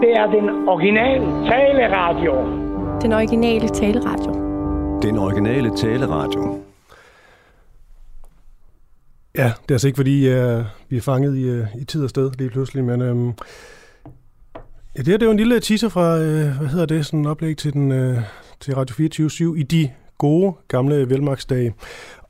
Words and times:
Det 0.00 0.12
er 0.12 0.26
den 0.26 0.68
originale 0.68 1.24
taleradio. 1.24 2.32
Den 3.02 3.12
originale 3.12 3.68
taleradio. 3.68 4.32
Den 5.02 5.18
originale 5.18 5.76
taleradio. 5.76 6.62
Ja, 9.36 9.44
det 9.44 9.70
er 9.70 9.74
altså 9.74 9.86
ikke 9.86 9.96
fordi, 9.96 10.28
uh, 10.28 10.64
vi 10.88 10.96
er 10.96 11.00
fanget 11.00 11.36
i, 11.36 11.50
uh, 11.50 11.82
i 11.82 11.84
tid 11.84 12.04
og 12.04 12.10
sted 12.10 12.30
lige 12.38 12.50
pludselig, 12.50 12.84
men 12.84 13.02
um, 13.02 13.34
ja, 14.96 14.98
det 14.98 15.06
her 15.06 15.16
det 15.16 15.22
er 15.22 15.26
jo 15.26 15.30
en 15.30 15.36
lille 15.36 15.60
teaser 15.60 15.88
fra, 15.88 16.14
uh, 16.14 16.58
hvad 16.58 16.68
hedder 16.68 16.86
det, 16.86 17.06
sådan 17.06 17.20
en 17.20 17.26
oplæg 17.26 17.56
til, 17.56 17.72
den, 17.72 17.90
uh, 17.90 18.18
til 18.60 18.74
Radio 18.74 18.94
24 18.94 19.58
i 19.58 19.62
de 19.62 19.90
gode 20.18 20.52
gamle 20.68 21.10
velmagsdage. 21.10 21.74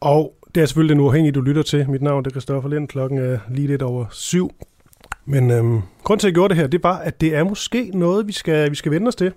Og 0.01 0.35
det 0.55 0.63
er 0.63 0.67
selvfølgelig 0.67 0.95
den 0.95 1.05
uafhængige, 1.05 1.33
du 1.33 1.41
lytter 1.41 1.63
til. 1.63 1.91
Mit 1.91 2.03
navn 2.03 2.27
er 2.27 2.31
Christoffer 2.31 2.71
Lind. 2.71 2.89
Klokken 2.89 3.19
er 3.19 3.39
lige 3.51 3.67
lidt 3.67 3.83
over 3.83 4.05
syv. 4.11 4.51
Men 5.25 5.51
øhm, 5.51 5.81
grund 6.03 6.21
til, 6.21 6.27
at 6.27 6.31
jeg 6.31 6.35
gjorde 6.35 6.55
det 6.55 6.61
her, 6.61 6.67
det 6.67 6.83
var, 6.83 6.99
at 6.99 7.21
det 7.21 7.35
er 7.35 7.45
måske 7.45 7.91
noget, 7.95 8.27
vi 8.27 8.33
skal, 8.33 8.71
vi 8.71 8.77
skal 8.77 8.93
vende 8.93 9.09
os 9.09 9.17
til. 9.17 9.33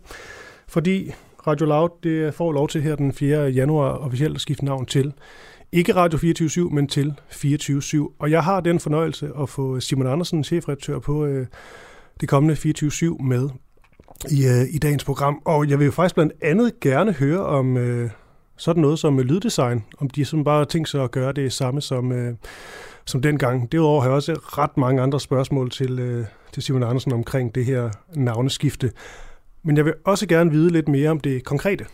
Fordi 0.67 1.11
Radio 1.47 1.65
Loud 1.65 1.89
det 2.03 2.33
får 2.33 2.51
lov 2.51 2.69
til 2.69 2.81
her 2.81 2.95
den 2.95 3.13
4. 3.13 3.49
januar 3.49 3.89
officielt 3.89 4.35
at 4.35 4.41
skifte 4.41 4.65
navn 4.65 4.85
til. 4.85 5.13
Ikke 5.71 5.95
Radio 5.95 6.17
24 6.19 6.69
men 6.69 6.87
til 6.87 7.13
24 7.29 8.09
Og 8.19 8.31
jeg 8.31 8.43
har 8.43 8.59
den 8.59 8.79
fornøjelse 8.79 9.29
at 9.41 9.49
få 9.49 9.79
Simon 9.79 10.07
Andersen, 10.07 10.43
chefredaktør 10.43 10.99
på 10.99 11.25
øh, 11.25 11.47
det 12.21 12.29
kommende 12.29 12.55
24 12.55 13.17
med 13.19 13.49
i, 14.31 14.45
øh, 14.45 14.75
i 14.75 14.77
dagens 14.77 15.03
program. 15.03 15.41
Og 15.45 15.69
jeg 15.69 15.79
vil 15.79 15.85
jo 15.85 15.91
faktisk 15.91 16.15
blandt 16.15 16.33
andet 16.41 16.79
gerne 16.79 17.11
høre 17.11 17.45
om 17.45 17.77
øh, 17.77 18.09
sådan 18.57 18.81
noget 18.81 18.99
som 18.99 19.19
lyddesign, 19.19 19.83
om 19.97 20.09
de 20.09 20.25
som 20.25 20.43
bare 20.43 20.57
har 20.57 20.65
tænkt 20.65 20.89
sig 20.89 21.03
at 21.03 21.11
gøre 21.11 21.31
det 21.31 21.53
samme 21.53 21.81
som... 21.81 22.11
Øh, 22.11 22.35
som 23.05 23.21
dengang. 23.21 23.71
Derudover 23.71 24.01
har 24.01 24.09
jeg 24.09 24.15
også 24.15 24.33
ret 24.33 24.77
mange 24.77 25.01
andre 25.01 25.19
spørgsmål 25.19 25.71
til, 25.71 25.99
øh, 25.99 26.25
til 26.53 26.63
Simon 26.63 26.83
Andersen 26.83 27.13
omkring 27.13 27.55
det 27.55 27.65
her 27.65 27.89
navneskifte. 28.15 28.91
Men 29.63 29.77
jeg 29.77 29.85
vil 29.85 29.93
også 30.05 30.27
gerne 30.27 30.51
vide 30.51 30.71
lidt 30.71 30.87
mere 30.87 31.09
om 31.09 31.19
det 31.19 31.43
konkrete. 31.43 31.85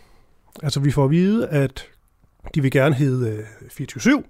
Altså 0.63 0.79
vi 0.79 0.91
får 0.91 1.05
at 1.05 1.11
vide, 1.11 1.47
at 1.47 1.87
de 2.55 2.61
vil 2.61 2.71
gerne 2.71 2.95
hedde 2.95 3.31
øh, 3.31 3.69
24 3.69 4.23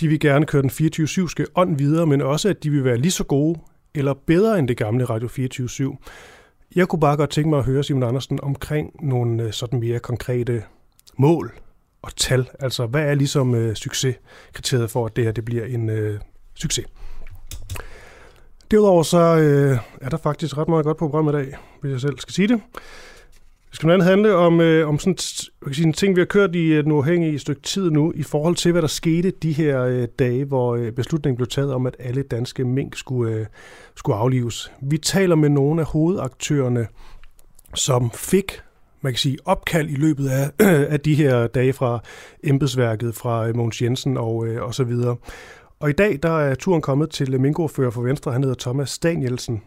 De 0.00 0.08
vil 0.08 0.20
gerne 0.20 0.46
køre 0.46 0.62
den 0.62 0.70
24-7-ske 0.70 1.46
ånd 1.54 1.78
videre, 1.78 2.06
men 2.06 2.22
også 2.22 2.48
at 2.48 2.62
de 2.62 2.70
vil 2.70 2.84
være 2.84 2.96
lige 2.96 3.12
så 3.12 3.24
gode 3.24 3.60
eller 3.94 4.14
bedre 4.26 4.58
end 4.58 4.68
det 4.68 4.76
gamle 4.76 5.04
Radio 5.04 5.28
24 5.28 5.96
Jeg 6.74 6.88
kunne 6.88 7.00
bare 7.00 7.16
godt 7.16 7.30
tænke 7.30 7.50
mig 7.50 7.58
at 7.58 7.64
høre 7.64 7.84
Simon 7.84 8.02
Andersen 8.02 8.38
omkring 8.42 8.92
nogle 9.02 9.42
øh, 9.42 9.52
sådan 9.52 9.80
mere 9.80 9.98
konkrete 9.98 10.62
mål 11.18 11.52
og 12.02 12.16
tal. 12.16 12.48
Altså, 12.58 12.86
hvad 12.86 13.02
er 13.02 13.14
ligesom 13.14 13.54
øh, 13.54 13.74
succeskriteriet 13.74 14.90
for, 14.90 15.06
at 15.06 15.16
det 15.16 15.24
her 15.24 15.32
det 15.32 15.44
bliver 15.44 15.64
en 15.64 15.90
øh, 15.90 16.20
succes? 16.54 16.86
Derudover 18.70 19.02
så 19.02 19.18
øh, 19.18 19.78
er 20.00 20.08
der 20.08 20.16
faktisk 20.16 20.58
ret 20.58 20.68
meget 20.68 20.84
godt 20.84 20.96
på 20.96 21.08
programmet 21.08 21.32
i 21.32 21.36
dag, 21.36 21.56
hvis 21.80 21.92
jeg 21.92 22.00
selv 22.00 22.18
skal 22.18 22.34
sige 22.34 22.48
det. 22.48 22.60
Det 23.70 23.76
skal 23.76 23.86
blandt 23.86 24.02
andet 24.02 24.10
handle 24.10 24.34
om, 24.34 24.60
øh, 24.60 24.88
om 24.88 24.98
sådan, 24.98 25.16
jeg 25.60 25.66
kan 25.66 25.74
sige, 25.74 25.86
en 25.86 25.92
ting, 25.92 26.16
vi 26.16 26.20
har 26.20 26.26
kørt 26.26 26.54
i 26.54 26.66
øh, 26.66 26.84
den 26.84 26.92
uafhængige 26.92 27.38
stykke 27.38 27.62
tid 27.62 27.90
nu, 27.90 28.12
i 28.16 28.22
forhold 28.22 28.54
til, 28.54 28.72
hvad 28.72 28.82
der 28.82 28.88
skete 28.88 29.30
de 29.30 29.52
her 29.52 29.82
øh, 29.82 30.08
dage, 30.18 30.44
hvor 30.44 30.76
øh, 30.76 30.92
beslutningen 30.92 31.36
blev 31.36 31.48
taget 31.48 31.74
om, 31.74 31.86
at 31.86 31.96
alle 31.98 32.22
danske 32.22 32.64
mink 32.64 32.96
skulle, 32.96 33.34
øh, 33.34 33.46
skulle 33.94 34.16
aflives. 34.16 34.72
Vi 34.82 34.98
taler 34.98 35.34
med 35.34 35.48
nogle 35.48 35.80
af 35.80 35.86
hovedaktørerne, 35.86 36.86
som 37.74 38.10
fik 38.10 38.60
man 39.02 39.12
kan 39.12 39.18
sige, 39.18 39.38
opkald 39.44 39.90
i 39.90 39.94
løbet 39.94 40.28
af, 40.28 40.50
af 40.94 41.00
de 41.00 41.14
her 41.14 41.46
dage 41.46 41.72
fra 41.72 42.00
embedsværket, 42.44 43.14
fra 43.14 43.48
øh, 43.48 43.56
Mogens 43.56 43.82
Jensen 43.82 44.16
og, 44.16 44.46
øh, 44.46 44.62
og 44.62 44.74
så 44.74 44.84
videre. 44.84 45.16
Og 45.80 45.90
i 45.90 45.92
dag, 45.92 46.18
der 46.22 46.38
er 46.38 46.54
turen 46.54 46.82
kommet 46.82 47.10
til 47.10 47.40
minkofører 47.40 47.90
for 47.90 48.02
Venstre, 48.02 48.32
han 48.32 48.42
hedder 48.42 48.56
Thomas 48.58 48.98
Danielsen. 48.98 49.62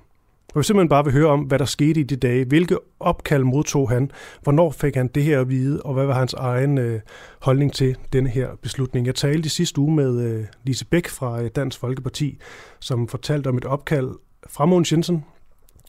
Og 0.53 0.59
vi 0.59 0.63
simpelthen 0.63 0.89
bare 0.89 1.03
vil 1.03 1.13
høre 1.13 1.27
om, 1.27 1.39
hvad 1.39 1.59
der 1.59 1.65
skete 1.65 1.99
i 1.99 2.03
de 2.03 2.15
dage. 2.15 2.45
Hvilke 2.45 2.77
opkald 2.99 3.43
modtog 3.43 3.89
han? 3.89 4.11
Hvornår 4.41 4.71
fik 4.71 4.95
han 4.95 5.07
det 5.07 5.23
her 5.23 5.41
at 5.41 5.49
vide? 5.49 5.81
Og 5.81 5.93
hvad 5.93 6.05
var 6.05 6.13
hans 6.13 6.33
egen 6.33 6.77
øh, 6.77 7.01
holdning 7.41 7.73
til 7.73 7.95
denne 8.13 8.29
her 8.29 8.49
beslutning? 8.61 9.05
Jeg 9.07 9.15
talte 9.15 9.45
i 9.45 9.49
sidste 9.49 9.79
uge 9.79 9.95
med 9.95 10.21
øh, 10.21 10.45
Lise 10.63 10.85
Bæk 10.85 11.07
fra 11.07 11.41
øh, 11.41 11.49
Dansk 11.55 11.79
Folkeparti, 11.79 12.37
som 12.79 13.07
fortalte 13.07 13.47
om 13.47 13.57
et 13.57 13.65
opkald 13.65 14.09
fra 14.49 14.65
Mogens 14.65 14.91
Jensen, 14.91 15.25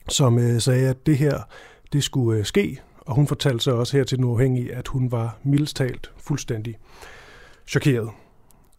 som 0.09 0.39
øh, 0.39 0.61
sagde, 0.61 0.89
at 0.89 1.05
det 1.05 1.17
her 1.17 1.39
det 1.93 2.03
skulle 2.03 2.39
øh, 2.39 2.45
ske. 2.45 2.81
Og 3.05 3.15
hun 3.15 3.27
fortalte 3.27 3.59
så 3.59 3.71
også 3.71 3.97
her 3.97 4.03
til 4.03 4.17
den 4.17 4.25
uafhængige, 4.25 4.75
at 4.75 4.87
hun 4.87 5.11
var 5.11 5.37
mildestalt 5.43 6.11
fuldstændig 6.17 6.75
chokeret. 7.67 8.09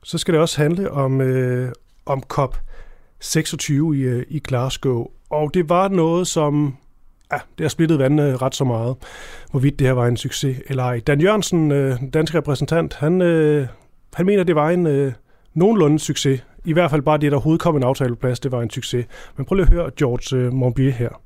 Så 0.03 0.19
skal 0.19 0.35
det 0.35 0.41
også 0.41 0.63
handle 0.63 0.91
om, 0.91 1.21
øh, 1.21 1.73
om 2.07 2.23
COP 2.23 2.57
26 3.21 3.97
i, 3.97 4.01
øh, 4.01 4.27
i 4.29 4.39
Glasgow. 4.39 5.07
Og 5.31 5.55
det 5.55 5.69
var 5.69 5.89
noget, 5.89 6.27
som 6.27 6.77
ja, 7.33 7.39
det 7.59 7.65
har 7.65 7.69
splittet 7.69 7.99
vandene 7.99 8.37
ret 8.37 8.55
så 8.55 8.65
meget, 8.65 8.97
hvorvidt 9.51 9.79
det 9.79 9.87
her 9.87 9.95
var 9.95 10.07
en 10.07 10.17
succes 10.17 10.57
eller 10.67 10.83
ej. 10.83 11.01
Dan 11.07 11.21
Jørgensen, 11.21 11.73
øh, 11.73 11.97
dansk 12.13 12.35
repræsentant, 12.35 12.95
han, 12.95 13.23
øh, 13.23 13.67
han 14.15 14.27
mener, 14.27 14.45
det 14.45 14.55
var 14.55 14.71
en 14.71 14.87
øh, 14.87 15.13
nogenlunde 15.55 15.99
succes. 15.99 16.45
I 16.65 16.73
hvert 16.73 16.91
fald 16.91 17.03
bare 17.03 17.19
det, 17.19 17.33
der 17.33 17.37
overhovedet 17.37 17.63
kom 17.63 17.77
en 17.77 17.83
aftale 17.83 18.11
på 18.11 18.21
plads, 18.21 18.41
det 18.41 18.53
var 18.53 18.63
en 18.63 18.71
succes. 18.71 19.07
Men 19.37 19.47
prøv 19.47 19.57
lige 19.57 19.67
at 19.67 19.73
høre 19.73 19.91
George 19.99 20.37
øh, 20.37 20.53
Monbier 20.53 20.93
her. 20.93 21.21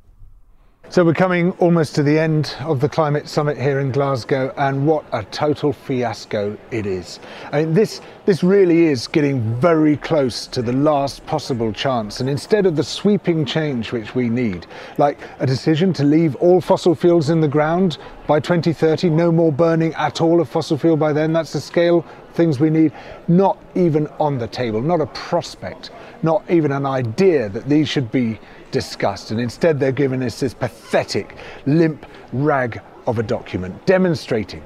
So 0.90 1.04
we're 1.04 1.14
coming 1.14 1.52
almost 1.60 1.94
to 1.94 2.02
the 2.02 2.18
end 2.18 2.52
of 2.62 2.80
the 2.80 2.88
climate 2.88 3.28
summit 3.28 3.56
here 3.56 3.78
in 3.78 3.92
Glasgow, 3.92 4.52
and 4.56 4.84
what 4.84 5.04
a 5.12 5.22
total 5.22 5.72
fiasco 5.72 6.58
it 6.72 6.84
is. 6.84 7.20
I 7.52 7.62
mean, 7.62 7.74
this 7.74 8.00
this 8.26 8.42
really 8.42 8.86
is 8.86 9.06
getting 9.06 9.40
very 9.60 9.96
close 9.96 10.48
to 10.48 10.62
the 10.62 10.72
last 10.72 11.24
possible 11.26 11.72
chance. 11.72 12.18
And 12.18 12.28
instead 12.28 12.66
of 12.66 12.74
the 12.74 12.82
sweeping 12.82 13.44
change 13.44 13.92
which 13.92 14.16
we 14.16 14.28
need, 14.28 14.66
like 14.98 15.20
a 15.38 15.46
decision 15.46 15.92
to 15.92 16.02
leave 16.02 16.34
all 16.36 16.60
fossil 16.60 16.96
fuels 16.96 17.30
in 17.30 17.40
the 17.40 17.46
ground 17.46 17.98
by 18.26 18.40
2030, 18.40 19.10
no 19.10 19.30
more 19.30 19.52
burning 19.52 19.94
at 19.94 20.20
all 20.20 20.40
of 20.40 20.48
fossil 20.48 20.76
fuel 20.76 20.96
by 20.96 21.12
then. 21.12 21.32
That's 21.32 21.52
the 21.52 21.60
scale 21.60 22.04
things 22.34 22.58
we 22.58 22.68
need. 22.68 22.92
Not 23.28 23.58
even 23.76 24.08
on 24.18 24.38
the 24.38 24.48
table, 24.48 24.82
not 24.82 25.00
a 25.00 25.06
prospect, 25.06 25.90
not 26.24 26.42
even 26.50 26.72
an 26.72 26.84
idea 26.84 27.48
that 27.48 27.68
these 27.68 27.88
should 27.88 28.10
be 28.10 28.40
discussed, 28.70 29.30
and 29.30 29.40
instead 29.40 29.80
they're 29.80 29.92
giving 29.96 30.22
us 30.22 30.38
this 30.38 30.54
pathetic, 30.54 31.26
limp 31.66 32.06
rag 32.32 32.80
of 33.06 33.18
a 33.18 33.22
document 33.22 33.74
demonstrating 33.86 34.62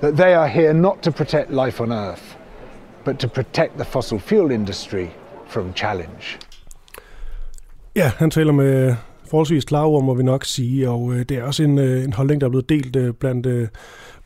that 0.00 0.16
they 0.16 0.34
are 0.34 0.48
here 0.48 0.72
not 0.72 1.02
to 1.02 1.10
protect 1.10 1.50
life 1.50 1.82
on 1.82 1.92
Earth, 1.92 2.36
but 3.04 3.18
to 3.18 3.28
protect 3.28 3.76
the 3.76 3.84
fossil 3.84 4.18
fuel 4.18 4.50
industry 4.50 5.08
from 5.46 5.74
challenge. 5.74 6.38
Ja, 7.96 8.10
han 8.16 8.30
taler 8.30 8.52
med 8.52 8.94
forholdsvis 9.30 9.64
klare 9.64 9.84
ord, 9.84 10.04
må 10.04 10.14
vi 10.14 10.22
nok 10.22 10.44
sige, 10.44 10.90
og 10.90 11.12
øh, 11.14 11.24
det 11.28 11.30
er 11.30 11.42
også 11.42 11.62
en, 11.62 11.78
øh, 11.78 12.04
en 12.04 12.12
holdning, 12.12 12.40
der 12.40 12.46
er 12.46 12.50
blevet 12.50 12.68
delt 12.68 12.96
øh, 12.96 13.14
blandt, 13.14 13.46
øh, 13.46 13.68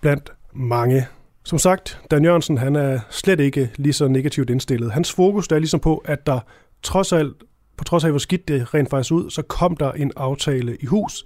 blandt 0.00 0.32
mange. 0.52 1.06
Som 1.44 1.58
sagt, 1.58 2.00
Dan 2.10 2.24
Jørgensen 2.24 2.58
han 2.58 2.76
er 2.76 3.00
slet 3.10 3.40
ikke 3.40 3.70
lige 3.76 3.92
så 3.92 4.08
negativt 4.08 4.50
indstillet. 4.50 4.92
Hans 4.92 5.12
fokus 5.12 5.46
er 5.46 5.58
ligesom 5.58 5.80
på, 5.80 5.96
at 5.96 6.26
der 6.26 6.40
trods 6.82 7.12
alt 7.12 7.34
på 7.80 7.84
trods 7.84 8.04
af, 8.04 8.10
hvor 8.10 8.18
skidt 8.18 8.48
det 8.48 8.74
rent 8.74 8.90
faktisk 8.90 9.12
ud, 9.12 9.30
så 9.30 9.42
kom 9.42 9.76
der 9.76 9.92
en 9.92 10.12
aftale 10.16 10.76
i 10.80 10.86
hus, 10.86 11.24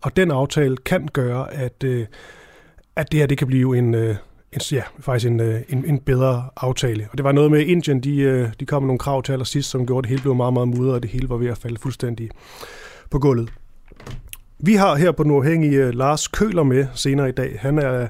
og 0.00 0.16
den 0.16 0.30
aftale 0.30 0.76
kan 0.76 1.08
gøre, 1.12 1.54
at, 1.54 1.84
øh, 1.84 2.06
at 2.96 3.12
det 3.12 3.20
her 3.20 3.26
det 3.26 3.38
kan 3.38 3.46
blive 3.46 3.78
en, 3.78 3.94
øh, 3.94 4.16
en, 4.52 4.60
ja, 4.72 4.82
faktisk 4.98 5.30
en, 5.30 5.40
øh, 5.40 5.60
en, 5.68 5.84
en 5.84 5.98
bedre 5.98 6.44
aftale. 6.56 7.08
Og 7.12 7.18
det 7.18 7.24
var 7.24 7.32
noget 7.32 7.50
med 7.50 7.66
Indien, 7.66 8.00
de, 8.00 8.16
øh, 8.16 8.48
de 8.60 8.66
kom 8.66 8.82
med 8.82 8.86
nogle 8.86 8.98
krav 8.98 9.22
til 9.22 9.32
allersidst, 9.32 9.70
som 9.70 9.86
gjorde, 9.86 9.98
at 9.98 10.02
det 10.02 10.08
hele 10.08 10.22
blev 10.22 10.34
meget, 10.34 10.52
meget 10.52 10.68
mudret, 10.68 10.94
og 10.94 11.02
det 11.02 11.10
hele 11.10 11.28
var 11.28 11.36
ved 11.36 11.48
at 11.48 11.58
falde 11.58 11.78
fuldstændig 11.78 12.30
på 13.10 13.18
gulvet. 13.18 13.52
Vi 14.58 14.74
har 14.74 14.96
her 14.96 15.12
på 15.12 15.22
den 15.22 15.30
uafhængige 15.30 15.76
øh, 15.76 15.94
Lars 15.94 16.28
Køler 16.28 16.62
med 16.62 16.86
senere 16.94 17.28
i 17.28 17.32
dag. 17.32 17.56
Han 17.60 17.78
er 17.78 18.08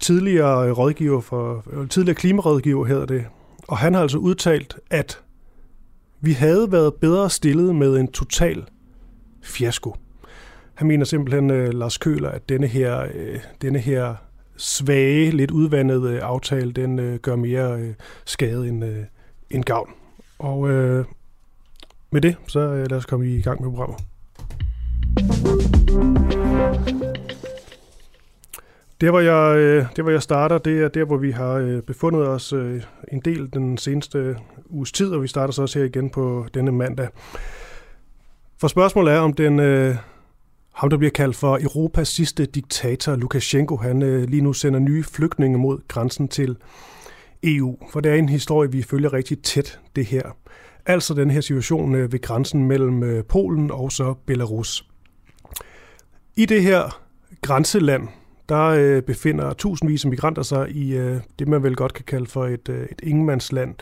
tidligere 0.00 0.72
rådgiver 0.72 1.20
for, 1.20 1.64
øh, 1.72 1.88
tidligere 1.88 2.14
klimarådgiver 2.14 2.84
hedder 2.84 3.06
det, 3.06 3.24
og 3.68 3.78
han 3.78 3.94
har 3.94 4.02
altså 4.02 4.18
udtalt, 4.18 4.76
at 4.90 5.20
vi 6.20 6.32
havde 6.32 6.72
været 6.72 6.94
bedre 6.94 7.30
stillet 7.30 7.74
med 7.74 7.96
en 7.96 8.08
total 8.08 8.64
fiasko. 9.42 9.96
Han 10.74 10.88
mener 10.88 11.04
simpelthen, 11.04 11.50
øh, 11.50 11.74
Lars 11.74 11.98
Køler, 11.98 12.28
at 12.28 12.48
denne 12.48 12.66
her, 12.66 13.06
øh, 13.14 13.40
denne 13.62 13.78
her 13.78 14.14
svage, 14.56 15.30
lidt 15.30 15.50
udvandede 15.50 16.12
øh, 16.12 16.20
aftale, 16.22 16.72
den 16.72 16.98
øh, 16.98 17.18
gør 17.18 17.36
mere 17.36 17.80
øh, 17.80 17.94
skade 18.24 18.68
end, 18.68 18.84
øh, 18.84 19.04
end 19.50 19.64
gavn. 19.64 19.90
Og 20.38 20.70
øh, 20.70 21.04
med 22.10 22.20
det, 22.20 22.36
så 22.46 22.60
øh, 22.60 22.90
lad 22.90 22.98
os 22.98 23.06
komme 23.06 23.26
i 23.28 23.42
gang 23.42 23.62
med 23.62 23.70
programmet. 23.70 24.00
Der 29.00 29.10
hvor, 29.10 29.20
jeg, 29.20 29.56
øh, 29.56 29.86
der, 29.96 30.02
hvor 30.02 30.10
jeg 30.10 30.22
starter, 30.22 30.58
det 30.58 30.82
er 30.82 30.88
der, 30.88 31.04
hvor 31.04 31.16
vi 31.16 31.30
har 31.30 31.52
øh, 31.52 31.82
befundet 31.82 32.28
os 32.28 32.52
øh, 32.52 32.82
en 33.12 33.20
del 33.20 33.52
den 33.52 33.78
seneste 33.78 34.36
uges 34.70 34.92
tid, 34.92 35.10
og 35.10 35.22
vi 35.22 35.28
starter 35.28 35.52
så 35.52 35.62
også 35.62 35.78
her 35.78 35.86
igen 35.86 36.10
på 36.10 36.46
denne 36.54 36.72
mandag. 36.72 37.08
For 38.60 38.68
spørgsmålet 38.68 39.14
er, 39.14 39.18
om 39.18 39.32
den, 39.32 39.60
øh, 39.60 39.96
ham, 40.74 40.90
der 40.90 40.96
bliver 40.96 41.10
kaldt 41.10 41.36
for 41.36 41.58
Europas 41.62 42.08
sidste 42.08 42.46
diktator, 42.46 43.16
Lukashenko, 43.16 43.76
han 43.76 44.02
øh, 44.02 44.28
lige 44.28 44.42
nu 44.42 44.52
sender 44.52 44.80
nye 44.80 45.02
flygtninge 45.02 45.58
mod 45.58 45.78
grænsen 45.88 46.28
til 46.28 46.56
EU. 47.42 47.76
For 47.92 48.00
det 48.00 48.12
er 48.12 48.16
en 48.16 48.28
historie, 48.28 48.72
vi 48.72 48.82
følger 48.82 49.12
rigtig 49.12 49.42
tæt, 49.42 49.80
det 49.96 50.06
her. 50.06 50.22
Altså 50.86 51.14
den 51.14 51.30
her 51.30 51.40
situation 51.40 51.94
øh, 51.94 52.12
ved 52.12 52.20
grænsen 52.20 52.64
mellem 52.64 53.24
Polen 53.28 53.70
og 53.70 53.92
så 53.92 54.14
Belarus. 54.26 54.88
I 56.36 56.46
det 56.46 56.62
her 56.62 57.00
grænseland, 57.42 58.08
der 58.48 58.64
øh, 58.64 59.02
befinder 59.02 59.52
tusindvis 59.52 60.04
af 60.04 60.10
migranter 60.10 60.42
sig 60.42 60.70
i 60.70 60.96
øh, 60.96 61.16
det, 61.38 61.48
man 61.48 61.62
vel 61.62 61.76
godt 61.76 61.94
kan 61.94 62.04
kalde 62.04 62.26
for 62.26 62.46
et, 62.46 62.68
øh, 62.68 62.82
et 62.82 63.00
ingenmandsland 63.02 63.74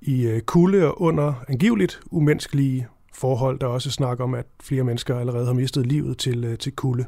i 0.00 0.26
øh, 0.26 0.40
kulde 0.40 0.86
og 0.86 1.02
under 1.02 1.44
angiveligt 1.48 2.00
umenneskelige 2.10 2.86
forhold. 3.14 3.58
Der 3.58 3.66
er 3.66 3.70
også 3.70 3.90
snak 3.90 4.20
om, 4.20 4.34
at 4.34 4.46
flere 4.62 4.84
mennesker 4.84 5.18
allerede 5.18 5.46
har 5.46 5.52
mistet 5.52 5.86
livet 5.86 6.18
til, 6.18 6.44
øh, 6.44 6.58
til 6.58 6.72
kulde. 6.72 7.04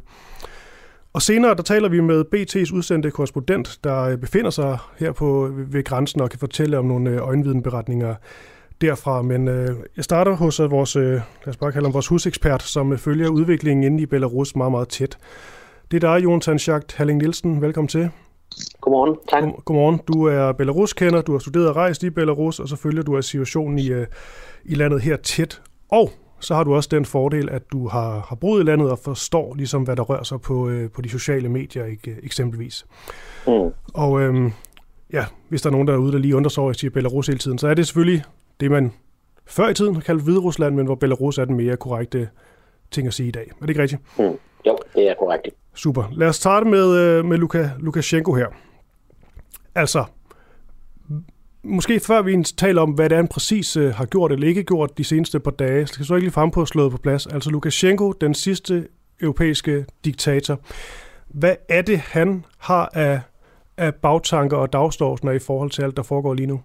Og 1.12 1.22
senere 1.22 1.54
der 1.54 1.62
taler 1.62 1.88
vi 1.88 2.00
med 2.00 2.24
BT's 2.34 2.74
udsendte 2.74 3.10
korrespondent, 3.10 3.78
der 3.84 4.02
øh, 4.02 4.18
befinder 4.18 4.50
sig 4.50 4.78
her 4.98 5.12
på 5.12 5.50
ved 5.56 5.84
grænsen 5.84 6.20
og 6.20 6.30
kan 6.30 6.38
fortælle 6.38 6.78
om 6.78 6.84
nogle 6.84 7.10
øh, 7.10 7.22
øjenvidenberetninger 7.22 8.14
derfra. 8.80 9.22
Men 9.22 9.48
øh, 9.48 9.76
jeg 9.96 10.04
starter 10.04 10.32
hos 10.32 10.60
øh, 10.60 10.70
vores, 10.70 10.96
øh, 10.96 11.12
lad 11.12 11.22
os 11.48 11.56
bare 11.56 11.72
kalde 11.72 11.86
ham 11.86 11.94
vores 11.94 12.08
husekspert, 12.08 12.62
som 12.62 12.92
øh, 12.92 12.98
følger 12.98 13.28
udviklingen 13.28 13.84
inde 13.84 14.02
i 14.02 14.06
Belarus 14.06 14.56
meget, 14.56 14.72
meget 14.72 14.88
tæt. 14.88 15.18
Det 15.90 16.04
er 16.04 16.14
dig, 16.14 16.24
Jonathan 16.24 16.58
Schacht 16.58 16.96
Halling 16.96 17.18
Nielsen. 17.18 17.62
Velkommen 17.62 17.88
til. 17.88 18.10
Godmorgen. 18.80 19.16
Tak. 19.30 19.42
God, 19.42 19.64
godmorgen. 19.64 20.00
Du 20.08 20.24
er 20.24 20.52
Belarus-kender, 20.52 21.22
du 21.22 21.32
har 21.32 21.38
studeret 21.38 21.68
og 21.68 21.76
rejst 21.76 22.02
i 22.02 22.10
Belarus, 22.10 22.60
og 22.60 22.68
så 22.68 22.76
følger 22.76 23.02
du 23.02 23.16
af 23.16 23.24
situationen 23.24 23.78
i, 23.78 23.94
uh, 23.94 24.04
i 24.64 24.74
landet 24.74 25.00
her 25.02 25.16
tæt. 25.16 25.62
Og 25.88 26.10
så 26.40 26.54
har 26.54 26.64
du 26.64 26.74
også 26.74 26.88
den 26.92 27.04
fordel, 27.04 27.48
at 27.50 27.62
du 27.72 27.88
har, 27.88 28.26
har 28.28 28.36
boet 28.36 28.60
i 28.60 28.64
landet 28.64 28.90
og 28.90 28.98
forstår 28.98 29.54
ligesom, 29.54 29.82
hvad 29.82 29.96
der 29.96 30.02
rører 30.02 30.22
sig 30.22 30.40
på, 30.40 30.54
uh, 30.54 30.90
på 30.94 31.02
de 31.02 31.08
sociale 31.08 31.48
medier 31.48 31.84
ikke, 31.84 32.16
eksempelvis. 32.22 32.86
Mm. 33.46 33.52
Og 33.94 34.10
um, 34.12 34.52
ja, 35.12 35.24
hvis 35.48 35.62
der 35.62 35.68
er 35.68 35.72
nogen 35.72 35.88
derude, 35.88 36.12
der 36.12 36.18
lige 36.18 36.36
undrer 36.36 36.50
sig 36.50 36.60
over, 36.60 36.70
at 36.70 36.74
jeg 36.74 36.80
siger 36.80 36.90
Belarus 36.90 37.26
hele 37.26 37.38
tiden, 37.38 37.58
så 37.58 37.68
er 37.68 37.74
det 37.74 37.86
selvfølgelig 37.86 38.24
det, 38.60 38.70
man 38.70 38.92
før 39.46 39.68
i 39.68 39.74
tiden 39.74 39.94
har 39.94 40.02
kaldt 40.02 40.22
Hviderusland, 40.22 40.74
men 40.74 40.86
hvor 40.86 40.94
Belarus 40.94 41.38
er 41.38 41.44
den 41.44 41.56
mere 41.56 41.76
korrekte 41.76 42.28
ting 42.90 43.06
at 43.06 43.14
sige 43.14 43.28
i 43.28 43.32
dag. 43.32 43.50
Er 43.50 43.60
det 43.60 43.68
ikke 43.68 43.82
rigtigt? 43.82 44.02
Mm. 44.18 44.38
Jo, 44.66 44.78
det 44.94 45.10
er 45.10 45.14
korrekt. 45.14 45.48
Super. 45.74 46.04
Lad 46.12 46.28
os 46.28 46.36
starte 46.36 46.66
med, 46.66 46.96
øh, 46.96 47.24
med 47.24 47.38
Luka, 47.38 47.70
Lukashenko 47.78 48.34
her. 48.34 48.46
Altså, 49.74 50.04
måske 51.62 52.00
før 52.00 52.22
vi 52.22 52.42
taler 52.42 52.82
om, 52.82 52.90
hvad 52.90 53.08
det 53.08 53.16
er, 53.16 53.18
han 53.18 53.28
præcis 53.28 53.76
øh, 53.76 53.94
har 53.94 54.04
gjort 54.06 54.32
eller 54.32 54.48
ikke 54.48 54.64
gjort 54.64 54.98
de 54.98 55.04
seneste 55.04 55.40
par 55.40 55.50
dage, 55.50 55.86
skal 55.86 56.06
så 56.06 56.14
ikke 56.14 56.24
lige 56.24 56.32
frem 56.32 56.50
på 56.50 56.62
at 56.62 56.68
slå 56.68 56.88
på 56.88 56.96
plads. 56.96 57.26
Altså 57.26 57.50
Lukashenko, 57.50 58.12
den 58.12 58.34
sidste 58.34 58.88
europæiske 59.20 59.86
diktator. 60.04 60.60
Hvad 61.28 61.56
er 61.68 61.82
det, 61.82 61.98
han 61.98 62.44
har 62.58 62.90
af, 62.94 63.20
af 63.76 63.94
bagtanker 63.94 64.56
og 64.56 64.72
dagstorsener 64.72 65.32
i 65.32 65.38
forhold 65.38 65.70
til 65.70 65.82
alt, 65.82 65.96
der 65.96 66.02
foregår 66.02 66.34
lige 66.34 66.46
nu? 66.46 66.60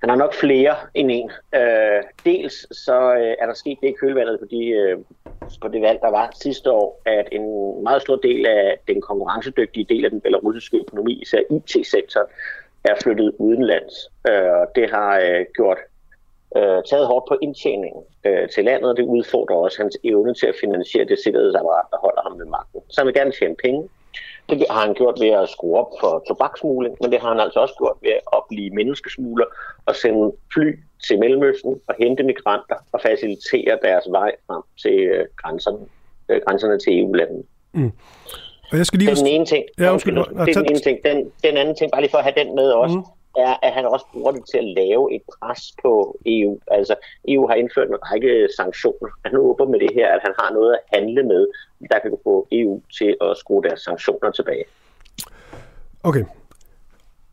Han 0.00 0.08
har 0.08 0.16
nok 0.16 0.34
flere 0.34 0.74
end 0.94 1.10
en. 1.10 1.30
Øh, 1.54 2.02
dels 2.24 2.76
så 2.84 3.14
øh, 3.14 3.34
er 3.38 3.46
der 3.46 3.54
sket 3.54 3.78
det 3.82 3.88
i 3.88 3.96
kølvandet 4.00 4.40
på, 4.40 4.46
de, 4.50 4.68
øh, 4.68 4.98
på 5.60 5.68
det 5.68 5.82
valg, 5.82 5.98
der 6.02 6.10
var 6.10 6.30
sidste 6.42 6.70
år, 6.70 7.02
at 7.06 7.28
en 7.32 7.46
meget 7.82 8.02
stor 8.02 8.16
del 8.16 8.46
af 8.46 8.78
den 8.88 9.00
konkurrencedygtige 9.00 9.86
del 9.88 10.04
af 10.04 10.10
den 10.10 10.20
belarusiske 10.20 10.76
økonomi, 10.76 11.12
især 11.22 11.38
IT-sektoren, 11.50 12.26
er 12.84 12.94
flyttet 13.02 13.32
udenlands. 13.38 13.94
Øh, 14.28 14.64
det 14.74 14.90
har 14.90 15.20
øh, 15.20 15.44
gjort 15.56 15.78
øh, 16.56 16.82
taget 16.90 17.06
hårdt 17.06 17.28
på 17.28 17.36
indtjeningen 17.42 18.02
øh, 18.24 18.48
til 18.48 18.64
landet, 18.64 18.90
og 18.90 18.96
det 18.96 19.02
udfordrer 19.02 19.56
også 19.56 19.82
hans 19.82 19.96
evne 20.04 20.34
til 20.34 20.46
at 20.46 20.54
finansiere 20.60 21.04
det 21.04 21.18
sikkerhedsapparat, 21.24 21.86
der 21.90 21.98
holder 21.98 22.22
ham 22.22 22.38
ved 22.38 22.46
magten. 22.46 22.80
Så 22.88 23.00
han 23.00 23.06
vil 23.06 23.14
gerne 23.14 23.32
tjene 23.32 23.56
penge, 23.64 23.88
det 24.48 24.66
har 24.70 24.80
han 24.86 24.94
gjort 24.94 25.16
ved 25.20 25.28
at 25.28 25.48
skrue 25.48 25.78
op 25.78 25.90
for 26.00 26.24
tobaksmugling, 26.28 26.96
men 27.00 27.12
det 27.12 27.20
har 27.20 27.28
han 27.28 27.40
altså 27.40 27.58
også 27.60 27.74
gjort 27.78 27.96
ved 28.02 28.10
at 28.36 28.42
blive 28.48 28.70
menneskesmugler 28.70 29.46
og 29.86 29.96
sende 29.96 30.32
fly 30.54 30.78
til 31.08 31.18
Mellemøsten 31.18 31.80
og 31.88 31.94
hente 31.98 32.22
migranter 32.22 32.76
og 32.92 33.00
facilitere 33.00 33.78
deres 33.82 34.04
vej 34.10 34.32
frem 34.46 34.62
til 34.82 34.98
øh, 34.98 35.24
grænserne, 35.36 35.78
øh, 36.28 36.40
grænserne 36.46 36.78
til 36.78 37.00
EU-landene. 37.00 37.42
Mm. 37.72 37.92
Og 38.72 38.78
jeg 38.78 38.86
skal 38.86 38.98
lige... 38.98 39.10
Det 39.10 39.18
er 39.18 39.24
den 39.24 39.32
ene 39.32 39.46
ting. 39.46 39.64
Ja, 39.78 39.92
undskyld, 39.92 40.16
det 40.16 40.56
er 40.56 40.62
den 40.62 40.70
ene 40.70 40.78
ting. 40.78 40.98
Den, 41.04 41.32
den 41.44 41.56
anden 41.56 41.76
ting, 41.76 41.90
bare 41.90 42.00
lige 42.00 42.10
for 42.10 42.18
at 42.18 42.24
have 42.24 42.44
den 42.44 42.54
med 42.54 42.70
også, 42.72 42.96
mm 42.96 43.04
er, 43.36 43.54
at 43.62 43.72
han 43.72 43.86
også 43.86 44.06
bruger 44.12 44.32
det 44.32 44.44
til 44.50 44.58
at 44.58 44.64
lave 44.64 45.14
et 45.14 45.22
pres 45.32 45.62
på 45.82 46.16
EU. 46.26 46.58
Altså, 46.66 46.94
EU 47.28 47.46
har 47.46 47.54
indført 47.54 47.88
en 47.88 48.02
række 48.10 48.48
sanktioner. 48.56 49.10
Han 49.24 49.34
håber 49.36 49.64
med 49.68 49.78
det 49.80 49.90
her, 49.94 50.08
at 50.16 50.20
han 50.22 50.34
har 50.40 50.50
noget 50.52 50.72
at 50.74 50.80
handle 50.94 51.22
med, 51.22 51.46
der 51.90 51.98
kan 51.98 52.16
få 52.24 52.48
EU 52.52 52.82
til 52.98 53.16
at 53.20 53.36
skrue 53.36 53.62
deres 53.62 53.80
sanktioner 53.80 54.30
tilbage. 54.30 54.64
Okay. 56.02 56.24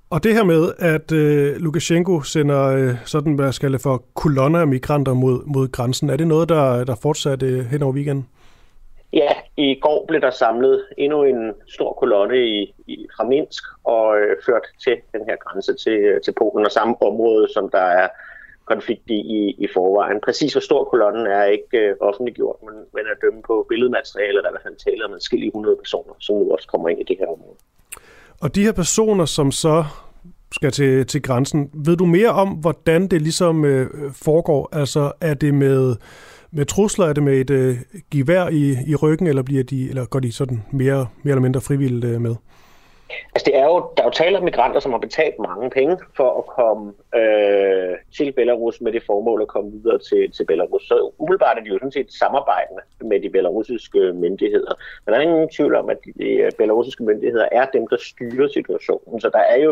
Og 0.09 0.23
det 0.23 0.33
her 0.33 0.43
med, 0.43 0.71
at 0.79 1.11
øh, 1.11 1.55
Lukashenko 1.55 2.21
sender 2.21 2.63
øh, 2.67 2.95
sådan, 3.05 3.33
hvad 3.33 3.51
skal 3.51 3.73
det 3.73 3.81
for, 3.81 4.03
kolonner 4.13 4.59
af 4.59 4.67
migranter 4.67 5.13
mod, 5.13 5.45
mod 5.45 5.67
grænsen, 5.67 6.09
er 6.09 6.17
det 6.17 6.27
noget, 6.27 6.49
der, 6.49 6.83
der 6.83 6.95
fortsat 6.95 7.43
øh, 7.43 7.65
hen 7.65 7.83
over 7.83 7.93
weekenden? 7.93 8.27
Ja, 9.13 9.31
i 9.57 9.79
går 9.79 10.05
blev 10.07 10.21
der 10.21 10.29
samlet 10.29 10.85
endnu 10.97 11.23
en 11.23 11.53
stor 11.67 11.93
kolonne 11.93 12.37
i, 12.37 12.73
i, 12.87 13.07
fra 13.15 13.23
Minsk 13.23 13.63
og 13.83 14.17
øh, 14.19 14.37
ført 14.45 14.67
til 14.83 14.97
den 15.13 15.21
her 15.25 15.35
grænse 15.35 15.73
til, 15.73 15.93
øh, 15.93 16.21
til 16.21 16.33
Polen 16.39 16.65
og 16.65 16.71
samme 16.71 16.95
område, 17.01 17.47
som 17.53 17.69
der 17.69 17.85
er 18.01 18.07
konflikt 18.65 19.09
i, 19.09 19.19
i, 19.39 19.55
i 19.63 19.67
forvejen. 19.73 20.19
Præcis 20.25 20.51
hvor 20.53 20.61
stor 20.61 20.83
kolonnen 20.83 21.25
er 21.27 21.43
ikke 21.43 21.77
øh, 21.77 21.95
offentliggjort, 21.99 22.55
men, 22.65 22.75
men 22.93 23.03
er 23.11 23.17
dømme 23.23 23.41
på 23.41 23.65
billedmateriale, 23.69 24.41
der 24.41 24.49
i 24.49 24.53
hvert 24.53 24.67
fald 24.67 24.91
taler 24.91 25.07
om 25.07 25.13
adskillige 25.13 25.47
100 25.47 25.77
personer, 25.83 26.13
som 26.19 26.35
nu 26.35 26.51
også 26.51 26.67
kommer 26.67 26.89
ind 26.89 26.99
i 26.99 27.03
det 27.03 27.17
her 27.19 27.27
område. 27.27 27.57
Og 28.41 28.55
de 28.55 28.63
her 28.63 28.71
personer, 28.71 29.25
som 29.25 29.51
så 29.51 29.83
skal 30.51 30.71
til, 30.71 31.07
til 31.07 31.21
grænsen, 31.21 31.69
ved 31.73 31.97
du 31.97 32.05
mere 32.05 32.29
om, 32.29 32.49
hvordan 32.49 33.07
det 33.07 33.21
ligesom 33.21 33.65
øh, 33.65 33.87
foregår? 34.25 34.69
Altså 34.71 35.11
er 35.21 35.33
det 35.33 35.53
med 35.53 35.95
med 36.51 36.65
trusler? 36.65 37.05
Er 37.05 37.13
det 37.13 37.23
med 37.23 37.33
et 37.33 37.49
øh, 37.49 37.75
gevær 38.11 38.47
i, 38.47 38.77
i 38.87 38.95
ryggen, 38.95 39.27
eller, 39.27 39.43
bliver 39.43 39.63
de, 39.63 39.89
eller 39.89 40.05
går 40.05 40.19
de 40.19 40.31
sådan 40.31 40.63
mere, 40.71 41.07
mere 41.23 41.31
eller 41.31 41.41
mindre 41.41 41.61
frivilligt 41.61 42.05
øh, 42.05 42.21
med? 42.21 42.35
Altså 43.35 43.45
det 43.45 43.55
er 43.57 43.65
jo, 43.65 43.77
der 43.97 44.03
er 44.03 44.07
jo 44.07 44.11
tale 44.11 44.37
om 44.37 44.43
migranter, 44.43 44.79
som 44.79 44.91
har 44.91 44.99
betalt 44.99 45.39
mange 45.39 45.69
penge 45.69 45.97
for 46.17 46.29
at 46.39 46.45
komme 46.45 46.93
øh, 47.19 47.95
til 48.17 48.31
Belarus 48.31 48.81
med 48.81 48.91
det 48.91 49.03
formål 49.03 49.41
at 49.41 49.47
komme 49.47 49.71
videre 49.71 49.99
til, 49.99 50.31
til 50.31 50.45
Belarus. 50.45 50.87
Så 50.87 51.11
umiddelbart 51.17 51.57
er 51.57 51.63
de 51.63 51.69
jo 51.69 51.77
sådan 51.77 51.91
set 51.91 52.13
samarbejdende 52.13 52.81
med 53.01 53.19
de 53.21 53.29
belarusiske 53.29 54.13
myndigheder. 54.13 54.73
Men 55.05 55.13
der 55.13 55.19
er 55.19 55.23
ingen 55.23 55.49
tvivl 55.49 55.75
om, 55.75 55.89
at 55.89 55.97
de 56.05 56.29
øh, 56.29 56.51
belarusiske 56.57 57.03
myndigheder 57.03 57.47
er 57.51 57.65
dem, 57.65 57.87
der 57.87 57.97
styrer 57.99 58.47
situationen. 58.47 59.21
Så 59.21 59.29
der 59.33 59.43
er 59.53 59.59
jo 59.67 59.71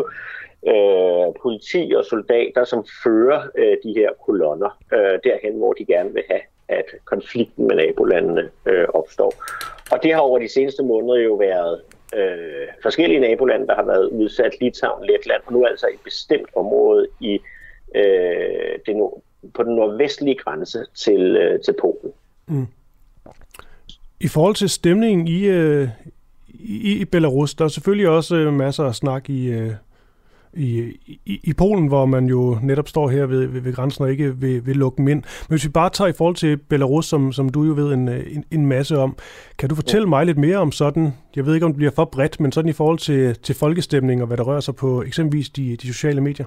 øh, 0.72 1.34
politi 1.42 1.92
og 1.96 2.04
soldater, 2.04 2.64
som 2.64 2.84
fører 3.02 3.40
øh, 3.58 3.76
de 3.84 3.92
her 3.96 4.10
kolonner 4.26 4.78
øh, 4.92 5.18
derhen, 5.24 5.54
hvor 5.58 5.72
de 5.72 5.84
gerne 5.84 6.12
vil 6.12 6.22
have 6.30 6.40
at 6.70 6.84
konflikten 7.04 7.68
med 7.68 7.76
nabolandene 7.76 8.48
øh, 8.66 8.86
opstår. 8.94 9.34
Og 9.92 9.98
det 10.02 10.14
har 10.14 10.20
over 10.20 10.38
de 10.38 10.48
seneste 10.48 10.82
måneder 10.82 11.20
jo 11.20 11.34
været 11.34 11.80
øh, 12.14 12.66
forskellige 12.82 13.20
nabolande, 13.20 13.66
der 13.66 13.74
har 13.74 13.84
været 13.84 14.06
udsat, 14.08 14.60
Litauen, 14.60 15.06
Letland, 15.06 15.42
og 15.46 15.52
nu 15.52 15.64
altså 15.64 15.86
et 15.86 16.00
bestemt 16.04 16.48
område 16.56 17.06
i 17.20 17.40
øh, 17.94 18.78
det 18.86 18.96
nord, 18.96 19.22
på 19.54 19.62
den 19.62 19.74
nordvestlige 19.74 20.34
grænse 20.34 20.84
til, 20.94 21.36
øh, 21.36 21.60
til 21.60 21.74
Polen. 21.80 22.12
Mm. 22.46 22.66
I 24.20 24.28
forhold 24.28 24.54
til 24.54 24.68
stemningen 24.68 25.28
i, 25.28 25.44
øh, 25.44 25.88
i, 26.48 27.00
i 27.00 27.04
Belarus, 27.04 27.54
der 27.54 27.64
er 27.64 27.68
selvfølgelig 27.68 28.08
også 28.08 28.36
øh, 28.36 28.52
masser 28.52 28.84
af 28.84 28.94
snak 28.94 29.30
i, 29.30 29.46
øh, 29.46 29.72
i, 30.54 30.78
i, 31.06 31.40
i 31.44 31.52
Polen, 31.52 31.86
hvor 31.86 32.06
man 32.06 32.26
jo 32.26 32.58
netop 32.62 32.88
står 32.88 33.08
her 33.08 33.26
ved, 33.26 33.46
ved, 33.46 33.60
ved 33.60 33.74
grænsen 33.74 34.04
og 34.04 34.10
ikke 34.10 34.36
vil, 34.36 34.66
vil 34.66 34.76
lukke 34.76 34.96
dem 34.96 35.08
ind. 35.08 35.22
Men 35.48 35.54
hvis 35.54 35.64
vi 35.64 35.70
bare 35.70 35.90
tager 35.90 36.08
i 36.08 36.12
forhold 36.12 36.36
til 36.36 36.56
Belarus, 36.56 37.06
som, 37.06 37.32
som 37.32 37.48
du 37.48 37.64
jo 37.64 37.72
ved 37.74 37.92
en, 37.92 38.08
en, 38.08 38.44
en 38.50 38.66
masse 38.66 38.98
om, 38.98 39.16
kan 39.58 39.68
du 39.68 39.74
fortælle 39.74 40.08
mig 40.08 40.26
lidt 40.26 40.38
mere 40.38 40.56
om 40.56 40.72
sådan, 40.72 41.12
jeg 41.36 41.46
ved 41.46 41.54
ikke 41.54 41.66
om 41.66 41.72
det 41.72 41.76
bliver 41.76 41.92
for 41.94 42.04
bredt, 42.04 42.40
men 42.40 42.52
sådan 42.52 42.68
i 42.68 42.72
forhold 42.72 42.98
til, 42.98 43.36
til 43.38 43.54
folkestemning 43.54 44.20
og 44.20 44.26
hvad 44.26 44.36
der 44.36 44.44
rører 44.44 44.60
sig 44.60 44.76
på 44.76 45.02
eksempelvis 45.02 45.48
de, 45.48 45.76
de 45.76 45.86
sociale 45.86 46.20
medier? 46.20 46.46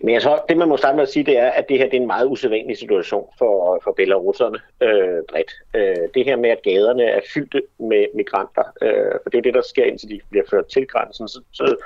Men 0.00 0.14
jeg 0.14 0.22
tror, 0.22 0.44
det 0.48 0.56
man 0.56 0.68
må 0.68 0.76
starte 0.76 0.96
med 0.96 1.02
at 1.02 1.08
sige, 1.08 1.24
det 1.24 1.38
er, 1.38 1.50
at 1.50 1.68
det 1.68 1.78
her 1.78 1.84
det 1.84 1.96
er 1.96 2.00
en 2.00 2.06
meget 2.06 2.26
usædvanlig 2.26 2.78
situation 2.78 3.26
for, 3.38 3.80
for 3.84 3.92
belarusserne 3.92 4.58
øh, 4.80 5.22
bredt. 5.30 5.52
Øh, 5.74 6.08
det 6.14 6.24
her 6.24 6.36
med, 6.36 6.50
at 6.50 6.62
gaderne 6.62 7.04
er 7.04 7.20
fyldte 7.34 7.62
med 7.78 8.06
migranter, 8.14 8.62
øh, 8.82 9.14
for 9.22 9.30
det 9.30 9.38
er 9.38 9.42
det, 9.42 9.54
der 9.54 9.62
sker, 9.62 9.84
indtil 9.84 10.08
de 10.08 10.20
bliver 10.30 10.44
ført 10.50 10.66
til 10.66 10.86
grænsen, 10.86 11.28
så, 11.28 11.40
så 11.52 11.76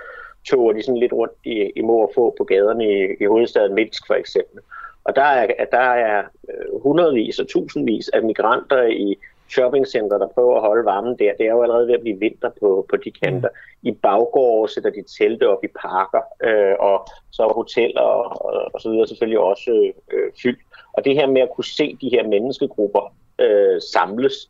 toger 0.50 0.72
de 0.72 0.82
sådan 0.82 1.00
lidt 1.00 1.12
rundt 1.12 1.38
i, 1.44 1.72
i 1.76 1.80
mor 1.80 2.06
og 2.06 2.12
få 2.14 2.34
på 2.38 2.44
gaderne 2.44 2.84
i, 2.84 3.16
i 3.20 3.24
hovedstaden 3.24 3.74
Minsk 3.74 4.06
for 4.06 4.14
eksempel. 4.14 4.60
Og 5.04 5.16
der 5.16 5.22
er, 5.22 5.64
der 5.72 5.78
er 5.78 6.22
øh, 6.48 6.80
hundredvis 6.82 7.38
og 7.38 7.48
tusindvis 7.48 8.08
af 8.08 8.22
migranter 8.22 8.82
i 8.82 9.18
shoppingcenter, 9.48 10.18
der 10.18 10.28
prøver 10.28 10.56
at 10.56 10.60
holde 10.60 10.84
varmen 10.84 11.18
der. 11.18 11.32
Det 11.38 11.46
er 11.46 11.50
jo 11.50 11.62
allerede 11.62 11.86
ved 11.86 11.94
at 11.94 12.00
blive 12.00 12.18
vinter 12.18 12.50
på, 12.60 12.86
på 12.90 12.96
de 12.96 13.10
kanter. 13.10 13.48
I 13.82 13.92
baggårde 13.92 14.72
sætter 14.72 14.90
de 14.90 15.04
telte 15.18 15.48
op 15.48 15.64
i 15.64 15.68
parker, 15.80 16.20
øh, 16.44 16.74
og 16.78 17.06
så 17.30 17.42
er 17.42 17.52
hoteller 17.52 18.00
og, 18.00 18.74
og, 18.74 18.80
så 18.80 18.90
videre 18.90 19.06
selvfølgelig 19.06 19.38
også 19.38 19.92
øh, 20.12 20.30
fyldt. 20.42 20.60
Og 20.92 21.04
det 21.04 21.14
her 21.14 21.26
med 21.26 21.40
at 21.40 21.50
kunne 21.54 21.64
se 21.64 21.96
de 22.00 22.08
her 22.08 22.28
menneskegrupper 22.28 23.14
øh, 23.38 23.80
samles, 23.92 24.48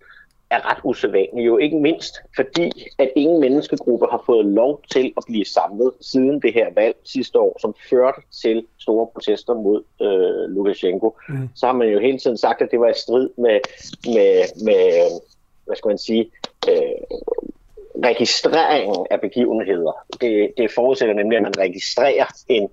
er 0.50 0.70
ret 0.70 0.78
usædvanligt. 0.84 1.46
Jo 1.46 1.58
ikke 1.58 1.76
mindst 1.76 2.14
fordi, 2.36 2.86
at 2.98 3.10
ingen 3.16 3.40
menneskegruppe 3.40 4.06
har 4.10 4.22
fået 4.26 4.46
lov 4.46 4.82
til 4.92 5.12
at 5.16 5.22
blive 5.26 5.44
samlet 5.44 5.92
siden 6.00 6.42
det 6.42 6.52
her 6.52 6.66
valg 6.74 6.96
sidste 7.04 7.38
år, 7.38 7.56
som 7.60 7.74
førte 7.90 8.20
til 8.42 8.66
store 8.78 9.06
protester 9.06 9.54
mod 9.54 9.82
øh, 10.02 10.54
Lukashenko. 10.54 11.16
Mm. 11.28 11.48
Så 11.54 11.66
har 11.66 11.72
man 11.72 11.88
jo 11.88 12.00
hele 12.00 12.18
tiden 12.18 12.36
sagt, 12.36 12.62
at 12.62 12.68
det 12.70 12.80
var 12.80 12.88
i 12.88 12.94
strid 12.96 13.30
med, 13.38 13.60
med, 14.06 14.64
med 14.64 14.82
hvad 15.64 15.76
skal 15.76 15.88
man 15.88 15.98
sige, 15.98 16.30
øh, 16.68 17.18
registreringen 18.04 19.06
af 19.10 19.20
begivenheder. 19.20 19.92
Det, 20.20 20.52
det 20.56 20.70
forudsætter 20.74 21.14
nemlig, 21.14 21.36
at 21.36 21.42
man 21.42 21.58
registrerer 21.58 22.26
en 22.48 22.68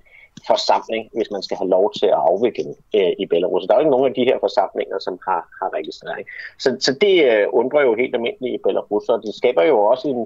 forsamling, 0.51 1.03
hvis 1.17 1.31
man 1.31 1.43
skal 1.43 1.57
have 1.57 1.69
lov 1.69 1.85
til 1.99 2.05
at 2.05 2.21
afvikle 2.29 2.63
den 2.63 2.75
øh, 2.97 3.13
i 3.23 3.25
Belarus. 3.25 3.63
Der 3.63 3.73
er 3.73 3.77
jo 3.77 3.85
ikke 3.85 3.95
nogen 3.97 4.09
af 4.11 4.15
de 4.19 4.27
her 4.29 4.37
forsamlinger, 4.45 4.99
som 4.99 5.15
har, 5.27 5.41
har 5.59 5.69
registrering. 5.79 6.25
Så, 6.63 6.69
så 6.85 6.91
det 7.03 7.15
øh, 7.31 7.45
undrer 7.59 7.81
jo 7.87 7.95
helt 8.01 8.15
almindelige 8.15 8.55
i 8.55 8.63
Belarus, 8.65 9.09
og 9.09 9.17
det 9.23 9.35
skaber 9.35 9.63
jo 9.63 9.77
også 9.91 10.05
en, 10.13 10.21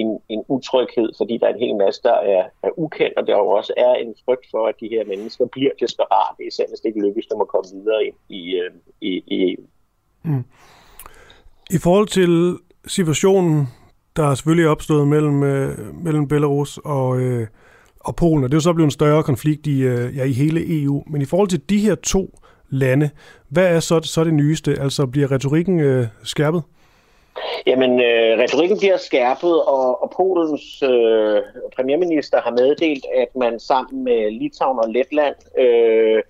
en, 0.00 0.10
en 0.28 0.42
utryghed, 0.48 1.08
fordi 1.18 1.34
der 1.38 1.46
er 1.46 1.54
en 1.54 1.64
hel 1.66 1.76
masse, 1.76 2.00
der 2.02 2.16
er, 2.34 2.44
er 2.62 2.72
ukendt, 2.84 3.14
og 3.18 3.26
der 3.26 3.36
jo 3.42 3.46
også 3.58 3.72
er 3.76 3.94
en 3.94 4.14
frygt 4.24 4.46
for, 4.50 4.62
at 4.70 4.74
de 4.80 4.88
her 4.94 5.04
mennesker 5.12 5.44
bliver 5.46 5.72
desperate, 5.80 6.40
især 6.50 6.64
hvis 6.68 6.80
det 6.80 6.88
ikke 6.88 7.06
lykkes 7.06 7.26
dem 7.26 7.40
at 7.40 7.48
komme 7.48 7.68
videre 7.78 8.00
i, 8.06 8.10
i, 8.38 8.42
øh, 8.60 8.70
i, 9.00 9.10
i 9.34 9.36
EU. 9.52 9.64
Mm. 10.22 10.44
I 11.70 11.78
forhold 11.78 12.08
til 12.08 12.58
situationen, 12.86 13.68
der 14.16 14.24
er 14.30 14.34
selvfølgelig 14.34 14.68
opstået 14.68 15.08
mellem, 15.08 15.42
øh, 15.42 15.94
mellem 15.94 16.28
Belarus 16.28 16.78
og, 16.84 17.20
øh, 17.20 17.46
og 18.00 18.16
Polen, 18.16 18.44
og 18.44 18.50
det 18.50 18.54
er 18.54 18.56
jo 18.56 18.60
så 18.60 18.72
blevet 18.72 18.86
en 18.86 18.90
større 18.90 19.22
konflikt 19.22 19.66
i, 19.66 19.80
øh, 19.82 20.16
ja, 20.16 20.24
i 20.24 20.32
hele 20.32 20.82
EU. 20.82 21.02
Men 21.06 21.22
i 21.22 21.24
forhold 21.24 21.48
til 21.48 21.70
de 21.70 21.78
her 21.78 21.94
to 21.94 22.38
lande, 22.70 23.10
hvad 23.48 23.66
er 23.76 23.80
så, 23.80 24.00
så 24.02 24.24
det 24.24 24.34
nyeste? 24.34 24.76
Altså 24.80 25.06
bliver 25.06 25.32
retorikken 25.32 25.80
øh, 25.80 26.06
skærpet? 26.24 26.62
Jamen, 27.66 27.90
øh, 27.90 28.38
retorikken 28.38 28.78
bliver 28.78 28.96
skærpet, 28.96 29.62
og, 29.62 30.02
og 30.02 30.12
Polens 30.16 30.82
øh, 30.82 31.42
premierminister 31.76 32.40
har 32.40 32.50
meddelt, 32.50 33.04
at 33.16 33.28
man 33.36 33.60
sammen 33.60 34.04
med 34.04 34.30
Litauen 34.30 34.78
og 34.78 34.88
Letland 34.88 35.34
øh, 35.58 36.22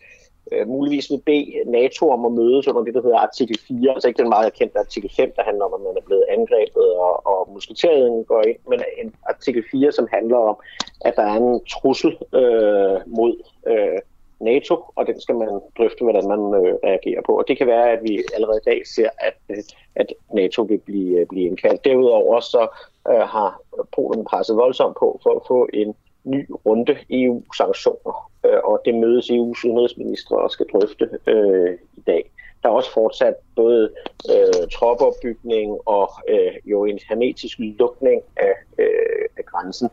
øh, 0.53 0.69
muligvis 0.69 1.11
vil 1.11 1.23
bede 1.27 1.63
NATO 1.67 2.11
om 2.11 2.25
at 2.25 2.33
mødes 2.33 2.69
under 2.69 2.83
det, 2.83 2.95
der 2.95 3.03
hedder 3.03 3.19
artikel 3.19 3.59
4, 3.69 3.93
altså 3.93 4.09
ikke 4.09 4.23
den 4.23 4.29
meget 4.29 4.53
kendte 4.53 4.79
artikel 4.79 5.11
5, 5.17 5.33
der 5.37 5.43
handler 5.43 5.65
om, 5.65 5.75
at 5.75 5.81
man 5.81 5.97
er 5.97 6.07
blevet 6.07 6.25
angrebet 6.29 6.89
og, 7.07 7.27
og 7.27 7.49
musketeriet 7.55 8.27
går 8.27 8.43
ind, 8.43 8.59
men 8.69 8.81
en 9.03 9.15
artikel 9.29 9.65
4, 9.71 9.93
som 9.93 10.09
handler 10.13 10.37
om, 10.37 10.57
at 11.01 11.17
der 11.17 11.23
er 11.23 11.37
en 11.37 11.61
trussel 11.65 12.13
øh, 12.35 12.99
mod 13.07 13.35
øh, 13.67 13.99
NATO, 14.41 14.85
og 14.97 15.07
den 15.07 15.21
skal 15.21 15.35
man 15.35 15.61
drøfte, 15.79 16.05
hvordan 16.05 16.29
man 16.29 16.41
øh, 16.61 16.75
reagerer 16.85 17.23
på. 17.27 17.39
Og 17.39 17.45
det 17.49 17.59
kan 17.59 17.67
være, 17.67 17.91
at 17.91 18.03
vi 18.03 18.23
allerede 18.35 18.61
i 18.65 18.69
dag 18.71 18.87
ser, 18.87 19.09
at, 19.19 19.37
øh, 19.49 19.63
at 19.95 20.13
NATO 20.35 20.63
vil 20.63 20.79
blive, 20.79 21.21
øh, 21.21 21.27
blive 21.27 21.47
indkaldt. 21.47 21.85
Derudover 21.85 22.41
så 22.41 22.69
øh, 23.09 23.21
har 23.35 23.61
Polen 23.95 24.25
presset 24.25 24.57
voldsomt 24.57 24.97
på 24.97 25.21
for 25.23 25.37
at 25.37 25.43
få 25.49 25.69
en 25.73 25.95
ny 26.25 26.51
runde 26.67 26.97
EU-sanktioner, 27.11 28.30
Øh, 28.45 28.59
og 28.65 28.83
det 28.85 28.95
mødes 28.95 29.31
EU's 29.31 29.67
udenrigsminister 29.67 30.37
og 30.37 30.51
skal 30.51 30.67
drøfte 30.73 31.11
øh, 31.27 31.79
i 31.97 32.01
dag. 32.07 32.31
Der 32.63 32.69
er 32.69 32.73
også 32.73 32.93
fortsat 32.93 33.35
både 33.57 33.91
øh, 34.31 34.69
troppeopbygning 34.73 35.79
og 35.87 36.11
øh, 36.29 36.55
jo 36.65 36.85
en 36.85 36.99
hermetisk 37.09 37.59
lukning 37.59 38.23
af, 38.37 38.55
øh, 38.79 39.25
af 39.37 39.45
grænsen 39.45 39.89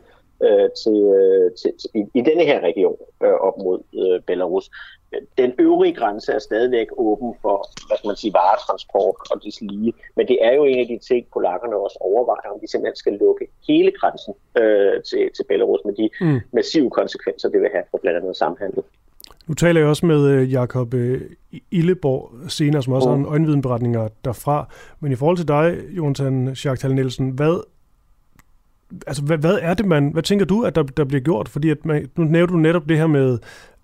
øh, 0.46 0.68
til, 0.82 0.98
øh, 1.18 1.52
til, 1.58 1.70
til, 1.80 1.90
i, 1.94 2.00
i 2.18 2.20
denne 2.28 2.44
her 2.44 2.60
region 2.60 2.96
øh, 3.24 3.36
op 3.48 3.56
mod 3.58 3.78
øh, 4.02 4.20
Belarus. 4.26 4.70
Den 5.38 5.52
øvrige 5.58 5.94
grænse 5.94 6.32
er 6.32 6.38
stadigvæk 6.38 6.86
åben 6.96 7.34
for, 7.42 7.56
hvad 7.86 7.96
skal 7.96 8.08
man 8.08 8.16
sige, 8.16 8.32
varetransport 8.32 9.16
og 9.30 9.36
lige. 9.60 9.92
Men 10.16 10.28
det 10.28 10.38
er 10.46 10.52
jo 10.54 10.64
en 10.64 10.78
af 10.78 10.86
de 10.86 10.98
ting, 11.08 11.26
polakkerne 11.32 11.76
også 11.76 11.98
overvejer, 12.00 12.48
om 12.54 12.60
de 12.60 12.70
simpelthen 12.70 12.96
skal 12.96 13.12
lukke 13.12 13.46
hele 13.68 13.92
grænsen 14.00 14.34
øh, 14.60 15.02
til, 15.08 15.22
til 15.36 15.44
Belarus 15.48 15.80
med 15.84 15.94
de 16.00 16.10
mm. 16.20 16.40
massive 16.52 16.90
konsekvenser, 16.90 17.48
det 17.48 17.60
vil 17.60 17.70
have 17.72 17.84
for 17.90 17.98
blandt 18.02 18.18
andet 18.18 18.36
samhandel. 18.36 18.82
Nu 19.48 19.54
taler 19.54 19.80
jeg 19.80 19.88
også 19.88 20.06
med 20.06 20.26
øh, 20.26 20.52
Jakob 20.52 20.94
øh, 20.94 21.20
Illeborg 21.70 22.50
senere, 22.50 22.82
som 22.82 22.92
også 22.92 23.08
mm. 23.08 23.14
har 23.14 23.18
en 23.18 23.32
øjenvidenberetninger 23.32 24.08
derfra. 24.24 24.68
Men 25.00 25.12
i 25.12 25.14
forhold 25.14 25.36
til 25.36 25.48
dig, 25.48 25.78
Jonathan 25.96 26.56
Schacht 26.56 26.94
Nielsen, 26.94 27.30
hvad 27.30 27.62
altså, 29.06 29.22
hvad, 29.22 29.38
hvad 29.38 29.58
er 29.62 29.74
det, 29.74 29.86
man, 29.86 30.08
hvad 30.08 30.22
tænker 30.22 30.46
du, 30.46 30.62
at 30.62 30.74
der, 30.74 30.82
der 30.82 31.04
bliver 31.04 31.20
gjort? 31.20 31.48
Fordi 31.48 31.70
at 31.70 31.84
man, 31.84 32.10
nu 32.16 32.24
nævner 32.24 32.52
du 32.52 32.58
netop 32.58 32.88
det 32.88 32.98
her 32.98 33.06
med, 33.06 33.38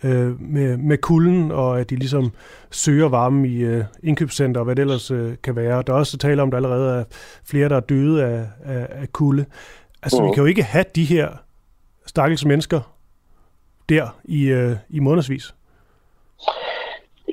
øh, 0.04 0.40
med, 0.40 0.76
med 0.76 0.98
kulden, 0.98 1.50
og 1.50 1.80
at 1.80 1.90
de 1.90 1.96
ligesom 1.96 2.32
søger 2.70 3.08
varme 3.08 3.48
i 3.48 3.60
øh, 3.60 3.84
indkøbscenter, 4.02 4.60
og 4.60 4.64
hvad 4.64 4.76
det 4.76 4.82
ellers 4.82 5.10
øh, 5.10 5.34
kan 5.42 5.56
være. 5.56 5.82
Der 5.86 5.92
er 5.92 5.98
også 5.98 6.18
tale 6.18 6.42
om, 6.42 6.48
at 6.48 6.52
der 6.52 6.56
allerede 6.56 7.00
er 7.00 7.04
flere, 7.44 7.68
der 7.68 7.76
er 7.76 7.80
døde 7.80 8.24
af, 8.24 8.46
af, 8.64 8.86
af 8.90 9.12
kulde. 9.12 9.44
Altså, 10.02 10.22
mm. 10.22 10.28
vi 10.28 10.34
kan 10.34 10.42
jo 10.42 10.46
ikke 10.46 10.62
have 10.62 10.84
de 10.94 11.04
her 11.04 11.28
stakkels 12.06 12.44
mennesker 12.44 12.80
der 13.88 14.18
i, 14.24 14.44
øh, 14.44 14.76
i 14.88 15.00
månedsvis. 15.00 15.54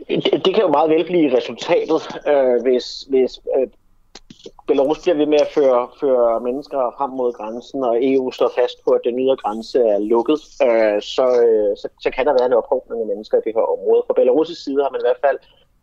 Det, 0.08 0.46
det 0.46 0.54
kan 0.54 0.64
jo 0.64 0.68
meget 0.68 0.90
vel 0.90 1.06
blive 1.06 1.38
resultatet, 1.38 2.02
øh, 2.28 2.62
hvis, 2.62 3.06
hvis 3.10 3.40
øh, 3.58 3.68
Belarus 4.68 5.02
bliver 5.02 5.18
ved 5.18 5.26
med 5.26 5.42
at 5.42 5.52
føre, 5.58 5.90
føre 6.00 6.40
mennesker 6.48 6.80
frem 6.98 7.12
mod 7.20 7.34
grænsen, 7.34 7.84
og 7.84 7.94
EU 8.10 8.32
står 8.32 8.52
fast 8.60 8.78
på, 8.84 8.90
at 8.92 9.02
den 9.08 9.20
ydre 9.20 9.38
grænse 9.44 9.80
er 9.94 10.00
lukket, 10.00 10.40
øh, 10.68 11.02
så, 11.16 11.26
øh, 11.46 11.72
så, 11.82 11.88
så 12.04 12.10
kan 12.16 12.26
der 12.26 12.34
være 12.34 12.46
en 12.46 12.60
ophobning 12.60 13.02
af 13.02 13.08
mennesker 13.08 13.38
i 13.38 13.42
det 13.46 13.54
her 13.56 13.68
område. 13.76 14.04
Fra 14.08 14.18
Belarus' 14.20 14.64
side 14.64 14.84
har 14.84 14.92
man 14.92 15.02
i 15.02 15.08
hvert 15.08 15.24
fald 15.26 15.40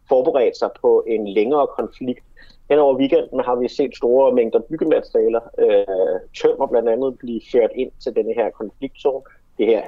forberedt 0.09 0.57
sig 0.59 0.71
på 0.83 1.05
en 1.07 1.29
længere 1.29 1.67
konflikt. 1.79 2.25
Hen 2.71 2.79
over 2.79 2.95
weekenden 3.01 3.41
har 3.41 3.57
vi 3.57 3.69
set 3.69 3.97
store 3.97 4.33
mængder 4.33 4.61
byggematerialer, 4.69 5.41
øh, 5.59 6.17
tømmer 6.41 6.67
blandt 6.67 6.89
andet, 6.89 7.19
blive 7.19 7.41
ført 7.53 7.73
ind 7.75 7.93
til 8.03 8.17
denne 8.17 8.33
her 8.35 8.51
konfliktzone, 8.51 9.23
det 9.59 9.67
her 9.67 9.83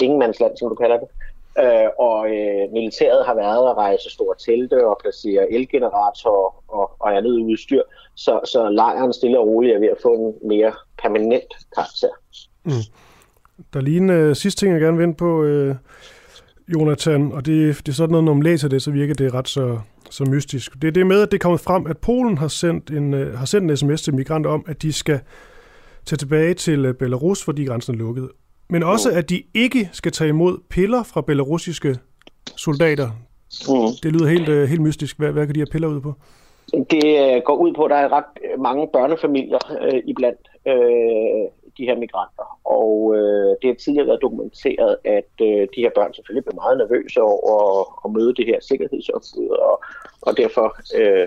ingenmandsland, 0.00 0.56
som 0.56 0.68
du 0.68 0.74
kalder 0.74 0.98
det. 0.98 1.08
Øh, 1.58 1.88
og 1.98 2.18
øh, 2.36 2.72
militæret 2.72 3.26
har 3.26 3.34
været 3.34 3.70
at 3.70 3.76
rejse 3.76 4.10
store 4.10 4.34
telte 4.46 4.86
og 4.86 4.96
placere 5.02 5.52
elgeneratorer 5.52 6.50
og, 6.68 6.90
og 7.00 7.16
andet 7.16 7.30
udstyr, 7.30 7.82
så, 8.14 8.40
så 8.44 8.70
lejren 8.70 9.12
stille 9.12 9.38
og 9.38 9.46
roligt 9.46 9.74
er 9.74 9.80
ved 9.80 9.88
at 9.88 10.02
få 10.02 10.14
en 10.14 10.48
mere 10.48 10.72
permanent 11.02 11.50
karakter. 11.74 12.08
Mm. 12.64 12.84
Der 13.72 13.78
er 13.78 13.84
lige 13.84 13.96
en 13.96 14.10
øh, 14.10 14.36
sidste 14.36 14.60
ting, 14.60 14.72
jeg 14.72 14.80
gerne 14.80 14.96
vil 14.96 15.04
ind 15.06 15.14
på, 15.14 15.42
øh, 15.42 15.74
Jonathan, 16.68 17.32
og 17.32 17.46
det, 17.46 17.76
det 17.78 17.88
er 17.88 17.92
sådan 17.92 18.10
noget, 18.10 18.24
når 18.24 18.34
man 18.34 18.42
læser 18.42 18.68
det, 18.68 18.82
så 18.82 18.90
virker 18.90 19.14
det 19.14 19.34
ret 19.34 19.48
så, 19.48 19.78
så 20.10 20.24
mystisk. 20.24 20.72
Det 20.82 20.88
er 20.88 20.92
det 20.92 21.06
med, 21.06 21.22
at 21.22 21.30
det 21.30 21.38
er 21.38 21.42
kommet 21.42 21.60
frem, 21.60 21.86
at 21.86 21.98
Polen 21.98 22.38
har 22.38 22.48
sendt 22.48 22.90
en, 22.90 23.14
øh, 23.14 23.38
har 23.38 23.46
sendt 23.46 23.70
en 23.70 23.76
sms 23.76 24.02
til 24.02 24.14
migranter 24.14 24.50
om, 24.50 24.64
at 24.68 24.82
de 24.82 24.92
skal 24.92 25.20
tage 26.06 26.16
tilbage 26.16 26.54
til 26.54 26.84
øh, 26.84 26.94
Belarus, 26.94 27.44
fordi 27.44 27.64
grænsen 27.64 27.94
er 27.94 27.98
lukket 27.98 28.30
men 28.74 28.82
også 28.82 29.08
at 29.10 29.30
de 29.30 29.42
ikke 29.54 29.88
skal 29.92 30.12
tage 30.12 30.28
imod 30.28 30.58
piller 30.70 31.02
fra 31.02 31.20
belarusiske 31.20 31.96
soldater. 32.56 33.08
Mm. 33.68 33.90
Det 34.02 34.12
lyder 34.12 34.28
helt, 34.28 34.48
øh, 34.48 34.68
helt 34.68 34.80
mystisk. 34.80 35.18
Hvad, 35.18 35.32
hvad 35.32 35.46
kan 35.46 35.54
de 35.54 35.60
her 35.60 35.72
piller 35.72 35.88
ud 35.88 36.00
på? 36.00 36.12
Det 36.94 37.04
øh, 37.24 37.42
går 37.44 37.56
ud 37.56 37.72
på, 37.72 37.84
at 37.84 37.90
der 37.90 37.96
er 37.96 38.12
ret 38.12 38.32
mange 38.58 38.88
børnefamilier 38.92 39.58
øh, 39.82 40.00
iblandt 40.04 40.44
øh, 40.66 41.44
de 41.78 41.84
her 41.88 41.96
migranter. 41.98 42.46
Og 42.64 43.14
øh, 43.16 43.50
det 43.60 43.66
har 43.70 43.74
tidligere 43.74 44.06
været 44.06 44.22
dokumenteret, 44.22 44.96
at 45.04 45.32
øh, 45.48 45.62
de 45.74 45.82
her 45.84 45.90
børn 45.94 46.14
selvfølgelig 46.14 46.44
blev 46.44 46.56
meget 46.62 46.78
nervøse 46.78 47.20
over 47.22 47.54
at, 47.64 47.86
at 48.04 48.08
møde 48.16 48.34
det 48.34 48.46
her 48.46 48.58
sikkerhedsopbud, 48.60 49.48
og, 49.68 49.74
og 50.26 50.36
derfor 50.36 50.66
øh, 50.98 51.26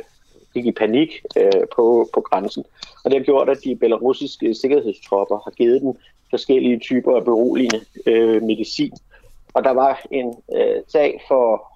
gik 0.57 0.65
i 0.65 0.71
panik 0.71 1.11
øh, 1.37 1.63
på, 1.75 2.09
på 2.13 2.21
grænsen. 2.21 2.63
Og 3.03 3.11
det 3.11 3.19
har 3.19 3.25
gjort, 3.25 3.49
at 3.49 3.63
de 3.63 3.75
belarusiske 3.75 4.55
sikkerhedstropper 4.55 5.37
har 5.45 5.51
givet 5.51 5.81
dem 5.81 5.93
forskellige 6.29 6.79
typer 6.79 7.15
af 7.15 7.23
beroligende 7.23 7.79
øh, 8.05 8.43
medicin. 8.43 8.93
Og 9.53 9.63
der 9.63 9.71
var 9.71 10.01
en 10.11 10.35
øh, 10.55 10.81
sag 10.87 11.21
for 11.27 11.73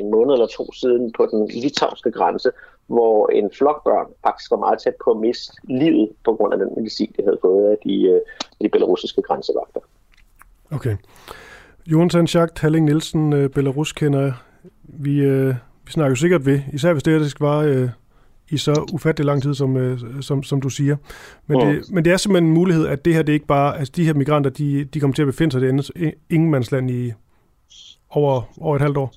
en 0.00 0.10
måned 0.10 0.32
eller 0.32 0.46
to 0.46 0.72
siden 0.72 1.12
på 1.12 1.26
den 1.26 1.46
litauiske 1.46 2.10
grænse, 2.10 2.50
hvor 2.86 3.28
en 3.28 3.50
flok 3.58 3.84
børn 3.84 4.06
faktisk 4.24 4.50
var 4.50 4.56
meget 4.56 4.78
tæt 4.82 4.94
på 5.04 5.10
at 5.10 5.16
miste 5.16 5.52
livet 5.64 6.08
på 6.24 6.34
grund 6.36 6.52
af 6.52 6.58
den 6.58 6.70
medicin, 6.76 7.12
de 7.16 7.22
havde 7.24 7.38
fået 7.42 7.70
af 7.70 7.76
de, 7.84 8.02
øh, 8.02 8.20
de 8.62 8.68
belarusiske 8.68 9.22
grænsevagter. 9.22 9.80
Okay. 10.70 10.96
Jonathan 11.86 12.26
Schacht, 12.26 12.58
Halling 12.58 12.84
Nielsen, 12.84 13.32
øh, 13.32 13.50
Belarus 13.50 13.92
kender 13.92 14.32
vi, 14.82 15.20
øh, 15.20 15.54
vi 15.88 15.92
snakker 15.92 16.10
jo 16.10 16.16
sikkert 16.16 16.46
ved, 16.46 16.60
især 16.72 16.92
hvis 16.92 17.02
det 17.02 17.12
her 17.12 17.20
det 17.20 17.30
skal 17.30 17.46
være 17.46 17.64
øh, 17.64 17.88
i 18.50 18.56
så 18.56 18.86
ufattelig 18.92 19.26
lang 19.26 19.42
tid, 19.42 19.54
som, 19.54 19.76
øh, 19.76 20.00
som, 20.20 20.42
som 20.42 20.60
du 20.60 20.68
siger. 20.68 20.96
Men, 21.46 21.60
det, 21.60 21.82
men 21.90 22.04
det 22.04 22.12
er 22.12 22.16
simpelthen 22.16 22.48
en 22.48 22.54
mulighed, 22.54 22.86
at 22.86 23.04
det 23.04 23.14
her 23.14 23.22
det 23.22 23.32
er 23.32 23.34
ikke 23.34 23.46
bare, 23.46 23.78
altså 23.78 23.92
de 23.96 24.04
her 24.04 24.14
migranter, 24.14 24.50
de, 24.50 24.84
de 24.84 25.00
kommer 25.00 25.14
til 25.14 25.22
at 25.22 25.26
befinde 25.26 25.52
sig 25.52 25.62
i 25.62 25.66
det 25.66 26.14
ingenmandsland 26.30 26.90
i 26.90 27.12
over, 28.10 28.42
over 28.58 28.76
et 28.76 28.82
halvt 28.82 28.96
år. 28.96 29.14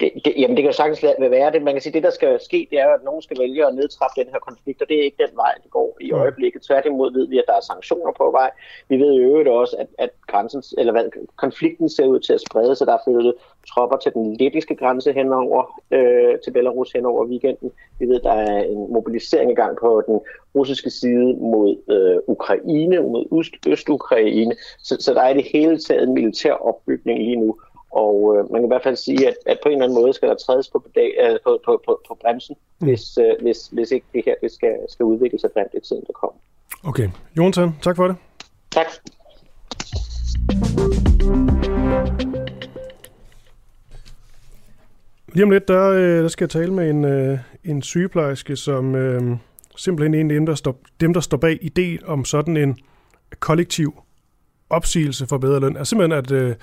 Det, 0.00 0.12
det, 0.24 0.34
jamen, 0.36 0.56
det 0.56 0.64
kan 0.64 0.72
sagtens 0.72 1.02
være 1.20 1.52
det. 1.52 1.62
Man 1.62 1.74
kan 1.74 1.82
sige, 1.82 1.92
det, 1.92 2.02
der 2.02 2.10
skal 2.10 2.40
ske, 2.40 2.68
det 2.70 2.80
er, 2.80 2.88
at 2.88 3.04
nogen 3.04 3.22
skal 3.22 3.38
vælge 3.40 3.66
at 3.66 3.74
nedtrappe 3.74 4.20
den 4.20 4.32
her 4.32 4.38
konflikt, 4.38 4.82
og 4.82 4.88
det 4.88 4.98
er 4.98 5.02
ikke 5.02 5.26
den 5.26 5.36
vej, 5.36 5.52
det 5.62 5.70
går 5.70 5.96
i 6.00 6.12
øjeblikket. 6.12 6.62
Tværtimod 6.62 7.12
ved 7.12 7.28
vi, 7.28 7.38
at 7.38 7.44
der 7.46 7.52
er 7.52 7.60
sanktioner 7.60 8.12
på 8.12 8.30
vej. 8.30 8.50
Vi 8.88 8.96
ved 8.96 9.12
i 9.14 9.18
øvrigt 9.18 9.48
også, 9.48 9.76
at, 9.78 9.86
at 9.98 10.10
grænsen, 10.26 10.62
eller 10.78 10.92
hvad, 10.92 11.04
konflikten 11.36 11.88
ser 11.88 12.06
ud 12.06 12.20
til 12.20 12.32
at 12.32 12.40
sprede 12.40 12.76
sig. 12.76 12.86
Der 12.86 12.92
er 12.92 13.04
flyttet 13.06 13.34
tropper 13.68 13.96
til 13.96 14.12
den 14.12 14.36
lettiske 14.36 14.76
grænse 14.76 15.12
henover, 15.12 15.82
øh, 15.90 16.38
til 16.44 16.50
Belarus 16.50 16.92
henover 16.92 17.26
weekenden. 17.26 17.70
Vi 17.98 18.06
ved, 18.06 18.16
at 18.16 18.24
der 18.24 18.32
er 18.32 18.62
en 18.62 18.92
mobilisering 18.92 19.50
i 19.50 19.54
gang 19.54 19.76
på 19.80 20.02
den 20.06 20.20
russiske 20.54 20.90
side 20.90 21.34
mod 21.34 21.76
øh, 21.90 22.18
Ukraine, 22.26 23.00
mod 23.02 23.38
Øst, 23.38 23.54
Øst-Ukraine. 23.66 24.54
Så, 24.78 24.96
så 25.00 25.14
der 25.14 25.22
er 25.22 25.28
i 25.28 25.34
det 25.34 25.46
hele 25.52 25.78
taget 25.78 26.02
en 26.02 26.14
militær 26.14 26.52
opbygning 26.52 27.18
lige 27.18 27.36
nu. 27.36 27.60
Og 27.90 28.36
øh, 28.36 28.52
man 28.52 28.60
kan 28.60 28.68
i 28.68 28.72
hvert 28.74 28.82
fald 28.82 28.96
sige, 28.96 29.28
at, 29.28 29.34
at 29.46 29.58
på 29.62 29.68
en 29.68 29.72
eller 29.72 29.84
anden 29.84 30.02
måde 30.02 30.12
skal 30.12 30.28
der 30.28 30.34
trædes 30.34 30.68
på, 30.68 30.84
øh, 30.96 31.38
på, 31.44 31.60
på, 31.64 31.82
på, 31.86 32.00
på 32.08 32.18
bremsen, 32.20 32.56
mm. 32.80 32.86
hvis, 32.86 33.18
øh, 33.18 33.42
hvis, 33.42 33.68
hvis 33.72 33.90
ikke 33.90 34.06
det 34.12 34.22
her 34.26 34.34
det 34.42 34.52
skal, 34.52 34.76
skal 34.88 35.04
udvikle 35.04 35.38
sig 35.38 35.50
blandt 35.52 35.74
i 35.74 35.80
tiden, 35.80 36.04
der 36.06 36.12
kommer. 36.12 36.40
Okay. 36.84 37.08
Jonathan, 37.36 37.70
tak 37.82 37.96
for 37.96 38.06
det. 38.08 38.16
Tak. 38.70 38.86
Lige 45.32 45.44
om 45.44 45.50
lidt, 45.50 45.68
der, 45.68 45.90
øh, 45.90 46.22
der 46.22 46.28
skal 46.28 46.44
jeg 46.44 46.50
tale 46.50 46.72
med 46.72 46.90
en, 46.90 47.04
øh, 47.04 47.38
en 47.64 47.82
sygeplejerske, 47.82 48.56
som 48.56 48.94
øh, 48.94 49.36
simpelthen 49.76 50.14
er 50.14 50.20
en 50.20 50.30
af 50.30 50.34
dem, 50.34 50.46
der 50.46 50.54
står, 50.54 50.78
dem, 51.00 51.14
der 51.14 51.20
står 51.20 51.36
bag 51.36 51.58
idé 51.62 52.06
om 52.06 52.24
sådan 52.24 52.56
en 52.56 52.78
kollektiv 53.40 54.02
opsigelse 54.70 55.26
for 55.26 55.38
bedre 55.38 55.60
løn. 55.60 55.76
Altså 55.76 55.90
simpelthen, 55.90 56.18
at, 56.18 56.30
øh, 56.30 56.54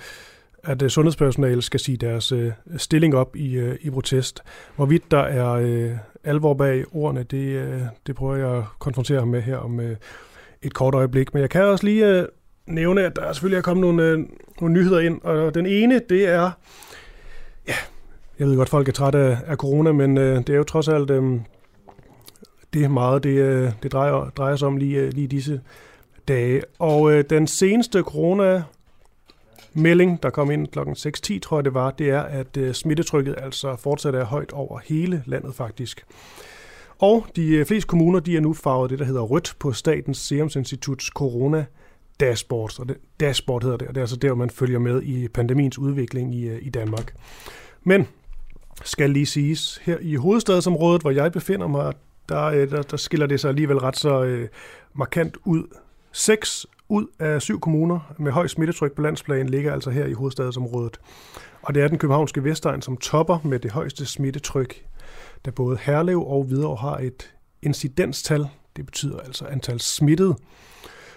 at 0.64 0.82
øh, 0.82 0.90
sundhedspersonale 0.90 1.62
skal 1.62 1.80
sige 1.80 1.96
deres 1.96 2.32
øh, 2.32 2.52
stilling 2.76 3.14
op 3.14 3.36
i, 3.36 3.54
øh, 3.54 3.76
i 3.80 3.90
protest. 3.90 4.42
Hvorvidt 4.76 5.10
der 5.10 5.18
er 5.18 5.50
øh, 5.52 5.90
alvor 6.24 6.54
bag 6.54 6.84
ordene, 6.92 7.22
det, 7.22 7.46
øh, 7.46 7.82
det 8.06 8.16
prøver 8.16 8.36
jeg 8.36 8.56
at 8.56 8.64
konfrontere 8.78 9.18
ham 9.18 9.28
med 9.28 9.42
her 9.42 9.56
om 9.56 9.80
øh, 9.80 9.96
et 10.62 10.74
kort 10.74 10.94
øjeblik. 10.94 11.34
Men 11.34 11.40
jeg 11.40 11.50
kan 11.50 11.62
også 11.62 11.84
lige 11.84 12.06
øh, 12.06 12.26
nævne, 12.66 13.04
at 13.04 13.16
der 13.16 13.32
selvfølgelig 13.32 13.58
er 13.58 13.62
kommet 13.62 13.80
nogle, 13.82 14.02
øh, 14.02 14.18
nogle 14.60 14.74
nyheder 14.74 15.00
ind, 15.00 15.22
og 15.22 15.54
den 15.54 15.66
ene, 15.66 16.00
det 16.08 16.28
er, 16.28 16.50
ja, 17.68 17.74
jeg 18.38 18.46
ved 18.46 18.56
godt, 18.56 18.68
folk 18.68 18.88
er 18.88 18.92
trætte 18.92 19.18
af, 19.18 19.38
af 19.46 19.56
corona, 19.56 19.92
men 19.92 20.18
øh, 20.18 20.36
det 20.36 20.50
er 20.50 20.56
jo 20.56 20.64
trods 20.64 20.88
alt 20.88 21.10
øh, 21.10 21.40
det 22.74 22.84
er 22.84 22.88
meget, 22.88 23.24
det, 23.24 23.38
øh, 23.38 23.72
det 23.82 23.92
drejer, 23.92 24.30
drejer 24.36 24.56
sig 24.56 24.68
om 24.68 24.76
lige, 24.76 24.98
øh, 24.98 25.12
lige 25.12 25.28
disse 25.28 25.60
dage. 26.28 26.62
Og 26.78 27.12
øh, 27.12 27.24
den 27.30 27.46
seneste 27.46 28.00
corona 28.00 28.62
melding, 29.78 30.22
der 30.22 30.30
kom 30.30 30.50
ind 30.50 30.68
kl. 30.68 30.78
6.10, 30.78 31.38
tror 31.38 31.58
jeg 31.58 31.64
det 31.64 31.74
var, 31.74 31.90
det 31.90 32.10
er, 32.10 32.20
at 32.20 32.56
øh, 32.56 32.74
smittetrykket 32.74 33.34
altså 33.38 33.76
fortsat 33.76 34.14
er 34.14 34.24
højt 34.24 34.52
over 34.52 34.80
hele 34.84 35.22
landet 35.26 35.54
faktisk. 35.54 36.04
Og 36.98 37.26
de 37.36 37.56
øh, 37.56 37.66
fleste 37.66 37.86
kommuner, 37.86 38.20
de 38.20 38.36
er 38.36 38.40
nu 38.40 38.54
farvet 38.54 38.90
det, 38.90 38.98
der 38.98 39.04
hedder 39.04 39.22
rødt 39.22 39.56
på 39.58 39.72
Statens 39.72 40.18
Serum 40.18 40.50
Instituts 40.56 41.06
corona 41.06 41.64
dashboard, 42.20 42.80
og 42.80 42.88
det, 42.88 42.96
dashboard 43.20 43.62
hedder 43.62 43.76
det, 43.76 43.88
og 43.88 43.94
det 43.94 44.00
er 44.00 44.02
altså 44.02 44.16
der, 44.16 44.34
man 44.34 44.50
følger 44.50 44.78
med 44.78 45.02
i 45.02 45.28
pandemiens 45.28 45.78
udvikling 45.78 46.34
i, 46.34 46.48
øh, 46.48 46.58
i 46.62 46.70
Danmark. 46.70 47.14
Men, 47.84 48.06
skal 48.84 49.10
lige 49.10 49.26
siges, 49.26 49.80
her 49.82 49.96
i 50.00 50.14
hovedstadsområdet, 50.14 51.02
hvor 51.02 51.10
jeg 51.10 51.32
befinder 51.32 51.66
mig, 51.66 51.92
der, 52.28 52.66
der, 52.66 52.82
der 52.82 52.96
skiller 52.96 53.26
det 53.26 53.40
sig 53.40 53.48
alligevel 53.48 53.78
ret 53.78 53.96
så 53.96 54.22
øh, 54.22 54.48
markant 54.94 55.36
ud. 55.44 55.62
Seks 56.12 56.66
ud 56.88 57.06
af 57.18 57.42
syv 57.42 57.60
kommuner 57.60 58.14
med 58.18 58.32
høj 58.32 58.46
smittetryk 58.46 58.92
på 58.92 59.02
landsplan 59.02 59.48
ligger 59.48 59.72
altså 59.72 59.90
her 59.90 60.06
i 60.06 60.12
hovedstadsområdet. 60.12 61.00
Og 61.62 61.74
det 61.74 61.82
er 61.82 61.88
den 61.88 61.98
københavnske 61.98 62.44
Vestegn, 62.44 62.82
som 62.82 62.96
topper 62.96 63.38
med 63.44 63.58
det 63.58 63.72
højeste 63.72 64.06
smittetryk, 64.06 64.84
da 65.44 65.50
både 65.50 65.78
Herlev 65.82 66.26
og 66.26 66.44
Hvidovre 66.44 66.76
har 66.76 66.98
et 66.98 67.34
incidenstal, 67.62 68.48
det 68.76 68.86
betyder 68.86 69.20
altså 69.20 69.44
antal 69.44 69.80
smittede, 69.80 70.36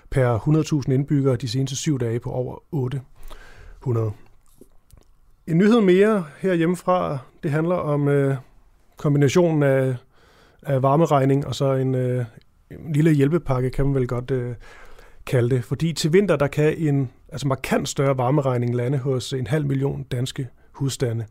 per 0.10 0.38
100.000 0.88 0.91
indbyggere 0.91 1.36
de 1.36 1.47
seneste 1.47 1.75
syv 1.75 1.99
dage 1.99 2.19
på 2.19 2.31
over 2.31 2.63
800. 2.71 4.12
En 5.47 5.57
nyhed 5.57 5.81
mere 5.81 6.25
herhjemmefra, 6.38 7.17
det 7.43 7.51
handler 7.51 7.75
om 7.75 8.07
øh, 8.07 8.36
kombinationen 8.97 9.63
af, 9.63 9.95
af 10.62 10.81
varmeregning 10.81 11.47
og 11.47 11.55
så 11.55 11.73
en, 11.73 11.95
øh, 11.95 12.25
en 12.71 12.93
lille 12.93 13.12
hjælpepakke, 13.12 13.69
kan 13.69 13.86
man 13.86 13.95
vel 13.95 14.07
godt 14.07 14.31
øh, 14.31 14.55
kalde 15.31 15.55
det. 15.55 15.63
Fordi 15.63 15.93
til 15.93 16.13
vinter, 16.13 16.35
der 16.35 16.47
kan 16.47 16.77
en 16.77 17.09
altså 17.29 17.47
markant 17.47 17.89
større 17.89 18.17
varmeregning 18.17 18.75
lande 18.75 18.97
hos 18.97 19.33
en 19.33 19.47
halv 19.47 19.65
million 19.65 20.03
danske 20.03 20.47
husstande. 20.71 21.25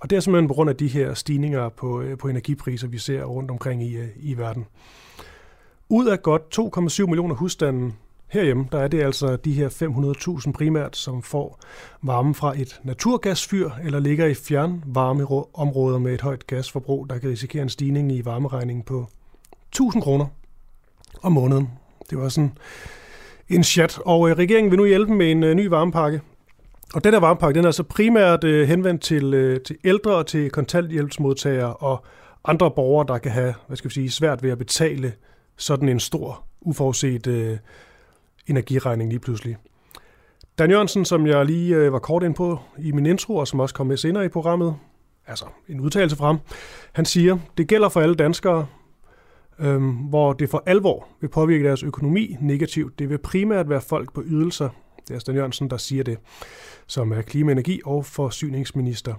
Og 0.00 0.10
det 0.10 0.16
er 0.16 0.20
simpelthen 0.20 0.48
på 0.48 0.54
grund 0.54 0.70
af 0.70 0.76
de 0.76 0.88
her 0.88 1.14
stigninger 1.14 1.68
på, 1.68 2.00
øh, 2.00 2.18
på 2.18 2.28
energipriser, 2.28 2.88
vi 2.88 2.98
ser 2.98 3.24
rundt 3.24 3.50
omkring 3.50 3.82
i, 3.82 3.96
øh, 3.96 4.08
i 4.16 4.38
verden. 4.38 4.66
Ud 5.88 6.06
af 6.06 6.22
godt 6.22 6.42
2,7 6.50 7.06
millioner 7.06 7.34
husstande 7.34 7.92
herhjemme, 8.28 8.68
der 8.72 8.78
er 8.78 8.88
det 8.88 9.02
altså 9.02 9.36
de 9.36 9.52
her 9.52 9.68
500.000 9.68 10.52
primært, 10.52 10.96
som 10.96 11.22
får 11.22 11.60
varme 12.02 12.34
fra 12.34 12.60
et 12.60 12.80
naturgasfyr 12.84 13.70
eller 13.84 14.00
ligger 14.00 14.26
i 14.26 14.34
fjernvarmeområder 14.34 15.98
med 15.98 16.14
et 16.14 16.20
højt 16.20 16.46
gasforbrug, 16.46 17.10
der 17.10 17.18
kan 17.18 17.30
risikere 17.30 17.62
en 17.62 17.68
stigning 17.68 18.12
i 18.12 18.24
varmeregningen 18.24 18.82
på 18.82 19.06
1000 19.68 20.02
kroner 20.02 20.26
om 21.22 21.32
måneden. 21.32 21.70
Det 22.10 22.18
var 22.18 22.28
sådan 22.28 22.52
en 23.48 23.64
chat, 23.64 23.98
og 24.04 24.30
øh, 24.30 24.36
regeringen 24.36 24.70
vil 24.70 24.78
nu 24.78 24.86
hjælpe 24.86 25.14
med 25.14 25.30
en 25.30 25.44
øh, 25.44 25.54
ny 25.54 25.66
varmepakke. 25.66 26.20
Og 26.94 27.04
den 27.04 27.12
her 27.12 27.20
varmepakke, 27.20 27.54
den 27.54 27.64
er 27.64 27.68
altså 27.68 27.82
primært 27.82 28.44
øh, 28.44 28.68
henvendt 28.68 29.02
til, 29.02 29.34
øh, 29.34 29.60
til 29.60 29.76
ældre 29.84 30.14
og 30.14 30.26
til 30.26 30.50
kontanthjælpsmodtagere 30.50 31.74
og 31.74 32.04
andre 32.44 32.70
borgere, 32.70 33.06
der 33.08 33.18
kan 33.18 33.32
have, 33.32 33.54
hvad 33.66 33.76
skal 33.76 33.88
vi 33.88 33.94
sige, 33.94 34.10
svært 34.10 34.42
ved 34.42 34.50
at 34.50 34.58
betale 34.58 35.12
sådan 35.56 35.88
en 35.88 36.00
stor, 36.00 36.44
uforudset 36.60 37.26
øh, 37.26 37.58
energiregning 38.46 39.10
lige 39.10 39.20
pludselig. 39.20 39.56
Dan 40.58 40.70
Jørgensen, 40.70 41.04
som 41.04 41.26
jeg 41.26 41.46
lige 41.46 41.76
øh, 41.76 41.92
var 41.92 41.98
kort 41.98 42.22
ind 42.22 42.34
på 42.34 42.58
i 42.78 42.92
min 42.92 43.06
intro, 43.06 43.36
og 43.36 43.48
som 43.48 43.60
også 43.60 43.74
kom 43.74 43.86
med 43.86 43.96
senere 43.96 44.24
i 44.24 44.28
programmet, 44.28 44.76
altså 45.26 45.44
en 45.68 45.80
udtalelse 45.80 46.16
fra 46.16 46.26
ham, 46.26 46.38
han 46.92 47.04
siger, 47.04 47.38
det 47.58 47.68
gælder 47.68 47.88
for 47.88 48.00
alle 48.00 48.14
danskere, 48.14 48.66
øhm, 49.58 49.90
hvor 49.90 50.32
det 50.32 50.50
for 50.50 50.62
alvor 50.66 51.08
vil 51.20 51.28
påvirke 51.28 51.64
deres 51.64 51.82
økonomi 51.82 52.36
negativt. 52.40 52.98
Det 52.98 53.10
vil 53.10 53.18
primært 53.18 53.68
være 53.68 53.80
folk 53.80 54.12
på 54.12 54.22
ydelser. 54.26 54.68
Det 55.08 55.14
er 55.14 55.18
Sten 55.18 55.34
Jørgensen, 55.34 55.70
der 55.70 55.76
siger 55.76 56.04
det, 56.04 56.18
som 56.86 57.12
er 57.12 57.22
klima-, 57.22 57.52
energi- 57.52 57.80
og 57.84 58.06
forsyningsminister. 58.06 59.14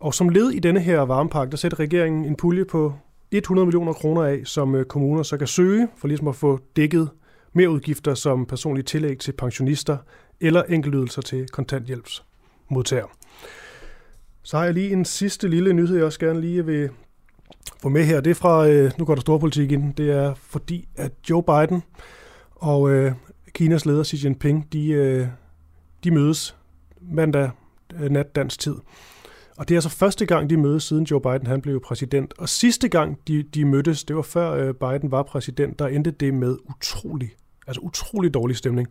Og 0.00 0.14
som 0.14 0.28
led 0.28 0.50
i 0.50 0.58
denne 0.58 0.80
her 0.80 1.00
varmepakke, 1.00 1.50
der 1.50 1.56
sætter 1.56 1.80
regeringen 1.80 2.24
en 2.24 2.36
pulje 2.36 2.64
på 2.64 2.94
100 3.30 3.66
millioner 3.66 3.92
kroner 3.92 4.22
af, 4.22 4.40
som 4.44 4.74
øh, 4.74 4.84
kommuner 4.84 5.22
så 5.22 5.36
kan 5.36 5.46
søge 5.46 5.88
for 5.96 6.08
ligesom 6.08 6.28
at 6.28 6.36
få 6.36 6.60
dækket 6.76 7.10
mere 7.52 7.70
udgifter 7.70 8.14
som 8.14 8.46
personlige 8.46 8.84
tillæg 8.84 9.18
til 9.18 9.32
pensionister 9.32 9.96
eller 10.40 10.62
enkeltydelser 10.62 11.22
til 11.22 11.48
kontanthjælpsmodtagere. 11.48 13.08
Så 14.42 14.56
har 14.56 14.64
jeg 14.64 14.74
lige 14.74 14.92
en 14.92 15.04
sidste 15.04 15.48
lille 15.48 15.72
nyhed, 15.72 15.96
jeg 15.96 16.04
også 16.04 16.18
gerne 16.18 16.40
lige 16.40 16.66
vil 16.66 16.90
få 17.82 17.88
med 17.88 18.04
her. 18.04 18.20
Det 18.20 18.30
er 18.30 18.34
fra, 18.34 18.68
øh, 18.68 18.90
nu 18.98 19.04
går 19.04 19.14
der 19.14 19.20
storpolitik 19.20 19.72
ind, 19.72 19.94
det 19.94 20.10
er 20.10 20.34
fordi, 20.34 20.88
at 20.96 21.12
Joe 21.30 21.42
Biden 21.42 21.82
og 22.54 22.90
øh, 22.90 23.12
Kinas 23.54 23.86
leder 23.86 24.04
Xi 24.04 24.24
Jinping, 24.24 24.72
de, 24.72 24.88
øh, 24.88 25.26
de 26.04 26.10
mødes 26.10 26.56
mandag 27.00 27.50
øh, 28.00 28.10
nat 28.10 28.36
dansk 28.36 28.60
tid. 28.60 28.74
Og 29.56 29.68
det 29.68 29.74
er 29.74 29.76
altså 29.76 29.90
første 29.90 30.26
gang, 30.26 30.50
de 30.50 30.56
mødes, 30.56 30.82
siden 30.82 31.04
Joe 31.04 31.20
Biden 31.20 31.46
han 31.46 31.60
blev 31.60 31.80
præsident. 31.80 32.34
Og 32.38 32.48
sidste 32.48 32.88
gang, 32.88 33.18
de, 33.28 33.42
de 33.42 33.64
mødtes, 33.64 34.04
det 34.04 34.16
var 34.16 34.22
før 34.22 34.50
øh, 34.50 34.74
Biden 34.74 35.10
var 35.10 35.22
præsident, 35.22 35.78
der 35.78 35.86
endte 35.86 36.10
det 36.10 36.34
med 36.34 36.56
utrolig, 36.70 37.30
altså 37.66 37.80
utrolig 37.80 38.34
dårlig 38.34 38.56
stemning. 38.56 38.88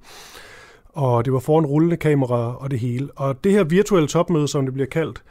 Og 0.90 1.26
det 1.26 1.34
var 1.34 1.40
foran 1.40 1.66
rullende 1.66 1.98
kamera 1.98 2.56
og 2.56 2.72
det 2.72 2.80
hele. 2.80 3.10
Og 3.16 3.44
det 3.44 3.52
her 3.52 3.64
virtuelle 3.64 4.08
topmøde, 4.08 4.48
som 4.48 4.66
det 4.66 4.74
bliver 4.74 4.88
kaldt, 4.88 5.24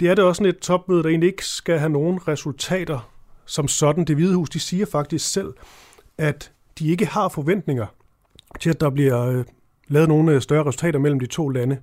det 0.00 0.08
er 0.08 0.14
det 0.14 0.24
også 0.24 0.38
sådan 0.38 0.50
et 0.50 0.58
topmøde, 0.58 1.02
der 1.02 1.08
egentlig 1.08 1.26
ikke 1.26 1.46
skal 1.46 1.78
have 1.78 1.90
nogen 1.90 2.28
resultater 2.28 3.10
som 3.46 3.68
sådan. 3.68 4.04
Det 4.04 4.16
Hvide 4.16 4.36
Hus, 4.36 4.50
de 4.50 4.60
siger 4.60 4.86
faktisk 4.86 5.32
selv, 5.32 5.54
at 6.18 6.52
de 6.78 6.88
ikke 6.88 7.06
har 7.06 7.28
forventninger 7.28 7.86
til, 8.60 8.70
at 8.70 8.80
der 8.80 8.90
bliver 8.90 9.26
øh, 9.26 9.44
lavet 9.88 10.08
nogle 10.08 10.32
øh, 10.32 10.40
større 10.42 10.64
resultater 10.66 10.98
mellem 10.98 11.20
de 11.20 11.26
to 11.26 11.48
lande. 11.48 11.78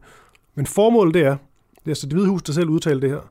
Men 0.55 0.65
formålet 0.65 1.13
det 1.13 1.21
er, 1.21 1.37
det 1.75 1.85
er 1.85 1.91
altså 1.91 2.07
det 2.07 2.13
Hvide 2.13 2.29
Hus, 2.29 2.43
der 2.43 2.53
selv 2.53 2.69
udtaler 2.69 2.99
det 2.99 3.09
her, 3.09 3.29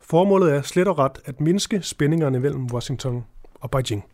formålet 0.00 0.54
er 0.54 0.62
slet 0.62 0.88
og 0.88 0.98
ret 0.98 1.18
at 1.24 1.40
mindske 1.40 1.82
spændingerne 1.82 2.40
mellem 2.40 2.66
Washington 2.66 3.24
og 3.60 3.70
Beijing. 3.70 4.04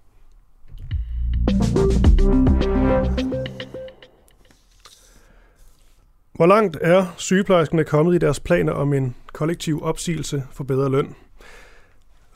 Hvor 6.33 6.47
langt 6.47 6.79
er 6.81 7.07
sygeplejerskerne 7.16 7.85
kommet 7.85 8.14
i 8.14 8.18
deres 8.18 8.40
planer 8.40 8.73
om 8.73 8.92
en 8.92 9.14
kollektiv 9.33 9.83
opsigelse 9.83 10.42
for 10.53 10.64
bedre 10.64 10.90
løn? 10.90 11.14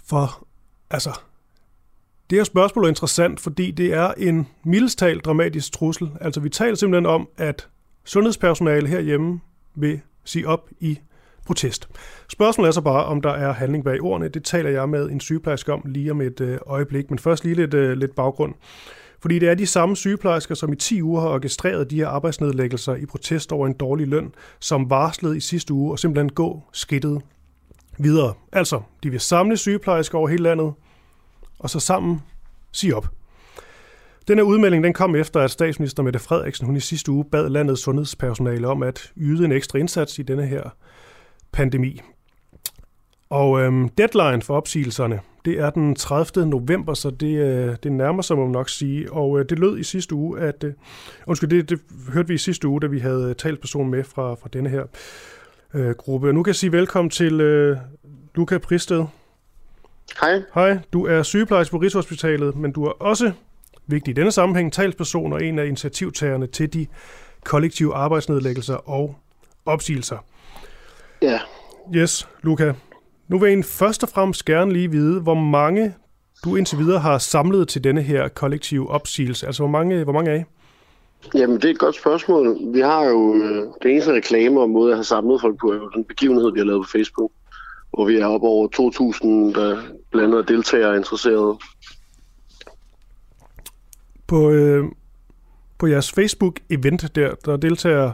For 0.05 0.47
altså, 0.91 1.11
det 2.31 2.39
her 2.39 2.45
spørgsmål 2.45 2.85
er 2.85 2.89
interessant, 2.89 3.41
fordi 3.41 3.71
det 3.71 3.93
er 3.93 4.13
en 4.17 4.49
mildestalt 4.65 5.25
dramatisk 5.25 5.73
trussel. 5.73 6.11
Altså 6.21 6.41
vi 6.41 6.49
taler 6.49 6.75
simpelthen 6.75 7.07
om, 7.07 7.29
at 7.37 7.69
sundhedspersonale 8.05 8.89
herhjemme 8.89 9.41
vil 9.75 10.01
sige 10.25 10.49
op 10.49 10.71
i 10.81 10.99
protest. 11.47 11.89
Spørgsmålet 12.29 12.69
er 12.69 12.73
så 12.73 12.81
bare, 12.81 13.05
om 13.05 13.23
der 13.23 13.31
er 13.31 13.53
handling 13.53 13.85
bag 13.85 14.03
ordene. 14.03 14.29
Det 14.29 14.45
taler 14.45 14.71
jeg 14.71 14.89
med 14.89 15.11
en 15.11 15.21
sygeplejerske 15.21 15.73
om 15.73 15.83
lige 15.85 16.11
om 16.11 16.21
et 16.21 16.41
øh, 16.41 16.59
øjeblik, 16.67 17.11
men 17.11 17.19
først 17.19 17.45
lige 17.45 17.55
lidt, 17.55 17.75
øh, 17.75 17.97
lidt 17.97 18.15
baggrund. 18.15 18.55
Fordi 19.21 19.39
det 19.39 19.49
er 19.49 19.55
de 19.55 19.67
samme 19.67 19.97
sygeplejersker, 19.97 20.55
som 20.55 20.73
i 20.73 20.77
10 20.77 21.03
uger 21.03 21.21
har 21.21 21.29
orkestreret 21.29 21.91
de 21.91 21.97
her 21.97 22.09
arbejdsnedlæggelser 22.09 22.95
i 22.95 23.07
protest 23.07 23.53
over 23.53 23.67
en 23.67 23.73
dårlig 23.73 24.07
løn, 24.07 24.35
som 24.61 24.91
varslede 24.91 25.37
i 25.37 25.41
sidste 25.41 25.75
uge 25.75 25.93
og 25.93 25.99
simpelthen 25.99 26.33
gå 26.33 26.63
skridtet 26.73 27.23
videre. 27.99 28.35
Altså, 28.53 28.81
de 29.03 29.11
vil 29.11 29.21
samle 29.21 29.57
sygeplejersker 29.57 30.19
over 30.19 30.29
hele 30.29 30.43
landet, 30.43 30.73
og 31.59 31.71
så 31.71 31.81
sammen 31.81 32.23
sige 32.73 32.97
op. 32.97 33.09
Den 34.29 34.39
her 34.39 34.45
udmelding 34.45 34.85
den 34.85 34.93
kom 34.93 35.17
efter, 35.17 35.41
at 35.41 35.51
statsminister 35.51 36.03
Mette 36.03 36.19
Frederiksen 36.19 36.67
hun 36.67 36.77
i 36.77 36.81
sidste 36.81 37.13
uge 37.13 37.25
bad 37.25 37.49
landets 37.49 37.83
sundhedspersonale 37.83 38.69
om 38.69 38.83
at 38.83 39.13
yde 39.17 39.45
en 39.45 39.53
ekstra 39.53 39.79
indsats 39.79 40.19
i 40.19 40.23
denne 40.23 40.47
her 40.47 40.63
pandemi. 41.53 42.01
Og 43.31 43.61
øhm, 43.61 43.89
deadline 43.89 44.43
for 44.43 44.57
opsigelserne, 44.57 45.21
det 45.45 45.61
er 45.61 45.71
den 45.71 45.95
30. 45.95 46.47
november, 46.47 46.95
så 46.95 47.11
det, 47.11 47.37
øh, 47.37 47.77
det 47.83 47.93
nærmer 47.93 48.23
sig, 48.23 48.37
må 48.37 48.43
man 48.43 48.53
nok 48.53 48.69
sige. 48.69 49.13
Og 49.13 49.39
øh, 49.39 49.45
det 49.49 49.59
lød 49.59 49.79
i 49.79 49.83
sidste 49.83 50.15
uge, 50.15 50.41
at... 50.41 50.65
Øh, 50.65 50.73
undskyld, 51.27 51.51
det, 51.51 51.71
det 51.71 51.81
hørte 52.13 52.29
vi 52.29 52.35
i 52.35 52.39
sidste 52.39 52.69
uge, 52.69 52.81
da 52.81 52.87
vi 52.87 52.99
havde 52.99 53.35
talsperson 53.35 53.91
med 53.91 54.05
fra, 54.05 54.35
fra 54.35 54.49
denne 54.53 54.69
her 54.69 54.85
øh, 55.75 55.91
gruppe. 55.91 56.29
Og 56.29 56.35
nu 56.35 56.43
kan 56.43 56.49
jeg 56.49 56.57
sige 56.57 56.73
velkommen 56.73 57.11
til 57.11 57.41
øh, 57.41 57.77
Luca 58.35 58.59
Pristed. 58.59 59.05
Hej. 60.21 60.43
Hej, 60.55 60.79
du 60.93 61.07
er 61.07 61.23
sygeplejerske 61.23 61.73
på 61.73 61.79
Rigshospitalet, 61.79 62.57
men 62.57 62.73
du 62.73 62.85
er 62.85 62.91
også 62.91 63.33
vigtig 63.87 64.13
i 64.13 64.15
denne 64.15 64.33
sammenhæng 64.33 64.73
talsperson 64.73 65.33
og 65.33 65.45
en 65.45 65.59
af 65.59 65.67
initiativtagerne 65.67 66.47
til 66.47 66.73
de 66.73 66.87
kollektive 67.45 67.95
arbejdsnedlæggelser 67.95 68.75
og 68.75 69.17
opsigelser. 69.67 70.19
Ja. 71.23 71.41
Yes, 71.95 72.29
Luca. 72.43 72.75
Nu 73.29 73.39
vil 73.39 73.53
en 73.53 73.65
først 73.65 74.03
og 74.03 74.09
fremmest 74.09 74.45
gerne 74.45 74.73
lige 74.73 74.91
vide, 74.91 75.21
hvor 75.21 75.35
mange 75.35 75.95
du 76.45 76.57
indtil 76.57 76.79
videre 76.79 76.99
har 76.99 77.19
samlet 77.19 77.69
til 77.69 77.85
denne 77.85 78.03
her 78.03 78.29
kollektive 78.29 78.91
opsigelse. 78.91 79.47
Altså, 79.47 79.63
hvor 79.63 79.71
mange, 79.71 80.05
hvor 80.05 80.13
mange 80.13 80.31
er 80.31 80.41
I? 80.41 80.43
Jamen, 81.35 81.57
det 81.57 81.65
er 81.65 81.71
et 81.71 81.79
godt 81.79 81.95
spørgsmål. 81.95 82.59
Vi 82.75 82.81
har 82.81 83.05
jo 83.05 83.35
øh, 83.35 83.63
det 83.83 83.91
eneste 83.91 84.13
reklame 84.13 84.61
og 84.61 84.71
måde 84.71 84.93
at 84.93 84.97
have 84.97 85.05
samlet 85.05 85.41
folk 85.41 85.61
på, 85.61 85.73
er 85.73 85.77
jo 85.77 85.91
den 85.95 86.05
begivenhed, 86.05 86.53
vi 86.53 86.59
har 86.59 86.67
lavet 86.67 86.85
på 86.85 86.91
Facebook, 86.91 87.31
hvor 87.91 88.07
vi 88.07 88.17
er 88.17 88.27
op 88.27 88.43
over 88.43 88.69
2.000, 89.55 89.61
der 89.61 89.83
blandt 90.11 90.35
andet 90.35 90.49
deltagere 90.49 90.93
er 90.93 90.97
interesserede. 90.97 91.59
På, 94.27 94.51
øh, 94.51 94.85
på 95.79 95.87
jeres 95.87 96.13
Facebook-event 96.19 97.09
der, 97.15 97.35
der 97.45 97.57
deltager, 97.57 98.13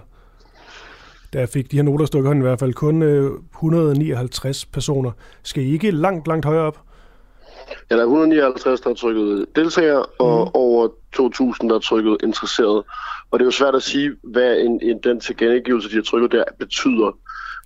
der 1.33 1.47
fik 1.47 1.71
de 1.71 1.77
her 1.77 1.83
noter 1.83 2.07
stukket 2.07 2.27
hånden 2.27 2.43
i 2.45 2.47
hvert 2.47 2.59
fald, 2.59 2.75
kun 2.75 3.03
øh, 3.03 3.31
159 3.55 4.65
personer. 4.65 5.11
Skal 5.43 5.63
I 5.63 5.73
ikke 5.73 5.91
langt, 5.91 6.29
langt 6.29 6.45
højere 6.45 6.63
op? 6.63 6.79
Ja, 7.91 7.95
der 7.95 8.01
er 8.01 8.07
159, 8.07 8.81
der 8.81 8.91
har 8.91 8.95
trykket 8.95 9.47
deltager, 9.57 10.05
og 10.19 10.45
mm. 10.45 10.51
over 10.55 10.89
2.000, 10.89 11.67
der 11.69 11.73
har 11.73 11.79
trykket 11.81 12.17
interesseret. 12.23 12.83
Og 13.31 13.39
det 13.39 13.41
er 13.41 13.45
jo 13.45 13.51
svært 13.51 13.75
at 13.75 13.83
sige, 13.83 14.13
hvad 14.23 14.59
en, 14.59 14.81
en, 14.83 14.99
den 15.05 15.21
tilgængegivelse, 15.21 15.91
de 15.91 15.95
har 15.95 16.03
trykket 16.03 16.33
der, 16.33 16.45
betyder. 16.59 17.19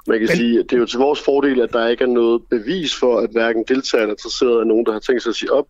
Man 0.06 0.18
kan 0.18 0.28
Men... 0.28 0.36
sige, 0.36 0.58
at 0.58 0.64
det 0.70 0.76
er 0.76 0.80
jo 0.80 0.86
til 0.86 0.98
vores 0.98 1.20
fordel, 1.20 1.60
at 1.60 1.72
der 1.72 1.88
ikke 1.88 2.04
er 2.04 2.08
noget 2.08 2.42
bevis 2.50 2.94
for, 2.94 3.18
at 3.18 3.30
hverken 3.32 3.64
deltager 3.68 4.02
eller 4.02 4.14
interesseret 4.14 4.60
er 4.60 4.64
nogen, 4.64 4.86
der 4.86 4.92
har 4.92 5.00
tænkt 5.00 5.22
sig 5.22 5.30
at 5.30 5.36
sige 5.36 5.52
op, 5.52 5.66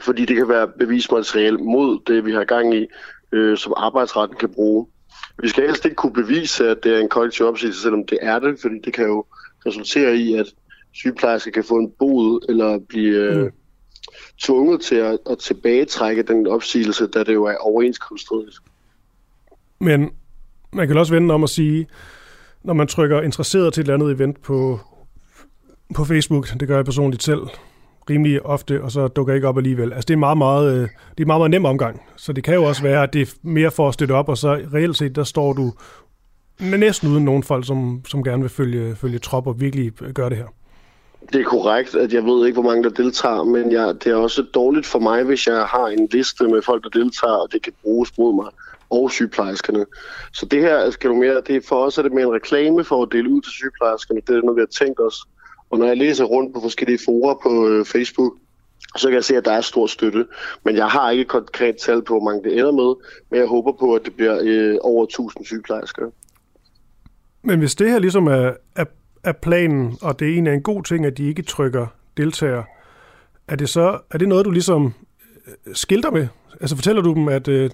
fordi 0.00 0.24
det 0.24 0.36
kan 0.36 0.48
være 0.48 0.68
bevismateriale 0.78 1.58
mod 1.58 1.98
det, 2.06 2.24
vi 2.24 2.32
har 2.32 2.44
gang 2.44 2.74
i, 2.74 2.86
øh, 3.32 3.56
som 3.56 3.72
arbejdsretten 3.76 4.36
kan 4.38 4.52
bruge. 4.54 4.86
Vi 5.42 5.48
skal 5.48 5.66
helst 5.66 5.84
ikke 5.84 5.94
kunne 5.94 6.12
bevise, 6.12 6.68
at 6.68 6.76
det 6.82 6.94
er 6.94 6.98
en 6.98 7.08
kollektiv 7.08 7.46
opsigelse, 7.46 7.82
selvom 7.82 8.06
det 8.06 8.18
er 8.22 8.38
det, 8.38 8.58
fordi 8.60 8.74
det 8.84 8.92
kan 8.92 9.04
jo 9.04 9.24
resultere 9.66 10.16
i, 10.16 10.34
at 10.34 10.46
sygeplejersker 10.92 11.50
kan 11.50 11.64
få 11.64 11.74
en 11.74 11.90
bod 11.98 12.46
eller 12.48 12.78
blive 12.88 13.16
øh, 13.16 13.42
mm. 13.42 13.50
tvunget 14.42 14.80
til 14.80 14.94
at, 14.94 15.18
at 15.30 15.38
tilbagetrække 15.38 16.22
den 16.22 16.46
opsigelse, 16.46 17.06
da 17.06 17.24
det 17.24 17.34
jo 17.34 17.44
er 17.44 17.56
overenskomststridigt. 17.56 18.56
Men 19.80 20.10
man 20.72 20.88
kan 20.88 20.96
også 20.96 21.14
vende 21.14 21.34
om 21.34 21.44
at 21.44 21.50
sige, 21.50 21.86
når 22.62 22.74
man 22.74 22.86
trykker 22.86 23.22
interesseret 23.22 23.74
til 23.74 23.80
et 23.80 23.84
eller 23.84 23.94
andet 23.94 24.16
event 24.16 24.42
på, 24.42 24.80
på 25.94 26.04
Facebook, 26.04 26.48
det 26.60 26.68
gør 26.68 26.76
jeg 26.76 26.84
personligt 26.84 27.22
selv, 27.22 27.40
rimelig 28.10 28.46
ofte, 28.46 28.82
og 28.82 28.90
så 28.90 29.08
dukker 29.08 29.34
ikke 29.34 29.48
op 29.48 29.56
alligevel. 29.56 29.92
Altså 29.92 30.06
det 30.06 30.14
er 30.14 30.18
meget, 30.18 30.38
meget, 30.38 30.74
øh, 30.74 30.88
det 31.18 31.22
er 31.22 31.26
meget, 31.26 31.40
meget 31.40 31.50
nem 31.50 31.64
omgang. 31.64 32.02
Så 32.16 32.32
det 32.32 32.44
kan 32.44 32.54
jo 32.54 32.64
også 32.64 32.82
være, 32.82 33.02
at 33.02 33.12
det 33.12 33.22
er 33.22 33.32
mere 33.42 33.70
for 33.70 33.88
at 33.88 33.94
støtte 33.94 34.12
op, 34.12 34.28
og 34.28 34.38
så 34.38 34.60
reelt 34.74 34.96
set, 34.96 35.16
der 35.16 35.24
står 35.24 35.52
du 35.52 35.72
næsten 36.60 37.12
uden 37.12 37.24
nogen 37.24 37.42
folk, 37.42 37.66
som, 37.66 38.00
som 38.08 38.24
gerne 38.24 38.42
vil 38.42 38.50
følge, 38.50 38.96
følge 38.96 39.18
trop 39.18 39.46
og 39.46 39.60
virkelig 39.60 40.02
øh, 40.02 40.10
gøre 40.10 40.30
det 40.30 40.36
her. 40.36 40.46
Det 41.32 41.40
er 41.40 41.44
korrekt, 41.44 41.94
at 41.94 42.12
jeg 42.12 42.24
ved 42.24 42.46
ikke, 42.46 42.60
hvor 42.60 42.70
mange 42.70 42.84
der 42.84 42.90
deltager, 42.90 43.44
men 43.44 43.72
jeg, 43.72 43.94
det 44.04 44.06
er 44.06 44.16
også 44.16 44.42
dårligt 44.54 44.86
for 44.86 44.98
mig, 44.98 45.24
hvis 45.24 45.46
jeg 45.46 45.64
har 45.64 45.86
en 45.86 46.08
liste 46.12 46.48
med 46.48 46.62
folk, 46.62 46.84
der 46.84 46.88
deltager, 46.88 47.34
og 47.34 47.52
det 47.52 47.62
kan 47.62 47.72
bruges 47.82 48.18
mod 48.18 48.34
mig 48.34 48.50
og 48.90 49.10
sygeplejerskerne. 49.10 49.86
Så 50.32 50.46
det 50.46 50.60
her 50.60 50.90
skal 50.90 51.10
du 51.10 51.14
mere, 51.14 51.42
det 51.46 51.56
er 51.56 51.60
for 51.68 51.84
os 51.86 51.98
er 51.98 52.02
det 52.02 52.12
mere 52.12 52.24
en 52.24 52.32
reklame 52.32 52.84
for 52.84 53.02
at 53.02 53.08
dele 53.12 53.30
ud 53.30 53.40
til 53.40 53.52
sygeplejerskerne. 53.52 54.20
Det 54.26 54.36
er 54.36 54.40
noget, 54.40 54.56
vi 54.56 54.60
har 54.60 54.84
tænkt 54.84 55.00
os. 55.00 55.24
Og 55.74 55.80
når 55.80 55.86
jeg 55.86 55.96
læser 55.96 56.24
rundt 56.24 56.54
på 56.54 56.60
forskellige 56.60 56.98
forer 57.04 57.34
på 57.42 57.68
øh, 57.68 57.84
Facebook, 57.84 58.32
så 58.96 59.08
kan 59.08 59.14
jeg 59.14 59.24
se, 59.24 59.36
at 59.36 59.44
der 59.44 59.52
er 59.52 59.60
stor 59.60 59.86
støtte. 59.86 60.26
Men 60.64 60.76
jeg 60.76 60.86
har 60.86 61.10
ikke 61.10 61.24
konkret 61.24 61.76
tal 61.76 62.02
på, 62.02 62.14
hvor 62.14 62.30
mange 62.30 62.44
det 62.44 62.58
ender 62.58 62.72
med, 62.72 62.94
men 63.30 63.40
jeg 63.40 63.48
håber 63.48 63.72
på, 63.72 63.94
at 63.94 64.02
det 64.04 64.14
bliver 64.14 64.38
øh, 64.42 64.76
over 64.80 65.04
1000 65.04 65.44
sygeplejersker. 65.44 66.10
Men 67.42 67.58
hvis 67.58 67.74
det 67.74 67.90
her 67.90 67.98
ligesom 67.98 68.26
er, 68.26 68.52
er, 68.76 68.84
er 69.24 69.32
planen, 69.32 69.98
og 70.02 70.18
det 70.18 70.28
er 70.28 70.38
en 70.38 70.46
af 70.46 70.54
en 70.54 70.62
god 70.62 70.82
ting, 70.82 71.06
at 71.06 71.18
de 71.18 71.28
ikke 71.28 71.42
trykker 71.42 71.86
deltager, 72.16 72.62
er 73.48 73.56
det 73.56 73.68
så 73.68 73.98
er 74.10 74.18
det 74.18 74.28
noget, 74.28 74.44
du 74.44 74.50
ligesom 74.50 74.92
øh, 75.46 75.74
skilter 75.74 76.10
med? 76.10 76.28
Altså 76.60 76.76
fortæller 76.76 77.02
du 77.02 77.14
dem, 77.14 77.28
at 77.28 77.48
øh, 77.48 77.70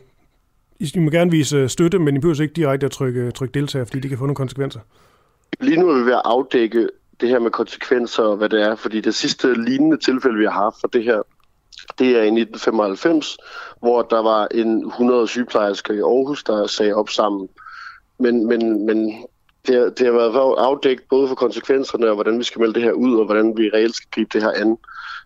I 0.78 0.98
må 0.98 1.10
gerne 1.10 1.30
vise 1.30 1.68
støtte, 1.68 1.98
men 1.98 2.16
I 2.16 2.18
behøver 2.18 2.42
ikke 2.42 2.54
direkte 2.54 2.86
at 2.86 2.92
trykke, 2.92 3.30
trykke 3.30 3.52
deltager, 3.52 3.84
fordi 3.84 4.00
det 4.00 4.08
kan 4.08 4.18
få 4.18 4.24
nogle 4.24 4.36
konsekvenser? 4.36 4.80
Lige 5.60 5.80
nu 5.80 5.90
er 5.90 5.98
vi 5.98 6.04
ved 6.04 6.12
at 6.12 6.22
afdække 6.24 6.88
det 7.20 7.28
her 7.28 7.38
med 7.38 7.50
konsekvenser 7.50 8.22
og 8.22 8.36
hvad 8.36 8.48
det 8.48 8.62
er, 8.62 8.74
fordi 8.74 9.00
det 9.00 9.14
sidste 9.14 9.62
lignende 9.62 9.96
tilfælde, 9.96 10.38
vi 10.38 10.44
har 10.44 10.62
haft 10.62 10.76
for 10.80 10.88
det 10.88 11.04
her, 11.04 11.22
det 11.98 12.08
er 12.08 12.22
i 12.22 12.40
1995, 12.40 13.38
hvor 13.80 14.02
der 14.02 14.22
var 14.22 14.48
en 14.50 14.86
100 14.86 15.28
sygeplejersker 15.28 15.94
i 15.94 15.98
Aarhus, 15.98 16.44
der 16.44 16.66
sagde 16.66 16.94
op 16.94 17.08
sammen. 17.10 17.48
Men, 18.18 18.46
men, 18.46 18.86
men 18.86 19.24
det, 19.66 19.74
har, 19.74 19.90
det 19.90 20.06
har 20.06 20.12
været 20.12 20.54
afdækket 20.58 21.06
både 21.10 21.28
for 21.28 21.34
konsekvenserne 21.34 22.08
og 22.08 22.14
hvordan 22.14 22.38
vi 22.38 22.44
skal 22.44 22.60
melde 22.60 22.74
det 22.74 22.82
her 22.82 22.92
ud, 22.92 23.18
og 23.18 23.24
hvordan 23.24 23.56
vi 23.56 23.70
reelt 23.74 23.94
skal 23.94 24.08
gribe 24.10 24.30
det 24.32 24.42
her 24.42 24.52
an. 24.52 24.78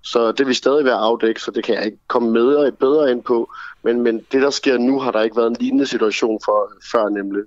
Så 0.02 0.32
det 0.32 0.46
vil 0.46 0.54
stadig 0.54 0.84
være 0.84 0.94
afdækket, 0.94 1.42
så 1.42 1.50
det 1.50 1.64
kan 1.64 1.74
jeg 1.74 1.84
ikke 1.84 1.98
komme 2.08 2.30
med 2.30 2.46
og 2.46 2.74
bedre 2.78 3.10
ind 3.10 3.22
på. 3.22 3.50
Men, 3.82 4.02
men 4.02 4.20
det, 4.32 4.42
der 4.42 4.50
sker 4.50 4.78
nu, 4.78 5.00
har 5.00 5.10
der 5.10 5.22
ikke 5.22 5.36
været 5.36 5.50
en 5.50 5.56
lignende 5.60 5.86
situation 5.86 6.40
for 6.44 6.72
før 6.92 7.08
nemlig. 7.08 7.42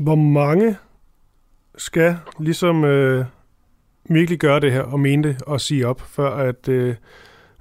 Hvor 0.00 0.14
mange 0.14 0.78
skal 1.78 2.16
ligesom 2.38 2.84
øh, 2.84 3.24
virkelig 4.10 4.38
gøre 4.38 4.60
det 4.60 4.72
her 4.72 4.82
og 4.82 5.00
mene 5.00 5.28
det 5.28 5.42
og 5.42 5.60
sige 5.60 5.86
op, 5.86 6.00
før 6.00 6.30
at, 6.30 6.68
øh, 6.68 6.94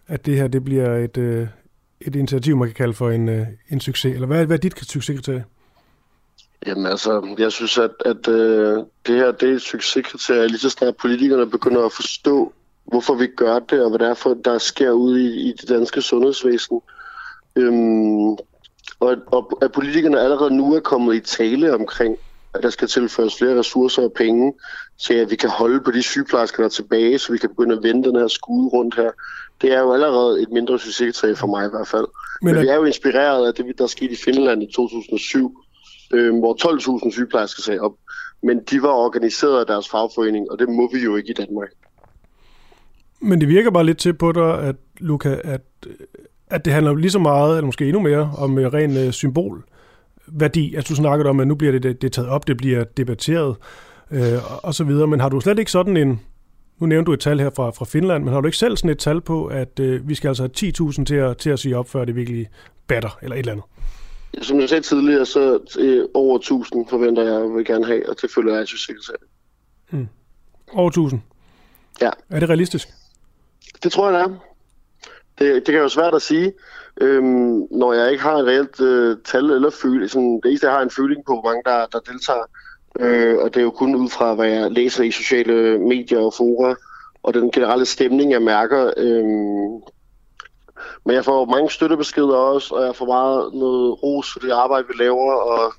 at 0.08 0.26
det 0.26 0.38
her 0.38 0.48
det 0.48 0.64
bliver 0.64 0.96
et, 0.96 1.18
øh, 1.18 1.48
et 2.02 2.16
initiativ, 2.16 2.58
man 2.58 2.68
kan 2.68 2.76
kalde 2.76 2.94
for 2.94 3.10
en, 3.10 3.30
øh, 3.30 3.48
en 3.70 3.80
succes? 3.80 4.14
Eller 4.14 4.28
hvad, 4.28 4.46
hvad 4.46 4.58
er 4.58 4.62
dit 4.62 4.80
succeskriterie? 4.80 5.46
Jamen 6.66 6.86
altså, 6.86 7.36
jeg 7.38 7.52
synes, 7.52 7.78
at, 7.78 7.92
at 8.06 8.28
øh, 8.28 8.78
det 9.08 9.16
her 9.16 9.32
det 9.32 9.50
er 9.50 9.54
et 9.54 9.62
succeskriterie, 9.62 10.48
lige 10.48 10.60
så 10.60 10.70
snart 10.70 10.98
politikerne 10.98 11.50
begynder 11.50 11.86
at 11.86 11.92
forstå, 11.92 12.54
hvorfor 12.86 13.16
vi 13.16 13.28
gør 13.28 13.60
det, 13.60 13.84
og 13.84 13.90
hvad 13.90 14.00
det 14.00 14.08
er, 14.08 14.14
for, 14.14 14.34
der 14.46 14.58
sker 14.58 14.92
ude 14.92 15.24
i, 15.24 15.50
i 15.50 15.54
det 15.62 15.70
danske 15.70 16.02
sundhedsvæsen. 16.02 16.82
Øhm, 17.56 18.32
og, 19.00 19.18
og 19.28 19.58
at 19.62 19.72
politikerne 19.72 20.20
allerede 20.20 20.58
nu 20.58 20.74
er 20.74 20.80
kommet 20.80 21.16
i 21.16 21.20
tale 21.20 21.74
omkring, 21.74 22.18
at 22.56 22.64
der 22.64 22.70
skal 22.70 22.88
tilføres 22.88 23.38
flere 23.38 23.60
ressourcer 23.60 24.02
og 24.02 24.14
penge 24.14 24.54
til, 25.02 25.14
at 25.14 25.32
vi 25.32 25.36
kan 25.36 25.50
holde 25.50 25.80
på 25.86 25.92
de 25.92 26.02
sygeplejersker, 26.02 26.58
der 26.58 26.66
er 26.66 26.70
tilbage, 26.70 27.20
så 27.20 27.32
vi 27.32 27.38
kan 27.38 27.50
begynde 27.50 27.76
at 27.76 27.84
vende 27.84 28.10
den 28.10 28.16
her 28.16 28.28
skude 28.28 28.68
rundt 28.68 28.96
her. 28.96 29.12
Det 29.62 29.74
er 29.74 29.80
jo 29.80 29.94
allerede 29.94 30.42
et 30.42 30.52
mindre 30.52 30.80
succeskriterie 30.80 31.36
for 31.36 31.48
mig 31.48 31.66
i 31.66 31.70
hvert 31.70 31.88
fald. 31.88 32.06
Men, 32.42 32.54
Men 32.54 32.64
vi 32.64 32.68
er 32.68 32.76
jo 32.76 32.84
inspireret 32.84 33.48
af 33.48 33.54
det, 33.54 33.78
der 33.78 33.88
skete 33.88 34.14
i 34.14 34.18
Finland 34.26 34.64
i 34.64 34.72
2007, 34.76 35.58
øh, 36.14 36.40
hvor 36.40 36.54
12.000 37.06 37.12
sygeplejersker 37.12 37.62
sagde 37.62 37.80
op. 37.80 37.94
Men 38.44 38.60
de 38.64 38.82
var 38.82 38.90
organiseret 38.90 39.60
af 39.60 39.66
deres 39.66 39.90
fagforening, 39.90 40.52
og 40.52 40.60
det 40.60 40.70
må 40.70 40.90
vi 40.94 41.00
jo 41.00 41.16
ikke 41.16 41.30
i 41.30 41.34
Danmark. 41.34 41.70
Men 43.20 43.42
det 43.42 43.50
virker 43.50 43.72
bare 43.72 43.84
lidt 43.84 43.98
til 43.98 44.14
på 44.14 44.32
dig, 44.32 44.60
at 44.60 44.76
Luca, 45.00 45.38
at, 45.44 45.62
at 46.50 46.66
det 46.66 46.74
handler 46.74 46.96
lige 46.96 47.12
så 47.12 47.20
meget, 47.20 47.58
eller 47.58 47.66
måske 47.66 47.86
endnu 47.86 48.00
mere, 48.00 48.32
om 48.38 48.58
øh, 48.58 48.74
ren 48.74 48.98
øh, 48.98 49.12
symbol 49.12 49.64
værdi. 50.28 50.76
Altså 50.76 50.90
du 50.90 50.96
snakkede 50.96 51.30
om, 51.30 51.40
at 51.40 51.48
nu 51.48 51.56
bliver 51.56 51.72
det, 51.72 51.84
det, 51.84 52.02
det 52.02 52.12
taget 52.12 52.30
op, 52.30 52.48
det 52.48 52.58
bliver 52.58 52.84
debatteret 52.84 53.56
øh, 54.12 54.64
og 54.64 54.74
så 54.74 54.84
videre. 54.84 55.08
Men 55.08 55.20
har 55.20 55.30
du 55.30 55.40
slet 55.40 55.60
ikke 55.60 55.72
sådan 55.72 55.98
en, 55.98 56.22
nu 56.80 56.88
nævnte 56.88 57.06
du 57.06 57.14
et 57.14 57.20
tal 57.20 57.40
her 57.40 57.50
fra, 57.50 57.70
fra 57.70 57.86
Finland, 57.86 58.24
men 58.24 58.34
har 58.34 58.42
du 58.42 58.48
ikke 58.48 58.58
selv 58.58 58.78
sådan 58.78 58.90
et 58.90 59.00
tal 59.00 59.22
på, 59.22 59.46
at 59.46 59.80
øh, 59.80 60.10
vi 60.10 60.16
skal 60.16 60.28
altså 60.28 60.44
have 60.44 60.92
10.000 60.92 61.06
til 61.06 61.16
at, 61.16 61.38
til 61.38 61.50
at 61.50 61.60
sige 61.60 61.78
op, 61.78 61.90
før 61.90 62.06
det 62.06 62.16
virkelig 62.16 62.50
batter, 62.88 63.20
eller 63.22 63.36
et 63.36 63.40
eller 63.40 63.52
andet? 63.52 63.66
Som 64.42 64.60
jeg 64.60 64.70
sagde 64.70 64.84
tidligere, 64.84 65.26
så 65.26 65.60
øh, 65.80 66.06
over 66.14 66.36
1000 66.38 66.88
forventer 66.90 67.24
jeg, 67.24 67.56
vil 67.56 67.66
gerne 67.66 67.86
have, 67.86 68.10
og 68.10 68.16
det 68.22 68.32
føler 68.36 68.54
jeg, 68.54 68.68
jeg 68.90 69.18
Mm. 69.90 70.08
Over 70.74 70.88
1000? 70.88 71.22
Ja. 72.02 72.10
Er 72.30 72.40
det 72.40 72.50
realistisk? 72.50 72.88
Det 73.84 73.92
tror 73.92 74.12
jeg, 74.12 74.20
det 74.20 74.26
er. 74.26 74.38
Det, 75.40 75.56
det 75.56 75.74
kan 75.74 75.82
jo 75.82 75.90
svært 75.90 76.16
at 76.16 76.22
sige, 76.22 76.54
øhm, 77.02 77.68
når 77.72 77.94
jeg 77.94 78.12
ikke 78.12 78.24
har 78.24 78.36
et 78.36 78.46
reelt 78.46 78.82
øh, 78.82 79.18
tal 79.26 79.44
eller 79.52 79.70
føle. 79.70 80.10
Sådan, 80.10 80.40
det 80.44 80.46
eneste, 80.46 80.68
jeg 80.68 80.76
har 80.76 80.82
en 80.82 80.90
føling 80.90 81.26
på, 81.26 81.34
hvor 81.34 81.50
mange 81.50 81.62
der, 81.66 81.86
der 81.86 82.00
deltager. 82.12 82.46
Øh, 83.00 83.38
og 83.38 83.54
det 83.54 83.60
er 83.60 83.64
jo 83.64 83.72
kun 83.72 83.96
ud 83.96 84.10
fra, 84.10 84.34
hvad 84.34 84.48
jeg 84.48 84.72
læser 84.72 85.04
i 85.04 85.12
sociale 85.12 85.80
medier 85.80 86.20
og 86.20 86.34
fora, 86.34 86.76
og 87.24 87.34
den 87.34 87.52
generelle 87.52 87.86
stemning, 87.86 88.32
jeg 88.32 88.42
mærker. 88.42 88.94
Øhm, 88.98 89.82
men 91.06 91.16
jeg 91.16 91.26
får 91.26 91.46
mange 91.46 91.70
støttebeskeder 91.70 92.36
også, 92.36 92.76
og 92.76 92.86
jeg 92.86 92.96
får 92.96 93.06
meget 93.06 93.54
noget 93.54 94.04
ros 94.04 94.34
for 94.34 94.40
det 94.40 94.52
arbejde, 94.52 94.88
vi 94.88 95.04
laver, 95.04 95.34
og 95.34 95.74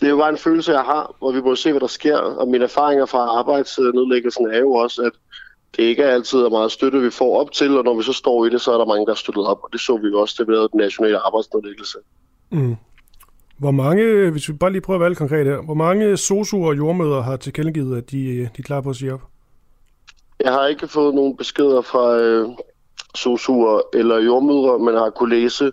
det 0.00 0.06
er 0.06 0.10
jo 0.10 0.16
bare 0.16 0.28
en 0.28 0.38
følelse, 0.38 0.72
jeg 0.72 0.84
har, 0.84 1.14
hvor 1.18 1.32
vi 1.32 1.40
må 1.40 1.54
se, 1.54 1.70
hvad 1.70 1.80
der 1.80 1.86
sker. 1.86 2.16
Og 2.16 2.48
mine 2.48 2.64
erfaringer 2.64 3.06
fra 3.06 3.18
arbejdsnedlæggelsen 3.18 4.50
er 4.50 4.58
jo 4.58 4.72
også, 4.72 5.02
at 5.02 5.12
det 5.78 5.84
ikke 5.84 6.02
er 6.02 6.10
altid 6.10 6.38
er 6.38 6.50
meget 6.50 6.72
støtte, 6.72 7.00
vi 7.00 7.10
får 7.10 7.40
op 7.40 7.52
til, 7.52 7.78
og 7.78 7.84
når 7.84 7.96
vi 7.96 8.02
så 8.02 8.12
står 8.12 8.46
i 8.46 8.50
det, 8.50 8.60
så 8.60 8.72
er 8.72 8.78
der 8.78 8.86
mange, 8.86 9.06
der 9.06 9.12
er 9.12 9.16
støttet 9.16 9.46
op, 9.46 9.58
og 9.62 9.68
det 9.72 9.80
så 9.80 9.96
vi 9.96 10.08
jo 10.08 10.20
også, 10.20 10.34
det 10.38 10.48
ved 10.48 10.68
den 10.68 10.80
nationale 10.80 11.18
arbejdsnedlæggelse. 11.18 11.98
Mm. 12.50 12.76
Hvor 13.58 13.70
mange, 13.70 14.30
hvis 14.30 14.48
vi 14.48 14.52
bare 14.52 14.72
lige 14.72 14.80
prøver 14.80 14.96
at 14.96 15.00
være 15.00 15.10
lidt 15.10 15.18
konkret 15.18 15.46
her, 15.46 15.62
hvor 15.62 15.74
mange 15.74 16.16
sosuer 16.16 16.68
og 16.68 16.76
jordmøder 16.76 17.22
har 17.22 17.36
tilkendegivet, 17.36 17.96
at 17.96 18.10
de, 18.10 18.38
de 18.38 18.58
er 18.58 18.62
klar 18.62 18.80
på 18.80 18.90
at 18.90 18.96
sige 18.96 19.14
op? 19.14 19.20
Jeg 20.40 20.52
har 20.52 20.66
ikke 20.66 20.88
fået 20.88 21.14
nogen 21.14 21.36
beskeder 21.36 21.82
fra 21.82 22.18
øh, 22.18 22.48
sosuer 23.14 23.80
eller 23.94 24.18
jordmødre, 24.18 24.78
men 24.78 24.94
har 24.94 25.10
kunne 25.10 25.40
læse 25.40 25.72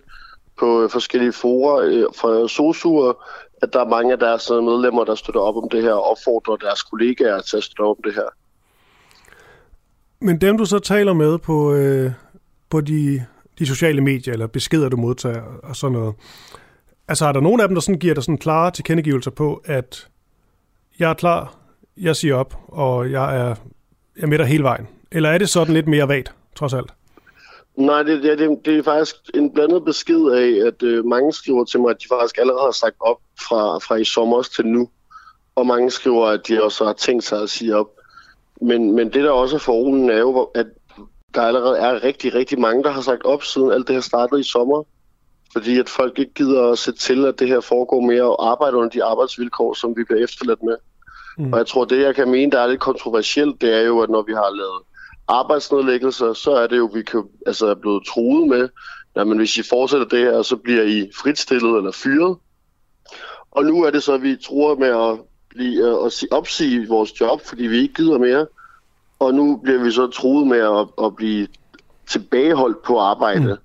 på 0.58 0.82
øh, 0.82 0.90
forskellige 0.90 1.32
forer 1.32 1.76
øh, 1.84 2.04
fra 2.20 2.48
sosuer, 2.48 3.12
at 3.62 3.72
der 3.72 3.80
er 3.80 3.88
mange 3.88 4.12
af 4.12 4.18
deres 4.18 4.50
øh, 4.50 4.62
medlemmer, 4.64 5.04
der 5.04 5.14
støtter 5.14 5.40
op 5.40 5.56
om 5.56 5.68
det 5.68 5.82
her, 5.82 5.92
og 5.92 6.10
opfordrer 6.10 6.56
deres 6.56 6.82
kollegaer 6.82 7.40
til 7.40 7.56
at 7.56 7.62
støtte 7.62 7.80
op 7.80 7.96
om 7.96 8.02
det 8.04 8.14
her. 8.14 8.28
Men 10.20 10.40
dem, 10.40 10.58
du 10.58 10.64
så 10.64 10.78
taler 10.78 11.12
med 11.12 11.38
på, 11.38 11.74
øh, 11.74 12.12
på 12.70 12.80
de, 12.80 13.26
de 13.58 13.66
sociale 13.66 14.00
medier, 14.00 14.32
eller 14.32 14.46
beskeder, 14.46 14.88
du 14.88 14.96
modtager 14.96 15.42
og 15.62 15.76
sådan 15.76 15.92
noget, 15.92 16.14
altså 17.08 17.26
er 17.26 17.32
der 17.32 17.40
nogen 17.40 17.60
af 17.60 17.68
dem, 17.68 17.74
der 17.74 17.80
sådan 17.80 17.98
giver 17.98 18.14
dig 18.14 18.22
sådan 18.22 18.38
klare 18.38 18.70
tilkendegivelser 18.70 19.30
på, 19.30 19.62
at 19.64 20.08
jeg 20.98 21.10
er 21.10 21.14
klar, 21.14 21.54
jeg 21.96 22.16
siger 22.16 22.34
op, 22.34 22.58
og 22.68 23.10
jeg 23.10 23.36
er, 23.36 23.54
jeg 24.16 24.22
er 24.22 24.26
med 24.26 24.38
dig 24.38 24.46
hele 24.46 24.62
vejen? 24.62 24.88
Eller 25.12 25.30
er 25.30 25.38
det 25.38 25.48
sådan 25.48 25.74
lidt 25.74 25.88
mere 25.88 26.08
vagt, 26.08 26.34
trods 26.56 26.74
alt? 26.74 26.90
Nej, 27.76 28.02
det, 28.02 28.22
det, 28.22 28.38
det, 28.38 28.58
det 28.64 28.78
er 28.78 28.82
faktisk 28.82 29.16
en 29.34 29.52
blandet 29.52 29.84
besked 29.84 30.26
af, 30.30 30.66
at 30.66 30.82
øh, 30.82 31.04
mange 31.04 31.32
skriver 31.32 31.64
til 31.64 31.80
mig, 31.80 31.90
at 31.90 31.96
de 32.02 32.08
faktisk 32.08 32.38
allerede 32.38 32.64
har 32.64 32.70
sagt 32.70 32.96
op 33.00 33.18
fra, 33.48 33.78
fra 33.78 33.96
i 33.96 34.04
sommer 34.04 34.42
til 34.42 34.66
nu. 34.66 34.88
Og 35.54 35.66
mange 35.66 35.90
skriver, 35.90 36.26
at 36.26 36.40
de 36.48 36.62
også 36.62 36.84
har 36.84 36.92
tænkt 36.92 37.24
sig 37.24 37.42
at 37.42 37.50
sige 37.50 37.76
op. 37.76 37.86
Men, 38.60 38.92
men 38.92 39.06
det, 39.12 39.24
der 39.24 39.30
også 39.30 39.56
er 39.56 39.60
forholen, 39.60 40.10
er 40.10 40.18
jo, 40.18 40.50
at 40.54 40.66
der 41.34 41.42
allerede 41.42 41.78
er 41.78 42.04
rigtig, 42.04 42.34
rigtig 42.34 42.60
mange, 42.60 42.84
der 42.84 42.90
har 42.90 43.00
sagt 43.00 43.24
op, 43.24 43.42
siden 43.42 43.72
alt 43.72 43.86
det 43.86 43.94
her 43.94 44.00
startede 44.00 44.40
i 44.40 44.44
sommer. 44.44 44.82
Fordi 45.52 45.78
at 45.78 45.88
folk 45.88 46.18
ikke 46.18 46.34
gider 46.34 46.70
at 46.70 46.78
sætte 46.78 47.00
til, 47.00 47.24
at 47.24 47.38
det 47.38 47.48
her 47.48 47.60
foregår 47.60 48.00
mere 48.00 48.22
og 48.22 48.50
arbejde 48.50 48.76
under 48.76 48.88
de 48.88 49.04
arbejdsvilkår, 49.04 49.74
som 49.74 49.96
vi 49.96 50.04
bliver 50.04 50.24
efterladt 50.24 50.62
med. 50.62 50.76
Mm. 51.38 51.52
Og 51.52 51.58
jeg 51.58 51.66
tror, 51.66 51.84
det 51.84 52.02
jeg 52.02 52.14
kan 52.14 52.30
mene, 52.30 52.52
der 52.52 52.60
er 52.60 52.66
lidt 52.66 52.80
kontroversielt, 52.80 53.60
det 53.60 53.74
er 53.74 53.80
jo, 53.80 54.00
at 54.00 54.10
når 54.10 54.22
vi 54.22 54.32
har 54.32 54.56
lavet 54.56 54.82
arbejdsnedlæggelser, 55.28 56.32
så 56.32 56.50
er 56.50 56.66
det 56.66 56.78
jo, 56.78 56.90
vi 56.94 57.02
kan, 57.02 57.24
altså 57.46 57.66
er 57.66 57.74
blevet 57.74 58.06
truet 58.06 58.48
med, 58.48 58.68
men 59.24 59.38
hvis 59.38 59.56
I 59.56 59.62
fortsætter 59.62 60.06
det 60.06 60.18
her, 60.18 60.42
så 60.42 60.56
bliver 60.56 60.82
I 60.82 61.10
fritstillet 61.22 61.76
eller 61.76 61.92
fyret. 61.92 62.36
Og 63.50 63.64
nu 63.64 63.82
er 63.82 63.90
det 63.90 64.02
så, 64.02 64.12
at 64.12 64.22
vi 64.22 64.36
tror 64.36 64.74
med 64.74 64.88
at, 64.88 65.18
blive, 65.56 66.06
at 66.06 66.12
opsige 66.30 66.88
vores 66.88 67.20
job, 67.20 67.40
fordi 67.46 67.66
vi 67.66 67.78
ikke 67.78 67.94
gider 67.94 68.18
mere. 68.18 68.46
Og 69.18 69.34
nu 69.34 69.56
bliver 69.56 69.84
vi 69.84 69.90
så 69.90 70.06
truet 70.06 70.46
med 70.46 70.58
at, 70.58 71.06
at 71.06 71.16
blive 71.16 71.48
tilbageholdt 72.06 72.82
på 72.82 72.98
arbejde. 72.98 73.40
Mm. 73.40 73.56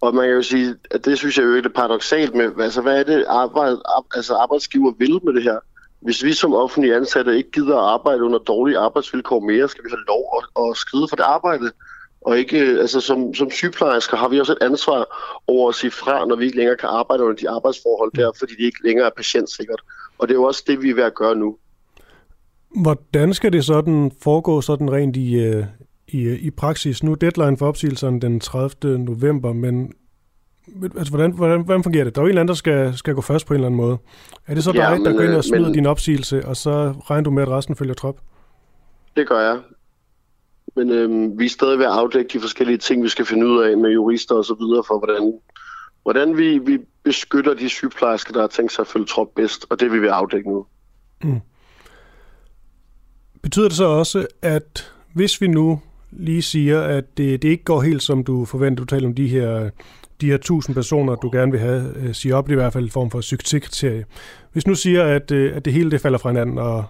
Og 0.00 0.14
man 0.14 0.24
kan 0.24 0.34
jo 0.34 0.42
sige, 0.42 0.74
at 0.90 1.04
det 1.04 1.18
synes 1.18 1.38
jeg 1.38 1.44
jo 1.44 1.54
ikke 1.54 1.68
er 1.68 1.72
paradoxalt 1.72 2.34
med, 2.34 2.52
altså 2.60 2.80
hvad 2.80 2.98
er 2.98 3.02
det 3.02 3.24
arbejde, 3.28 3.82
altså 4.14 4.34
arbejdsgiver 4.34 4.92
vil 4.98 5.20
med 5.24 5.34
det 5.34 5.42
her? 5.42 5.58
Hvis 6.00 6.24
vi 6.24 6.32
som 6.32 6.54
offentlige 6.54 6.96
ansatte 6.96 7.36
ikke 7.36 7.50
gider 7.50 7.76
at 7.76 7.84
arbejde 7.84 8.22
under 8.22 8.38
dårlige 8.38 8.78
arbejdsvilkår 8.78 9.40
mere, 9.40 9.68
skal 9.68 9.84
vi 9.84 9.90
have 9.90 10.04
lov 10.08 10.24
at, 10.38 10.64
at 10.64 10.76
skride 10.76 11.08
for 11.08 11.16
det 11.16 11.22
arbejde. 11.22 11.70
Og 12.20 12.38
ikke, 12.38 12.58
altså 12.58 13.00
som, 13.00 13.34
som 13.34 13.50
sygeplejersker 13.50 14.16
har 14.16 14.28
vi 14.28 14.40
også 14.40 14.52
et 14.52 14.62
ansvar 14.62 15.06
over 15.46 15.68
at 15.68 15.74
sige 15.74 15.90
fra, 15.90 16.26
når 16.26 16.36
vi 16.36 16.44
ikke 16.44 16.56
længere 16.56 16.76
kan 16.76 16.88
arbejde 16.88 17.22
under 17.22 17.36
de 17.36 17.50
arbejdsforhold 17.50 18.12
der, 18.16 18.32
fordi 18.38 18.52
det 18.52 18.64
ikke 18.64 18.86
længere 18.86 19.06
er 19.06 19.10
patientsikkert. 19.16 19.80
Og 20.18 20.28
det 20.28 20.34
er 20.34 20.38
jo 20.38 20.44
også 20.44 20.64
det, 20.66 20.82
vi 20.82 20.90
er 20.90 20.94
ved 20.94 21.02
at 21.02 21.14
gøre 21.14 21.36
nu. 21.36 21.56
Hvordan 22.82 23.34
skal 23.34 23.52
det 23.52 23.64
sådan 23.64 24.12
foregå 24.22 24.60
sådan 24.60 24.92
rent 24.92 25.16
i, 25.16 25.34
øh, 25.34 25.64
i, 26.08 26.28
i 26.28 26.50
praksis? 26.50 27.02
Nu 27.02 27.12
er 27.12 27.16
deadline 27.16 27.56
for 27.56 27.66
opsigelsen 27.66 28.22
den 28.22 28.40
30. 28.40 28.98
november, 28.98 29.52
men 29.52 29.92
altså, 30.96 31.10
hvordan, 31.10 31.32
hvordan, 31.32 31.64
hvordan 31.64 31.82
fungerer 31.82 32.04
det? 32.04 32.14
Der 32.14 32.20
er 32.20 32.24
jo 32.24 32.26
en 32.26 32.28
eller 32.28 32.40
anden, 32.40 32.48
der 32.48 32.54
skal, 32.54 32.96
skal 32.96 33.14
gå 33.14 33.20
først 33.20 33.46
på 33.46 33.54
en 33.54 33.56
eller 33.56 33.66
anden 33.66 33.76
måde. 33.76 33.98
Er 34.46 34.54
det 34.54 34.64
så 34.64 34.72
dig, 34.72 34.78
ja, 34.78 34.94
men, 34.94 35.04
der 35.04 35.12
går 35.12 35.20
ind 35.20 35.34
og 35.34 35.44
smider 35.44 35.64
men, 35.64 35.74
din 35.74 35.86
opsigelse, 35.86 36.46
og 36.46 36.56
så 36.56 36.94
regner 37.10 37.24
du 37.24 37.30
med, 37.30 37.42
at 37.42 37.48
resten 37.48 37.76
følger 37.76 37.94
trop? 37.94 38.20
Det 39.16 39.28
gør 39.28 39.40
jeg. 39.40 39.60
Men 40.76 40.90
øhm, 40.90 41.38
vi 41.38 41.44
er 41.44 41.48
stadig 41.48 41.78
ved 41.78 41.86
at 41.86 41.92
afdække 41.92 42.28
de 42.32 42.40
forskellige 42.40 42.78
ting, 42.78 43.02
vi 43.02 43.08
skal 43.08 43.24
finde 43.24 43.46
ud 43.46 43.62
af 43.62 43.76
med 43.76 43.90
jurister 43.90 44.34
og 44.34 44.44
så 44.44 44.54
videre, 44.60 44.82
for 44.86 44.98
hvordan, 44.98 45.38
hvordan 46.02 46.36
vi, 46.36 46.58
vi 46.58 46.78
beskytter 47.08 47.54
de 47.54 47.68
sygeplejersker, 47.68 48.32
der 48.32 48.40
har 48.40 48.48
tænkt 48.48 48.72
sig 48.72 48.82
at 48.82 48.86
følge 48.86 49.06
trop 49.06 49.28
bedst, 49.36 49.66
og 49.70 49.80
det 49.80 49.90
vil 49.92 50.02
vi 50.02 50.06
afdække 50.06 50.50
nu. 50.50 50.66
Mm. 51.24 51.40
Betyder 53.42 53.68
det 53.68 53.76
så 53.76 53.84
også, 53.84 54.26
at 54.42 54.92
hvis 55.14 55.40
vi 55.40 55.46
nu 55.46 55.80
lige 56.10 56.42
siger, 56.42 56.82
at 56.82 57.18
det, 57.18 57.42
det 57.42 57.48
ikke 57.48 57.64
går 57.64 57.80
helt 57.80 58.02
som 58.02 58.24
du 58.24 58.44
forventer, 58.44 58.84
du 58.84 58.86
taler 58.86 59.08
om 59.08 59.14
de 59.14 59.28
her 59.28 59.70
de 60.20 60.26
her 60.26 60.36
tusind 60.36 60.74
personer, 60.74 61.14
du 61.14 61.30
gerne 61.32 61.52
vil 61.52 61.60
have, 61.60 61.96
øh, 61.96 62.14
sige 62.14 62.34
op, 62.34 62.46
det 62.46 62.52
er 62.52 62.56
i 62.56 62.62
hvert 62.62 62.72
fald 62.72 62.84
en 62.84 62.90
form 62.90 63.10
for 63.10 63.20
succeskriterie. 63.20 64.04
Hvis 64.52 64.66
nu 64.66 64.74
siger, 64.74 65.04
at, 65.04 65.30
øh, 65.30 65.56
at 65.56 65.64
det 65.64 65.72
hele 65.72 65.90
det 65.90 66.00
falder 66.00 66.18
fra 66.18 66.30
hinanden, 66.30 66.58
og 66.58 66.84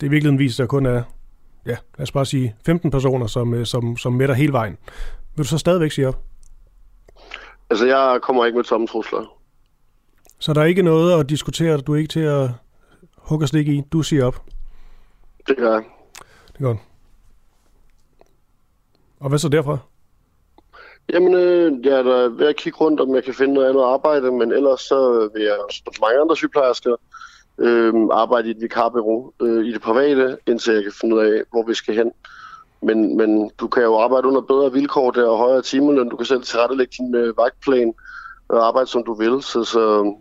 det 0.00 0.06
i 0.06 0.10
virkeligheden 0.10 0.38
viser, 0.38 0.64
at 0.64 0.66
der 0.66 0.70
kun 0.70 0.86
er, 0.86 1.02
ja, 1.66 1.76
lad 1.98 2.02
os 2.02 2.12
bare 2.12 2.26
sige, 2.26 2.54
15 2.66 2.90
personer, 2.90 3.26
som, 3.26 3.54
øh, 3.54 3.66
som, 3.66 3.96
som 3.96 4.12
mætter 4.12 4.34
hele 4.34 4.52
vejen, 4.52 4.76
vil 5.36 5.44
du 5.44 5.48
så 5.48 5.58
stadigvæk 5.58 5.92
sige 5.92 6.08
op? 6.08 6.18
Altså, 7.70 7.86
jeg 7.86 8.18
kommer 8.22 8.46
ikke 8.46 8.56
med 8.56 8.64
tomme 8.64 8.86
trusler. 8.86 9.37
Så 10.38 10.52
der 10.52 10.60
er 10.60 10.64
ikke 10.64 10.82
noget 10.82 11.20
at 11.20 11.28
diskutere, 11.28 11.78
du 11.78 11.92
er 11.92 11.96
ikke 11.96 12.08
til 12.08 12.20
at 12.20 12.50
hugge 13.16 13.46
stik 13.46 13.68
i, 13.68 13.82
du 13.92 14.02
siger 14.02 14.24
op? 14.24 14.42
Det 15.48 15.56
gør 15.56 15.72
jeg. 15.72 15.82
Det 16.52 16.60
er 16.60 16.64
godt. 16.64 16.78
Og 19.20 19.28
hvad 19.28 19.38
så 19.38 19.48
derfra? 19.48 19.78
Jamen, 21.12 21.34
øh, 21.34 21.86
jeg 21.86 21.98
er 21.98 22.02
da 22.02 22.10
ved 22.10 22.46
at 22.46 22.56
kigge 22.56 22.78
rundt, 22.78 23.00
om 23.00 23.14
jeg 23.14 23.24
kan 23.24 23.34
finde 23.34 23.54
noget 23.54 23.68
andet 23.68 23.82
arbejde, 23.82 24.32
men 24.32 24.52
ellers 24.52 24.80
så 24.80 25.30
vil 25.34 25.42
jeg, 25.42 25.56
som 25.70 25.92
mange 26.00 26.20
andre 26.20 26.36
sygeplejersker, 26.36 26.96
øh, 27.58 27.94
arbejde 28.12 28.48
i 28.48 28.50
et 28.50 28.60
vikarbyrå 28.60 29.34
øh, 29.42 29.66
i 29.66 29.72
det 29.72 29.82
private, 29.82 30.38
indtil 30.46 30.74
jeg 30.74 30.82
kan 30.82 30.92
finde 31.00 31.16
ud 31.16 31.20
af, 31.20 31.42
hvor 31.50 31.66
vi 31.66 31.74
skal 31.74 31.94
hen. 31.94 32.12
Men, 32.82 33.16
men 33.16 33.50
du 33.60 33.68
kan 33.68 33.82
jo 33.82 33.98
arbejde 33.98 34.28
under 34.28 34.40
bedre 34.40 34.72
vilkår 34.72 35.10
der 35.10 35.26
og 35.28 35.38
højere 35.38 35.62
timeløn. 35.62 36.08
Du 36.08 36.16
kan 36.16 36.26
selv 36.26 36.42
tilrettelægge 36.42 36.94
din 36.98 37.14
øh, 37.14 37.36
vagtplan 37.36 37.94
og 38.48 38.66
arbejde, 38.66 38.90
som 38.90 39.04
du 39.04 39.14
vil. 39.14 39.42
Så, 39.42 39.64
så 39.64 40.14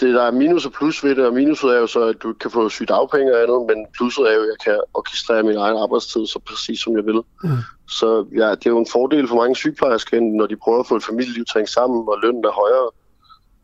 det, 0.00 0.14
der 0.14 0.22
er 0.22 0.30
minus 0.30 0.66
og 0.66 0.72
plus 0.72 1.04
ved 1.04 1.14
det, 1.14 1.26
og 1.26 1.34
minuset 1.34 1.70
er 1.70 1.78
jo 1.78 1.86
så, 1.86 2.00
at 2.00 2.22
du 2.22 2.32
kan 2.32 2.50
få 2.50 2.68
sygt 2.68 2.90
afpenge 2.90 3.34
og 3.36 3.42
andet, 3.42 3.76
men 3.76 3.86
plusset 3.96 4.30
er 4.30 4.34
jo, 4.34 4.42
at 4.42 4.46
jeg 4.46 4.58
kan 4.64 4.80
orkestrere 4.94 5.42
min 5.42 5.56
egen 5.56 5.76
arbejdstid 5.76 6.26
så 6.26 6.38
præcis, 6.48 6.80
som 6.80 6.96
jeg 6.96 7.06
vil. 7.06 7.20
Mm. 7.44 7.50
Så 7.88 8.26
ja, 8.36 8.50
det 8.50 8.66
er 8.66 8.70
jo 8.70 8.78
en 8.78 8.92
fordel 8.92 9.28
for 9.28 9.36
mange 9.36 9.56
sygeplejersker, 9.56 10.20
når 10.20 10.46
de 10.46 10.56
prøver 10.56 10.80
at 10.80 10.86
få 10.86 10.96
et 10.96 11.04
familieliv 11.04 11.44
til 11.44 11.66
sammen, 11.66 12.08
og 12.08 12.18
lønnen 12.22 12.44
er 12.44 12.50
højere. 12.50 12.90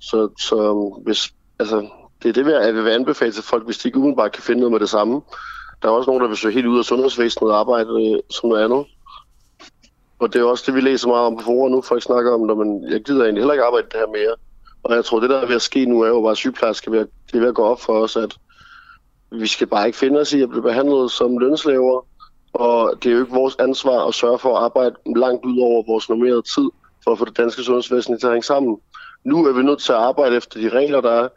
Så, 0.00 0.28
så 0.40 0.56
hvis, 1.04 1.32
altså, 1.58 1.88
det 2.22 2.28
er 2.28 2.42
det, 2.42 2.52
jeg 2.52 2.74
vil 2.74 2.90
anbefale 2.90 3.32
til 3.32 3.42
folk, 3.42 3.64
hvis 3.64 3.78
de 3.78 3.88
ikke 3.88 3.98
umiddelbart 3.98 4.32
kan 4.32 4.42
finde 4.42 4.60
noget 4.60 4.72
med 4.72 4.80
det 4.80 4.90
samme. 4.90 5.22
Der 5.82 5.88
er 5.88 5.92
også 5.92 6.10
nogen, 6.10 6.22
der 6.22 6.28
vil 6.28 6.36
søge 6.36 6.54
helt 6.54 6.66
ud 6.66 6.78
af 6.78 6.84
sundhedsvæsenet 6.84 7.52
og 7.52 7.58
arbejde 7.58 7.88
øh, 7.88 8.20
som 8.30 8.48
noget 8.48 8.64
andet. 8.64 8.86
Og 10.18 10.32
det 10.32 10.40
er 10.40 10.44
også 10.44 10.64
det, 10.66 10.74
vi 10.74 10.80
læser 10.80 11.08
meget 11.08 11.26
om 11.26 11.36
på 11.36 11.42
forum 11.42 11.70
nu. 11.70 11.80
Folk 11.82 12.02
snakker 12.02 12.32
om, 12.34 12.50
at 12.50 12.56
man, 12.56 12.84
jeg 12.90 13.00
gider 13.00 13.24
egentlig 13.24 13.40
heller 13.40 13.54
ikke 13.54 13.64
arbejde 13.64 13.86
det 13.92 13.98
her 14.00 14.06
mere. 14.06 14.34
Og 14.86 14.94
jeg 14.94 15.04
tror, 15.04 15.20
det 15.20 15.30
der 15.30 15.38
er 15.38 15.46
ved 15.46 15.54
at 15.54 15.62
ske 15.62 15.86
nu, 15.86 16.00
er 16.00 16.08
jo 16.08 16.20
bare, 16.20 16.30
at 16.30 16.36
sygeplejersker 16.36 16.90
det 16.90 17.34
er 17.34 17.38
ved 17.38 17.48
at 17.48 17.54
gå 17.54 17.62
op 17.62 17.80
for 17.80 17.92
os, 17.92 18.16
at 18.16 18.36
vi 19.30 19.46
skal 19.46 19.66
bare 19.66 19.86
ikke 19.86 19.98
finde 19.98 20.20
os 20.20 20.32
i 20.32 20.42
at 20.42 20.48
blive 20.48 20.62
behandlet 20.62 21.10
som 21.10 21.38
lønslaver. 21.38 22.06
Og 22.52 22.94
det 23.02 23.08
er 23.08 23.14
jo 23.14 23.20
ikke 23.20 23.34
vores 23.34 23.56
ansvar 23.58 24.08
at 24.08 24.14
sørge 24.14 24.38
for 24.38 24.56
at 24.56 24.64
arbejde 24.64 24.94
langt 25.16 25.44
ud 25.44 25.58
over 25.60 25.82
vores 25.86 26.08
normerede 26.08 26.42
tid, 26.42 26.68
for 27.04 27.12
at 27.12 27.18
få 27.18 27.24
det 27.24 27.36
danske 27.36 27.62
sundhedsvæsen 27.62 28.18
til 28.18 28.26
at 28.26 28.32
hænge 28.32 28.42
sammen. 28.42 28.76
Nu 29.24 29.46
er 29.46 29.52
vi 29.52 29.62
nødt 29.62 29.82
til 29.82 29.92
at 29.92 29.98
arbejde 29.98 30.36
efter 30.36 30.60
de 30.60 30.68
regler, 30.68 31.00
der 31.00 31.10
er, 31.10 31.28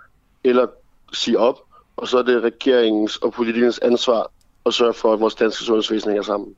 eller 0.43 0.67
sige 1.13 1.39
op, 1.39 1.59
og 1.97 2.07
så 2.07 2.17
er 2.17 2.23
det 2.23 2.43
regeringens 2.43 3.17
og 3.17 3.33
politikernes 3.33 3.79
ansvar 3.79 4.31
at 4.65 4.73
sørge 4.73 4.93
for, 4.93 5.13
at 5.13 5.19
vores 5.19 5.35
danske 5.35 5.63
sundhedsvæsen 5.63 6.09
hænger 6.09 6.23
sammen. 6.23 6.55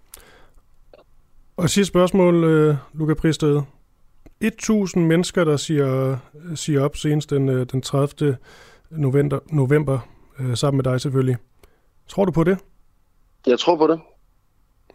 Og 1.57 1.69
sidste 1.69 1.91
spørgsmål, 1.91 2.43
øh, 2.43 2.75
Luca 2.93 3.13
Pristøde. 3.13 3.63
1000 4.41 5.05
mennesker, 5.05 5.43
der 5.43 5.57
siger, 5.57 6.17
siger 6.55 6.83
op 6.83 6.97
senest 6.97 7.29
den, 7.29 7.49
øh, 7.49 7.65
den 7.71 7.81
30. 7.81 8.37
november, 8.91 9.39
november 9.51 9.99
øh, 10.39 10.57
sammen 10.57 10.77
med 10.77 10.83
dig 10.83 11.01
selvfølgelig. 11.01 11.37
Tror 12.07 12.25
du 12.25 12.31
på 12.31 12.43
det? 12.43 12.57
Jeg 13.47 13.59
tror 13.59 13.77
på 13.77 13.87
det. 13.87 13.99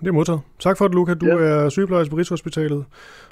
Det 0.00 0.08
er 0.08 0.12
modtaget. 0.12 0.40
Tak 0.60 0.78
for 0.78 0.88
det, 0.88 0.94
Luca. 0.94 1.14
Du 1.14 1.26
ja. 1.26 1.34
er 1.34 1.68
sygeplejerske 1.68 2.10
på 2.10 2.16
Rigshospitalet, 2.16 2.84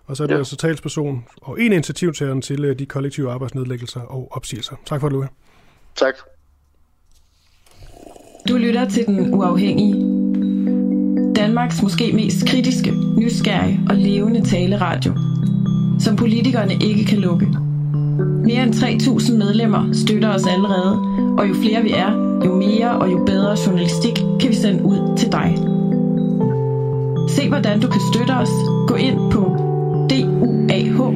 og 0.07 0.17
så 0.17 0.23
er 0.23 0.27
du 0.27 0.33
ja. 0.33 0.39
altså 0.39 0.57
talsperson 0.57 1.25
og 1.43 1.61
en 1.61 1.73
initiativtageren 1.73 2.43
til 2.43 2.65
øh, 2.65 2.79
de 2.79 2.87
kollektive 2.87 3.31
arbejdsnedlæggelser 3.31 4.01
og 4.01 4.29
opsigelser. 4.31 4.77
Tak 4.87 5.01
for 5.01 5.09
det, 5.09 5.15
Luca. 5.15 5.29
Tak. 5.95 6.15
Du 8.49 8.57
lytter 8.57 8.89
til 8.89 9.07
Den 9.07 9.35
Uafhængige. 9.35 9.95
Danmarks 11.37 11.83
måske 11.83 12.13
mest 12.13 12.47
kritiske, 12.49 12.93
nysgerrige 13.19 13.81
og 13.91 13.97
levende 13.97 14.45
taleradio, 14.45 15.13
som 16.05 16.17
politikerne 16.17 16.75
ikke 16.75 17.05
kan 17.05 17.19
lukke. 17.19 17.47
Mere 18.45 18.63
end 18.63 18.75
3.000 18.75 19.37
medlemmer 19.37 19.93
støtter 19.93 20.35
os 20.35 20.47
allerede, 20.47 20.99
og 21.39 21.49
jo 21.49 21.55
flere 21.55 21.83
vi 21.83 21.91
er, 21.91 22.41
jo 22.45 22.55
mere 22.55 22.91
og 22.91 23.13
jo 23.13 23.25
bedre 23.25 23.57
journalistik 23.67 24.15
kan 24.41 24.51
vi 24.51 24.55
sende 24.55 24.85
ud 24.85 25.17
til 25.19 25.33
dig. 25.33 25.55
Se 27.29 27.49
hvordan 27.49 27.81
du 27.81 27.89
kan 27.89 28.01
støtte 28.13 28.31
os. 28.31 28.51
Gå 28.89 28.95
ind 28.95 29.33
på 29.33 29.41
duah.dk 30.11 31.15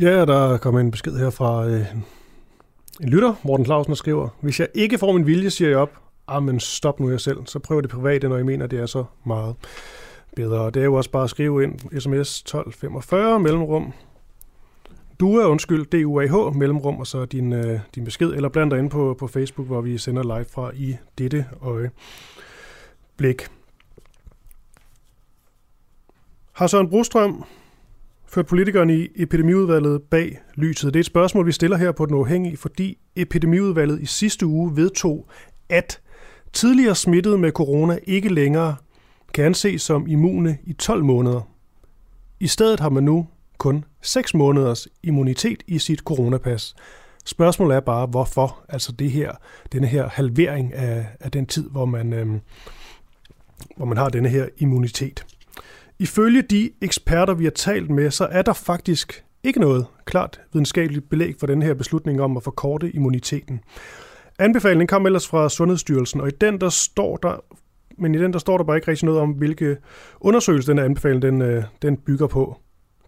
Ja, 0.00 0.24
der 0.24 0.52
er 0.52 0.58
kommet 0.58 0.80
en 0.80 0.90
besked 0.90 1.18
her 1.18 1.30
fra 1.30 1.66
øh, 1.66 1.86
en 3.00 3.08
lytter, 3.08 3.34
Morten 3.42 3.64
Clausen, 3.64 3.90
der 3.90 3.96
skriver, 3.96 4.28
hvis 4.40 4.60
jeg 4.60 4.68
ikke 4.74 4.98
får 4.98 5.12
min 5.12 5.26
vilje, 5.26 5.50
siger 5.50 5.68
jeg 5.68 5.78
op, 5.78 5.90
ah, 6.30 6.42
men 6.42 6.60
stop 6.60 7.00
nu 7.00 7.10
jeg 7.10 7.20
selv, 7.20 7.38
så 7.46 7.58
prøv 7.58 7.82
det 7.82 7.90
private, 7.90 8.28
når 8.28 8.38
I 8.38 8.42
mener, 8.42 8.66
det 8.66 8.80
er 8.80 8.86
så 8.86 9.04
meget 9.26 9.54
bedre. 10.36 10.70
Det 10.70 10.80
er 10.80 10.84
jo 10.84 10.94
også 10.94 11.10
bare 11.10 11.24
at 11.24 11.30
skrive 11.30 11.62
ind, 11.62 11.78
sms 12.00 12.40
1245, 12.40 13.40
mellemrum, 13.40 13.92
DUA, 15.20 15.46
undskyld, 15.46 15.86
DUAH 15.86 16.56
mellemrum, 16.56 16.96
og 16.96 17.06
så 17.06 17.24
din, 17.24 17.52
øh, 17.52 17.80
din 17.94 18.04
besked, 18.04 18.30
eller 18.32 18.48
bland 18.48 18.70
dig 18.70 18.78
ind 18.78 18.90
på, 18.90 19.16
på 19.18 19.26
Facebook, 19.26 19.66
hvor 19.66 19.80
vi 19.80 19.98
sender 19.98 20.22
live 20.22 20.44
fra 20.44 20.70
i 20.74 20.96
dette 21.18 21.46
øjeblik. 21.62 23.48
Har 26.52 26.66
Søren 26.66 26.90
Brostrøm 26.90 27.44
ført 28.26 28.46
politikerne 28.46 28.96
i 28.96 29.08
epidemiudvalget 29.16 30.02
bag 30.02 30.40
lyset? 30.54 30.94
Det 30.94 30.98
er 30.98 31.02
et 31.02 31.06
spørgsmål, 31.06 31.46
vi 31.46 31.52
stiller 31.52 31.76
her 31.76 31.92
på 31.92 32.06
Den 32.06 32.14
Uafhængige, 32.14 32.56
fordi 32.56 32.98
epidemiudvalget 33.16 34.00
i 34.00 34.06
sidste 34.06 34.46
uge 34.46 34.76
vedtog, 34.76 35.28
at 35.68 36.00
tidligere 36.52 36.94
smittede 36.94 37.38
med 37.38 37.52
corona 37.52 37.98
ikke 38.06 38.28
længere 38.28 38.76
kan 39.34 39.44
anses 39.44 39.82
som 39.82 40.06
immune 40.06 40.58
i 40.64 40.72
12 40.72 41.04
måneder. 41.04 41.40
I 42.40 42.46
stedet 42.46 42.80
har 42.80 42.88
man 42.88 43.04
nu 43.04 43.28
kun 43.58 43.84
6 44.02 44.34
måneders 44.34 44.88
immunitet 45.02 45.62
i 45.66 45.78
sit 45.78 45.98
coronapas. 45.98 46.74
Spørgsmålet 47.24 47.76
er 47.76 47.80
bare, 47.80 48.06
hvorfor? 48.06 48.64
Altså 48.68 48.92
det 48.92 49.10
her, 49.10 49.32
denne 49.72 49.86
her 49.86 50.08
halvering 50.08 50.74
af, 50.74 51.06
af 51.20 51.30
den 51.30 51.46
tid, 51.46 51.70
hvor 51.70 51.84
man, 51.84 52.12
øhm, 52.12 52.40
hvor 53.76 53.86
man 53.86 53.96
har 53.96 54.08
denne 54.08 54.28
her 54.28 54.46
immunitet. 54.58 55.26
Ifølge 55.98 56.42
de 56.42 56.70
eksperter, 56.80 57.34
vi 57.34 57.44
har 57.44 57.50
talt 57.50 57.90
med, 57.90 58.10
så 58.10 58.24
er 58.24 58.42
der 58.42 58.52
faktisk 58.52 59.24
ikke 59.44 59.60
noget 59.60 59.86
klart 60.04 60.40
videnskabeligt 60.52 61.08
belæg 61.08 61.34
for 61.40 61.46
den 61.46 61.62
her 61.62 61.74
beslutning 61.74 62.20
om 62.20 62.36
at 62.36 62.42
forkorte 62.42 62.90
immuniteten. 62.90 63.60
Anbefalingen 64.40 64.86
kom 64.86 65.06
ellers 65.06 65.28
fra 65.28 65.48
Sundhedsstyrelsen, 65.48 66.20
og 66.20 66.28
i 66.28 66.32
den 66.40 66.60
der 66.60 66.68
står 66.68 67.16
der 67.16 67.44
men 67.98 68.14
i 68.14 68.18
den 68.18 68.32
der 68.32 68.38
står 68.38 68.56
der 68.56 68.64
bare 68.64 68.76
ikke 68.76 68.88
rigtig 68.88 69.06
noget 69.06 69.20
om, 69.20 69.30
hvilke 69.30 69.76
undersøgelser 70.20 70.72
den 70.72 70.84
anbefaling 70.84 71.22
den, 71.22 71.42
øh, 71.42 71.64
den 71.82 71.96
bygger 71.96 72.26
på 72.26 72.56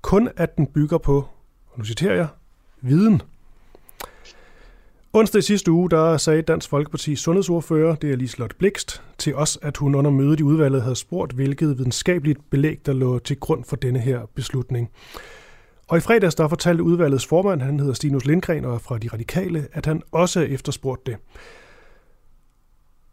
kun 0.02 0.28
at 0.36 0.56
den 0.56 0.66
bygger 0.66 0.98
på, 0.98 1.16
og 1.68 1.78
nu 1.78 1.84
citerer 1.84 2.14
jeg, 2.14 2.26
viden. 2.80 3.22
Onsdag 5.12 5.38
i 5.38 5.42
sidste 5.42 5.70
uge, 5.70 5.90
der 5.90 6.16
sagde 6.16 6.42
Dansk 6.42 6.68
Folkeparti 6.70 7.16
sundhedsordfører, 7.16 7.94
det 7.94 8.12
er 8.12 8.16
Liselotte 8.16 8.56
Blikst, 8.56 9.02
til 9.18 9.34
os, 9.34 9.58
at 9.62 9.76
hun 9.76 9.94
under 9.94 10.10
mødet 10.10 10.40
i 10.40 10.42
udvalget 10.42 10.82
havde 10.82 10.96
spurgt, 10.96 11.32
hvilket 11.32 11.78
videnskabeligt 11.78 12.50
belæg, 12.50 12.86
der 12.86 12.92
lå 12.92 13.18
til 13.18 13.40
grund 13.40 13.64
for 13.64 13.76
denne 13.76 13.98
her 13.98 14.20
beslutning. 14.34 14.90
Og 15.92 15.98
i 15.98 16.00
fredags, 16.00 16.34
der 16.34 16.48
fortalte 16.48 16.82
udvalgets 16.82 17.26
formand, 17.26 17.62
han 17.62 17.80
hedder 17.80 17.94
Stinus 17.94 18.24
Lindgren 18.24 18.64
og 18.64 18.74
er 18.74 18.78
fra 18.78 18.98
De 18.98 19.08
Radikale, 19.12 19.66
at 19.72 19.86
han 19.86 20.02
også 20.12 20.40
efterspurgte 20.40 21.10
det. 21.10 21.20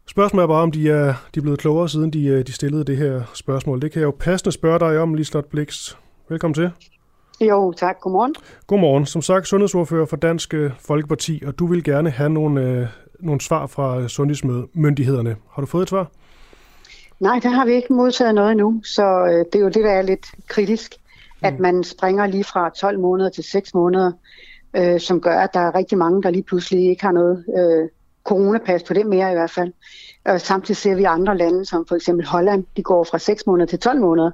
Spørgsmålet 0.06 0.42
er 0.42 0.46
bare, 0.46 0.62
om 0.62 0.70
de 0.70 0.90
er, 0.90 1.14
de 1.34 1.38
er 1.38 1.42
blevet 1.42 1.58
klogere, 1.58 1.88
siden 1.88 2.12
de, 2.12 2.26
øh, 2.26 2.46
de 2.46 2.52
stillede 2.52 2.84
det 2.84 2.96
her 2.96 3.22
spørgsmål. 3.34 3.82
Det 3.82 3.92
kan 3.92 4.00
jeg 4.00 4.06
jo 4.06 4.16
passende 4.20 4.52
spørge 4.52 4.78
dig 4.78 4.98
om, 4.98 5.14
Liselotte 5.14 5.50
Blikst. 5.50 5.98
Velkommen 6.28 6.54
til. 6.54 6.70
Jo, 7.40 7.72
tak. 7.72 8.00
Godmorgen. 8.00 8.34
Godmorgen. 8.66 9.06
Som 9.06 9.22
sagt, 9.22 9.48
sundhedsordfører 9.48 10.06
for 10.06 10.16
Dansk 10.16 10.54
Folkeparti, 10.78 11.42
og 11.46 11.58
du 11.58 11.66
vil 11.66 11.84
gerne 11.84 12.10
have 12.10 12.30
nogle, 12.30 12.62
øh, 12.62 12.86
nogle 13.20 13.40
svar 13.40 13.66
fra 13.66 14.08
sundhedsmyndighederne. 14.08 15.36
Har 15.52 15.62
du 15.62 15.66
fået 15.66 15.82
et 15.82 15.88
svar? 15.88 16.10
Nej, 17.20 17.38
det 17.42 17.50
har 17.50 17.66
vi 17.66 17.72
ikke 17.72 17.92
modtaget 17.92 18.34
noget 18.34 18.50
endnu, 18.50 18.80
så 18.84 19.02
øh, 19.02 19.44
det 19.52 19.54
er 19.54 19.60
jo 19.60 19.68
det, 19.68 19.84
der 19.84 19.90
er 19.90 20.02
lidt 20.02 20.26
kritisk. 20.48 20.99
At 21.42 21.60
man 21.60 21.84
springer 21.84 22.26
lige 22.26 22.44
fra 22.44 22.70
12 22.70 22.98
måneder 22.98 23.30
til 23.30 23.44
6 23.44 23.74
måneder, 23.74 24.12
øh, 24.76 25.00
som 25.00 25.20
gør, 25.20 25.38
at 25.40 25.54
der 25.54 25.60
er 25.60 25.74
rigtig 25.74 25.98
mange, 25.98 26.22
der 26.22 26.30
lige 26.30 26.42
pludselig 26.42 26.88
ikke 26.88 27.02
har 27.02 27.12
noget 27.12 27.44
øh, 27.58 27.88
coronapas 28.24 28.82
på 28.82 28.94
det 28.94 29.06
mere 29.06 29.30
i 29.30 29.34
hvert 29.34 29.50
fald. 29.50 29.72
Og 30.24 30.40
samtidig 30.40 30.76
ser 30.76 30.94
vi 30.94 31.04
andre 31.04 31.36
lande, 31.36 31.64
som 31.64 31.86
for 31.86 31.96
eksempel 31.96 32.26
Holland, 32.26 32.64
de 32.76 32.82
går 32.82 33.04
fra 33.04 33.18
6 33.18 33.46
måneder 33.46 33.66
til 33.66 33.78
12 33.78 34.00
måneder. 34.00 34.30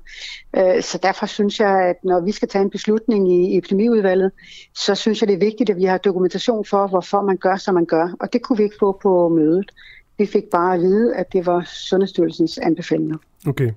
Øh, 0.57 0.83
så 0.83 0.99
derfor 1.03 1.27
synes 1.27 1.61
jeg, 1.61 1.89
at 1.89 1.97
når 2.05 2.21
vi 2.21 2.33
skal 2.33 2.49
tage 2.49 2.63
en 2.63 2.71
beslutning 2.71 3.33
i 3.33 3.59
epidemiudvalget, 3.59 4.33
så 4.75 4.95
synes 4.95 5.21
jeg, 5.21 5.29
det 5.29 5.35
er 5.35 5.39
vigtigt, 5.39 5.71
at 5.71 5.77
vi 5.77 5.85
har 5.85 5.99
dokumentation 5.99 6.65
for, 6.65 6.87
hvorfor 6.87 7.23
man 7.23 7.37
gør, 7.37 7.57
som 7.57 7.75
man 7.75 7.87
gør. 7.87 8.09
Og 8.21 8.33
det 8.33 8.43
kunne 8.43 8.57
vi 8.57 8.63
ikke 8.63 8.77
få 8.81 8.99
på 9.03 9.29
mødet. 9.29 9.73
Vi 10.19 10.27
fik 10.27 10.45
bare 10.45 10.75
at 10.75 10.81
vide, 10.81 11.17
at 11.17 11.33
det 11.33 11.47
var 11.47 11.65
Sundhedsstyrelsens 11.65 12.59
anbefalinger. 12.59 13.17
Okay. 13.47 13.73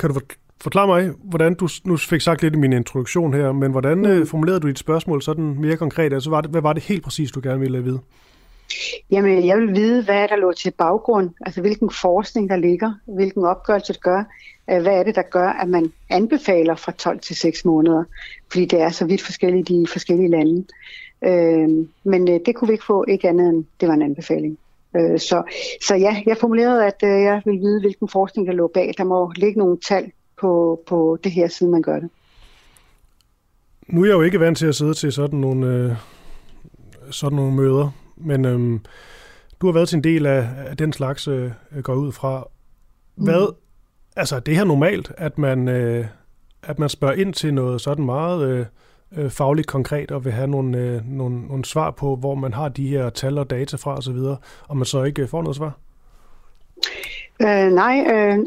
Kan 0.00 0.08
du 0.08 0.20
forklare 0.60 0.86
mig, 0.86 1.10
hvordan 1.24 1.54
du 1.54 1.68
nu 1.84 1.96
fik 1.96 2.20
sagt 2.20 2.42
lidt 2.42 2.54
i 2.54 2.58
min 2.58 2.72
introduktion 2.72 3.34
her, 3.34 3.52
men 3.52 3.70
hvordan 3.70 3.98
mm. 3.98 4.26
formulerede 4.26 4.60
du 4.60 4.68
dit 4.68 4.78
spørgsmål 4.78 5.22
sådan 5.22 5.44
mere 5.60 5.76
konkret? 5.76 6.12
Altså, 6.12 6.42
hvad 6.50 6.62
var 6.62 6.72
det 6.72 6.82
helt 6.82 7.04
præcis, 7.04 7.30
du 7.30 7.40
gerne 7.42 7.60
ville 7.60 7.84
vide? 7.84 8.00
Jamen, 9.10 9.46
jeg 9.46 9.58
vil 9.58 9.74
vide, 9.74 10.04
hvad 10.04 10.28
der 10.28 10.36
lå 10.36 10.52
til 10.52 10.70
baggrund, 10.78 11.30
altså 11.40 11.60
hvilken 11.60 11.90
forskning 11.90 12.50
der 12.50 12.56
ligger, 12.56 12.92
hvilken 13.06 13.44
opgørelse 13.44 13.92
det 13.92 14.02
gør, 14.02 14.24
øh, 14.70 14.82
hvad 14.82 14.92
er 14.92 15.02
det, 15.02 15.14
der 15.14 15.22
gør, 15.22 15.48
at 15.48 15.68
man 15.68 15.92
anbefaler 16.10 16.74
fra 16.74 16.92
12 16.92 17.20
til 17.20 17.36
6 17.36 17.64
måneder, 17.64 18.04
fordi 18.50 18.64
det 18.64 18.80
er 18.80 18.88
så 18.88 19.04
vidt 19.04 19.22
forskelligt 19.22 19.70
i 19.70 19.86
forskellige 19.92 20.30
lande. 20.30 20.64
Øh, 21.24 21.86
men 22.04 22.28
øh, 22.28 22.40
det 22.46 22.54
kunne 22.54 22.68
vi 22.68 22.72
ikke 22.72 22.84
få, 22.84 23.04
ikke 23.08 23.28
andet 23.28 23.48
end 23.48 23.64
det 23.80 23.88
var 23.88 23.94
en 23.94 24.02
anbefaling. 24.02 24.58
Øh, 24.96 25.18
så, 25.18 25.42
så 25.86 25.94
ja, 25.94 26.22
jeg 26.26 26.36
formulerede, 26.36 26.86
at 26.86 27.02
øh, 27.04 27.22
jeg 27.22 27.42
vil 27.44 27.60
vide, 27.60 27.80
hvilken 27.80 28.08
forskning 28.08 28.46
der 28.46 28.54
lå 28.54 28.70
bag. 28.74 28.94
Der 28.98 29.04
må 29.04 29.32
ligge 29.36 29.58
nogle 29.58 29.78
tal 29.88 30.12
på, 30.40 30.82
på 30.86 31.18
det 31.24 31.32
her, 31.32 31.48
siden 31.48 31.72
man 31.72 31.82
gør 31.82 32.00
det. 32.00 32.10
Nu 33.88 34.02
er 34.02 34.06
jeg 34.06 34.14
jo 34.14 34.22
ikke 34.22 34.40
vant 34.40 34.58
til 34.58 34.66
at 34.66 34.74
sidde 34.74 34.94
til 34.94 35.12
sådan 35.12 35.38
nogle, 35.38 35.66
øh, 35.66 35.96
sådan 37.10 37.36
nogle 37.36 37.54
møder, 37.54 37.90
men 38.16 38.44
øhm, 38.44 38.80
du 39.60 39.66
har 39.66 39.72
været 39.72 39.88
til 39.88 39.96
en 39.96 40.04
del 40.04 40.26
af, 40.26 40.48
af 40.56 40.76
den 40.76 40.92
slags, 40.92 41.28
øh, 41.28 41.50
går 41.82 41.94
ud 41.94 42.12
fra. 42.12 42.48
Hvad, 43.14 43.48
mm. 43.48 43.56
altså 44.16 44.40
det 44.40 44.56
her 44.56 44.64
normalt, 44.64 45.12
at 45.16 45.38
man, 45.38 45.68
øh, 45.68 46.06
at 46.62 46.78
man 46.78 46.88
spørger 46.88 47.14
ind 47.14 47.34
til 47.34 47.54
noget 47.54 47.80
sådan 47.80 48.04
meget 48.04 48.48
øh, 48.48 48.66
øh, 49.16 49.30
fagligt 49.30 49.66
konkret, 49.66 50.10
og 50.10 50.24
vil 50.24 50.32
have 50.32 50.46
nogle, 50.46 50.78
øh, 50.78 51.06
nogle, 51.06 51.46
nogle 51.46 51.64
svar 51.64 51.90
på, 51.90 52.16
hvor 52.16 52.34
man 52.34 52.52
har 52.52 52.68
de 52.68 52.88
her 52.88 53.10
tal 53.10 53.38
og 53.38 53.50
data 53.50 53.76
fra 53.76 53.96
osv., 53.96 54.18
og 54.68 54.76
man 54.76 54.84
så 54.84 55.02
ikke 55.02 55.26
får 55.26 55.42
noget 55.42 55.56
svar? 55.56 55.78
Øh, 57.42 57.72
nej, 57.72 58.06
øh, 58.12 58.38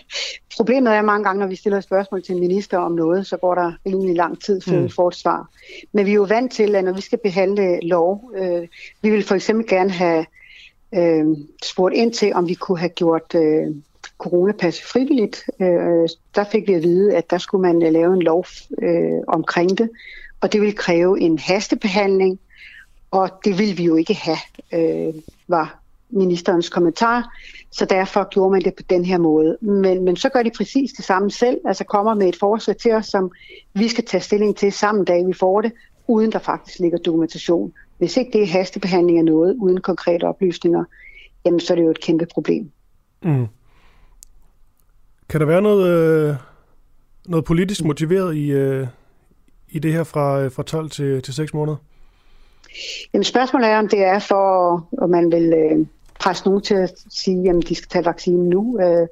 problemet 0.56 0.92
er 0.92 1.02
mange 1.02 1.24
gange, 1.24 1.40
når 1.40 1.46
vi 1.46 1.56
stiller 1.56 1.80
spørgsmål 1.80 2.22
til 2.22 2.34
en 2.34 2.40
minister 2.40 2.78
om 2.78 2.92
noget, 2.92 3.26
så 3.26 3.36
går 3.36 3.54
der 3.54 3.72
rimelig 3.86 4.16
lang 4.16 4.42
tid, 4.42 4.60
før 4.60 4.78
mm. 4.78 4.84
vi 4.84 4.88
får 4.88 5.08
et 5.08 5.14
svar. 5.14 5.48
Men 5.92 6.06
vi 6.06 6.10
er 6.10 6.14
jo 6.14 6.22
vant 6.22 6.52
til, 6.52 6.74
at 6.74 6.84
når 6.84 6.92
vi 6.92 7.00
skal 7.00 7.18
behandle 7.18 7.80
lov, 7.80 8.32
øh, 8.36 8.68
vi 9.02 9.10
vil 9.10 9.22
for 9.22 9.34
eksempel 9.34 9.66
gerne 9.66 9.90
have 9.90 10.26
øh, 10.94 11.26
spurgt 11.64 11.94
ind 11.94 12.12
til, 12.12 12.32
om 12.32 12.48
vi 12.48 12.54
kunne 12.54 12.78
have 12.78 12.88
gjort 12.88 13.34
øh, 13.34 13.74
coronapas 14.18 14.82
frivilligt. 14.82 15.44
Øh, 15.60 16.08
der 16.34 16.44
fik 16.52 16.68
vi 16.68 16.74
at 16.74 16.82
vide, 16.82 17.16
at 17.16 17.30
der 17.30 17.38
skulle 17.38 17.62
man 17.62 17.82
øh, 17.82 17.92
lave 17.92 18.14
en 18.14 18.22
lov 18.22 18.46
øh, 18.82 19.20
omkring 19.28 19.78
det, 19.78 19.90
og 20.40 20.52
det 20.52 20.60
vil 20.60 20.76
kræve 20.76 21.20
en 21.20 21.38
hastebehandling, 21.38 22.40
og 23.10 23.30
det 23.44 23.58
vil 23.58 23.78
vi 23.78 23.84
jo 23.84 23.96
ikke 23.96 24.14
have, 24.14 24.38
øh, 24.72 25.14
var 25.48 25.79
ministerens 26.12 26.68
kommentar, 26.68 27.36
så 27.70 27.84
derfor 27.84 28.28
gjorde 28.30 28.50
man 28.50 28.62
det 28.62 28.74
på 28.74 28.82
den 28.90 29.04
her 29.04 29.18
måde. 29.18 29.56
Men, 29.60 30.04
men 30.04 30.16
så 30.16 30.28
gør 30.28 30.42
de 30.42 30.50
præcis 30.56 30.92
det 30.92 31.04
samme 31.04 31.30
selv, 31.30 31.58
altså 31.64 31.84
kommer 31.84 32.14
med 32.14 32.28
et 32.28 32.36
forslag 32.36 32.76
til 32.76 32.92
os, 32.92 33.06
som 33.06 33.30
vi 33.74 33.88
skal 33.88 34.04
tage 34.04 34.20
stilling 34.20 34.56
til 34.56 34.72
samme 34.72 35.04
dag, 35.04 35.26
vi 35.26 35.32
får 35.32 35.60
det, 35.60 35.72
uden 36.06 36.32
der 36.32 36.38
faktisk 36.38 36.78
ligger 36.78 36.98
dokumentation. 36.98 37.72
Hvis 37.98 38.16
ikke 38.16 38.30
det 38.32 38.42
er 38.42 38.46
hastebehandling 38.46 39.18
af 39.18 39.24
noget, 39.24 39.56
uden 39.58 39.80
konkrete 39.80 40.24
oplysninger, 40.24 40.84
jamen 41.44 41.60
så 41.60 41.72
er 41.72 41.76
det 41.76 41.84
jo 41.84 41.90
et 41.90 42.00
kæmpe 42.00 42.26
problem. 42.34 42.70
Mm. 43.22 43.46
Kan 45.28 45.40
der 45.40 45.46
være 45.46 45.62
noget, 45.62 45.88
øh, 45.88 46.34
noget 47.26 47.44
politisk 47.44 47.84
motiveret 47.84 48.36
i, 48.36 48.50
øh, 48.50 48.86
i 49.68 49.78
det 49.78 49.92
her 49.92 50.04
fra, 50.04 50.48
fra 50.48 50.62
12 50.62 50.90
til, 50.90 51.22
til 51.22 51.34
6 51.34 51.54
måneder? 51.54 51.76
Jamen 53.14 53.24
spørgsmålet 53.24 53.68
er, 53.68 53.78
om 53.78 53.88
det 53.88 54.04
er 54.04 54.18
for, 54.18 54.88
om 54.98 55.10
man 55.10 55.32
vil 55.32 55.52
øh, 55.52 55.86
presse 56.20 56.44
nogen 56.44 56.62
til 56.62 56.74
at 56.74 56.92
sige, 57.10 57.50
at 57.50 57.68
de 57.68 57.74
skal 57.74 57.88
tage 57.88 58.04
vaccinen 58.04 58.48
nu. 58.48 58.78
Øh, 58.80 59.06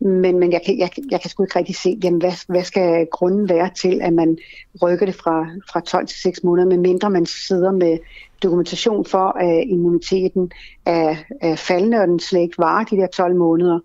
men, 0.00 0.38
men 0.38 0.52
jeg, 0.52 0.62
kan, 0.66 0.78
jeg, 0.78 0.90
jeg 1.10 1.20
kan 1.20 1.30
sgu 1.30 1.42
ikke 1.42 1.58
rigtig 1.58 1.76
se, 1.76 1.98
jamen, 2.04 2.20
hvad, 2.20 2.46
hvad 2.48 2.64
skal 2.64 3.06
grunden 3.06 3.48
være 3.48 3.70
til, 3.76 4.00
at 4.02 4.12
man 4.12 4.38
rykker 4.82 5.06
det 5.06 5.14
fra, 5.14 5.46
fra 5.72 5.80
12 5.80 6.06
til 6.06 6.18
6 6.18 6.44
måneder, 6.44 6.68
medmindre 6.68 7.10
man 7.10 7.26
sidder 7.26 7.72
med 7.72 7.98
dokumentation 8.42 9.04
for, 9.04 9.38
at 9.38 9.64
immuniteten 9.66 10.52
er, 10.86 11.16
er 11.40 11.56
faldende, 11.56 11.98
og 11.98 12.06
den 12.06 12.20
slet 12.20 12.40
ikke 12.40 12.58
varer 12.58 12.84
de 12.84 12.96
der 12.96 13.06
12 13.06 13.36
måneder. 13.36 13.78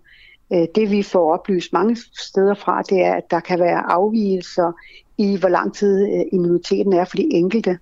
Øh, 0.52 0.66
det 0.74 0.90
vi 0.90 1.02
får 1.02 1.32
oplyst 1.32 1.72
mange 1.72 1.96
steder 2.18 2.54
fra, 2.54 2.82
det 2.82 3.00
er, 3.00 3.14
at 3.14 3.30
der 3.30 3.40
kan 3.40 3.58
være 3.58 3.92
afvielser 3.92 4.72
i, 5.18 5.36
hvor 5.36 5.48
lang 5.48 5.74
tid 5.74 6.06
øh, 6.06 6.24
immuniteten 6.32 6.92
er 6.92 7.04
for 7.04 7.16
de 7.16 7.28
enkelte. 7.32 7.78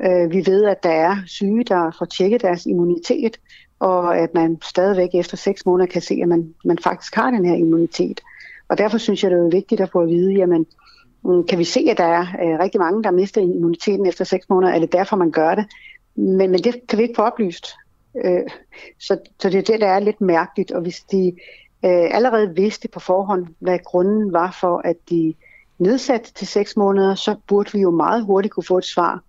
Øh, 0.00 0.30
vi 0.30 0.46
ved, 0.46 0.64
at 0.64 0.82
der 0.82 0.90
er 0.90 1.16
syge, 1.26 1.64
der 1.64 1.96
får 1.98 2.04
tjekket 2.04 2.42
deres 2.42 2.66
immunitet, 2.66 3.40
og 3.82 4.18
at 4.18 4.34
man 4.34 4.58
stadigvæk 4.62 5.08
efter 5.14 5.36
6 5.36 5.66
måneder 5.66 5.86
kan 5.86 6.02
se, 6.02 6.18
at 6.22 6.28
man, 6.28 6.54
man 6.64 6.78
faktisk 6.78 7.14
har 7.14 7.30
den 7.30 7.44
her 7.44 7.54
immunitet. 7.54 8.20
Og 8.68 8.78
derfor 8.78 8.98
synes 8.98 9.22
jeg, 9.22 9.30
det 9.30 9.38
er 9.38 9.50
vigtigt 9.50 9.80
at 9.80 9.90
få 9.90 10.00
at 10.00 10.08
vide, 10.08 10.32
jamen, 10.32 10.66
mm, 11.24 11.46
kan 11.46 11.58
vi 11.58 11.64
se, 11.64 11.86
at 11.90 11.98
der 11.98 12.04
er 12.04 12.20
øh, 12.20 12.58
rigtig 12.58 12.80
mange, 12.80 13.02
der 13.02 13.10
mister 13.10 13.40
immuniteten 13.40 14.06
efter 14.06 14.24
6 14.24 14.48
måneder? 14.48 14.72
Er 14.72 14.78
det 14.78 14.92
derfor, 14.92 15.16
man 15.16 15.30
gør 15.30 15.54
det? 15.54 15.66
Men, 16.14 16.50
men 16.50 16.54
det 16.54 16.86
kan 16.88 16.98
vi 16.98 17.02
ikke 17.02 17.16
få 17.16 17.22
oplyst. 17.22 17.66
Øh, 18.24 18.42
så, 19.00 19.18
så 19.38 19.50
det 19.50 19.58
er 19.58 19.72
det, 19.72 19.80
der 19.80 19.88
er 19.88 20.00
lidt 20.00 20.20
mærkeligt. 20.20 20.72
Og 20.72 20.82
hvis 20.82 21.00
de 21.00 21.32
øh, 21.84 22.16
allerede 22.16 22.54
vidste 22.54 22.88
på 22.88 23.00
forhånd, 23.00 23.46
hvad 23.58 23.78
grunden 23.84 24.32
var 24.32 24.56
for, 24.60 24.80
at 24.84 24.96
de 25.10 25.34
nedsatte 25.78 26.32
til 26.32 26.46
seks 26.46 26.76
måneder, 26.76 27.14
så 27.14 27.36
burde 27.48 27.72
vi 27.72 27.80
jo 27.80 27.90
meget 27.90 28.24
hurtigt 28.24 28.54
kunne 28.54 28.64
få 28.64 28.78
et 28.78 28.84
svar. 28.84 29.22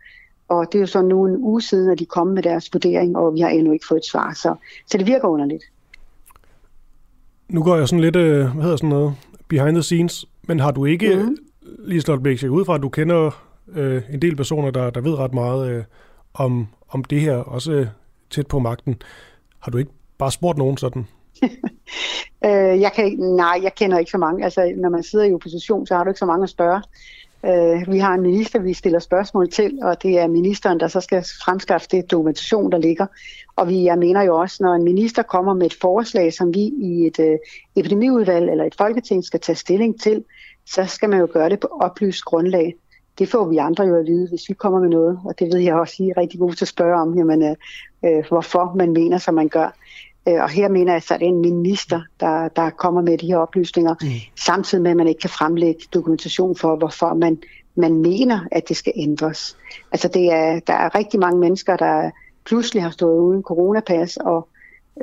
Og 0.54 0.68
det 0.72 0.78
er 0.78 0.80
jo 0.80 0.88
så 0.88 1.02
nu 1.02 1.26
en 1.26 1.38
uge 1.38 1.62
siden, 1.62 1.92
at 1.92 2.00
de 2.00 2.06
kom 2.06 2.28
med 2.28 2.44
deres 2.44 2.70
vurdering, 2.74 3.18
og 3.18 3.34
vi 3.34 3.40
har 3.40 3.50
endnu 3.50 3.72
ikke 3.74 3.86
fået 3.88 4.00
et 4.00 4.06
svar. 4.06 4.34
Så, 4.34 4.56
så 4.88 4.98
det 4.98 5.08
virker 5.08 5.28
underligt. 5.28 5.64
Nu 7.50 7.64
går 7.64 7.78
jeg 7.78 7.88
sådan 7.88 8.02
lidt, 8.02 8.16
øh, 8.16 8.54
hvad 8.54 8.64
hedder 8.64 8.78
sådan 8.78 8.90
noget, 8.90 9.16
behind 9.48 9.76
the 9.76 9.84
scenes, 9.84 10.26
men 10.48 10.60
har 10.60 10.72
du 10.72 10.86
ikke, 10.86 11.16
mm-hmm. 11.16 11.38
lige 11.62 12.02
slået 12.02 12.24
blik 12.24 12.44
ud 12.44 12.66
fra, 12.66 12.76
at 12.76 12.82
du 12.82 12.90
kender 12.90 13.32
øh, 13.76 14.02
en 14.14 14.22
del 14.22 14.36
personer, 14.36 14.72
der, 14.72 14.90
der 14.90 15.02
ved 15.02 15.18
ret 15.20 15.34
meget 15.34 15.72
øh, 15.72 15.84
om, 16.34 16.68
om 16.90 17.04
det 17.04 17.22
her, 17.22 17.36
også 17.36 17.72
øh, 17.72 17.88
tæt 18.30 18.48
på 18.48 18.60
magten. 18.60 19.02
Har 19.60 19.72
du 19.72 19.78
ikke 19.78 19.92
bare 20.18 20.32
spurgt 20.32 20.58
nogen 20.58 20.78
sådan? 20.78 21.08
øh, 22.46 22.82
jeg 22.82 22.92
kan 22.96 23.06
ikke, 23.06 23.36
nej, 23.36 23.60
jeg 23.64 23.76
kender 23.76 23.98
ikke 23.98 24.12
så 24.12 24.18
mange. 24.18 24.44
Altså, 24.44 24.74
når 24.78 24.90
man 24.90 25.04
sidder 25.04 25.26
i 25.26 25.34
opposition, 25.34 25.88
så 25.88 25.96
har 25.96 26.04
du 26.04 26.10
ikke 26.10 26.20
så 26.20 26.26
mange 26.26 26.44
at 26.44 26.50
spørge. 26.50 26.82
Øh, 27.46 27.92
vi 27.94 28.00
har 28.00 28.14
en 28.14 28.22
minister, 28.22 28.60
vi 28.60 28.74
stiller 28.74 29.00
spørgsmål 29.00 29.50
til, 29.50 29.80
og 29.82 30.04
det 30.04 30.20
er 30.20 30.28
ministeren, 30.28 30.80
der 30.80 30.88
så 30.88 31.02
skal 31.02 31.26
fremskaffe 31.46 31.88
det 31.92 32.12
dokumentation, 32.12 32.72
der 32.72 32.78
ligger. 32.78 33.06
Og 33.56 33.70
vi, 33.70 33.84
jeg 33.84 33.98
mener 33.98 34.22
jo 34.22 34.38
også, 34.40 34.64
når 34.64 34.74
en 34.74 34.84
minister 34.84 35.24
kommer 35.24 35.54
med 35.54 35.66
et 35.66 35.78
forslag, 35.82 36.34
som 36.34 36.54
vi 36.54 36.60
i 36.60 37.08
et 37.08 37.20
øh, 37.20 37.38
epidemiudvalg 37.76 38.52
eller 38.52 38.64
et 38.64 38.76
folketing 38.78 39.24
skal 39.24 39.40
tage 39.40 39.56
stilling 39.56 40.02
til, 40.02 40.24
så 40.66 40.86
skal 40.86 41.10
man 41.10 41.20
jo 41.20 41.28
gøre 41.34 41.50
det 41.50 41.60
på 41.60 41.68
oplyst 41.82 42.24
grundlag. 42.24 42.76
Det 43.20 43.30
får 43.30 43.48
vi 43.50 43.58
andre 43.58 43.84
jo 43.84 43.96
at 43.96 44.06
vide, 44.06 44.30
hvis 44.30 44.50
vi 44.50 44.54
kommer 44.54 44.80
med 44.80 44.90
noget, 44.90 45.20
og 45.26 45.40
det 45.40 45.54
ved 45.54 45.60
jeg 45.60 45.76
også, 45.76 46.04
I 46.04 46.10
er 46.10 46.18
rigtig 46.18 46.40
gode 46.40 46.56
til 46.56 46.66
at 46.66 46.70
spørge 46.70 47.02
om, 47.02 47.18
jamen, 47.18 47.44
øh, 47.44 47.56
øh 48.06 48.24
hvorfor 48.28 48.74
man 48.76 48.92
mener, 48.94 49.18
som 49.18 49.34
man 49.34 49.48
gør. 49.48 49.76
Øh, 50.28 50.42
og 50.44 50.50
her 50.50 50.70
mener 50.70 50.92
jeg, 50.92 50.98
at 51.12 51.20
det 51.20 51.26
er 51.26 51.30
en 51.30 51.42
minister, 51.42 52.02
der, 52.20 52.48
der 52.48 52.70
kommer 52.70 53.02
med 53.02 53.18
de 53.18 53.28
her 53.28 53.38
oplysninger, 53.38 53.96
mm. 54.02 54.08
samtidig 54.36 54.82
med, 54.82 54.92
at 54.92 54.98
man 54.98 55.08
ikke 55.08 55.20
kan 55.20 55.30
fremlægge 55.30 55.82
dokumentation 55.94 56.56
for, 56.56 56.76
hvorfor 56.76 57.14
man, 57.14 57.38
man 57.76 57.94
mener, 57.94 58.40
at 58.52 58.70
det 58.70 58.78
skal 58.78 58.94
ændres. 58.96 59.58
Altså 59.92 60.08
det 60.08 60.32
er, 60.32 60.60
der 60.60 60.74
er 60.74 60.96
rigtig 60.96 61.20
mange 61.20 61.40
mennesker, 61.40 61.76
der 61.76 62.12
pludselig 62.46 62.84
har 62.84 62.90
stået 62.90 63.20
uden 63.20 63.44
coronapas, 63.44 64.18
og 64.18 64.48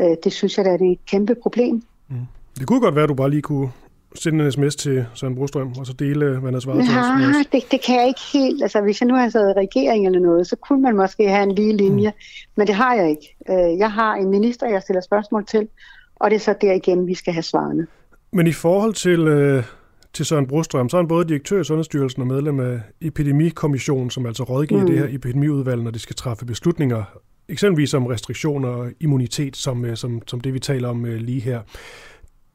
øh, 0.00 0.16
det 0.24 0.32
synes 0.32 0.56
jeg, 0.56 0.64
der 0.64 0.70
er 0.70 0.78
et 0.82 0.98
kæmpe 1.06 1.34
problem. 1.42 1.82
Mm. 2.08 2.16
Det 2.58 2.66
kunne 2.66 2.80
godt 2.80 2.94
være, 2.94 3.04
at 3.04 3.08
du 3.08 3.14
bare 3.14 3.30
lige 3.30 3.42
kunne 3.42 3.70
sende 4.14 4.44
en 4.44 4.52
sms 4.52 4.76
til 4.76 5.06
Søren 5.14 5.34
Brostrøm, 5.34 5.72
og 5.78 5.86
så 5.86 5.92
dele, 5.92 6.26
hvad 6.26 6.40
han 6.40 6.52
har 6.52 6.60
svaret 6.60 6.84
til 6.84 6.96
os? 6.96 7.46
Det, 7.52 7.70
det 7.70 7.84
kan 7.84 7.96
jeg 7.98 8.08
ikke 8.08 8.20
helt. 8.32 8.62
Altså, 8.62 8.80
hvis 8.80 9.00
jeg 9.00 9.06
nu 9.06 9.14
har 9.14 9.28
sad 9.28 9.50
i 9.50 9.52
regering 9.52 10.06
eller 10.06 10.20
noget, 10.20 10.46
så 10.46 10.56
kunne 10.56 10.82
man 10.82 10.96
måske 10.96 11.28
have 11.28 11.42
en 11.42 11.52
lige 11.52 11.76
linje, 11.76 12.08
mm. 12.08 12.52
men 12.56 12.66
det 12.66 12.74
har 12.74 12.94
jeg 12.94 13.10
ikke. 13.10 13.36
Øh, 13.50 13.78
jeg 13.78 13.92
har 13.92 14.14
en 14.14 14.30
minister, 14.30 14.68
jeg 14.68 14.82
stiller 14.82 15.00
spørgsmål 15.00 15.46
til, 15.46 15.68
og 16.16 16.30
det 16.30 16.36
er 16.36 16.40
så 16.40 16.54
der 16.60 16.72
igen, 16.72 17.06
vi 17.06 17.14
skal 17.14 17.32
have 17.32 17.42
svarene. 17.42 17.86
Men 18.32 18.46
i 18.46 18.52
forhold 18.52 18.94
til, 18.94 19.20
øh, 19.20 19.64
til 20.12 20.26
Søren 20.26 20.46
Brostrøm, 20.46 20.88
så 20.88 20.96
er 20.96 21.00
han 21.00 21.08
både 21.08 21.28
direktør 21.28 21.60
i 21.60 21.64
Sundhedsstyrelsen 21.64 22.22
og 22.22 22.28
medlem 22.28 22.60
af 22.60 22.80
Epidemikommissionen, 23.00 24.10
som 24.10 24.26
altså 24.26 24.42
rådgiver 24.42 24.80
mm. 24.80 24.86
det 24.86 24.98
her 24.98 25.06
epidemiudvalg, 25.10 25.82
når 25.82 25.90
de 25.90 25.98
skal 25.98 26.16
træffe 26.16 26.46
beslutninger, 26.46 27.04
eksempelvis 27.48 27.94
om 27.94 28.06
restriktioner 28.06 28.68
og 28.68 28.90
immunitet, 29.00 29.56
som, 29.56 29.84
øh, 29.84 29.96
som, 29.96 30.22
som 30.26 30.40
det 30.40 30.54
vi 30.54 30.58
taler 30.58 30.88
om 30.88 31.04
lige 31.04 31.40
her. 31.40 31.60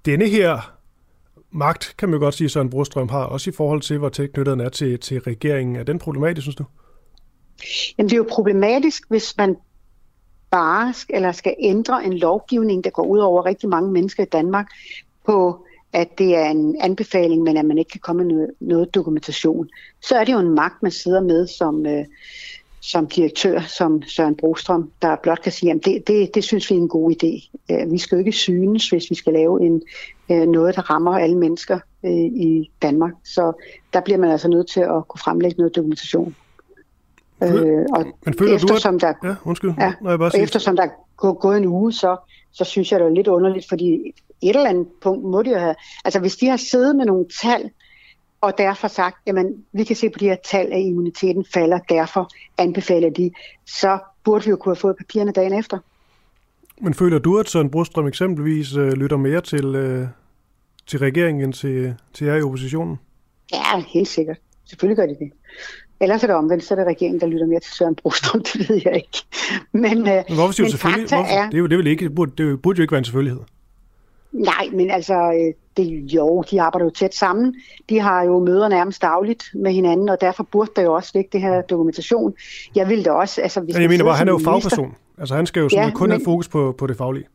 Denne 0.06 0.28
her 0.28 0.75
magt, 1.56 1.96
kan 1.98 2.10
man 2.10 2.20
jo 2.20 2.24
godt 2.24 2.36
sige, 2.36 2.50
Søren 2.50 2.70
Brostrøm 2.70 3.10
har, 3.10 3.24
også 3.24 3.50
i 3.50 3.54
forhold 3.54 3.82
til, 3.82 3.98
hvor 3.98 4.10
tæt 4.10 4.34
knyttet 4.34 4.62
er 4.62 4.70
til, 4.70 5.00
til 5.00 5.20
regeringen. 5.20 5.76
Er 5.76 5.84
den 5.84 6.00
problematisk, 6.00 6.44
synes 6.44 6.56
du? 6.56 6.64
Jamen, 7.98 8.10
det 8.10 8.14
er 8.14 8.18
jo 8.18 8.28
problematisk, 8.30 9.04
hvis 9.10 9.38
man 9.38 9.56
bare 10.52 10.94
eller 11.10 11.32
skal 11.32 11.56
ændre 11.60 12.06
en 12.06 12.14
lovgivning, 12.14 12.84
der 12.84 12.90
går 12.90 13.04
ud 13.04 13.20
over 13.20 13.46
rigtig 13.46 13.70
mange 13.70 13.92
mennesker 13.92 14.24
i 14.24 14.30
Danmark, 14.32 14.68
på 15.26 15.66
at 15.94 16.18
det 16.18 16.36
er 16.36 16.46
en 16.46 16.76
anbefaling, 16.82 17.44
men 17.44 17.58
at 17.58 17.66
man 17.66 17.78
ikke 17.78 17.92
kan 17.92 18.00
komme 18.00 18.24
med 18.24 18.34
noget, 18.34 18.52
noget 18.60 18.96
dokumentation. 18.96 19.70
Så 20.02 20.16
er 20.16 20.24
det 20.24 20.34
jo 20.34 20.40
en 20.40 20.56
magt, 20.56 20.84
man 20.84 20.92
sidder 20.92 21.22
med 21.22 21.48
som, 21.48 21.86
øh, 21.86 22.06
som 22.82 23.08
direktør, 23.08 23.60
som 23.60 24.02
Søren 24.02 24.36
Brostrøm, 24.36 24.92
der 25.02 25.16
blot 25.24 25.42
kan 25.42 25.52
sige, 25.52 25.72
at 25.72 25.86
det, 25.86 26.08
det, 26.08 26.36
det 26.36 26.44
synes 26.44 26.70
vi 26.70 26.76
er 26.76 26.80
en 26.80 26.88
god 26.88 27.12
idé. 27.12 27.50
Øh, 27.72 27.92
vi 27.92 27.98
skal 27.98 28.16
jo 28.16 28.20
ikke 28.20 28.32
synes, 28.32 28.90
hvis 28.90 29.10
vi 29.10 29.16
skal 29.16 29.34
lave 29.34 29.66
en, 29.66 29.82
øh, 30.32 30.48
noget, 30.48 30.76
der 30.76 30.82
rammer 30.82 31.18
alle 31.18 31.38
mennesker 31.38 31.80
øh, 32.04 32.12
i 32.12 32.72
Danmark. 32.82 33.14
Så 33.24 33.54
der 33.94 34.00
bliver 34.00 34.18
man 34.18 34.32
altså 34.32 34.48
nødt 34.48 34.68
til 34.70 34.80
at 34.80 35.08
kunne 35.08 35.20
fremlægge 35.20 35.58
noget 35.58 35.76
dokumentation. 35.76 36.36
Øh, 37.44 37.86
og 37.96 38.06
Men 38.26 38.34
føler 38.40 38.56
eftersom 38.56 39.00
du, 39.00 39.06
at... 39.06 39.16
Der, 39.22 39.28
ja, 39.28 39.36
undskyld. 39.46 39.74
Ja, 39.80 39.94
jeg 40.10 40.20
bare 40.20 40.32
og 40.34 40.40
eftersom 40.40 40.76
der 40.76 40.84
er 40.84 41.34
gået 41.34 41.58
en 41.58 41.66
uge, 41.66 41.94
så, 41.94 42.18
så 42.52 42.64
synes 42.64 42.92
jeg, 42.92 43.00
det 43.00 43.06
er 43.06 43.12
lidt 43.12 43.28
underligt, 43.28 43.70
fordi 43.70 44.14
et 44.42 44.56
eller 44.56 44.70
andet 44.70 44.88
punkt 45.02 45.24
må 45.24 45.44
de 45.44 45.50
jo 45.50 45.58
have... 45.58 45.76
Altså, 46.06 46.20
hvis 46.20 46.36
de 46.36 46.48
har 46.48 46.58
siddet 46.58 46.96
med 46.96 47.06
nogle 47.06 47.26
tal, 47.42 47.72
og 48.42 48.58
derfor 48.58 48.88
sagt, 48.88 49.18
jamen, 49.28 49.66
vi 49.72 49.84
kan 49.84 49.96
se 49.96 50.10
på 50.10 50.20
de 50.20 50.26
her 50.26 50.36
tal, 50.46 50.74
at 50.74 50.82
immuniteten 50.82 51.46
falder, 51.54 51.80
derfor 51.90 52.30
anbefaler 52.58 53.10
de, 53.10 53.32
så 53.66 54.00
burde 54.24 54.46
vi 54.46 54.50
jo 54.50 54.56
kunne 54.56 54.76
have 54.76 54.80
fået 54.80 54.98
papirerne 54.98 55.32
dagen 55.32 55.54
efter. 55.54 55.78
Men 56.82 56.94
føler 56.94 57.20
du, 57.20 57.38
at 57.38 57.50
Søren 57.50 57.70
Brostrøm 57.70 58.08
eksempelvis 58.08 58.76
øh, 58.76 58.92
lytter 58.92 59.18
mere 59.18 59.42
til, 59.42 59.66
øh, 59.66 60.08
til 60.88 61.00
regeringen 61.00 61.44
end 61.44 61.54
til, 61.54 61.96
til 62.14 62.28
jer 62.28 62.36
i 62.36 62.42
oppositionen? 62.42 63.00
Ja, 63.54 63.84
helt 63.94 64.08
sikkert. 64.08 64.38
Selvfølgelig 64.66 64.98
gør 64.98 65.06
de 65.06 65.16
det. 65.26 65.32
Ellers 66.00 66.24
er 66.24 66.28
det 66.28 66.36
omvendt, 66.36 66.64
så 66.64 66.74
er 66.74 66.76
det 66.76 66.88
regeringen, 66.88 67.22
der 67.22 67.28
lytter 67.28 67.46
mere 67.46 67.60
til 67.60 67.72
Søren 67.72 67.96
Brostrøm, 67.96 68.44
det 68.54 68.70
ved 68.70 68.82
jeg 68.86 68.96
ikke. 68.96 69.24
Men, 69.72 69.98
øh, 69.98 70.24
men 70.28 70.36
hvorfor 70.36 70.52
siger 70.52 70.68
du 70.68 70.72
selvfølgelig? 70.72 71.10
Hvorfor? 71.10 71.24
Er, 71.24 71.46
det, 71.46 71.54
er 71.54 71.60
jo, 71.60 71.68
det, 71.68 71.78
vil 71.78 71.88
ikke, 71.88 72.06
det, 72.06 72.16
burde, 72.16 72.32
det 72.38 72.62
burde 72.62 72.78
jo 72.78 72.82
ikke 72.82 72.92
være 72.92 73.00
en 73.00 73.06
selvfølgelighed. 73.06 73.42
Nej, 74.32 74.70
men 74.74 74.92
altså, 74.92 75.14
øh, 75.14 75.54
det, 75.78 76.14
jo, 76.14 76.44
de 76.52 76.62
arbejder 76.62 76.86
jo 76.86 76.92
tæt 76.92 77.16
sammen. 77.16 77.56
De 77.90 78.00
har 78.00 78.24
jo 78.24 78.40
møder 78.40 78.68
nærmest 78.68 79.02
dagligt 79.02 79.44
med 79.54 79.72
hinanden, 79.72 80.10
og 80.10 80.22
derfor 80.22 80.44
burde 80.44 80.72
der 80.76 80.82
jo 80.82 80.94
også 80.94 81.12
ligge 81.14 81.30
det 81.32 81.42
her 81.42 81.62
dokumentation. 81.62 82.34
Jeg 82.76 82.90
vil 82.90 83.06
da 83.06 83.12
også... 83.12 83.42
Altså, 83.42 83.62
hvis 83.62 83.76
jeg 83.76 83.90
mener 83.90 84.04
bare, 84.04 84.16
han 84.16 84.28
er 84.28 84.32
jo 84.32 84.40
fagperson. 84.44 84.96
Altså, 85.18 85.36
han 85.36 85.46
skal 85.46 85.60
jo 85.60 85.70
ja, 85.72 85.92
kun 85.96 86.10
men, 86.10 86.12
have 86.20 86.26
fokus 86.26 86.48
på, 86.48 86.76
på 86.78 86.88
det 86.88 86.98
faglige. 86.98 87.28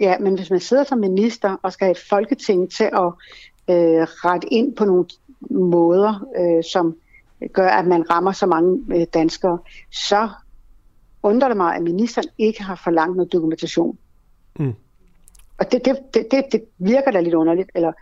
Ja, 0.00 0.18
men 0.18 0.34
hvis 0.34 0.50
man 0.50 0.60
sidder 0.60 0.84
som 0.84 0.98
minister 0.98 1.56
og 1.62 1.72
skal 1.72 1.84
have 1.84 1.92
et 1.92 2.04
folketing 2.10 2.70
til 2.72 2.84
at 2.84 3.12
øh, 3.70 4.02
rette 4.02 4.52
ind 4.52 4.76
på 4.76 4.84
nogle 4.84 5.04
måder, 5.50 6.26
øh, 6.38 6.64
som 6.72 6.96
gør, 7.52 7.68
at 7.68 7.86
man 7.86 8.10
rammer 8.10 8.32
så 8.32 8.46
mange 8.46 8.80
øh, 8.94 9.06
danskere, 9.14 9.58
så 9.90 10.28
undrer 11.22 11.48
det 11.48 11.56
mig, 11.56 11.76
at 11.76 11.82
ministeren 11.82 12.28
ikke 12.38 12.62
har 12.62 12.80
forlangt 12.84 13.16
noget 13.16 13.32
dokumentation. 13.32 13.98
Mm. 14.58 14.74
Og 15.58 15.72
det, 15.72 15.84
det, 15.84 15.96
det, 16.14 16.26
det, 16.30 16.44
det 16.52 16.64
virker 16.78 17.10
da 17.10 17.20
lidt 17.20 17.34
underligt, 17.34 17.70
eller 17.74 17.92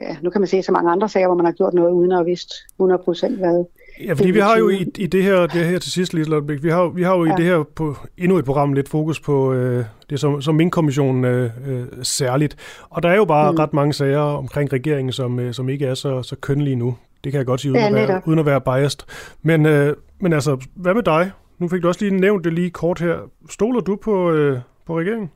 ja, 0.00 0.16
nu 0.22 0.30
kan 0.30 0.40
man 0.40 0.48
se 0.48 0.62
så 0.62 0.72
mange 0.72 0.90
andre 0.90 1.08
sager, 1.08 1.26
hvor 1.26 1.36
man 1.36 1.44
har 1.44 1.52
gjort 1.52 1.74
noget 1.74 1.92
uden 1.92 2.12
at 2.12 2.18
have 2.18 2.26
vidst 2.26 2.50
100 2.78 3.02
procent, 3.02 3.38
hvad 3.38 3.64
Ja, 4.00 4.12
fordi 4.12 4.30
vi 4.30 4.38
har 4.38 4.58
jo 4.58 4.68
i, 4.68 4.86
i 4.98 5.06
det 5.06 5.22
her, 5.22 5.46
det 5.46 5.66
her 5.66 5.78
til 5.78 5.92
sidst, 5.92 6.14
Lise 6.14 6.30
vi 6.62 6.70
har, 6.70 6.88
vi 6.88 7.02
har 7.02 7.16
jo 7.16 7.24
ja. 7.24 7.32
i 7.32 7.36
det 7.36 7.44
her 7.44 7.62
på 7.62 7.96
endnu 8.18 8.38
et 8.38 8.44
program 8.44 8.72
lidt 8.72 8.88
fokus 8.88 9.20
på 9.20 9.52
øh, 9.52 9.84
det 10.10 10.20
som, 10.20 10.42
som 10.42 10.54
min 10.54 10.70
kommission 10.70 11.24
øh, 11.24 11.50
øh, 11.66 11.86
særligt. 12.02 12.56
Og 12.90 13.02
der 13.02 13.08
er 13.08 13.14
jo 13.14 13.24
bare 13.24 13.52
mm. 13.52 13.58
ret 13.58 13.72
mange 13.72 13.92
sager 13.92 14.20
omkring 14.20 14.72
regeringen, 14.72 15.12
som, 15.12 15.38
øh, 15.38 15.54
som 15.54 15.68
ikke 15.68 15.86
er 15.86 15.94
så, 15.94 16.22
så 16.22 16.36
kønnelige 16.36 16.76
nu. 16.76 16.96
Det 17.24 17.32
kan 17.32 17.38
jeg 17.38 17.46
godt 17.46 17.60
sige, 17.60 17.72
uden, 17.72 17.82
ja, 17.82 18.02
at, 18.02 18.08
være, 18.08 18.22
uden 18.26 18.38
at 18.38 18.46
være 18.46 18.60
biased. 18.60 19.00
Men, 19.42 19.66
øh, 19.66 19.96
men 20.20 20.32
altså, 20.32 20.66
hvad 20.74 20.94
med 20.94 21.02
dig? 21.02 21.30
Nu 21.58 21.68
fik 21.68 21.82
du 21.82 21.88
også 21.88 22.04
lige 22.04 22.20
nævnt 22.20 22.44
det 22.44 22.52
lige 22.52 22.70
kort 22.70 23.00
her. 23.00 23.18
Stoler 23.50 23.80
du 23.80 23.96
på, 23.96 24.30
øh, 24.30 24.58
på 24.86 24.98
regeringen? 24.98 25.30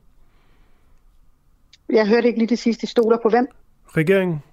Jeg 1.89 2.07
hørte 2.07 2.27
ikke 2.27 2.39
lige 2.39 2.49
det 2.49 2.59
sidste. 2.59 2.87
Stoler 2.87 3.17
på 3.23 3.29
hvem? 3.29 3.47
Regeringen 3.87 4.43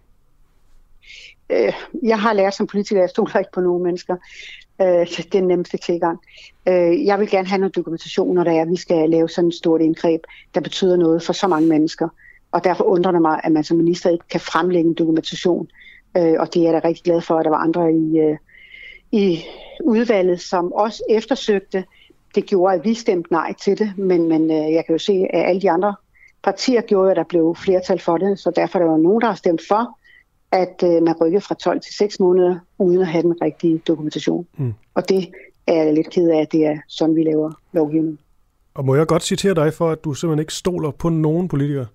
øh, 1.50 1.72
jeg 2.02 2.20
har 2.20 2.32
lært 2.32 2.54
som 2.54 2.66
politiker, 2.66 3.00
at 3.00 3.02
jeg 3.02 3.10
stoler 3.10 3.38
ikke 3.38 3.52
på 3.52 3.60
nogen 3.60 3.82
mennesker. 3.82 4.16
Øh, 4.80 4.86
det 4.86 5.18
er 5.18 5.30
den 5.32 5.44
nemmeste 5.44 5.76
tilgang. 5.76 6.18
Øh, 6.68 7.06
jeg 7.06 7.20
vil 7.20 7.30
gerne 7.30 7.48
have 7.48 7.58
noget 7.58 7.76
dokumentation, 7.76 8.34
når 8.34 8.44
der 8.44 8.52
er, 8.52 8.62
at 8.62 8.70
vi 8.70 8.76
skal 8.76 9.10
lave 9.10 9.28
sådan 9.28 9.48
et 9.48 9.54
stort 9.54 9.80
indgreb, 9.80 10.20
der 10.54 10.60
betyder 10.60 10.96
noget 10.96 11.22
for 11.22 11.32
så 11.32 11.48
mange 11.48 11.68
mennesker. 11.68 12.08
Og 12.52 12.64
derfor 12.64 12.84
undrer 12.84 13.12
det 13.12 13.22
mig, 13.22 13.40
at 13.44 13.52
man 13.52 13.64
som 13.64 13.76
minister 13.76 14.10
ikke 14.10 14.28
kan 14.30 14.40
fremlægge 14.40 14.88
en 14.88 14.94
dokumentation. 14.94 15.68
Øh, 16.16 16.34
og 16.38 16.54
det 16.54 16.60
er 16.60 16.70
jeg 16.70 16.82
da 16.82 16.88
rigtig 16.88 17.04
glad 17.04 17.20
for, 17.20 17.38
at 17.38 17.44
der 17.44 17.50
var 17.50 17.58
andre 17.58 17.92
i, 17.92 18.18
øh, 18.18 18.36
i 19.12 19.44
udvalget, 19.84 20.40
som 20.40 20.72
også 20.72 21.02
eftersøgte. 21.10 21.84
Det 22.34 22.46
gjorde, 22.46 22.74
at 22.74 22.84
vi 22.84 22.94
stemte 22.94 23.32
nej 23.32 23.52
til 23.52 23.78
det, 23.78 23.92
men, 23.98 24.28
men 24.28 24.50
øh, 24.50 24.72
jeg 24.72 24.84
kan 24.86 24.94
jo 24.94 24.98
se, 24.98 25.26
at 25.30 25.48
alle 25.48 25.60
de 25.60 25.70
andre 25.70 25.94
partier 26.42 26.80
gjorde, 26.80 27.10
at 27.10 27.16
der 27.16 27.24
blev 27.24 27.56
flertal 27.58 28.00
for 28.00 28.16
det, 28.18 28.38
så 28.38 28.50
derfor 28.50 28.78
er 28.78 28.84
der 28.84 28.90
jo 28.90 28.96
nogen, 28.96 29.20
der 29.20 29.26
har 29.26 29.34
stemt 29.34 29.62
for, 29.68 29.98
at 30.52 30.82
øh, 30.84 31.02
man 31.02 31.14
rykker 31.20 31.40
fra 31.40 31.54
12 31.54 31.80
til 31.80 31.94
6 31.94 32.20
måneder, 32.20 32.58
uden 32.78 33.00
at 33.00 33.06
have 33.06 33.22
den 33.22 33.42
rigtige 33.42 33.78
dokumentation. 33.78 34.46
Mm. 34.56 34.74
Og 34.94 35.08
det 35.08 35.30
er 35.66 35.82
jeg 35.82 35.94
lidt 35.94 36.10
ked 36.10 36.30
af, 36.30 36.40
at 36.40 36.52
det 36.52 36.66
er 36.66 36.78
sådan, 36.88 37.16
vi 37.16 37.22
laver 37.22 37.52
lovgivning. 37.72 38.18
Og 38.74 38.84
må 38.84 38.94
jeg 38.94 39.06
godt 39.06 39.22
citere 39.22 39.54
dig 39.54 39.74
for, 39.74 39.90
at 39.90 40.04
du 40.04 40.14
simpelthen 40.14 40.40
ikke 40.40 40.54
stoler 40.54 40.90
på 40.90 41.08
nogen 41.08 41.48
politikere? 41.48 41.86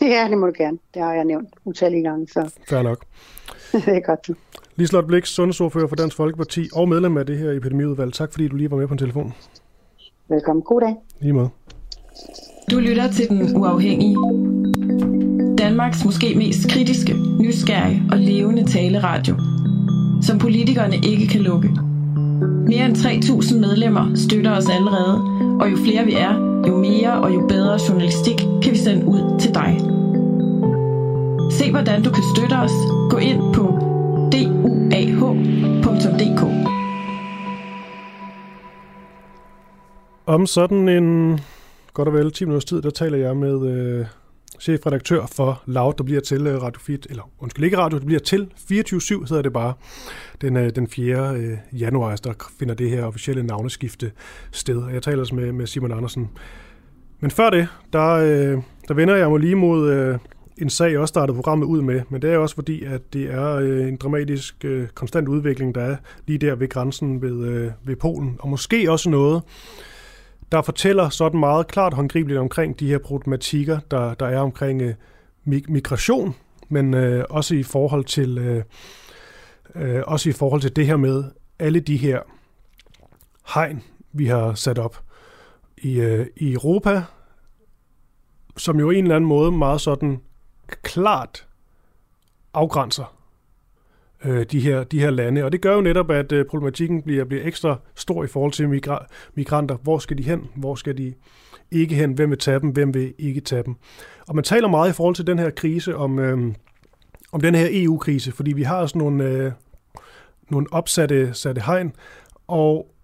Ja, 0.00 0.28
det 0.30 0.38
må 0.38 0.46
du 0.46 0.52
gerne. 0.58 0.78
Det 0.94 1.02
har 1.02 1.14
jeg 1.14 1.24
nævnt 1.24 1.48
utallige 1.64 2.02
gange. 2.02 2.28
Så. 2.28 2.54
Fair 2.68 2.82
nok. 2.82 3.04
det 3.72 3.96
er 3.96 4.00
godt. 4.00 4.30
Liselotte 4.76 5.06
Blik, 5.06 5.26
sundhedsordfører 5.26 5.86
for 5.86 5.96
Dansk 5.96 6.16
Folkeparti 6.16 6.68
og 6.72 6.88
medlem 6.88 7.16
af 7.16 7.26
det 7.26 7.38
her 7.38 7.52
epidemiudvalg. 7.52 8.12
Tak 8.12 8.32
fordi 8.32 8.48
du 8.48 8.56
lige 8.56 8.70
var 8.70 8.76
med 8.76 8.86
på 8.86 8.94
en 8.94 8.98
telefon. 8.98 9.34
Velkommen. 10.28 10.62
God 10.62 10.80
dag. 10.80 10.94
Lige 11.20 11.32
måde. 11.32 11.48
Du 12.70 12.78
lytter 12.78 13.12
til 13.12 13.28
Den 13.28 13.56
Uafhængige. 13.56 14.16
Danmarks 15.70 16.04
måske 16.04 16.34
mest 16.34 16.70
kritiske, 16.70 17.14
nysgerrige 17.40 18.02
og 18.12 18.18
levende 18.18 18.64
taleradio. 18.64 19.36
Som 20.22 20.38
politikerne 20.38 20.96
ikke 20.96 21.26
kan 21.26 21.40
lukke. 21.40 21.70
Mere 22.66 22.86
end 22.86 22.96
3.000 22.96 23.58
medlemmer 23.58 24.14
støtter 24.14 24.56
os 24.56 24.68
allerede, 24.68 25.16
og 25.60 25.70
jo 25.70 25.76
flere 25.76 26.04
vi 26.04 26.12
er, 26.12 26.62
jo 26.68 26.78
mere 26.78 27.12
og 27.12 27.34
jo 27.34 27.46
bedre 27.48 27.78
journalistik 27.88 28.36
kan 28.62 28.72
vi 28.72 28.76
sende 28.76 29.06
ud 29.06 29.40
til 29.40 29.54
dig. 29.54 29.80
Se 31.50 31.70
hvordan 31.70 32.02
du 32.02 32.10
kan 32.10 32.22
støtte 32.36 32.54
os. 32.54 32.72
Gå 33.10 33.16
ind 33.16 33.54
på 33.54 33.78
duah.dk 34.32 36.42
Om 40.26 40.46
sådan 40.46 40.88
en 40.88 41.40
godt 41.94 42.08
og 42.08 42.14
vel 42.14 42.32
10 42.32 42.44
minutters 42.44 42.64
tid, 42.64 42.82
der 42.82 42.90
taler 42.90 43.18
jeg 43.18 43.36
med 43.36 43.70
øh, 43.70 44.06
chefredaktør 44.60 45.26
for 45.26 45.62
Loud, 45.66 45.94
der 45.98 46.04
bliver 46.04 46.20
til 46.20 46.46
øh, 46.46 46.62
Radio 46.62 46.80
4, 46.80 46.98
eller 47.10 47.30
undskyld 47.38 47.64
ikke 47.64 47.78
Radio, 47.78 47.98
det 47.98 48.06
bliver 48.06 48.20
til 48.20 48.48
24-7 48.56 49.28
hedder 49.28 49.42
det 49.42 49.52
bare, 49.52 49.72
den, 50.40 50.56
øh, 50.56 50.70
den 50.74 50.88
4. 50.88 51.36
Øh, 51.36 51.80
januar, 51.80 52.16
der 52.16 52.32
finder 52.58 52.74
det 52.74 52.90
her 52.90 53.04
officielle 53.04 53.42
navneskifte 53.42 54.12
sted. 54.52 54.88
Jeg 54.92 55.02
taler 55.02 55.18
altså 55.18 55.34
med, 55.34 55.52
med 55.52 55.66
Simon 55.66 55.92
Andersen. 55.92 56.30
Men 57.20 57.30
før 57.30 57.50
det, 57.50 57.68
der, 57.92 58.16
der 58.88 58.94
vender 58.94 59.16
jeg 59.16 59.30
mig 59.30 59.40
lige 59.40 59.54
mod 59.54 60.18
en 60.60 60.70
sag, 60.70 60.90
jeg 60.90 61.00
også 61.00 61.12
startede 61.12 61.34
programmet 61.34 61.66
ud 61.66 61.82
med, 61.82 62.00
men 62.08 62.22
det 62.22 62.32
er 62.32 62.38
også 62.38 62.54
fordi, 62.54 62.84
at 62.84 63.12
det 63.12 63.22
er 63.22 63.54
øh, 63.54 63.88
en 63.88 63.96
dramatisk, 63.96 64.64
øh, 64.64 64.88
konstant 64.88 65.28
udvikling, 65.28 65.74
der 65.74 65.80
er 65.80 65.96
lige 66.26 66.38
der 66.38 66.54
ved 66.54 66.68
grænsen 66.68 67.22
ved, 67.22 67.48
øh, 67.48 67.70
ved 67.84 67.96
Polen, 67.96 68.36
og 68.38 68.48
måske 68.48 68.90
også 68.90 69.10
noget, 69.10 69.42
der 70.52 70.62
fortæller 70.62 71.08
sådan 71.08 71.40
meget 71.40 71.66
klart 71.66 71.94
håndgribeligt 71.94 72.40
omkring 72.40 72.80
de 72.80 72.86
her 72.88 72.98
problematikker, 72.98 73.80
der, 73.90 74.14
der 74.14 74.26
er 74.26 74.40
omkring 74.40 74.82
øh, 74.82 74.94
migration, 75.44 76.34
men 76.68 76.94
øh, 76.94 77.24
også 77.30 77.54
i 77.54 77.62
forhold 77.62 78.04
til 78.04 78.38
øh, 78.38 78.64
øh, 79.74 80.02
også 80.06 80.28
i 80.28 80.32
forhold 80.32 80.60
til 80.60 80.76
det 80.76 80.86
her 80.86 80.96
med 80.96 81.24
alle 81.58 81.80
de 81.80 81.96
her 81.96 82.20
hegn, 83.54 83.82
vi 84.12 84.26
har 84.26 84.54
sat 84.54 84.78
op 84.78 85.02
i, 85.76 86.00
øh, 86.00 86.26
i 86.36 86.52
Europa, 86.52 87.02
som 88.56 88.80
jo 88.80 88.90
en 88.90 89.04
eller 89.04 89.16
anden 89.16 89.28
måde 89.28 89.52
meget 89.52 89.80
sådan 89.80 90.20
klart 90.82 91.46
afgrænser 92.54 93.19
øh, 94.24 94.46
de, 94.50 94.60
her, 94.60 94.84
de 94.84 95.00
her 95.00 95.10
lande. 95.10 95.44
Og 95.44 95.52
det 95.52 95.60
gør 95.60 95.74
jo 95.74 95.80
netop, 95.80 96.10
at 96.10 96.32
øh, 96.32 96.44
problematikken 96.44 97.02
bliver, 97.02 97.24
bliver 97.24 97.46
ekstra 97.46 97.78
stor 97.94 98.24
i 98.24 98.26
forhold 98.26 98.52
til 98.52 98.66
migra- 98.66 99.06
migranter. 99.34 99.76
Hvor 99.76 99.98
skal 99.98 100.18
de 100.18 100.22
hen? 100.22 100.48
Hvor 100.54 100.74
skal 100.74 100.98
de 100.98 101.14
ikke 101.70 101.94
hen? 101.94 102.12
Hvem 102.12 102.30
vil 102.30 102.38
tage 102.38 102.60
dem? 102.60 102.70
Hvem 102.70 102.94
vil 102.94 103.14
ikke 103.18 103.40
tage 103.40 103.62
dem? 103.62 103.74
Og 104.28 104.34
man 104.34 104.44
taler 104.44 104.68
meget 104.68 104.90
i 104.90 104.92
forhold 104.92 105.14
til 105.14 105.26
den 105.26 105.38
her 105.38 105.50
krise 105.50 105.96
om, 105.96 106.18
øh, 106.18 106.54
om 107.32 107.40
den 107.40 107.54
her 107.54 107.68
EU-krise, 107.70 108.32
fordi 108.32 108.52
vi 108.52 108.62
har 108.62 108.86
sådan 108.86 108.98
nogle, 108.98 109.24
øh, 109.24 109.52
nogle 110.50 110.66
opsatte 110.70 111.34
satte 111.34 111.60
hegn, 111.60 111.92
og 112.46 112.94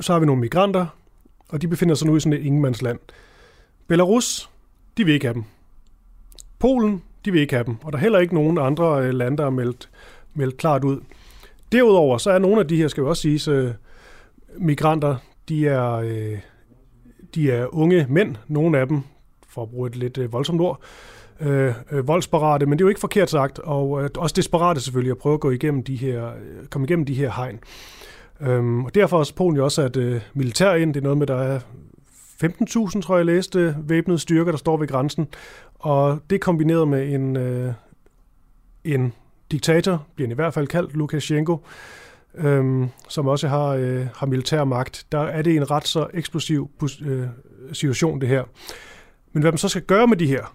så 0.00 0.12
har 0.12 0.20
vi 0.20 0.26
nogle 0.26 0.40
migranter, 0.40 0.86
og 1.48 1.62
de 1.62 1.68
befinder 1.68 1.94
sig 1.94 2.06
nu 2.06 2.16
i 2.16 2.20
sådan 2.20 2.32
et 2.32 2.46
ingenmandsland. 2.46 2.98
Belarus, 3.86 4.50
de 4.96 5.04
vil 5.04 5.14
ikke 5.14 5.26
have 5.26 5.34
dem. 5.34 5.44
Polen, 6.58 7.02
de 7.24 7.32
vil 7.32 7.40
ikke 7.40 7.54
have 7.54 7.64
dem, 7.64 7.76
og 7.82 7.92
der 7.92 7.98
er 7.98 8.02
heller 8.02 8.18
ikke 8.18 8.34
nogen 8.34 8.58
andre 8.58 9.02
øh, 9.02 9.14
lande, 9.14 9.36
der 9.36 9.42
har 9.42 9.50
meldt 9.50 9.90
meldt 10.36 10.56
klart 10.56 10.84
ud. 10.84 11.00
Derudover 11.72 12.18
så 12.18 12.30
er 12.30 12.38
nogle 12.38 12.60
af 12.60 12.68
de 12.68 12.76
her, 12.76 12.88
skal 12.88 13.02
vi 13.02 13.08
også 13.08 13.22
sige, 13.22 13.50
øh, 13.50 13.70
migranter, 14.58 15.16
de 15.48 15.68
er, 15.68 15.92
øh, 15.92 16.38
de 17.34 17.50
er 17.50 17.74
unge 17.74 18.06
mænd, 18.08 18.36
nogle 18.48 18.78
af 18.78 18.86
dem, 18.88 19.00
for 19.48 19.62
at 19.62 19.70
bruge 19.70 19.88
et 19.88 19.96
lidt 19.96 20.18
øh, 20.18 20.32
voldsomt 20.32 20.60
ord, 20.60 20.80
øh, 21.40 21.74
øh, 21.90 22.08
voldsparate, 22.08 22.66
men 22.66 22.78
det 22.78 22.82
er 22.82 22.86
jo 22.86 22.88
ikke 22.88 23.00
forkert 23.00 23.30
sagt, 23.30 23.58
og 23.58 24.02
øh, 24.02 24.10
også 24.18 24.34
desperate 24.36 24.80
selvfølgelig 24.80 25.10
at 25.10 25.18
prøve 25.18 25.34
at 25.34 25.40
gå 25.40 25.50
igennem 25.50 25.84
de 25.84 25.96
her, 25.96 26.26
øh, 26.26 26.66
komme 26.70 26.84
igennem 26.86 27.06
de 27.06 27.14
her 27.14 27.30
hegn. 27.30 27.60
Øhm, 28.40 28.84
og 28.84 28.94
derfor 28.94 29.18
også 29.18 29.34
Polen 29.34 29.56
jo 29.56 29.64
også 29.64 29.82
at 29.82 29.96
øh, 29.96 30.20
militær 30.34 30.74
ind, 30.74 30.94
det 30.94 31.00
er 31.00 31.04
noget 31.04 31.18
med, 31.18 31.26
der 31.26 31.36
er 31.36 31.60
15.000, 32.44 33.00
tror 33.00 33.14
jeg, 33.14 33.18
jeg 33.18 33.26
læste, 33.26 33.76
væbnede 33.78 34.18
styrker, 34.18 34.50
der 34.50 34.58
står 34.58 34.76
ved 34.76 34.88
grænsen, 34.88 35.26
og 35.74 36.18
det 36.30 36.40
kombineret 36.40 36.88
med 36.88 37.12
en, 37.12 37.36
øh, 37.36 37.72
en 38.84 39.12
diktator, 39.50 40.06
bliver 40.14 40.26
han 40.26 40.32
i 40.32 40.34
hvert 40.34 40.54
fald 40.54 40.66
kaldt, 40.66 40.96
Lukashenko, 40.96 41.64
øhm, 42.34 42.88
som 43.08 43.26
også 43.26 43.48
har, 43.48 43.66
øh, 43.66 44.06
har 44.14 44.26
militær 44.26 44.64
magt, 44.64 45.06
der 45.12 45.20
er 45.20 45.42
det 45.42 45.56
en 45.56 45.70
ret 45.70 45.88
så 45.88 46.06
eksplosiv 46.14 46.70
øh, 47.04 47.26
situation, 47.72 48.20
det 48.20 48.28
her. 48.28 48.44
Men 49.32 49.42
hvad 49.42 49.52
man 49.52 49.58
så 49.58 49.68
skal 49.68 49.82
gøre 49.82 50.06
med 50.06 50.16
de 50.16 50.26
her 50.26 50.54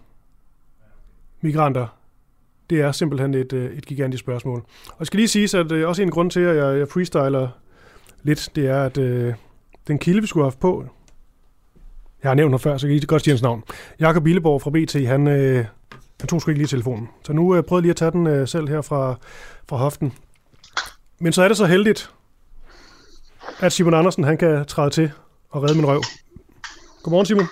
migranter, 1.40 1.86
det 2.70 2.80
er 2.80 2.92
simpelthen 2.92 3.34
et, 3.34 3.52
øh, 3.52 3.76
et 3.76 3.86
gigantisk 3.86 4.20
spørgsmål. 4.20 4.58
Og 4.86 4.96
jeg 4.98 5.06
skal 5.06 5.16
lige 5.16 5.28
sige, 5.28 5.58
at 5.58 5.72
øh, 5.72 5.88
også 5.88 6.02
en 6.02 6.10
grund 6.10 6.30
til, 6.30 6.40
at 6.40 6.56
jeg, 6.56 6.78
jeg 6.78 6.88
freestyler 6.88 7.48
lidt, 8.22 8.48
det 8.56 8.66
er, 8.66 8.82
at 8.82 8.98
øh, 8.98 9.34
den 9.86 9.98
kilde, 9.98 10.20
vi 10.20 10.26
skulle 10.26 10.44
have 10.44 10.50
haft 10.50 10.60
på, 10.60 10.84
jeg 12.22 12.30
har 12.30 12.34
nævnt 12.34 12.52
ham 12.52 12.60
før, 12.60 12.76
så 12.76 12.86
kan 12.86 12.96
I 12.96 13.00
godt 13.06 13.22
sige 13.22 13.32
hans 13.32 13.42
navn. 13.42 13.62
Jakob 14.00 14.24
Billeborg 14.24 14.62
fra 14.62 14.70
BT, 14.70 15.06
han, 15.06 15.26
øh, 15.26 15.64
han 16.20 16.28
tog 16.28 16.40
sgu 16.40 16.50
ikke 16.50 16.58
lige 16.58 16.68
telefonen. 16.68 17.08
Så 17.24 17.32
nu 17.32 17.54
øh, 17.54 17.62
prøvede 17.62 17.80
jeg 17.80 17.82
lige 17.82 17.90
at 17.90 17.96
tage 17.96 18.10
den 18.10 18.26
øh, 18.26 18.48
selv 18.48 18.68
her 18.68 18.80
fra, 18.80 19.14
fra 19.68 19.76
hoften. 19.76 20.12
Men 21.20 21.32
så 21.32 21.42
er 21.42 21.48
det 21.48 21.56
så 21.56 21.66
heldigt, 21.66 22.10
at 23.60 23.72
Simon 23.72 23.94
Andersen 23.94 24.24
han 24.24 24.38
kan 24.38 24.64
træde 24.66 24.90
til 24.90 25.12
og 25.50 25.62
redde 25.62 25.74
min 25.74 25.86
røv. 25.86 26.02
Godmorgen, 27.02 27.26
Simon. 27.26 27.46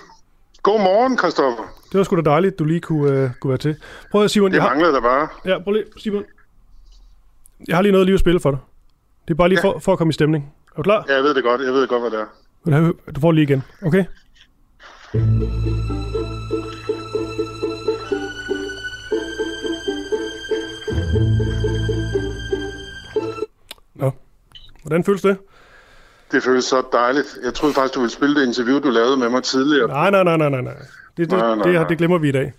Godmorgen, 0.63 1.17
Christoffer. 1.17 1.63
Det 1.91 1.97
var 1.97 2.03
sgu 2.03 2.15
da 2.15 2.21
dejligt, 2.21 2.59
du 2.59 2.63
lige 2.63 2.79
kunne, 2.79 3.11
øh, 3.11 3.29
kunne 3.39 3.49
være 3.49 3.57
til. 3.57 3.75
Prøv 4.11 4.23
at, 4.23 4.31
Simon. 4.31 4.51
Det 4.51 4.61
manglede 4.61 4.93
der 4.93 5.01
bare. 5.01 5.27
Ja, 5.45 5.59
prøv 5.63 5.73
lige, 5.73 5.85
Simon. 5.97 6.23
Jeg 7.67 7.77
har 7.77 7.81
lige 7.81 7.91
noget 7.91 8.07
lige 8.07 8.13
at 8.13 8.19
spille 8.19 8.39
for 8.39 8.51
dig. 8.51 8.59
Det 9.27 9.33
er 9.33 9.37
bare 9.37 9.49
lige 9.49 9.59
ja. 9.63 9.69
for, 9.69 9.79
for 9.79 9.91
at 9.91 9.97
komme 9.97 10.11
i 10.11 10.13
stemning. 10.13 10.53
Er 10.71 10.75
du 10.75 10.81
klar? 10.83 11.05
Ja, 11.09 11.15
jeg 11.15 11.23
ved 11.23 11.33
det 11.33 11.43
godt. 11.43 11.61
Jeg 11.61 11.73
ved 11.73 11.87
godt, 11.87 12.01
hvad 12.01 12.11
det 12.11 12.19
er. 12.19 13.11
Du 13.15 13.21
får 13.21 13.31
lige 13.31 13.43
igen. 13.43 13.63
Okay? 13.85 14.05
Hvordan 24.81 25.03
føles 25.03 25.21
det? 25.21 25.37
Det 26.31 26.43
føles 26.43 26.65
så 26.65 26.83
dejligt. 26.93 27.37
Jeg 27.43 27.53
troede 27.53 27.73
faktisk, 27.73 27.95
du 27.95 27.99
ville 27.99 28.13
spille 28.13 28.41
det 28.41 28.47
interview, 28.47 28.79
du 28.79 28.89
lavede 28.89 29.17
med 29.17 29.29
mig 29.29 29.43
tidligere. 29.43 29.87
Nej, 29.87 30.11
nej, 30.11 30.23
nej, 30.23 30.49
nej, 30.49 30.61
nej. 30.61 30.73
Det, 31.17 31.29
det, 31.29 31.29
nej, 31.29 31.55
nej, 31.55 31.71
nej. 31.71 31.79
det, 31.79 31.89
det 31.89 31.97
glemmer 31.97 32.17
vi 32.17 32.29
i 32.29 32.31
dag. 32.31 32.53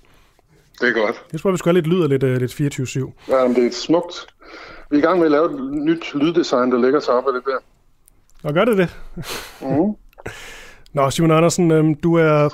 Det 0.81 0.89
er 0.89 0.93
godt. 0.93 1.23
Jeg 1.33 1.41
tror, 1.41 1.51
vi 1.51 1.57
skal 1.57 1.69
have 1.69 1.83
lidt 1.83 1.87
lyd 1.87 2.03
og 2.03 2.09
lidt, 2.09 2.23
uh, 2.23 2.31
lidt 2.31 2.79
24-7. 2.79 3.13
Ja, 3.29 3.47
men 3.47 3.57
det 3.57 3.67
er 3.67 3.71
smukt. 3.73 4.27
Vi 4.91 4.97
er 4.97 4.99
i 4.99 5.03
gang 5.03 5.19
med 5.19 5.27
at 5.27 5.31
lave 5.31 5.45
et 5.45 5.73
nyt 5.73 6.15
lyddesign, 6.15 6.73
der 6.73 6.79
lægger 6.79 7.01
sig 7.01 7.15
op 7.15 7.27
af 7.27 7.33
det 7.33 7.43
der. 7.45 7.59
Og 8.49 8.55
gør 8.55 8.65
det 8.65 8.79
det? 8.79 8.97
Mm. 9.61 9.95
Nå, 10.95 11.11
Simon 11.11 11.31
Andersen, 11.31 11.71
øhm, 11.71 11.95
du 11.95 12.15
er 12.15 12.49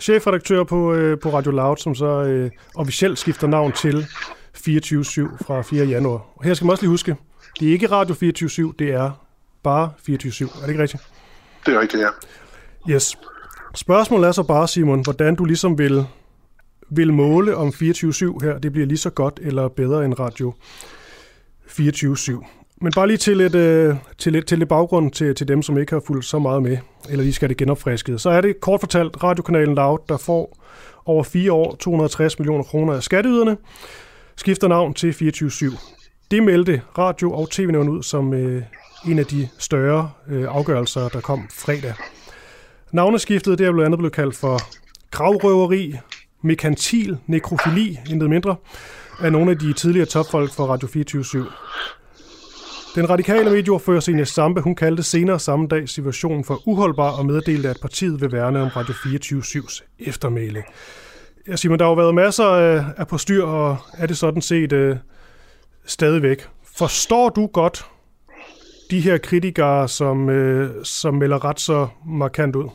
chefredaktør 0.00 0.64
på, 0.64 0.94
øh, 0.94 1.18
på 1.18 1.30
Radio 1.30 1.50
Loud, 1.50 1.76
som 1.76 1.94
så 1.94 2.06
øh, 2.06 2.50
officielt 2.74 3.18
skifter 3.18 3.46
navn 3.46 3.72
til 3.72 4.06
24-7 4.56 5.44
fra 5.46 5.62
4. 5.62 5.84
januar. 5.84 6.26
Og 6.36 6.44
her 6.44 6.54
skal 6.54 6.64
man 6.64 6.70
også 6.70 6.82
lige 6.82 6.90
huske, 6.90 7.16
det 7.60 7.68
er 7.68 7.72
ikke 7.72 7.86
Radio 7.90 8.14
24-7, 8.14 8.72
det 8.78 8.90
er 8.90 9.24
bare 9.62 9.92
24-7. 10.08 10.08
Er 10.08 10.60
det 10.60 10.68
ikke 10.68 10.82
rigtigt? 10.82 11.02
Det 11.66 11.74
er 11.74 11.80
rigtigt, 11.80 12.02
ja. 12.02 12.08
Yes. 12.94 13.18
Spørgsmålet 13.74 14.28
er 14.28 14.32
så 14.32 14.42
bare, 14.42 14.68
Simon, 14.68 15.00
hvordan 15.04 15.34
du 15.34 15.44
ligesom 15.44 15.78
vil, 15.78 16.06
vil 16.90 17.12
måle 17.12 17.56
om 17.56 17.68
24-7 17.68 17.74
her, 18.42 18.58
det 18.58 18.72
bliver 18.72 18.86
lige 18.86 18.98
så 18.98 19.10
godt 19.10 19.40
eller 19.42 19.68
bedre 19.68 20.04
end 20.04 20.20
Radio 20.20 20.54
24-7. 21.66 22.46
Men 22.80 22.92
bare 22.94 23.06
lige 23.06 23.16
til 23.16 23.36
lidt, 23.36 23.54
øh, 23.54 23.96
til 24.18 24.32
lidt, 24.32 24.46
til 24.46 24.58
lidt 24.58 24.68
baggrund 24.68 25.12
til, 25.12 25.34
til 25.34 25.48
dem, 25.48 25.62
som 25.62 25.78
ikke 25.78 25.92
har 25.92 26.02
fulgt 26.06 26.24
så 26.24 26.38
meget 26.38 26.62
med, 26.62 26.78
eller 27.08 27.22
lige 27.22 27.32
skal 27.32 27.48
det 27.48 27.56
genopfrisket. 27.56 28.20
Så 28.20 28.30
er 28.30 28.40
det 28.40 28.60
kort 28.60 28.80
fortalt 28.80 29.22
radiokanalen 29.22 29.74
Loud, 29.74 29.98
der 30.08 30.16
får 30.16 30.58
over 31.04 31.22
fire 31.22 31.52
år 31.52 31.76
260 31.80 32.38
millioner 32.38 32.64
kroner 32.64 32.92
af 32.94 33.02
skatteyderne, 33.02 33.56
skifter 34.36 34.68
navn 34.68 34.94
til 34.94 35.10
24-7. 35.10 35.93
Det 36.30 36.42
meldte 36.42 36.82
radio- 36.98 37.32
og 37.32 37.50
tv 37.50 37.68
ud 37.88 38.02
som 38.02 38.34
øh, 38.34 38.62
en 39.06 39.18
af 39.18 39.26
de 39.26 39.48
større 39.58 40.10
øh, 40.28 40.46
afgørelser, 40.48 41.08
der 41.08 41.20
kom 41.20 41.48
fredag. 41.52 41.94
Navneskiftet 42.92 43.58
det 43.58 43.66
er 43.66 43.72
blandt 43.72 43.86
andet 43.86 43.98
blevet 43.98 44.12
kaldt 44.12 44.36
for 44.36 44.58
gravrøveri, 45.10 45.94
mekantil, 46.42 47.18
nekrofili, 47.26 47.98
intet 48.10 48.30
mindre, 48.30 48.56
af 49.20 49.32
nogle 49.32 49.50
af 49.50 49.58
de 49.58 49.72
tidligere 49.72 50.06
topfolk 50.06 50.52
fra 50.52 50.64
Radio 50.64 50.88
24 50.88 51.46
Den 52.94 53.10
radikale 53.10 53.50
medieordfører 53.50 54.00
Senior 54.00 54.24
Sampe, 54.24 54.60
hun 54.60 54.74
kaldte 54.74 55.02
senere 55.02 55.38
samme 55.38 55.66
dag 55.66 55.88
situationen 55.88 56.44
for 56.44 56.68
uholdbar 56.68 57.10
og 57.10 57.26
meddelte, 57.26 57.68
at 57.68 57.78
partiet 57.82 58.20
vil 58.20 58.32
værne 58.32 58.62
om 58.62 58.68
Radio 58.68 58.94
24-7's 58.94 59.96
eftermæle. 59.98 60.62
Jeg 61.46 61.58
siger, 61.58 61.70
men 61.70 61.78
der 61.78 61.84
har 61.84 61.90
jo 61.90 61.96
været 61.96 62.14
masser 62.14 62.44
af, 62.44 62.84
af 62.96 63.08
på 63.08 63.18
styr, 63.18 63.44
og 63.44 63.76
er 63.98 64.06
det 64.06 64.16
sådan 64.18 64.42
set 64.42 64.72
øh, 64.72 64.96
stadigvæk. 65.86 66.48
Forstår 66.76 67.28
du 67.28 67.46
godt 67.46 67.86
de 68.90 69.00
her 69.00 69.18
kritikere, 69.18 69.88
som, 69.88 70.30
øh, 70.30 70.84
som 70.84 71.14
melder 71.14 71.44
ret 71.44 71.60
så 71.60 71.88
markant 72.06 72.56
ud? 72.56 72.68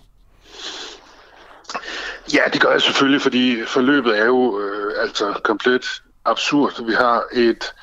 Ja, 2.34 2.42
det 2.54 2.62
gør 2.62 2.72
jeg 2.72 2.82
selvfølgelig, 2.82 3.22
fordi 3.22 3.58
forløbet 3.68 4.20
er 4.20 4.26
jo 4.26 4.60
øh, 4.60 5.02
altså 5.02 5.40
komplet 5.44 5.86
absurd. 6.26 6.86
Vi 6.86 6.94
har 6.94 7.24
et 7.34 7.74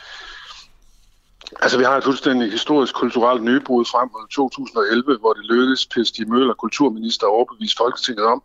Altså, 1.62 1.78
vi 1.78 1.84
har 1.84 1.96
et 1.96 2.04
fuldstændig 2.04 2.50
historisk 2.50 2.94
kulturelt 2.94 3.42
nybrud 3.42 3.84
frem 3.84 4.08
mod 4.12 4.28
2011, 4.30 5.18
hvor 5.20 5.32
det 5.32 5.44
lykkedes 5.44 5.86
Per 5.86 6.04
Stig 6.04 6.28
Møller, 6.28 6.54
kulturminister, 6.54 7.26
at 7.26 7.30
overbevise 7.30 7.76
Folketinget 7.76 8.26
om, 8.26 8.42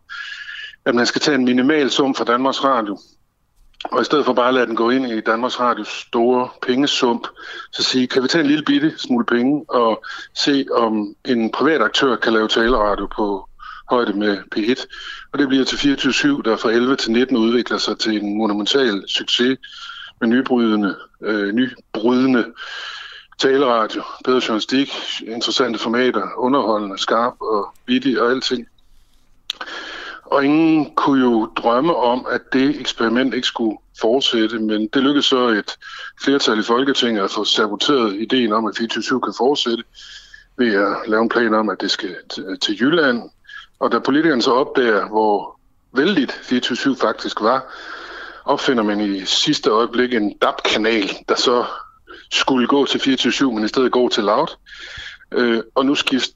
at 0.84 0.94
man 0.94 1.06
skal 1.06 1.20
tage 1.20 1.34
en 1.34 1.44
minimal 1.44 1.90
sum 1.90 2.14
fra 2.14 2.24
Danmarks 2.24 2.64
Radio, 2.64 2.98
og 3.84 4.00
i 4.00 4.04
stedet 4.04 4.24
for 4.24 4.32
bare 4.32 4.48
at 4.48 4.54
lade 4.54 4.66
den 4.66 4.76
gå 4.76 4.90
ind 4.90 5.06
i 5.06 5.20
Danmarks 5.20 5.60
Radios 5.60 5.88
store 5.88 6.48
pengesump, 6.62 7.28
så 7.72 7.82
sige, 7.82 8.06
kan 8.06 8.22
vi 8.22 8.28
tage 8.28 8.40
en 8.40 8.50
lille 8.50 8.64
bitte 8.64 8.98
smule 8.98 9.24
penge 9.24 9.64
og 9.68 10.04
se, 10.34 10.66
om 10.72 11.14
en 11.24 11.50
privat 11.50 11.82
aktør 11.82 12.16
kan 12.16 12.32
lave 12.32 12.48
taleradio 12.48 13.06
på 13.06 13.48
højde 13.90 14.12
med 14.12 14.38
P1. 14.56 14.86
Og 15.32 15.38
det 15.38 15.48
bliver 15.48 15.64
til 15.64 15.76
24-7, 15.76 16.42
der 16.42 16.56
fra 16.56 16.70
11 16.70 16.96
til 16.96 17.12
19 17.12 17.36
udvikler 17.36 17.78
sig 17.78 17.98
til 17.98 18.22
en 18.22 18.38
monumental 18.38 19.04
succes 19.08 19.58
med 20.20 20.28
nybrydende, 20.28 20.96
øh, 21.22 21.52
nybrydende 21.52 22.44
taleradio, 23.38 24.02
bedre 24.24 24.40
journalistik, 24.48 24.92
interessante 25.26 25.78
formater, 25.78 26.28
underholdende, 26.36 26.98
skarp 26.98 27.34
og 27.40 27.74
vittig 27.86 28.22
og 28.22 28.30
alting. 28.30 28.66
Og 30.32 30.44
ingen 30.44 30.94
kunne 30.94 31.20
jo 31.20 31.46
drømme 31.56 31.96
om, 31.96 32.26
at 32.30 32.40
det 32.52 32.80
eksperiment 32.80 33.34
ikke 33.34 33.46
skulle 33.46 33.78
fortsætte, 34.00 34.58
men 34.58 34.88
det 34.94 35.02
lykkedes 35.02 35.26
så 35.26 35.48
et 35.48 35.76
flertal 36.24 36.58
i 36.58 36.62
Folketinget 36.62 37.22
at 37.22 37.30
få 37.30 37.44
saboteret 37.44 38.14
ideen 38.14 38.52
om, 38.52 38.66
at 38.66 38.76
24 38.78 39.20
kan 39.20 39.34
fortsætte 39.38 39.84
ved 40.58 40.74
at 40.74 40.96
lave 41.06 41.22
en 41.22 41.28
plan 41.28 41.54
om, 41.54 41.68
at 41.68 41.80
det 41.80 41.90
skal 41.90 42.16
til 42.62 42.80
Jylland. 42.80 43.22
Og 43.80 43.92
da 43.92 43.98
politikerne 43.98 44.42
så 44.42 44.52
opdager, 44.52 45.08
hvor 45.08 45.60
vældigt 45.96 46.32
24 46.32 46.96
faktisk 46.96 47.40
var, 47.40 47.74
opfinder 48.44 48.82
man 48.82 49.00
i 49.00 49.24
sidste 49.24 49.70
øjeblik 49.70 50.14
en 50.14 50.38
DAB-kanal, 50.38 51.10
der 51.28 51.34
så 51.34 51.64
skulle 52.30 52.66
gå 52.66 52.86
til 52.86 53.00
24 53.00 53.52
men 53.52 53.64
i 53.64 53.68
stedet 53.68 53.92
går 53.92 54.08
til 54.08 54.24
Loud. 54.24 54.56
Øh, 55.32 55.62
og 55.74 55.86
nu 55.86 55.94
skift, 55.94 56.30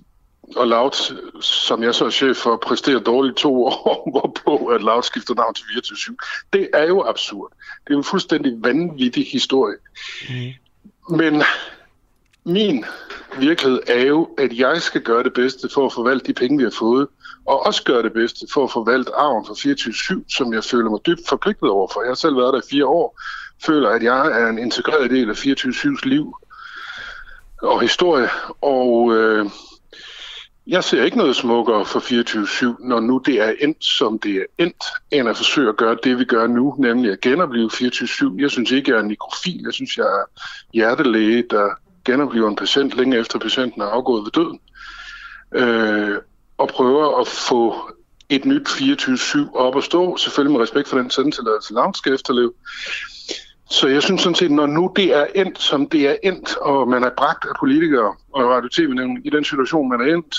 og 0.57 0.67
Loud, 0.67 0.93
som 1.41 1.83
jeg 1.83 1.95
så 1.95 2.05
er 2.05 2.11
chef 2.11 2.37
for, 2.37 2.57
præsterer 2.57 2.99
dårligt 2.99 3.37
to 3.37 3.65
år, 3.65 4.11
hvorpå 4.13 4.67
at 4.67 4.83
Loud 4.83 5.03
skifter 5.03 5.35
navn 5.35 5.55
til 5.55 5.65
24 5.73 6.17
Det 6.53 6.69
er 6.75 6.85
jo 6.85 7.05
absurd. 7.09 7.53
Det 7.87 7.93
er 7.93 7.99
en 7.99 8.05
fuldstændig 8.05 8.53
vanvittig 8.57 9.27
historie. 9.33 9.77
Mm. 10.29 11.17
Men 11.17 11.43
min 12.45 12.85
virkelighed 13.39 13.81
er 13.87 14.03
jo, 14.03 14.29
at 14.39 14.59
jeg 14.59 14.83
skal 14.83 15.01
gøre 15.01 15.23
det 15.23 15.33
bedste 15.33 15.69
for 15.75 15.87
at 15.87 15.93
forvalte 15.93 16.27
de 16.27 16.33
penge, 16.33 16.59
vi 16.59 16.65
har 16.65 16.75
fået, 16.79 17.09
og 17.47 17.67
også 17.67 17.83
gøre 17.85 18.03
det 18.03 18.13
bedste 18.13 18.47
for 18.53 18.65
at 18.65 18.73
forvalte 18.73 19.15
arven 19.15 19.47
for 19.47 19.55
24-7, 20.21 20.25
som 20.37 20.55
jeg 20.55 20.65
føler 20.65 20.91
mig 20.91 21.01
dybt 21.07 21.29
forpligtet 21.29 21.71
over 21.71 21.89
for. 21.93 22.03
Jeg 22.03 22.11
har 22.11 22.15
selv 22.15 22.37
været 22.37 22.53
der 22.53 22.61
i 22.61 22.71
fire 22.71 22.87
år, 22.87 23.21
føler, 23.67 23.89
at 23.91 24.03
jeg 24.03 24.43
er 24.43 24.49
en 24.49 24.59
integreret 24.59 25.11
del 25.11 25.31
af 25.31 25.47
24-7's 25.47 26.09
liv 26.09 26.37
og 27.63 27.81
historie, 27.81 28.29
og 28.61 29.15
øh, 29.15 29.47
jeg 30.67 30.85
ser 30.85 31.05
ikke 31.05 31.17
noget 31.17 31.37
smukkere 31.37 31.87
for 31.87 32.01
24-7, 32.01 32.87
når 32.89 33.01
nu 33.01 33.23
det 33.27 33.35
er 33.35 33.53
endt, 33.61 33.85
som 33.85 34.19
det 34.19 34.37
er 34.37 34.45
endt, 34.59 34.85
end 35.11 35.29
at 35.29 35.37
forsøge 35.37 35.69
at 35.69 35.77
gøre 35.77 35.99
det, 36.05 36.19
vi 36.19 36.25
gør 36.25 36.47
nu, 36.47 36.75
nemlig 36.79 37.13
at 37.13 37.21
genopleve 37.21 37.71
24-7. 37.75 38.35
Jeg 38.39 38.51
synes 38.51 38.71
ikke, 38.71 38.91
jeg 38.91 38.99
er 38.99 39.05
mikrofil, 39.05 39.61
Jeg 39.65 39.75
synes, 39.75 39.97
jeg 39.97 40.05
er 40.05 40.25
hjertelæge, 40.73 41.45
der 41.51 41.69
genoplever 42.05 42.49
en 42.49 42.57
patient 42.57 42.97
længe 42.97 43.19
efter 43.19 43.39
patienten 43.39 43.83
er 43.83 43.87
afgået 43.87 44.25
ved 44.25 44.31
døden. 44.31 44.61
Øh, 45.55 46.19
og 46.59 46.69
prøver 46.69 47.21
at 47.21 47.29
få 47.29 47.91
et 48.29 48.45
nyt 48.45 48.69
24-7 48.69 49.57
op 49.57 49.77
at 49.77 49.85
stå, 49.85 50.17
selvfølgelig 50.17 50.53
med 50.53 50.63
respekt 50.63 50.89
for 50.89 50.99
den 50.99 51.11
sendtilladelse, 51.11 51.75
Lounge 51.75 51.95
skal 51.95 52.15
efterleve. 52.15 52.53
Så 53.71 53.89
jeg 53.89 54.03
synes 54.03 54.23
sådan 54.23 54.35
set, 54.35 54.51
når 54.51 54.67
nu 54.67 54.93
det 54.97 55.15
er 55.15 55.27
endt, 55.35 55.63
som 55.63 55.89
det 55.89 56.09
er 56.09 56.17
endt, 56.23 56.57
og 56.57 56.89
man 56.89 57.05
er 57.05 57.11
bragt 57.17 57.45
af 57.45 57.55
politikere 57.59 58.15
og 58.33 58.51
radio 58.51 58.69
tv 58.69 59.19
i 59.25 59.31
den 59.31 59.45
situation, 59.45 59.89
man 59.89 60.01
er 60.01 60.15
endt, 60.15 60.35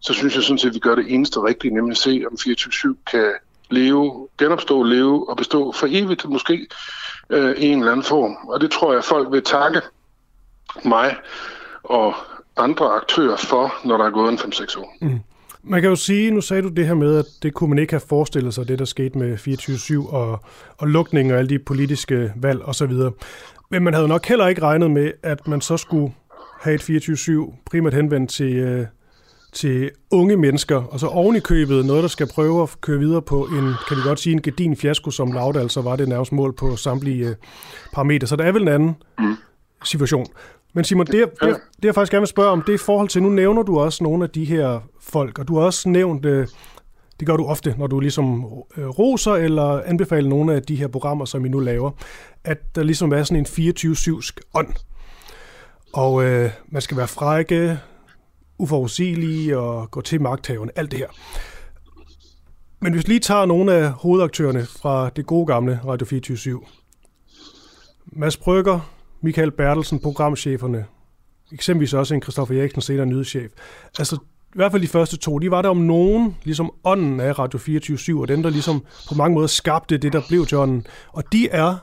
så 0.00 0.12
synes 0.12 0.34
jeg 0.34 0.42
sådan 0.42 0.58
set, 0.58 0.68
at 0.68 0.74
vi 0.74 0.78
gør 0.78 0.94
det 0.94 1.14
eneste 1.14 1.40
rigtige, 1.40 1.74
nemlig 1.74 1.92
at 1.92 1.98
se, 1.98 2.24
om 2.30 2.32
24-7 2.32 2.94
kan 3.10 3.32
leve, 3.70 4.28
genopstå, 4.38 4.82
leve 4.82 5.30
og 5.30 5.36
bestå 5.36 5.72
for 5.72 5.86
evigt, 5.90 6.28
måske 6.28 6.66
øh, 7.30 7.56
i 7.56 7.66
en 7.66 7.78
eller 7.78 7.92
anden 7.92 8.04
form. 8.04 8.36
Og 8.48 8.60
det 8.60 8.70
tror 8.70 8.92
jeg, 8.92 9.04
folk 9.04 9.32
vil 9.32 9.42
takke 9.42 9.80
mig 10.84 11.16
og 11.82 12.14
andre 12.56 12.86
aktører 12.86 13.36
for, 13.36 13.74
når 13.84 13.96
der 13.96 14.04
er 14.04 14.10
gået 14.10 14.32
en 14.32 14.38
5-6 14.38 14.80
år. 14.80 14.96
Mm. 15.00 15.20
Man 15.68 15.80
kan 15.80 15.90
jo 15.90 15.96
sige, 15.96 16.30
nu 16.30 16.40
sagde 16.40 16.62
du 16.62 16.68
det 16.68 16.86
her 16.86 16.94
med, 16.94 17.18
at 17.18 17.24
det 17.42 17.54
kunne 17.54 17.70
man 17.70 17.78
ikke 17.78 17.92
have 17.92 18.00
forestillet 18.00 18.54
sig, 18.54 18.68
det 18.68 18.78
der 18.78 18.84
skete 18.84 19.18
med 19.18 19.38
24-7 20.08 20.14
og, 20.14 20.40
og 20.78 20.88
lukningen 20.88 21.32
og 21.32 21.38
alle 21.38 21.48
de 21.48 21.58
politiske 21.58 22.32
valg 22.36 22.62
osv. 22.62 22.92
Men 23.70 23.82
man 23.82 23.94
havde 23.94 24.08
nok 24.08 24.26
heller 24.26 24.46
ikke 24.46 24.62
regnet 24.62 24.90
med, 24.90 25.12
at 25.22 25.48
man 25.48 25.60
så 25.60 25.76
skulle 25.76 26.12
have 26.60 26.74
et 26.74 27.08
24-7 27.08 27.54
primært 27.70 27.94
henvendt 27.94 28.30
til, 28.30 28.56
øh, 28.56 28.86
til 29.52 29.90
unge 30.10 30.36
mennesker, 30.36 30.76
og 30.76 31.00
så 31.00 31.06
oven 31.06 31.36
i 31.36 31.40
købet 31.40 31.86
noget, 31.86 32.02
der 32.02 32.08
skal 32.08 32.28
prøve 32.34 32.62
at 32.62 32.80
køre 32.80 32.98
videre 32.98 33.22
på 33.22 33.44
en, 33.44 33.74
kan 33.88 33.96
vi 33.96 34.02
godt 34.04 34.20
sige, 34.20 34.32
en 34.32 34.42
gedin 34.42 34.76
fiasko, 34.76 35.10
som 35.10 35.32
Lauda, 35.32 35.58
altså 35.60 35.82
var 35.82 35.96
det 35.96 36.08
nærmest 36.08 36.32
mål 36.32 36.52
på 36.52 36.76
samtlige 36.76 37.28
øh, 37.28 37.34
parametre. 37.92 38.26
Så 38.26 38.36
der 38.36 38.44
er 38.44 38.52
vel 38.52 38.62
en 38.62 38.68
anden 38.68 38.96
situation. 39.84 40.26
Men 40.76 40.84
Simon, 40.84 41.06
det, 41.06 41.30
det, 41.40 41.56
det 41.76 41.84
jeg 41.84 41.94
faktisk 41.94 42.10
gerne 42.10 42.20
vil 42.20 42.28
spørge 42.28 42.50
om, 42.50 42.62
det 42.62 42.68
er 42.68 42.74
i 42.74 42.78
forhold 42.78 43.08
til, 43.08 43.22
nu 43.22 43.28
nævner 43.28 43.62
du 43.62 43.78
også 43.78 44.04
nogle 44.04 44.24
af 44.24 44.30
de 44.30 44.44
her 44.44 44.80
folk, 45.00 45.38
og 45.38 45.48
du 45.48 45.58
har 45.58 45.64
også 45.64 45.88
nævnt, 45.88 46.24
øh, 46.24 46.48
det 47.20 47.26
gør 47.26 47.36
du 47.36 47.44
ofte, 47.44 47.74
når 47.78 47.86
du 47.86 48.00
ligesom 48.00 48.44
øh, 48.76 48.86
roser 48.88 49.32
eller 49.32 49.82
anbefaler 49.82 50.28
nogle 50.28 50.54
af 50.54 50.62
de 50.62 50.76
her 50.76 50.88
programmer, 50.88 51.24
som 51.24 51.44
I 51.46 51.48
nu 51.48 51.58
laver, 51.58 51.90
at 52.44 52.74
der 52.74 52.82
ligesom 52.82 53.12
er 53.12 53.22
sådan 53.22 53.46
en 53.58 53.72
24-7'sk 53.76 54.38
ånd. 54.54 54.68
Og 55.92 56.24
øh, 56.24 56.50
man 56.68 56.82
skal 56.82 56.96
være 56.96 57.08
frække, 57.08 57.78
uforudsigelige 58.58 59.58
og 59.58 59.90
gå 59.90 60.00
til 60.00 60.20
magthaverne, 60.20 60.72
alt 60.78 60.90
det 60.90 60.98
her. 60.98 61.08
Men 62.80 62.92
hvis 62.92 63.06
vi 63.06 63.12
lige 63.12 63.20
tager 63.20 63.46
nogle 63.46 63.74
af 63.74 63.90
hovedaktørerne 63.90 64.66
fra 64.66 65.08
det 65.08 65.26
gode 65.26 65.46
gamle 65.46 65.80
Radio 65.84 66.06
24 66.06 66.60
Mads 68.06 68.36
Brygger, 68.36 68.95
Michael 69.20 69.50
Bertelsen, 69.50 69.98
programcheferne, 69.98 70.84
eksempelvis 71.52 71.94
også 71.94 72.14
en 72.14 72.22
Christoffer 72.22 72.60
Eriksen, 72.60 72.82
senere 72.82 73.06
nyhedschef. 73.06 73.50
Altså, 73.98 74.16
i 74.54 74.58
hvert 74.58 74.72
fald 74.72 74.82
de 74.82 74.88
første 74.88 75.16
to, 75.16 75.38
de 75.38 75.50
var 75.50 75.62
der 75.62 75.68
om 75.68 75.76
nogen, 75.76 76.36
ligesom 76.44 76.70
ånden 76.84 77.20
af 77.20 77.38
Radio 77.38 77.58
24 77.58 78.20
og 78.20 78.28
dem, 78.28 78.42
der 78.42 78.50
ligesom 78.50 78.84
på 79.08 79.14
mange 79.14 79.34
måder 79.34 79.46
skabte 79.46 79.96
det, 79.96 80.12
der 80.12 80.22
blev 80.28 80.46
til 80.46 80.58
ånden. 80.58 80.86
Og 81.12 81.32
de 81.32 81.48
er 81.48 81.76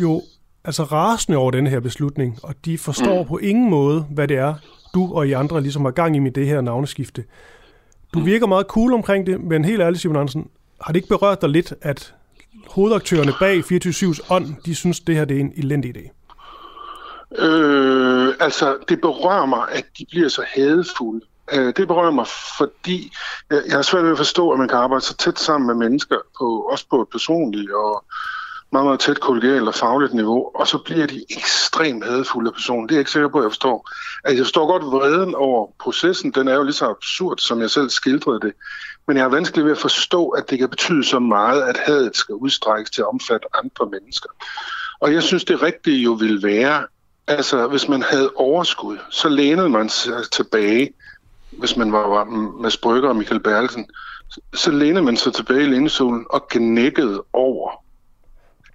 jo 0.00 0.22
altså 0.64 0.82
rasende 0.82 1.38
over 1.38 1.50
den 1.50 1.66
her 1.66 1.80
beslutning, 1.80 2.38
og 2.42 2.54
de 2.64 2.78
forstår 2.78 3.22
mm. 3.22 3.28
på 3.28 3.38
ingen 3.38 3.70
måde, 3.70 4.00
hvad 4.10 4.28
det 4.28 4.36
er, 4.36 4.54
du 4.94 5.14
og 5.14 5.28
I 5.28 5.32
andre 5.32 5.60
ligesom 5.60 5.84
har 5.84 5.92
gang 5.92 6.16
i 6.16 6.18
med 6.18 6.30
det 6.30 6.46
her 6.46 6.60
navneskifte. 6.60 7.24
Du 8.14 8.18
mm. 8.18 8.26
virker 8.26 8.46
meget 8.46 8.66
cool 8.66 8.92
omkring 8.92 9.26
det, 9.26 9.40
men 9.40 9.64
helt 9.64 9.80
ærligt, 9.80 10.02
Simon 10.02 10.16
Andersen, 10.16 10.48
har 10.80 10.92
det 10.92 10.96
ikke 10.96 11.08
berørt 11.08 11.40
dig 11.40 11.48
lidt, 11.48 11.74
at 11.82 12.14
hovedaktørerne 12.68 13.32
bag 13.40 13.58
24-7's 13.58 14.34
ånd, 14.34 14.54
de 14.66 14.74
synes, 14.74 15.00
det 15.00 15.16
her 15.16 15.24
det 15.24 15.36
er 15.36 15.40
en 15.40 15.52
elendig 15.56 15.96
idé? 15.96 16.19
Øh, 17.38 18.34
altså, 18.40 18.76
det 18.88 19.00
berører 19.00 19.46
mig, 19.46 19.68
at 19.70 19.84
de 19.98 20.06
bliver 20.10 20.28
så 20.28 20.44
hadefulde. 20.54 21.20
Øh, 21.52 21.72
det 21.76 21.88
berører 21.88 22.10
mig, 22.10 22.26
fordi 22.58 23.12
jeg, 23.50 23.62
jeg 23.66 23.74
har 23.74 23.82
svært 23.82 24.04
ved 24.04 24.10
at 24.10 24.16
forstå, 24.16 24.50
at 24.50 24.58
man 24.58 24.68
kan 24.68 24.78
arbejde 24.78 25.04
så 25.04 25.16
tæt 25.16 25.38
sammen 25.38 25.66
med 25.66 25.88
mennesker, 25.88 26.16
på, 26.38 26.68
også 26.72 26.84
på 26.90 27.02
et 27.02 27.08
personligt 27.08 27.72
og 27.72 28.04
meget, 28.72 28.86
meget 28.86 29.00
tæt 29.00 29.20
kollegialt 29.20 29.68
og 29.68 29.74
fagligt 29.74 30.14
niveau, 30.14 30.50
og 30.54 30.68
så 30.68 30.78
bliver 30.78 31.06
de 31.06 31.24
ekstremt 31.30 32.04
hadefulde 32.04 32.52
personer. 32.52 32.86
Det 32.86 32.90
er 32.90 32.96
jeg 32.96 33.00
ikke 33.00 33.10
sikker 33.10 33.28
på, 33.28 33.38
at 33.38 33.42
jeg 33.42 33.50
forstår. 33.50 33.88
Altså, 34.24 34.36
jeg 34.36 34.44
forstår 34.44 34.66
godt 34.66 34.84
vreden 34.84 35.34
over 35.34 35.66
processen. 35.80 36.30
Den 36.30 36.48
er 36.48 36.54
jo 36.54 36.62
lige 36.62 36.72
så 36.72 36.90
absurd, 36.90 37.38
som 37.38 37.60
jeg 37.60 37.70
selv 37.70 37.90
skildrede 37.90 38.40
det. 38.40 38.52
Men 39.06 39.16
jeg 39.16 39.24
har 39.24 39.30
vanskeligt 39.30 39.64
ved 39.64 39.72
at 39.72 39.78
forstå, 39.78 40.28
at 40.28 40.50
det 40.50 40.58
kan 40.58 40.68
betyde 40.68 41.04
så 41.04 41.18
meget, 41.18 41.62
at 41.62 41.76
hadet 41.86 42.16
skal 42.16 42.34
udstrækkes 42.34 42.90
til 42.90 43.02
at 43.02 43.08
omfatte 43.08 43.46
andre 43.54 43.86
mennesker. 43.86 44.28
Og 45.00 45.12
jeg 45.14 45.22
synes, 45.22 45.44
det 45.44 45.62
rigtige 45.62 46.02
jo 46.02 46.12
vil 46.12 46.42
være, 46.42 46.86
altså 47.30 47.66
hvis 47.66 47.88
man 47.88 48.02
havde 48.02 48.32
overskud, 48.36 48.98
så 49.10 49.28
lænede 49.28 49.68
man 49.68 49.88
sig 49.88 50.30
tilbage, 50.32 50.92
hvis 51.50 51.76
man 51.76 51.92
var 51.92 52.24
med 52.62 52.80
Brygger 52.82 53.08
og 53.08 53.16
Michael 53.16 53.40
Berlsen, 53.40 53.90
så 54.54 54.70
lænede 54.70 55.04
man 55.04 55.16
sig 55.16 55.34
tilbage 55.34 55.62
i 55.62 55.66
lindesolen 55.66 56.26
og 56.30 56.48
gnækkede 56.50 57.24
over, 57.32 57.84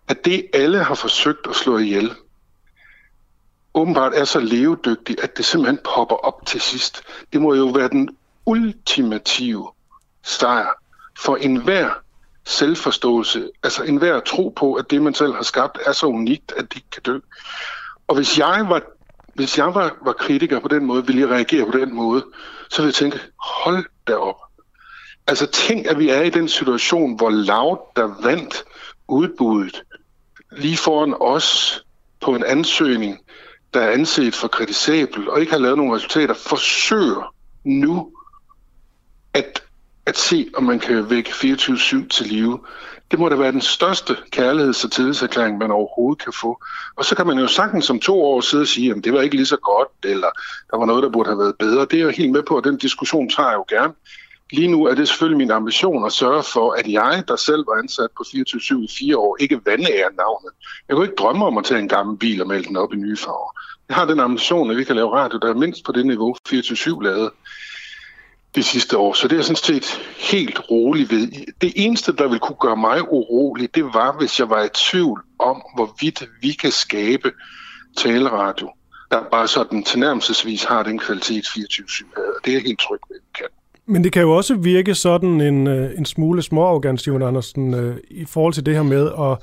at 0.08 0.26
det 0.26 0.48
alle 0.54 0.84
har 0.84 0.96
forsøgt 0.96 1.48
at 1.50 1.56
slå 1.56 1.78
ihjel, 1.78 2.14
åbenbart 3.74 4.14
er 4.14 4.24
så 4.24 4.40
levedygtigt, 4.40 5.20
at 5.20 5.38
det 5.38 5.46
simpelthen 5.46 5.80
popper 5.96 6.16
op 6.16 6.46
til 6.46 6.62
sidst. 6.62 7.04
Det 7.34 7.42
må 7.42 7.54
jo 7.54 7.66
være 7.66 7.90
den 7.90 8.18
ultimative 8.46 9.72
sejr 10.24 10.70
for 11.20 11.36
enhver 11.36 11.90
selvforståelse, 12.46 13.50
altså 13.64 13.84
enhver 13.84 14.20
tro 14.20 14.54
på, 14.56 14.74
at 14.74 14.90
det, 14.90 15.02
man 15.02 15.14
selv 15.14 15.34
har 15.34 15.44
skabt, 15.44 15.78
er 15.86 15.92
så 15.92 16.06
unikt, 16.06 16.52
at 16.58 16.64
det 16.70 16.76
ikke 16.76 16.90
kan 16.90 17.02
dø. 17.04 17.20
Og 18.08 18.16
hvis 18.16 18.38
jeg 18.38 18.66
var, 18.70 18.82
hvis 19.34 19.58
jeg 19.58 19.76
var, 19.76 19.98
var 20.06 20.14
kritiker 20.14 20.60
på 20.60 20.68
den 20.68 20.86
måde, 20.86 21.06
ville 21.06 21.22
jeg 21.22 21.30
reagere 21.30 21.72
på 21.72 21.78
den 21.78 21.94
måde, 21.94 22.26
så 22.70 22.82
ville 22.82 22.88
jeg 22.88 22.94
tænke, 22.94 23.20
hold 23.40 23.86
da 24.08 24.16
op. 24.16 24.36
Altså 25.28 25.46
tænk, 25.46 25.86
at 25.86 26.00
vi 26.00 26.10
er 26.10 26.22
i 26.22 26.30
den 26.30 26.50
situation, 26.50 27.18
hvor 27.18 27.30
Loud, 27.30 27.78
der 27.96 28.22
vandt 28.24 28.64
udbuddet, 29.08 29.84
lige 30.52 30.78
foran 30.78 31.16
os 31.20 31.82
på 32.22 32.36
en 32.36 32.44
ansøgning, 32.44 33.20
der 33.74 33.82
er 33.82 33.92
anset 33.92 34.36
for 34.36 34.48
kritisabel 34.48 35.30
og 35.30 35.40
ikke 35.40 35.52
har 35.52 35.60
lavet 35.60 35.78
nogen 35.78 35.96
resultater, 35.96 36.34
forsøger 36.34 37.36
nu 37.64 38.12
at, 39.34 39.64
at 40.06 40.18
se, 40.18 40.50
om 40.54 40.64
man 40.64 40.80
kan 40.80 41.10
vække 41.10 41.30
24-7 41.30 42.08
til 42.08 42.26
live. 42.26 42.60
Det 43.12 43.20
må 43.20 43.30
da 43.30 43.36
være 43.36 43.52
den 43.52 43.62
største 43.62 44.18
kærligheds- 44.36 44.86
og 44.86 44.92
tillidserklæring, 44.92 45.58
man 45.58 45.72
overhovedet 45.72 46.24
kan 46.24 46.34
få. 46.34 46.64
Og 46.96 47.06
så 47.06 47.16
kan 47.16 47.28
man 47.28 47.40
jo 47.40 47.48
sagtens 47.48 47.86
som 47.86 48.00
to 48.00 48.24
år 48.24 48.42
sidde 48.42 48.62
og 48.62 48.68
sige, 48.68 48.92
at 48.92 49.04
det 49.04 49.14
var 49.14 49.22
ikke 49.22 49.36
lige 49.36 49.46
så 49.46 49.58
godt, 49.58 49.88
eller 50.04 50.28
der 50.72 50.78
var 50.78 50.86
noget, 50.86 51.04
der 51.04 51.10
burde 51.10 51.30
have 51.30 51.40
været 51.40 51.56
bedre. 51.60 51.82
Det 51.92 52.02
er 52.02 52.06
jeg 52.06 52.16
helt 52.16 52.32
med 52.32 52.44
på, 52.44 52.56
og 52.58 52.64
den 52.64 52.78
diskussion 52.78 53.30
tager 53.30 53.50
jeg 53.50 53.58
jo 53.58 53.66
gerne. 53.70 53.94
Lige 54.52 54.68
nu 54.68 54.86
er 54.86 54.96
det 54.96 55.08
selvfølgelig 55.08 55.38
min 55.38 55.52
ambition 55.52 56.06
at 56.06 56.12
sørge 56.12 56.44
for, 56.44 56.72
at 56.72 56.88
jeg, 56.88 57.24
der 57.28 57.36
selv 57.36 57.68
var 57.68 57.74
ansat 57.74 58.10
på 58.18 58.24
24-7 58.28 58.84
i 58.84 58.88
fire 59.00 59.18
år, 59.18 59.38
ikke 59.40 59.62
vandærer 59.66 60.10
navnet. 60.18 60.52
Jeg 60.88 60.96
kunne 60.96 61.06
ikke 61.06 61.16
drømme 61.16 61.46
om 61.46 61.58
at 61.58 61.66
tage 61.66 61.80
en 61.80 61.88
gammel 61.88 62.18
bil 62.18 62.42
og 62.42 62.48
melde 62.48 62.68
den 62.68 62.78
op 62.78 62.94
i 62.94 62.96
nye 62.96 63.18
farver. 63.18 63.60
Jeg 63.90 63.96
har 63.96 64.06
den 64.06 64.20
ambition, 64.20 64.72
at 64.72 64.78
vi 64.78 64.84
kan 64.84 64.96
lave 64.96 65.16
radio, 65.16 65.40
der 65.40 65.50
er 65.50 65.54
mindst 65.54 65.86
på 65.86 65.92
det 65.92 66.06
niveau 66.06 66.36
24-7 66.50 67.02
lavet 67.02 67.30
de 68.56 68.64
sidste 68.64 68.98
år. 68.98 69.14
Så 69.14 69.28
det 69.28 69.38
er 69.38 69.42
sådan 69.42 69.56
set 69.56 69.86
helt 70.18 70.62
roligt 70.72 71.12
ved. 71.12 71.28
Det 71.62 71.74
eneste, 71.76 72.16
der 72.16 72.28
vil 72.28 72.40
kunne 72.40 72.58
gøre 72.62 72.78
mig 72.78 73.12
urolig, 73.12 73.76
det 73.76 73.84
var, 73.84 74.18
hvis 74.20 74.40
jeg 74.40 74.50
var 74.50 74.64
i 74.64 74.70
tvivl 74.74 75.22
om, 75.40 75.64
hvorvidt 75.76 76.24
vi 76.42 76.52
kan 76.52 76.72
skabe 76.72 77.32
taleradio, 77.98 78.70
der 79.12 79.20
bare 79.32 79.48
sådan 79.48 79.84
tilnærmelsesvis 79.84 80.64
har 80.64 80.84
den 80.84 81.00
kvalitet 81.00 81.46
24-7 81.46 82.06
havde. 82.16 82.28
Det 82.46 82.52
er 82.52 82.56
jeg 82.56 82.64
helt 82.64 82.80
tryg 82.80 83.00
ved, 83.10 83.20
vi 83.20 83.32
kan. 83.38 83.46
Men 83.88 84.04
det 84.04 84.12
kan 84.12 84.22
jo 84.22 84.32
også 84.32 84.56
virke 84.56 84.96
sådan 84.96 85.42
en, 85.42 85.68
øh, 85.68 85.92
en 85.98 86.06
smule 86.06 86.42
småarrogant, 86.42 87.00
Steven 87.00 87.22
Andersen, 87.22 87.74
øh, 87.74 87.98
i 88.10 88.26
forhold 88.26 88.54
til 88.54 88.66
det 88.66 88.76
her 88.76 88.84
med, 88.84 89.12
at, 89.20 89.38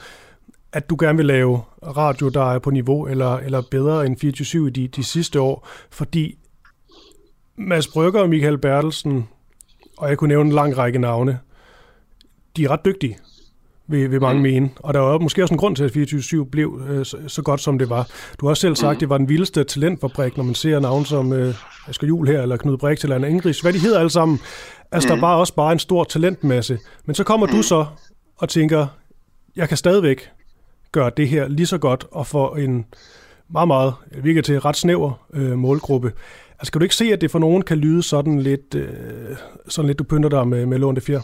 at 0.73 0.91
du 0.91 0.97
gerne 1.01 1.17
vil 1.17 1.27
lave 1.27 1.63
radio, 1.97 2.29
der 2.29 2.55
er 2.55 2.59
på 2.59 2.71
niveau 2.71 3.07
eller, 3.07 3.37
eller 3.37 3.63
bedre 3.71 4.07
end 4.07 4.25
24-7 4.25 4.67
i 4.67 4.71
de, 4.71 4.89
de 4.89 5.05
sidste 5.05 5.41
år, 5.41 5.69
fordi 5.91 6.39
Mads 7.69 7.89
Brygger 7.89 8.21
og 8.21 8.29
Michael 8.29 8.59
Bertelsen, 8.59 9.29
og 9.99 10.09
jeg 10.09 10.19
kunne 10.19 10.29
nævne 10.29 10.49
en 10.49 10.55
lang 10.55 10.79
række 10.79 10.99
navne, 10.99 11.39
de 12.57 12.65
er 12.65 12.71
ret 12.71 12.85
dygtige 12.85 13.19
vil, 13.93 14.11
vil 14.11 14.21
mange 14.21 14.37
mm. 14.37 14.43
mene. 14.43 14.71
Og 14.77 14.95
der 14.95 15.01
var 15.01 15.19
måske 15.19 15.43
også 15.43 15.55
en 15.55 15.59
grund 15.59 15.77
til, 15.77 15.85
at 15.85 15.97
24-7 15.97 16.51
blev 16.51 16.83
øh, 16.89 17.05
så, 17.05 17.17
så 17.27 17.43
godt, 17.43 17.61
som 17.61 17.79
det 17.79 17.91
var. 17.91 18.09
Du 18.41 18.47
har 18.47 18.51
også 18.51 18.61
selv 18.61 18.77
sagt, 18.77 18.97
mm. 18.97 18.99
det 18.99 19.09
var 19.09 19.19
den 19.19 19.29
vildeste 19.29 19.65
talentfabrik, 19.65 20.37
når 20.37 20.45
man 20.45 20.55
ser 20.55 20.81
navn 20.81 21.05
som 21.05 21.33
øh, 21.33 21.55
Asger 21.89 22.07
Jul 22.07 22.27
her, 22.29 22.43
eller 22.43 22.57
Knud 22.57 22.79
Brix, 22.79 23.03
eller 23.03 23.17
Anna 23.17 23.29
Ingris. 23.29 23.61
Hvad 23.61 23.73
de 23.73 23.79
hedder 23.79 23.99
alle 23.99 24.11
sammen. 24.11 24.41
Altså, 24.93 25.15
mm. 25.15 25.21
der 25.21 25.27
var 25.27 25.37
også 25.37 25.55
bare 25.55 25.73
en 25.73 25.79
stor 25.79 26.05
talentmasse. 26.05 26.79
Men 27.05 27.15
så 27.15 27.25
kommer 27.25 27.47
mm. 27.47 27.53
du 27.53 27.63
så 27.63 27.87
og 28.39 28.49
tænker, 28.49 28.87
jeg 29.57 29.69
kan 29.69 29.77
stadigvæk 29.77 30.31
gøre 30.93 31.11
det 31.17 31.29
her 31.29 31.49
lige 31.49 31.67
så 31.67 31.79
godt, 31.79 32.07
og 32.11 32.27
få 32.27 32.55
en 32.55 32.85
meget, 33.51 33.69
meget, 33.69 33.95
virker 34.23 34.43
til 34.43 34.61
ret 34.61 34.77
snæver 34.77 35.13
øh, 35.35 35.59
målgruppe. 35.59 36.13
Altså, 36.63 36.71
skal 36.71 36.81
du 36.81 36.83
ikke 36.83 36.95
se, 36.95 37.05
at 37.05 37.21
det 37.21 37.31
for 37.31 37.39
nogen 37.39 37.63
kan 37.63 37.79
lyde 37.79 38.03
sådan 38.03 38.39
lidt, 38.39 38.75
øh, 38.75 39.37
sådan 39.69 39.87
lidt 39.87 39.99
du 39.99 40.05
pynter 40.05 40.29
dig 40.29 40.49
med, 40.49 40.67
med 40.67 40.79
lånte 40.79 41.01
fjer? 41.01 41.21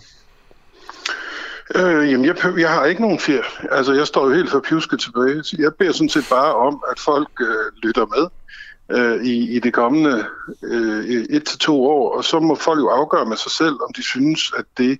Øh, 1.74 2.10
jamen, 2.10 2.26
jeg, 2.26 2.36
jeg 2.58 2.70
har 2.70 2.84
ikke 2.84 3.02
nogen 3.02 3.18
fjer. 3.18 3.42
Altså, 3.70 3.92
jeg 3.92 4.06
står 4.06 4.28
jo 4.28 4.34
helt 4.34 4.50
for 4.50 4.60
pjuske 4.60 4.96
tilbage. 4.96 5.42
Jeg 5.58 5.74
beder 5.74 5.92
sådan 5.92 6.08
set 6.08 6.24
bare 6.30 6.54
om, 6.54 6.82
at 6.90 6.98
folk 7.00 7.28
øh, 7.40 7.82
lytter 7.82 8.06
med 8.06 8.24
øh, 8.98 9.24
i, 9.26 9.56
i 9.56 9.58
det 9.58 9.72
kommende 9.72 10.24
øh, 10.62 11.04
et 11.08 11.44
til 11.44 11.58
to 11.58 11.86
år, 11.86 12.16
og 12.16 12.24
så 12.24 12.40
må 12.40 12.54
folk 12.54 12.78
jo 12.78 12.88
afgøre 12.88 13.26
med 13.26 13.36
sig 13.36 13.52
selv, 13.52 13.74
om 13.88 13.92
de 13.96 14.02
synes, 14.02 14.52
at 14.58 14.64
det 14.78 14.98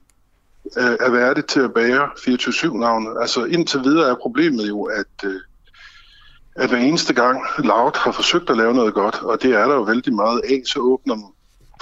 øh, 0.78 0.96
er 1.00 1.10
værdigt 1.10 1.46
til 1.46 1.60
at 1.60 1.74
bære 1.74 2.08
24-7-navnet. 2.18 3.16
Altså, 3.20 3.44
indtil 3.44 3.80
videre 3.84 4.10
er 4.10 4.14
problemet 4.14 4.68
jo, 4.68 4.82
at, 4.82 5.24
øh, 5.24 5.40
at 6.58 6.68
hver 6.68 6.78
eneste 6.78 7.14
gang 7.14 7.42
Loud 7.58 7.96
har 7.96 8.12
forsøgt 8.12 8.50
at 8.50 8.56
lave 8.56 8.74
noget 8.74 8.94
godt, 8.94 9.22
og 9.22 9.42
det 9.42 9.54
er 9.54 9.66
der 9.66 9.74
jo 9.74 9.82
vældig 9.82 10.14
meget 10.14 10.40
af, 10.44 10.62
så 10.64 10.80
åbner 10.80 11.32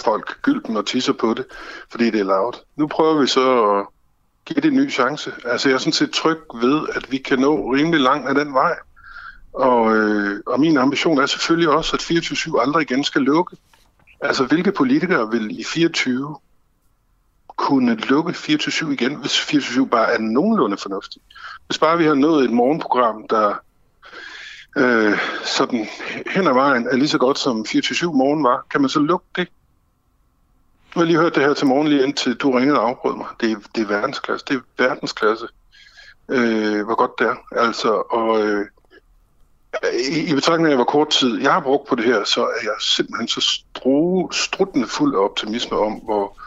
folk 0.01 0.43
gylden 0.43 0.77
og 0.77 0.87
tisser 0.87 1.13
på 1.13 1.35
det, 1.35 1.45
fordi 1.91 2.11
det 2.11 2.21
er 2.21 2.25
Loud. 2.25 2.53
Nu 2.77 2.87
prøver 2.87 3.21
vi 3.21 3.27
så 3.27 3.65
at 3.65 3.87
give 4.47 4.61
det 4.61 4.65
en 4.65 4.77
ny 4.77 4.93
chance. 4.93 5.33
Altså 5.45 5.69
jeg 5.69 5.75
er 5.75 5.79
sådan 5.79 5.93
set 5.93 6.11
tryg 6.11 6.39
ved, 6.55 6.87
at 6.95 7.13
vi 7.13 7.19
kan 7.19 7.39
nå 7.39 7.73
rimelig 7.75 8.01
langt 8.01 8.29
af 8.29 8.35
den 8.35 8.55
vej. 8.55 8.77
Og, 9.53 9.97
øh, 9.97 10.41
og 10.47 10.61
min 10.61 10.77
ambition 10.77 11.19
er 11.19 11.27
selvfølgelig 11.27 11.69
også, 11.69 11.97
at 11.97 12.03
24-7 12.03 12.61
aldrig 12.61 12.83
igen 12.83 13.05
skal 13.05 13.23
lukke. 13.23 13.57
Altså 14.21 14.45
hvilke 14.45 14.73
politikere 14.73 15.31
vil 15.31 15.61
i 15.61 15.65
24 15.65 16.37
kunne 17.57 17.95
lukke 17.95 18.33
24-7 18.33 18.91
igen, 18.91 19.15
hvis 19.15 19.41
24-7 19.41 19.85
bare 19.85 20.13
er 20.15 20.19
nogenlunde 20.19 20.77
fornuftig? 20.77 21.23
Hvis 21.67 21.79
bare 21.79 21.99
vi 21.99 22.05
har 22.05 22.15
nået 22.15 22.45
et 22.45 22.51
morgenprogram, 22.51 23.29
der 23.31 23.55
øh, 24.77 25.19
sådan 25.45 25.87
hen 26.31 26.47
ad 26.47 26.53
vejen 26.53 26.87
er 26.87 26.97
lige 26.97 27.09
så 27.09 27.19
godt 27.19 27.39
som 27.39 27.67
24-7 27.69 28.07
morgen 28.07 28.45
var, 28.45 28.67
kan 28.71 28.81
man 28.81 28.91
så 28.91 29.01
lukke 29.01 29.27
det? 29.37 29.49
Nu 30.95 31.01
har 31.01 31.03
jeg 31.03 31.07
lige 31.07 31.21
hørt 31.21 31.35
det 31.35 31.43
her 31.43 31.55
til 31.55 31.67
morgen 31.67 31.89
lige 31.89 32.03
indtil 32.03 32.35
du 32.35 32.51
ringede 32.51 32.81
og 32.81 32.89
afbrød 32.89 33.17
mig. 33.17 33.27
Det 33.41 33.53
er, 33.53 33.57
det 33.75 33.83
er 33.83 33.87
verdensklasse. 33.87 34.47
Det 34.49 34.57
er 34.57 34.61
verdensklasse. 34.85 35.47
Øh, 36.29 36.85
hvor 36.85 36.95
godt 36.95 37.19
det 37.19 37.27
er. 37.27 37.61
Altså, 37.67 38.03
og 38.11 38.43
øh, 38.43 38.67
i, 40.11 40.31
i 40.31 40.35
betragtning 40.35 40.71
af, 40.71 40.77
hvor 40.77 40.85
kort 40.85 41.09
tid 41.09 41.41
jeg 41.41 41.53
har 41.53 41.61
brugt 41.61 41.89
på 41.89 41.95
det 41.95 42.05
her, 42.05 42.25
så 42.25 42.41
er 42.41 42.63
jeg 42.63 42.75
simpelthen 42.81 43.29
så 43.29 43.41
stru, 43.41 44.31
struttende 44.31 44.89
fuld 44.89 45.15
af 45.15 45.19
optimisme 45.19 45.79
om, 45.79 45.93
hvor, 45.93 46.39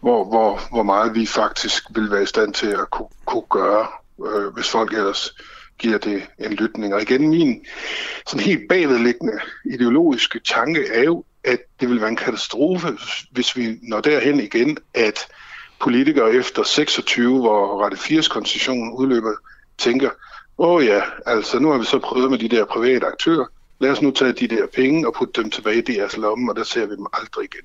hvor, 0.00 0.24
hvor, 0.24 0.60
hvor 0.70 0.82
meget 0.82 1.14
vi 1.14 1.26
faktisk 1.26 1.84
vil 1.90 2.10
være 2.10 2.22
i 2.22 2.26
stand 2.26 2.54
til 2.54 2.66
at 2.66 2.90
kunne, 2.90 3.08
kunne 3.24 3.48
gøre, 3.50 3.86
øh, 4.26 4.54
hvis 4.54 4.70
folk 4.70 4.92
ellers 4.92 5.34
giver 5.80 5.98
det 5.98 6.22
en 6.38 6.52
lytning. 6.52 6.94
Og 6.94 7.02
igen, 7.02 7.28
min 7.28 7.64
sådan 8.26 8.46
helt 8.46 8.68
bagvedliggende 8.68 9.32
ideologiske 9.64 10.40
tanke 10.40 10.86
er 10.86 11.02
jo, 11.02 11.24
at 11.44 11.58
det 11.80 11.88
vil 11.88 12.00
være 12.00 12.08
en 12.08 12.16
katastrofe, 12.16 12.88
hvis 13.30 13.56
vi 13.56 13.78
når 13.82 14.00
derhen 14.00 14.40
igen, 14.40 14.78
at 14.94 15.26
politikere 15.80 16.32
efter 16.32 16.62
26, 16.62 17.40
hvor 17.40 17.84
Rette 17.84 17.96
80 17.96 18.28
koncessionen 18.28 18.92
udløber, 18.92 19.32
tænker, 19.78 20.10
åh 20.58 20.70
oh 20.74 20.84
ja, 20.84 21.02
altså 21.26 21.58
nu 21.58 21.70
har 21.70 21.78
vi 21.78 21.84
så 21.84 21.98
prøvet 21.98 22.30
med 22.30 22.38
de 22.38 22.48
der 22.48 22.64
private 22.64 23.06
aktører, 23.06 23.46
lad 23.80 23.90
os 23.90 24.02
nu 24.02 24.10
tage 24.10 24.32
de 24.32 24.48
der 24.48 24.66
penge 24.74 25.06
og 25.06 25.14
putte 25.14 25.42
dem 25.42 25.50
tilbage 25.50 25.78
i 25.78 25.80
deres 25.80 26.16
lomme, 26.16 26.52
og 26.52 26.56
der 26.56 26.64
ser 26.64 26.86
vi 26.86 26.96
dem 26.96 27.06
aldrig 27.12 27.44
igen. 27.44 27.64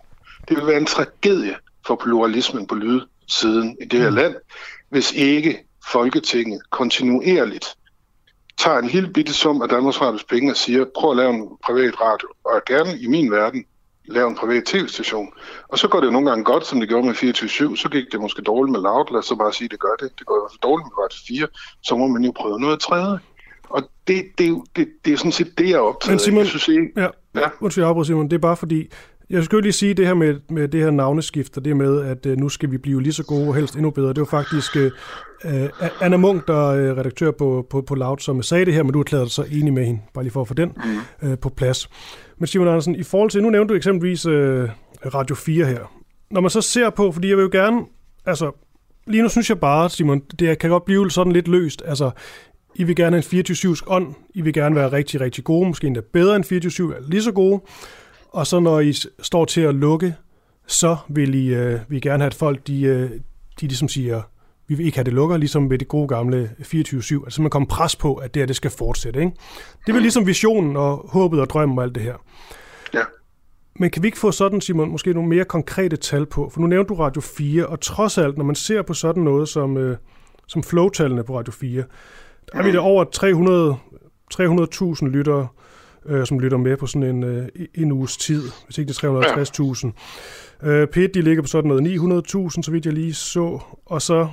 Det 0.49 0.57
vil 0.57 0.67
være 0.67 0.77
en 0.77 0.85
tragedie 0.85 1.55
for 1.87 1.95
pluralismen 1.95 2.67
på 2.67 2.75
lydsiden 2.75 3.77
i 3.81 3.85
det 3.85 3.99
her 3.99 4.09
mm. 4.09 4.15
land, 4.15 4.35
hvis 4.89 5.11
ikke 5.11 5.65
Folketinget 5.91 6.61
kontinuerligt 6.69 7.65
tager 8.57 8.77
en 8.77 8.87
lille 8.87 9.09
bitte 9.09 9.33
sum 9.33 9.61
af 9.61 9.69
Danmarks 9.69 10.01
Radios 10.01 10.23
penge 10.23 10.51
og 10.51 10.57
siger, 10.57 10.85
prøv 10.99 11.11
at 11.11 11.17
lave 11.17 11.33
en 11.33 11.49
privat 11.65 12.01
radio, 12.01 12.27
og 12.45 12.61
gerne 12.65 12.99
i 12.99 13.07
min 13.07 13.31
verden 13.31 13.65
lave 14.07 14.29
en 14.29 14.35
privat 14.35 14.63
tv-station. 14.63 15.33
Og 15.67 15.79
så 15.79 15.87
går 15.87 15.99
det 15.99 16.07
jo 16.07 16.11
nogle 16.11 16.29
gange 16.29 16.43
godt, 16.43 16.65
som 16.65 16.79
det 16.79 16.89
gjorde 16.89 17.07
med 17.07 17.13
24-7, 17.13 17.75
så 17.75 17.89
gik 17.91 18.11
det 18.11 18.21
måske 18.21 18.41
dårligt 18.41 18.71
med 18.71 18.81
Loud, 18.81 19.11
lad 19.11 19.19
os 19.19 19.25
så 19.25 19.35
bare 19.35 19.53
sige, 19.53 19.69
det 19.69 19.79
gør 19.79 19.95
det. 19.99 20.09
Det 20.19 20.25
går 20.27 20.35
jo 20.35 20.57
dårligt 20.63 20.85
med 20.85 21.03
Radio 21.03 21.19
4, 21.27 21.47
så 21.83 21.95
må 21.95 22.07
man 22.07 22.23
jo 22.23 22.31
prøve 22.35 22.59
noget 22.59 22.79
tredje. 22.79 23.19
Og 23.69 23.83
det, 24.07 24.25
det, 24.37 24.61
det, 24.75 24.87
det 25.05 25.13
er 25.13 25.17
sådan 25.17 25.31
set 25.31 25.57
det, 25.57 25.69
jeg 25.69 25.75
er 25.75 25.79
optaget 25.79 26.11
Men 26.11 26.19
Simon, 26.19 26.39
jeg 26.39 26.47
synes 26.47 26.67
ikke, 26.67 26.89
ja, 26.97 27.07
ja. 27.35 27.49
undskyld, 27.59 27.83
jeg 27.85 28.05
Simon, 28.05 28.29
det 28.29 28.33
er 28.33 28.39
bare 28.39 28.57
fordi, 28.57 28.89
Jeg 29.29 29.43
skulle 29.43 29.61
lige 29.61 29.73
sige 29.73 29.93
det 29.93 30.07
her 30.07 30.13
med, 30.13 30.35
med 30.49 30.67
det 30.67 30.83
her 30.83 30.91
navneskift, 30.91 31.57
og 31.57 31.65
det 31.65 31.77
med, 31.77 32.01
at 32.01 32.25
uh, 32.25 32.37
nu 32.37 32.49
skal 32.49 32.71
vi 32.71 32.77
blive 32.77 33.01
lige 33.01 33.13
så 33.13 33.23
gode 33.23 33.47
og 33.47 33.55
helst 33.55 33.75
endnu 33.75 33.89
bedre. 33.89 34.09
Det 34.09 34.19
var 34.19 34.25
faktisk 34.25 34.75
uh, 34.75 35.51
Anna 36.01 36.17
Munk, 36.17 36.47
der 36.47 36.71
er 36.71 36.91
uh, 36.91 36.97
redaktør 36.97 37.31
på, 37.31 37.67
på, 37.69 37.81
på 37.81 37.95
Loud, 37.95 38.17
som 38.17 38.43
sagde 38.43 38.65
det 38.65 38.73
her, 38.73 38.83
men 38.83 38.93
du 38.93 38.99
erklærede 38.99 39.25
dig 39.25 39.31
så 39.31 39.45
enig 39.51 39.73
med 39.73 39.85
hende, 39.85 40.01
bare 40.13 40.23
lige 40.23 40.31
for 40.31 40.41
at 40.41 40.47
få 40.47 40.53
den 40.53 40.71
uh, 41.23 41.39
på 41.39 41.49
plads. 41.49 41.89
Men 42.37 42.47
Simon 42.47 42.67
Andersen, 42.67 42.95
i 42.95 43.03
forhold 43.03 43.29
til, 43.29 43.43
nu 43.43 43.49
nævnte 43.49 43.73
du 43.73 43.77
eksempelvis 43.77 44.25
uh, 44.25 44.33
Radio 45.13 45.35
4 45.35 45.65
her. 45.65 45.91
Når 46.31 46.41
man 46.41 46.49
så 46.49 46.61
ser 46.61 46.89
på, 46.89 47.11
fordi 47.11 47.29
jeg 47.29 47.37
vil 47.37 47.43
jo 47.43 47.49
gerne, 47.51 47.81
altså 48.25 48.51
lige 49.07 49.23
nu 49.23 49.29
synes 49.29 49.49
jeg 49.49 49.59
bare, 49.59 49.89
Simon, 49.89 50.21
det 50.39 50.59
kan 50.59 50.69
godt 50.69 50.85
blive 50.85 51.11
sådan 51.11 51.33
lidt 51.33 51.47
løst. 51.47 51.83
Altså, 51.85 52.11
I 52.75 52.83
vil 52.83 52.95
gerne 52.95 53.23
have 53.31 53.37
en 53.37 53.45
24-7 53.49 53.81
ånd. 53.87 54.13
I 54.33 54.41
vil 54.41 54.53
gerne 54.53 54.75
være 54.75 54.91
rigtig, 54.91 55.21
rigtig 55.21 55.43
gode. 55.43 55.67
Måske 55.67 55.87
endda 55.87 56.01
bedre 56.13 56.35
end 56.35 56.95
24-7, 57.01 57.09
lige 57.09 57.21
så 57.21 57.31
gode. 57.31 57.61
Og 58.35 58.47
så 58.47 58.59
når 58.59 58.79
I 58.79 58.93
står 59.21 59.45
til 59.45 59.61
at 59.61 59.75
lukke, 59.75 60.15
så 60.67 60.97
vil 61.09 61.35
I, 61.35 61.53
øh, 61.53 61.79
vi 61.87 61.99
gerne 61.99 62.23
have, 62.23 62.27
at 62.27 62.33
folk 62.33 62.67
de, 62.67 62.81
øh, 62.81 63.09
de 63.61 63.67
ligesom 63.67 63.87
siger, 63.87 64.21
vi 64.67 64.75
vil 64.75 64.85
ikke 64.85 64.97
have 64.97 65.03
det 65.03 65.13
lukker, 65.13 65.37
ligesom 65.37 65.69
ved 65.69 65.77
det 65.77 65.87
gode 65.87 66.07
gamle 66.07 66.51
24-7. 66.59 67.23
Altså 67.23 67.41
man 67.41 67.51
kommer 67.51 67.67
pres 67.67 67.95
på, 67.95 68.15
at 68.15 68.33
det 68.33 68.41
her 68.41 68.47
det 68.47 68.55
skal 68.55 68.71
fortsætte. 68.71 69.19
Ikke? 69.19 69.31
Det 69.81 69.89
er 69.89 69.93
vel 69.93 70.01
ligesom 70.01 70.27
visionen 70.27 70.77
og 70.77 71.09
håbet 71.09 71.39
og 71.39 71.49
drømmen 71.49 71.77
og 71.77 71.83
alt 71.83 71.95
det 71.95 72.03
her. 72.03 72.15
Ja. 72.93 73.01
Men 73.79 73.89
kan 73.89 74.03
vi 74.03 74.07
ikke 74.07 74.19
få 74.19 74.31
sådan, 74.31 74.61
Simon, 74.61 74.89
måske 74.89 75.13
nogle 75.13 75.29
mere 75.29 75.45
konkrete 75.45 75.97
tal 75.97 76.25
på? 76.25 76.49
For 76.53 76.61
nu 76.61 76.67
nævnte 76.67 76.89
du 76.89 76.93
Radio 76.93 77.21
4, 77.21 77.67
og 77.67 77.81
trods 77.81 78.17
alt, 78.17 78.37
når 78.37 78.45
man 78.45 78.55
ser 78.55 78.81
på 78.81 78.93
sådan 78.93 79.23
noget 79.23 79.49
som, 79.49 79.77
øh, 79.77 79.97
som 80.47 80.63
flowtallene 80.63 81.23
på 81.23 81.37
Radio 81.37 81.51
4, 81.53 81.83
der 82.51 82.59
er 82.59 82.63
vi 82.63 82.71
der 82.71 82.79
over 82.79 83.03
300 83.03 83.77
300.000 84.33 85.07
lyttere, 85.07 85.39
øh, 85.41 85.47
som 86.25 86.39
lytter 86.39 86.57
med 86.57 86.77
på 86.77 86.87
sådan 86.87 87.15
en, 87.15 87.23
øh, 87.23 87.47
en 87.73 87.91
uges 87.91 88.17
tid, 88.17 88.43
hvis 88.65 88.77
ikke 88.77 88.89
det 88.89 89.03
er 89.03 89.91
350.000. 90.61 90.67
Øh, 90.67 90.87
P1, 90.95 91.07
de 91.13 91.21
ligger 91.21 91.41
på 91.41 91.47
sådan 91.47 91.67
noget 91.67 91.83
900.000, 91.83 92.61
så 92.61 92.71
vidt 92.71 92.85
jeg 92.85 92.93
lige 92.93 93.13
så, 93.13 93.59
og 93.85 94.01
så 94.01 94.27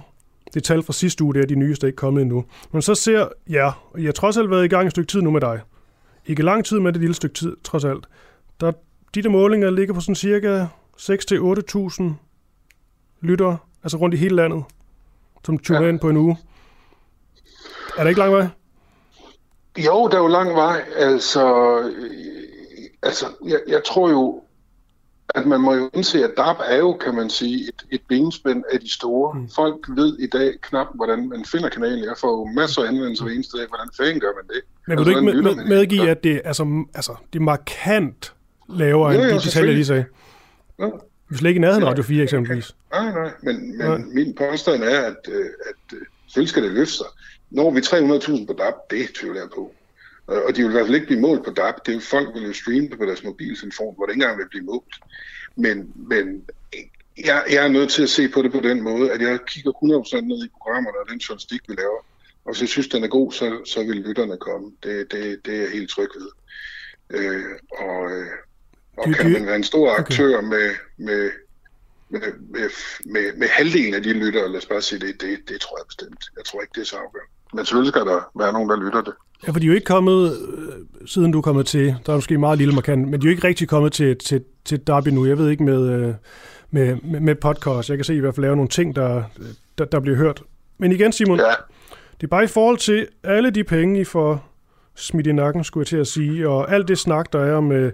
det 0.54 0.64
tal 0.64 0.82
fra 0.82 0.92
sidste 0.92 1.24
uge, 1.24 1.34
det 1.34 1.42
er 1.42 1.46
de 1.46 1.54
nyeste, 1.54 1.86
ikke 1.86 1.96
kommet 1.96 2.22
endnu. 2.22 2.44
Men 2.72 2.82
så 2.82 2.94
ser 2.94 3.28
ja, 3.50 3.66
og 3.66 4.00
jeg 4.00 4.06
har 4.06 4.12
trods 4.12 4.36
alt 4.36 4.50
været 4.50 4.64
i 4.64 4.68
gang 4.68 4.86
et 4.86 4.90
stykke 4.90 5.08
tid 5.08 5.22
nu 5.22 5.30
med 5.30 5.40
dig. 5.40 5.60
Ikke 6.26 6.42
lang 6.42 6.64
tid, 6.64 6.80
med 6.80 6.92
det 6.92 7.00
lille 7.00 7.14
stykke 7.14 7.34
tid, 7.34 7.56
trods 7.64 7.84
alt. 7.84 8.04
Der, 8.60 8.72
de 9.14 9.22
der 9.22 9.28
målinger 9.28 9.70
ligger 9.70 9.94
på 9.94 10.00
sådan 10.00 10.14
cirka 10.14 10.66
6-8.000 10.98 12.02
lyttere, 13.20 13.58
altså 13.82 13.96
rundt 13.96 14.14
i 14.14 14.18
hele 14.18 14.36
landet, 14.36 14.64
som 15.44 15.58
tuner 15.58 15.82
ja. 15.82 15.88
ind 15.88 16.00
på 16.00 16.08
en 16.08 16.16
uge. 16.16 16.36
Er 17.98 18.02
der 18.02 18.08
ikke 18.08 18.18
lang 18.18 18.32
vej? 18.32 18.46
Jo, 19.78 20.08
der 20.08 20.16
er 20.16 20.22
jo 20.22 20.26
lang 20.26 20.54
vej. 20.54 20.84
Altså, 20.96 21.44
altså 23.02 23.26
jeg, 23.44 23.60
jeg 23.68 23.84
tror 23.84 24.10
jo, 24.10 24.42
at 25.34 25.46
man 25.46 25.60
må 25.60 25.74
jo 25.74 25.90
indse, 25.94 26.24
at 26.24 26.30
DAB 26.36 26.56
er 26.66 26.76
jo, 26.76 26.92
kan 26.92 27.14
man 27.14 27.30
sige, 27.30 27.68
et, 27.68 27.86
et 27.90 28.00
benspænd 28.08 28.64
af 28.72 28.80
de 28.80 28.92
store. 28.92 29.38
Mm. 29.38 29.48
Folk 29.54 29.86
ved 29.88 30.18
i 30.18 30.26
dag 30.26 30.54
knap, 30.62 30.86
hvordan 30.94 31.28
man 31.28 31.44
finder 31.44 31.68
kanalen. 31.68 32.04
Jeg 32.04 32.14
får 32.20 32.38
jo 32.38 32.44
masser 32.44 32.82
af 32.82 32.88
henvendelser 32.88 33.24
hver 33.24 33.34
eneste 33.34 33.58
dag. 33.58 33.66
Hvordan 33.68 33.88
fanden 33.96 34.20
gør 34.20 34.32
man 34.36 34.46
det? 34.46 34.62
Men 34.86 34.98
vil 34.98 35.00
altså, 35.00 35.04
du 35.04 35.26
ikke 35.26 35.42
med, 35.42 35.54
med, 35.54 35.64
medgive, 35.64 36.10
at 36.10 36.24
det, 36.24 36.42
altså, 36.44 36.84
altså, 36.94 37.14
det 37.32 37.38
er 37.38 37.42
markant 37.42 38.32
lavere, 38.68 39.14
end 39.14 39.22
de 39.22 39.44
detaljer, 39.44 39.72
lige 39.72 39.84
sagde? 39.84 40.04
Ja. 40.78 40.86
Vi 41.28 41.36
slet 41.36 41.50
ikke 41.50 41.58
i 41.58 41.60
nærheden 41.60 41.86
Radio 41.86 42.02
4 42.02 42.22
eksempelvis. 42.22 42.74
Nej, 42.92 43.12
nej, 43.12 43.30
men, 43.42 43.78
men 43.78 43.86
nej. 43.86 43.98
min 43.98 44.34
påstand 44.34 44.82
er, 44.82 45.00
at, 45.00 45.16
øh, 45.28 45.34
at, 45.34 45.44
at 45.68 45.96
øh, 45.96 46.06
selvfølgelig 46.26 46.48
skal 46.48 46.62
det 46.62 46.72
løfte 46.72 46.94
sig. 46.94 47.06
Når 47.55 47.70
vi 47.70 47.80
300.000 47.80 48.46
på 48.46 48.53
DAB, 48.53 48.74
det 48.90 49.14
tvivler 49.14 49.40
jeg 49.40 49.50
på. 49.55 49.74
Og 50.26 50.57
de 50.57 50.62
vil 50.62 50.70
i 50.70 50.72
hvert 50.72 50.86
fald 50.86 50.94
ikke 50.94 51.07
blive 51.07 51.20
målt 51.20 51.44
på 51.44 51.50
DAB. 51.50 51.74
Det 51.86 51.94
er 51.94 52.00
folk 52.00 52.34
vil 52.34 52.46
jo 52.46 52.53
streame 52.53 52.88
det 52.88 52.98
på 52.98 53.05
deres 53.05 53.24
mobiltelefon, 53.24 53.94
hvor 53.94 54.07
det 54.07 54.12
ikke 54.12 54.22
engang 54.22 54.38
vil 54.38 54.48
blive 54.48 54.64
målt. 54.64 54.94
Men, 55.57 55.92
men 55.94 56.44
jeg, 57.18 57.44
jeg 57.50 57.64
er 57.64 57.68
nødt 57.68 57.90
til 57.90 58.03
at 58.03 58.11
se 58.11 58.28
på 58.28 58.42
det 58.42 58.53
på 58.53 58.61
den 58.61 58.82
måde, 58.82 59.12
at 59.12 59.20
jeg 59.22 59.38
kigger 59.46 59.72
100% 59.72 60.20
ned 60.20 60.44
i 60.44 60.48
programmerne 60.48 60.98
og 60.98 61.11
den 61.11 61.18
journalistik, 61.18 61.61
vi 61.68 61.74
laver. 61.74 62.00
Og 62.44 62.53
hvis 62.53 62.61
jeg 62.61 62.68
synes, 62.68 62.88
den 62.88 63.05
er 63.05 63.09
god, 63.09 63.32
så, 63.32 63.64
så 63.64 63.84
vil 63.84 63.96
lytterne 63.96 64.36
komme. 64.36 64.72
Det, 64.82 65.12
det, 65.12 65.46
det 65.46 65.55
er 65.57 65.61
jeg 65.61 65.70
helt 65.70 65.90
tryg 65.90 66.09
ved. 66.16 66.28
Øh, 67.11 67.44
og, 67.78 68.12
øh, 68.12 68.26
og 68.96 69.14
kan 69.14 69.32
man 69.32 69.46
være 69.46 69.57
en 69.57 69.64
stor 69.64 69.90
aktør 69.90 70.38
okay. 70.38 70.48
med, 70.48 70.70
med, 70.96 71.30
med, 72.09 72.20
med, 72.48 72.70
med, 73.05 73.36
med 73.36 73.48
halvdelen 73.48 73.94
af 73.94 74.03
de 74.03 74.12
lyttere, 74.12 74.48
lad 74.48 74.59
os 74.59 74.66
bare 74.66 74.82
sige 74.82 75.07
det, 75.07 75.20
det, 75.20 75.48
det 75.48 75.61
tror 75.61 75.78
jeg 75.78 75.86
bestemt. 75.86 76.24
Jeg 76.36 76.44
tror 76.44 76.62
ikke, 76.62 76.72
det 76.74 76.80
er 76.80 76.84
så 76.84 76.96
afgørende. 76.96 77.32
Men 77.53 77.64
selvfølgelig 77.64 77.92
skal 77.92 78.07
der 78.07 78.30
være 78.38 78.53
nogen, 78.53 78.68
der 78.68 78.76
lytter 78.76 79.03
det. 79.03 79.14
Ja, 79.46 79.53
for 79.53 79.59
de 79.59 79.66
er 79.66 79.68
jo 79.68 79.74
ikke 79.74 79.84
kommet, 79.84 80.32
øh, 80.32 81.07
siden 81.07 81.32
du 81.32 81.38
er 81.38 81.42
kommet 81.42 81.66
til, 81.66 81.96
der 82.07 82.12
er 82.12 82.16
måske 82.16 82.38
meget 82.38 82.59
lille 82.59 82.74
markant, 82.74 83.09
men 83.09 83.20
de 83.20 83.26
er 83.26 83.30
jo 83.30 83.36
ikke 83.36 83.48
rigtig 83.48 83.68
kommet 83.68 83.92
til, 83.92 84.18
til, 84.18 84.44
til 84.64 84.86
Derby 84.86 85.09
nu. 85.09 85.26
Jeg 85.26 85.38
ved 85.38 85.50
ikke 85.50 85.64
med, 85.64 85.88
øh, 85.88 86.14
med, 86.70 86.96
med, 87.03 87.20
med 87.20 87.34
podcast. 87.34 87.88
Jeg 87.88 87.98
kan 87.98 88.05
se 88.05 88.14
i 88.14 88.18
hvert 88.18 88.34
fald 88.34 88.44
lave 88.44 88.57
nogle 88.57 88.68
ting, 88.68 88.96
der, 88.96 89.22
der, 89.78 89.84
der 89.84 90.00
bliver 90.00 90.16
hørt. 90.16 90.42
Men 90.78 90.92
igen, 90.92 91.12
Simon, 91.12 91.38
ja. 91.38 91.55
det 92.20 92.26
er 92.26 92.28
bare 92.28 92.44
i 92.44 92.46
forhold 92.46 92.78
til 92.78 93.07
alle 93.24 93.50
de 93.50 93.64
penge, 93.64 94.00
I 94.00 94.05
får 94.05 94.48
smidt 94.96 95.26
i 95.26 95.32
nakken, 95.32 95.64
skulle 95.64 95.82
jeg 95.82 95.86
til 95.86 95.96
at 95.96 96.07
sige, 96.07 96.48
og 96.48 96.72
alt 96.72 96.88
det 96.88 96.98
snak, 96.98 97.32
der 97.32 97.40
er 97.40 97.55
om, 97.55 97.72
øh, 97.72 97.92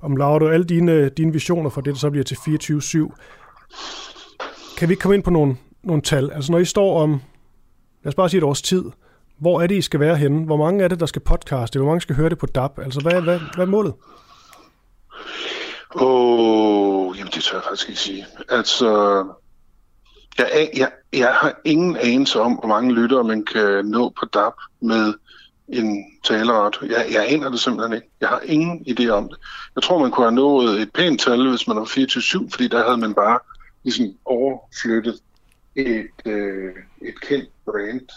om 0.00 0.16
Laud 0.16 0.42
og 0.42 0.54
alle 0.54 0.64
dine, 0.64 1.08
dine 1.08 1.32
visioner 1.32 1.70
for 1.70 1.80
det, 1.80 1.94
der 1.94 1.98
så 1.98 2.10
bliver 2.10 2.24
til 2.24 2.34
24-7. 2.34 3.16
Kan 4.78 4.88
vi 4.88 4.92
ikke 4.92 5.02
komme 5.02 5.14
ind 5.14 5.24
på 5.24 5.30
nogle, 5.30 5.56
nogle 5.82 6.02
tal? 6.02 6.30
Altså 6.32 6.52
når 6.52 6.58
I 6.58 6.64
står 6.64 7.02
om, 7.02 7.20
lad 8.02 8.08
os 8.08 8.14
bare 8.14 8.28
sige 8.28 8.38
et 8.38 8.44
års 8.44 8.62
tid, 8.62 8.84
hvor 9.38 9.62
er 9.62 9.66
det, 9.66 9.74
I 9.74 9.82
skal 9.82 10.00
være 10.00 10.16
henne? 10.16 10.44
Hvor 10.44 10.56
mange 10.56 10.84
er 10.84 10.88
det, 10.88 11.00
der 11.00 11.06
skal 11.06 11.22
podcaste? 11.22 11.78
Hvor 11.78 11.88
mange 11.88 12.00
skal 12.00 12.16
høre 12.16 12.28
det 12.28 12.38
på 12.38 12.46
DAB? 12.46 12.78
Altså, 12.78 13.00
hvad, 13.00 13.22
hvad, 13.22 13.38
hvad 13.54 13.66
er 13.66 13.70
målet? 13.70 13.94
Åh, 15.94 17.08
oh, 17.08 17.18
jamen 17.18 17.32
det 17.34 17.42
tør 17.42 17.56
jeg 17.56 17.64
faktisk 17.64 17.88
ikke 17.88 18.00
sige. 18.00 18.26
Altså, 18.48 19.24
jeg, 20.38 20.70
jeg, 20.76 20.90
jeg 21.12 21.34
har 21.34 21.60
ingen 21.64 21.96
anelse 21.96 22.40
om, 22.40 22.52
hvor 22.52 22.68
mange 22.68 22.94
lyttere 22.94 23.24
man 23.24 23.44
kan 23.44 23.84
nå 23.84 24.12
på 24.20 24.26
DAB 24.26 24.52
med 24.80 25.14
en 25.68 26.04
taleret. 26.24 26.76
Jeg, 26.82 27.06
jeg 27.12 27.26
aner 27.28 27.50
det 27.50 27.60
simpelthen 27.60 27.94
ikke. 27.94 28.08
Jeg 28.20 28.28
har 28.28 28.40
ingen 28.44 28.86
idé 28.88 29.08
om 29.08 29.28
det. 29.28 29.38
Jeg 29.74 29.82
tror, 29.82 29.98
man 29.98 30.10
kunne 30.10 30.26
have 30.26 30.34
nået 30.34 30.80
et 30.80 30.92
pænt 30.92 31.20
tal, 31.20 31.48
hvis 31.50 31.68
man 31.68 31.76
var 31.76 31.84
24-7, 31.84 32.50
fordi 32.50 32.68
der 32.68 32.84
havde 32.84 32.96
man 32.96 33.14
bare 33.14 33.38
ligesom 33.82 34.06
overflyttet 34.24 35.18
et, 35.74 36.10
øh, 36.26 36.76
et 37.02 37.20
kendt 37.20 37.50
brand 37.64 38.08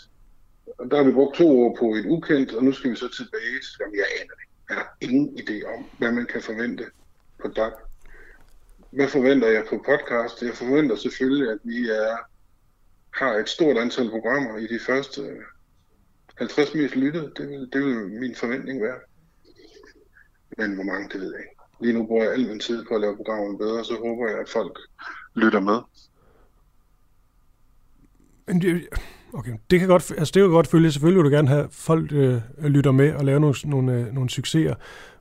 der 0.89 0.97
har 0.97 1.03
vi 1.03 1.11
brugt 1.11 1.35
to 1.35 1.61
år 1.61 1.75
på 1.79 1.95
et 1.95 2.05
ukendt, 2.05 2.53
og 2.53 2.63
nu 2.63 2.71
skal 2.71 2.91
vi 2.91 2.95
så 2.95 3.09
tilbage 3.09 3.59
til, 3.63 3.77
jamen 3.79 3.95
jeg 3.95 4.05
aner 4.21 4.35
det. 4.39 4.47
Jeg 4.69 4.77
har 4.77 4.97
ingen 5.01 5.39
idé 5.39 5.75
om, 5.75 5.85
hvad 5.97 6.11
man 6.11 6.25
kan 6.25 6.41
forvente 6.41 6.85
på 7.41 7.47
DAP. 7.47 7.73
Hvad 8.91 9.07
forventer 9.07 9.47
jeg 9.47 9.65
på 9.69 9.83
podcast? 9.85 10.41
Jeg 10.41 10.53
forventer 10.53 10.95
selvfølgelig, 10.95 11.51
at 11.51 11.59
vi 11.63 11.89
er, 11.89 12.17
har 13.19 13.33
et 13.33 13.49
stort 13.49 13.77
antal 13.77 14.09
programmer 14.09 14.57
i 14.57 14.67
de 14.67 14.79
første 14.79 15.21
50 16.37 16.73
mest 16.73 16.95
lyttede. 16.95 17.31
Det 17.37 17.49
vil, 17.49 17.69
det 17.73 17.85
vil 17.85 18.09
min 18.09 18.35
forventning 18.35 18.81
være. 18.81 18.99
Men 20.57 20.75
hvor 20.75 20.83
mange, 20.83 21.09
det 21.09 21.21
ved 21.21 21.31
jeg 21.31 21.41
ikke. 21.41 21.55
Lige 21.81 21.93
nu 21.93 22.05
bruger 22.05 22.23
jeg 22.23 22.33
al 22.33 22.47
min 22.47 22.59
tid 22.59 22.85
på 22.85 22.95
at 22.95 23.01
lave 23.01 23.15
programmerne 23.15 23.57
bedre, 23.57 23.85
så 23.85 23.95
håber 23.95 24.29
jeg, 24.29 24.39
at 24.39 24.49
folk 24.49 24.79
lytter 25.35 25.59
med. 25.59 25.79
Men 28.47 28.61
det, 28.61 28.81
Okay, 29.37 29.51
det 29.71 29.79
kan 29.79 29.87
godt, 29.87 30.11
altså 30.17 30.31
det 30.33 30.41
kan 30.41 30.49
godt 30.49 30.67
følge. 30.67 30.91
Selvfølgelig 30.91 31.23
vil 31.23 31.31
du 31.31 31.35
gerne 31.35 31.47
have, 31.47 31.67
folk 31.71 32.11
øh, 32.11 32.41
lytter 32.63 32.91
med 32.91 33.13
og 33.13 33.25
lave 33.25 33.39
nogle, 33.39 33.55
nogle, 33.65 33.93
øh, 33.93 34.13
nogle 34.13 34.29
succeser. 34.29 34.73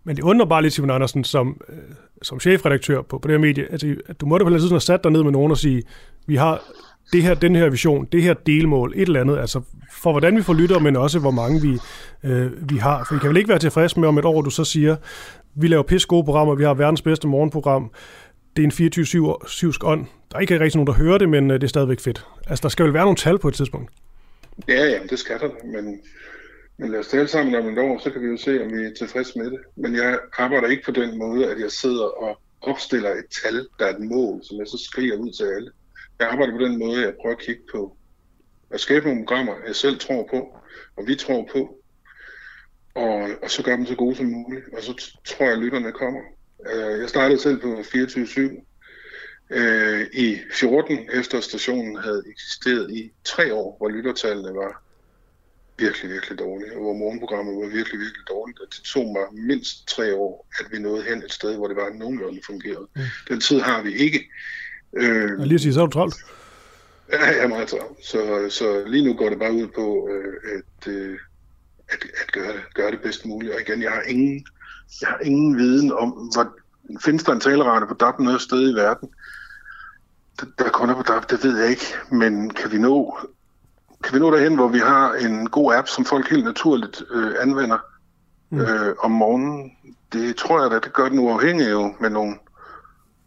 Men 0.04 0.16
det 0.16 0.22
undrer 0.22 0.46
bare 0.46 0.62
lidt, 0.62 0.74
Simon 0.74 0.90
Andersen, 0.90 1.24
som, 1.24 1.60
øh, 1.68 1.78
som 2.22 2.40
chefredaktør 2.40 3.02
på, 3.02 3.18
på 3.18 3.28
det 3.28 3.34
her 3.34 3.40
medie, 3.40 3.72
altså, 3.72 3.94
at 4.06 4.20
du 4.20 4.26
måtte 4.26 4.44
på 4.44 4.50
et 4.50 4.60
tidspunkt 4.60 4.72
have 4.72 4.80
sat 4.80 5.04
dig 5.04 5.12
ned 5.12 5.22
med 5.22 5.32
nogen 5.32 5.50
og 5.50 5.58
sige, 5.58 5.82
vi 6.26 6.36
har 6.36 6.62
det 7.12 7.22
her, 7.22 7.34
den 7.34 7.56
her 7.56 7.68
vision, 7.68 8.06
det 8.12 8.22
her 8.22 8.34
delmål, 8.34 8.92
et 8.96 9.02
eller 9.02 9.20
andet, 9.20 9.38
altså 9.38 9.60
for 9.92 10.10
hvordan 10.12 10.36
vi 10.36 10.42
får 10.42 10.52
lyttere, 10.54 10.80
men 10.80 10.96
også 10.96 11.18
hvor 11.18 11.30
mange 11.30 11.62
vi, 11.62 11.78
øh, 12.24 12.70
vi 12.70 12.76
har. 12.76 13.04
For 13.04 13.14
vi 13.14 13.20
kan 13.20 13.28
vel 13.28 13.36
ikke 13.36 13.48
være 13.48 13.58
tilfredse 13.58 14.00
med 14.00 14.08
om 14.08 14.18
et 14.18 14.24
år, 14.24 14.42
du 14.42 14.50
så 14.50 14.64
siger, 14.64 14.96
vi 15.54 15.68
laver 15.68 15.82
pisse 15.82 16.08
gode 16.08 16.24
programmer, 16.24 16.54
vi 16.54 16.64
har 16.64 16.74
verdens 16.74 17.02
bedste 17.02 17.28
morgenprogram, 17.28 17.90
det 18.56 18.62
er 18.62 18.86
en 18.86 19.72
24-7 19.72 19.78
ånd. 19.82 20.06
Der 20.30 20.36
er 20.36 20.40
ikke 20.40 20.60
rigtig 20.60 20.76
nogen, 20.76 20.86
der 20.86 20.92
hører 20.92 21.18
det, 21.18 21.28
men 21.28 21.50
øh, 21.50 21.54
det 21.54 21.64
er 21.64 21.68
stadigvæk 21.68 22.00
fedt. 22.00 22.26
Altså, 22.46 22.62
der 22.62 22.68
skal 22.68 22.84
vel 22.84 22.94
være 22.94 23.04
nogle 23.04 23.16
tal 23.16 23.38
på 23.38 23.48
et 23.48 23.54
tidspunkt. 23.54 23.92
Ja, 24.68 24.84
ja, 24.84 24.98
det 25.10 25.18
skal 25.18 25.40
der, 25.40 25.50
men, 25.64 26.00
men 26.76 26.90
lad 26.90 27.00
os 27.00 27.08
tale 27.08 27.28
sammen 27.28 27.54
om 27.54 27.68
et 27.68 27.78
år, 27.78 27.98
så 27.98 28.10
kan 28.10 28.22
vi 28.22 28.26
jo 28.26 28.36
se, 28.36 28.64
om 28.64 28.72
vi 28.72 28.84
er 28.84 28.94
tilfredse 28.98 29.38
med 29.38 29.50
det. 29.50 29.60
Men 29.76 29.96
jeg 29.96 30.18
arbejder 30.38 30.68
ikke 30.68 30.82
på 30.84 30.90
den 30.90 31.18
måde, 31.18 31.50
at 31.50 31.60
jeg 31.60 31.70
sidder 31.70 32.04
og 32.04 32.40
opstiller 32.60 33.10
et 33.10 33.24
tal, 33.42 33.66
der 33.78 33.86
er 33.86 33.94
et 33.96 34.00
mål, 34.00 34.40
som 34.44 34.58
jeg 34.58 34.66
så 34.66 34.78
skriger 34.88 35.16
ud 35.16 35.32
til 35.32 35.44
alle. 35.44 35.70
Jeg 36.18 36.28
arbejder 36.28 36.52
på 36.52 36.64
den 36.64 36.78
måde, 36.78 36.98
at 36.98 37.04
jeg 37.04 37.14
prøver 37.20 37.36
at 37.36 37.42
kigge 37.42 37.62
på 37.72 37.96
at 38.70 38.80
skabe 38.80 39.06
nogle 39.06 39.24
programmer, 39.26 39.54
jeg 39.66 39.76
selv 39.76 39.98
tror 39.98 40.28
på, 40.30 40.58
og 40.96 41.06
vi 41.06 41.14
tror 41.14 41.48
på, 41.52 41.78
og, 42.94 43.28
og 43.42 43.50
så 43.50 43.62
gør 43.62 43.76
dem 43.76 43.86
så 43.86 43.94
gode 43.94 44.16
som 44.16 44.26
muligt. 44.26 44.64
Og 44.76 44.82
så 44.82 45.16
tror 45.24 45.44
jeg, 45.44 45.54
at 45.54 45.58
lytterne 45.58 45.92
kommer. 45.92 46.20
Øh, 46.72 47.00
jeg 47.00 47.08
startede 47.08 47.40
selv 47.40 47.60
på 47.60 47.74
24-7 47.80 48.64
øh, 49.50 50.06
i 50.12 50.38
14, 50.52 50.98
efter 51.12 51.40
stationen 51.40 51.96
havde 51.96 52.22
eksisteret 52.26 52.90
i 52.90 53.12
tre 53.24 53.54
år, 53.54 53.76
hvor 53.78 53.88
lyttertallene 53.88 54.54
var 54.54 54.82
virkelig, 55.78 56.10
virkelig 56.10 56.38
dårlig, 56.38 56.72
og 56.72 56.82
hvor 56.82 56.92
morgenprogrammet 56.92 57.54
var 57.54 57.66
virkelig, 57.66 58.00
virkelig 58.00 58.28
dårligt. 58.28 58.60
Og 58.60 58.66
det 58.70 58.80
tog 58.84 59.12
mig 59.12 59.44
mindst 59.46 59.88
tre 59.88 60.14
år, 60.14 60.46
at 60.60 60.66
vi 60.72 60.78
nåede 60.78 61.02
hen 61.02 61.22
et 61.22 61.32
sted, 61.32 61.56
hvor 61.56 61.68
det 61.68 61.76
var 61.76 61.90
nogenlunde 61.94 62.40
fungerede. 62.46 62.88
Mm. 62.96 63.02
Den 63.28 63.40
tid 63.40 63.60
har 63.60 63.82
vi 63.82 63.92
ikke. 63.94 64.30
Øh, 64.96 65.40
og 65.40 65.46
lige 65.46 65.54
at 65.54 65.60
sige, 65.60 65.74
så 65.74 65.80
er 65.80 65.86
du 65.86 65.92
travlt. 65.92 66.14
Ja, 67.12 67.24
jeg 67.24 67.38
er 67.38 67.48
meget 67.48 67.68
travlt. 67.68 68.06
Så, 68.06 68.46
så 68.50 68.84
lige 68.86 69.04
nu 69.04 69.14
går 69.14 69.28
det 69.28 69.38
bare 69.38 69.52
ud 69.52 69.66
på 69.66 70.08
øh, 70.12 70.34
at, 70.56 70.92
øh, 70.92 71.18
at, 71.88 72.06
at 72.22 72.32
gøre, 72.32 72.52
det, 72.52 72.62
gøre 72.74 72.90
det 72.90 73.00
bedst 73.00 73.26
muligt. 73.26 73.52
Og 73.52 73.60
igen, 73.60 73.82
jeg 73.82 73.90
har 73.90 74.02
ingen, 74.02 74.46
jeg 75.00 75.08
har 75.08 75.18
ingen 75.18 75.56
viden 75.56 75.92
om, 75.92 76.10
hvor, 76.10 76.48
findes 77.00 77.24
der 77.24 77.32
en 77.32 77.40
talerate 77.40 77.86
på 77.86 77.94
DAB 77.94 78.18
noget 78.18 78.40
sted 78.40 78.70
i 78.70 78.74
verden, 78.74 79.08
der 80.58 80.70
kun 80.70 80.90
er 80.90 80.94
på 80.94 81.02
DAB, 81.02 81.30
det 81.30 81.44
ved 81.44 81.58
jeg 81.58 81.70
ikke. 81.70 81.86
Men 82.10 82.50
kan 82.50 82.72
vi 82.72 82.78
nå, 82.78 83.18
kan 84.04 84.14
vi 84.14 84.18
nå 84.18 84.30
derhen, 84.30 84.54
hvor 84.54 84.68
vi 84.68 84.78
har 84.78 85.12
en 85.12 85.50
god 85.50 85.74
app, 85.74 85.88
som 85.88 86.04
folk 86.04 86.30
helt 86.30 86.44
naturligt 86.44 87.02
øh, 87.10 87.34
anvender 87.40 87.78
mm. 88.50 88.60
øh, 88.60 88.94
om 89.02 89.10
morgenen? 89.10 89.72
Det 90.12 90.36
tror 90.36 90.62
jeg 90.62 90.70
da, 90.70 90.78
det 90.78 90.92
gør 90.92 91.08
den 91.08 91.18
uafhængig 91.18 91.70
jo 91.70 91.94
med 92.00 92.10
nogle 92.10 92.34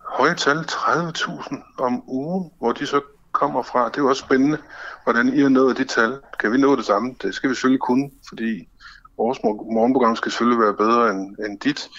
høje 0.05 0.35
tal, 0.35 0.57
30.000 0.57 1.55
om 1.77 2.09
ugen, 2.09 2.51
hvor 2.59 2.71
de 2.71 2.85
så 2.85 3.01
kommer 3.31 3.63
fra. 3.63 3.85
Det 3.85 3.97
er 3.97 4.01
jo 4.01 4.09
også 4.09 4.23
spændende, 4.25 4.57
hvordan 5.03 5.33
I 5.33 5.41
har 5.41 5.49
nået 5.49 5.77
de 5.77 5.83
tal. 5.83 6.19
Kan 6.39 6.51
vi 6.51 6.57
nå 6.57 6.75
det 6.75 6.85
samme? 6.85 7.15
Det 7.21 7.35
skal 7.35 7.49
vi 7.49 7.55
selvfølgelig 7.55 7.81
kunne, 7.81 8.11
fordi 8.27 8.69
vores 9.18 9.39
morgenprogram 9.43 10.15
skal 10.15 10.32
selvfølgelig 10.32 10.59
være 10.59 10.74
bedre 10.74 11.11
end, 11.11 11.36
end 11.45 11.59
dit. 11.59 11.89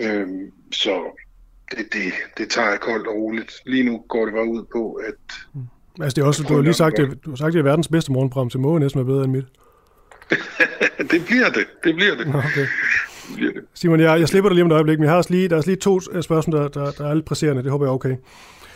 Øhm, 0.00 0.52
så 0.72 0.90
det, 1.70 1.86
det, 1.92 2.12
det 2.38 2.50
tager 2.50 2.68
jeg 2.70 2.80
koldt 2.80 3.06
og 3.06 3.14
roligt. 3.14 3.52
Lige 3.66 3.84
nu 3.84 4.04
går 4.08 4.24
det 4.24 4.34
bare 4.34 4.48
ud 4.48 4.64
på, 4.72 4.92
at... 4.92 5.14
Mm. 5.54 5.60
Altså 6.00 6.14
det 6.14 6.22
er 6.22 6.26
også, 6.26 6.42
du 6.42 6.54
har 6.54 6.62
lige 6.62 6.74
sagt, 6.74 6.98
at, 6.98 7.08
du 7.24 7.30
har 7.30 7.36
sagt, 7.36 7.48
at 7.48 7.52
det 7.52 7.58
er 7.58 7.62
verdens 7.62 7.88
bedste 7.88 8.12
morgenprogram, 8.12 8.50
så 8.50 8.58
må 8.58 8.78
næsten 8.78 8.98
være 8.98 9.06
bedre 9.06 9.24
end 9.24 9.32
mit. 9.32 9.44
det 11.12 11.24
bliver 11.26 11.48
det. 11.48 11.66
Det 11.84 11.94
bliver 11.94 12.14
det. 12.14 12.26
Okay. 12.26 12.60
det, 12.60 12.68
bliver 13.36 13.52
det. 13.52 13.64
Simon, 13.74 14.00
jeg, 14.00 14.20
jeg 14.20 14.28
slipper 14.28 14.48
dig 14.48 14.54
lige 14.54 14.64
om 14.64 14.70
et 14.70 14.74
øjeblik, 14.74 14.98
men 14.98 15.04
jeg 15.04 15.10
har 15.10 15.16
også 15.16 15.30
lige, 15.30 15.48
der 15.48 15.54
er 15.54 15.56
også 15.56 15.70
lige 15.70 15.80
to 15.80 16.00
øh, 16.12 16.22
spørgsmål, 16.22 16.60
der, 16.60 16.68
der, 16.68 16.90
der 16.90 17.08
er 17.08 17.14
lidt 17.14 17.24
presserende. 17.24 17.62
Det 17.62 17.70
håber 17.70 17.86
jeg 17.86 17.90
er 17.90 17.94
okay. 17.94 18.16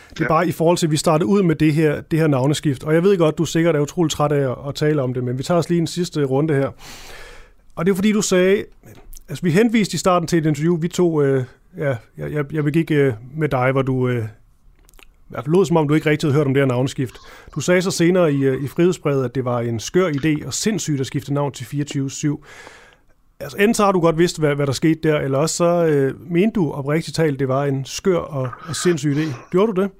Det 0.09 0.19
er 0.19 0.23
ja. 0.23 0.27
bare 0.27 0.47
i 0.47 0.51
forhold 0.51 0.77
til, 0.77 0.87
at 0.87 0.91
vi 0.91 0.97
startede 0.97 1.27
ud 1.27 1.43
med 1.43 1.55
det 1.55 1.73
her, 1.73 2.01
det 2.01 2.19
her 2.19 2.27
navneskift. 2.27 2.83
Og 2.83 2.93
jeg 2.93 3.03
ved 3.03 3.17
godt, 3.17 3.37
du 3.37 3.45
sikkert 3.45 3.75
er 3.75 3.79
utrolig 3.79 4.11
træt 4.11 4.31
af 4.31 4.51
at, 4.51 4.57
at 4.67 4.75
tale 4.75 5.01
om 5.01 5.13
det, 5.13 5.23
men 5.23 5.37
vi 5.37 5.43
tager 5.43 5.57
os 5.57 5.69
lige 5.69 5.81
en 5.81 5.87
sidste 5.87 6.23
runde 6.23 6.53
her. 6.53 6.71
Og 7.77 7.85
det 7.85 7.91
er 7.91 7.95
fordi, 7.95 8.11
du 8.11 8.21
sagde, 8.21 8.65
altså 9.29 9.43
vi 9.43 9.51
henviste 9.51 9.95
i 9.95 9.97
starten 9.97 10.27
til 10.27 10.39
et 10.39 10.45
interview, 10.45 10.77
vi 10.77 10.87
to, 10.87 11.21
øh, 11.21 11.43
ja, 11.77 11.95
jeg, 12.17 12.31
jeg, 12.31 12.53
jeg 12.53 12.63
begik 12.63 12.91
øh, 12.91 13.13
med 13.35 13.49
dig, 13.49 13.71
hvor 13.71 13.81
du, 13.81 14.07
øh, 14.07 14.23
i 14.23 15.29
hvert 15.29 15.43
fald 15.43 15.55
lød 15.55 15.65
som 15.65 15.77
om, 15.77 15.87
du 15.87 15.93
ikke 15.93 16.09
rigtig 16.09 16.27
havde 16.27 16.37
hørt 16.37 16.47
om 16.47 16.53
det 16.53 16.61
her 16.61 16.67
navnskift. 16.67 17.15
Du 17.55 17.59
sagde 17.59 17.81
så 17.81 17.91
senere 17.91 18.33
i, 18.33 18.43
øh, 18.43 18.63
i 18.63 18.67
frihedsbrevet, 18.67 19.25
at 19.25 19.35
det 19.35 19.45
var 19.45 19.59
en 19.59 19.79
skør 19.79 20.09
idé 20.09 20.47
og 20.47 20.53
sindssygt 20.53 20.99
at 20.99 21.07
skifte 21.07 21.33
navn 21.33 21.51
til 21.51 21.65
24-7. 21.65 22.43
Altså, 23.39 23.57
enten 23.57 23.73
så 23.73 23.85
har 23.85 23.91
du 23.91 23.99
godt 23.99 24.17
vidst, 24.17 24.39
hvad, 24.39 24.55
hvad 24.55 24.67
der 24.67 24.73
skete 24.73 24.99
der, 25.03 25.19
eller 25.19 25.37
også 25.37 25.55
så 25.55 25.85
øh, 25.85 26.31
mente 26.31 26.53
du 26.55 26.71
oprigtigt 26.71 27.15
talt, 27.15 27.39
det 27.39 27.47
var 27.47 27.65
en 27.65 27.85
skør 27.85 28.17
og, 28.17 28.49
og 28.69 28.75
sindssyg 28.75 29.15
idé. 29.17 29.49
Gjorde 29.51 29.73
du 29.73 29.81
det? 29.81 29.91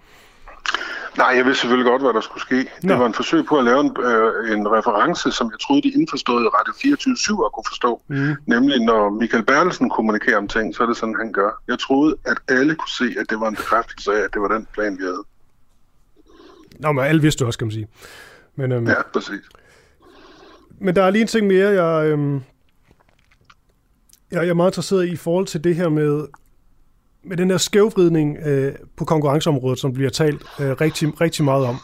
Nej, 1.17 1.27
jeg 1.27 1.45
vidste 1.45 1.61
selvfølgelig 1.61 1.91
godt, 1.91 2.01
hvad 2.01 2.13
der 2.13 2.21
skulle 2.21 2.41
ske. 2.41 2.69
Nå. 2.83 2.93
Det 2.93 2.99
var 2.99 3.05
en 3.05 3.13
forsøg 3.13 3.45
på 3.45 3.57
at 3.57 3.65
lave 3.65 3.79
en, 3.79 3.91
øh, 3.99 4.57
en 4.57 4.71
reference, 4.71 5.31
som 5.31 5.51
jeg 5.51 5.59
troede, 5.59 5.81
de 5.81 5.91
indforståede 5.99 6.49
Radio 6.57 6.73
24-7 6.73 7.45
at 7.45 7.51
kunne 7.51 7.63
forstå. 7.67 8.01
Mm. 8.07 8.35
Nemlig, 8.45 8.79
når 8.79 9.09
Michael 9.09 9.45
Bertelsen 9.45 9.89
kommunikerer 9.89 10.37
om 10.37 10.47
ting, 10.47 10.75
så 10.75 10.83
er 10.83 10.87
det 10.87 10.97
sådan, 10.97 11.15
han 11.19 11.31
gør. 11.31 11.63
Jeg 11.67 11.79
troede, 11.79 12.15
at 12.25 12.37
alle 12.47 12.75
kunne 12.75 12.95
se, 12.97 13.19
at 13.19 13.29
det 13.29 13.39
var 13.39 13.47
en 13.47 13.55
bekræftelse 13.55 14.11
af, 14.11 14.19
at 14.19 14.29
det 14.33 14.41
var 14.41 14.47
den 14.47 14.67
plan, 14.73 14.97
vi 14.97 15.03
havde. 15.03 15.23
Nå, 16.79 16.91
men 16.91 17.05
alle 17.05 17.21
vidste 17.21 17.45
også, 17.45 17.59
kan 17.59 17.67
man 17.67 17.71
sige. 17.71 17.87
Men, 18.55 18.71
øhm, 18.71 18.87
ja, 18.87 19.01
præcis. 19.13 19.45
Men 20.81 20.95
der 20.95 21.03
er 21.03 21.09
lige 21.09 21.21
en 21.21 21.27
ting 21.27 21.47
mere, 21.47 21.83
jeg, 21.83 22.07
øhm, 22.11 22.41
jeg 24.31 24.47
er 24.47 24.53
meget 24.53 24.71
interesseret 24.71 25.05
i 25.05 25.11
i 25.11 25.15
forhold 25.15 25.45
til 25.45 25.63
det 25.63 25.75
her 25.75 25.89
med 25.89 26.27
med 27.23 27.37
den 27.37 27.49
der 27.49 27.57
skævvridning 27.57 28.37
øh, 28.45 28.73
på 28.95 29.05
konkurrenceområdet, 29.05 29.79
som 29.79 29.93
bliver 29.93 30.09
talt 30.09 30.41
øh, 30.59 30.71
rigtig, 30.71 31.21
rigtig 31.21 31.45
meget 31.45 31.65
om. 31.65 31.75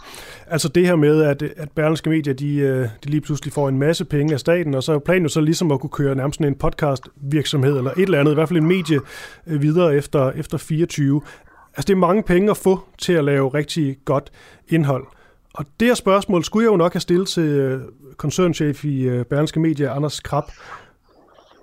Altså 0.48 0.68
det 0.68 0.88
her 0.88 0.96
med, 0.96 1.22
at, 1.22 1.42
at 1.42 1.72
Berlingske 1.72 2.10
Medier, 2.10 2.34
de, 2.34 2.56
øh, 2.56 2.88
de 3.04 3.10
lige 3.10 3.22
pludselig 3.22 3.54
får 3.54 3.70
en 3.70 3.80
masse 3.80 4.06
penge 4.06 4.34
af 4.34 4.40
staten, 4.40 4.76
og 4.76 4.84
så 4.84 4.94
er 4.94 5.00
planen 5.00 5.24
jo 5.24 5.30
så 5.30 5.42
ligesom 5.42 5.72
at 5.72 5.80
kunne 5.80 5.90
køre 5.90 6.16
nærmest 6.16 6.40
en 6.40 6.56
podcast 6.56 7.04
virksomhed, 7.16 7.78
eller 7.78 7.92
et 7.92 8.02
eller 8.04 8.20
andet, 8.20 8.32
i 8.32 8.34
hvert 8.34 8.50
fald 8.50 8.60
en 8.60 8.68
medie 8.68 9.00
øh, 9.48 9.62
videre 9.62 9.96
efter, 9.96 10.32
efter 10.32 10.58
24. 10.58 11.22
Altså 11.68 11.88
det 11.88 11.94
er 11.94 11.98
mange 11.98 12.24
penge 12.24 12.52
at 12.52 12.58
få 12.58 12.80
til 12.98 13.14
at 13.14 13.24
lave 13.24 13.50
rigtig 13.50 13.98
godt 14.06 14.32
indhold. 14.70 15.08
Og 15.54 15.66
det 15.80 15.88
her 15.88 15.96
spørgsmål 15.96 16.44
skulle 16.44 16.66
jeg 16.66 16.72
jo 16.72 16.78
nok 16.78 16.94
have 16.94 17.02
stillet 17.02 17.28
til 17.28 17.44
øh, 17.44 17.82
koncernchef 18.18 18.86
i 18.86 19.02
øh, 19.02 19.26
Berlingske 19.26 19.60
Medier, 19.60 19.92
Anders 19.92 20.20
Krab, 20.20 20.44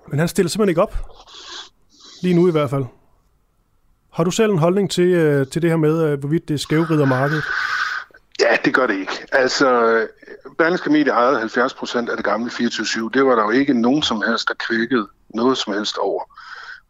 men 0.09 0.19
han 0.19 0.27
stiller 0.27 0.49
simpelthen 0.49 0.69
ikke 0.69 0.81
op. 0.81 0.95
Lige 2.21 2.35
nu 2.35 2.47
i 2.47 2.51
hvert 2.51 2.69
fald. 2.69 2.85
Har 4.13 4.23
du 4.23 4.31
selv 4.31 4.51
en 4.51 4.57
holdning 4.57 4.91
til, 4.91 5.07
øh, 5.07 5.47
til 5.47 5.61
det 5.61 5.69
her 5.69 5.77
med, 5.77 6.03
øh, 6.03 6.19
hvorvidt 6.19 6.49
det 6.49 6.59
skævrider 6.59 7.05
markedet? 7.05 7.43
Ja, 8.39 8.55
det 8.65 8.73
gør 8.73 8.87
det 8.87 8.95
ikke. 8.95 9.25
Altså, 9.31 9.67
Berlingske 10.57 10.89
Media 10.89 11.13
ejede 11.13 11.39
70 11.39 11.73
procent 11.73 12.09
af 12.09 12.17
det 12.17 12.25
gamle 12.25 12.51
24-7. 12.51 13.09
Det 13.13 13.25
var 13.25 13.35
der 13.35 13.43
jo 13.43 13.49
ikke 13.49 13.81
nogen 13.81 14.03
som 14.03 14.23
helst, 14.27 14.47
der 14.47 14.53
kvikkede 14.67 15.07
noget 15.35 15.57
som 15.57 15.73
helst 15.73 15.97
over. 15.97 16.23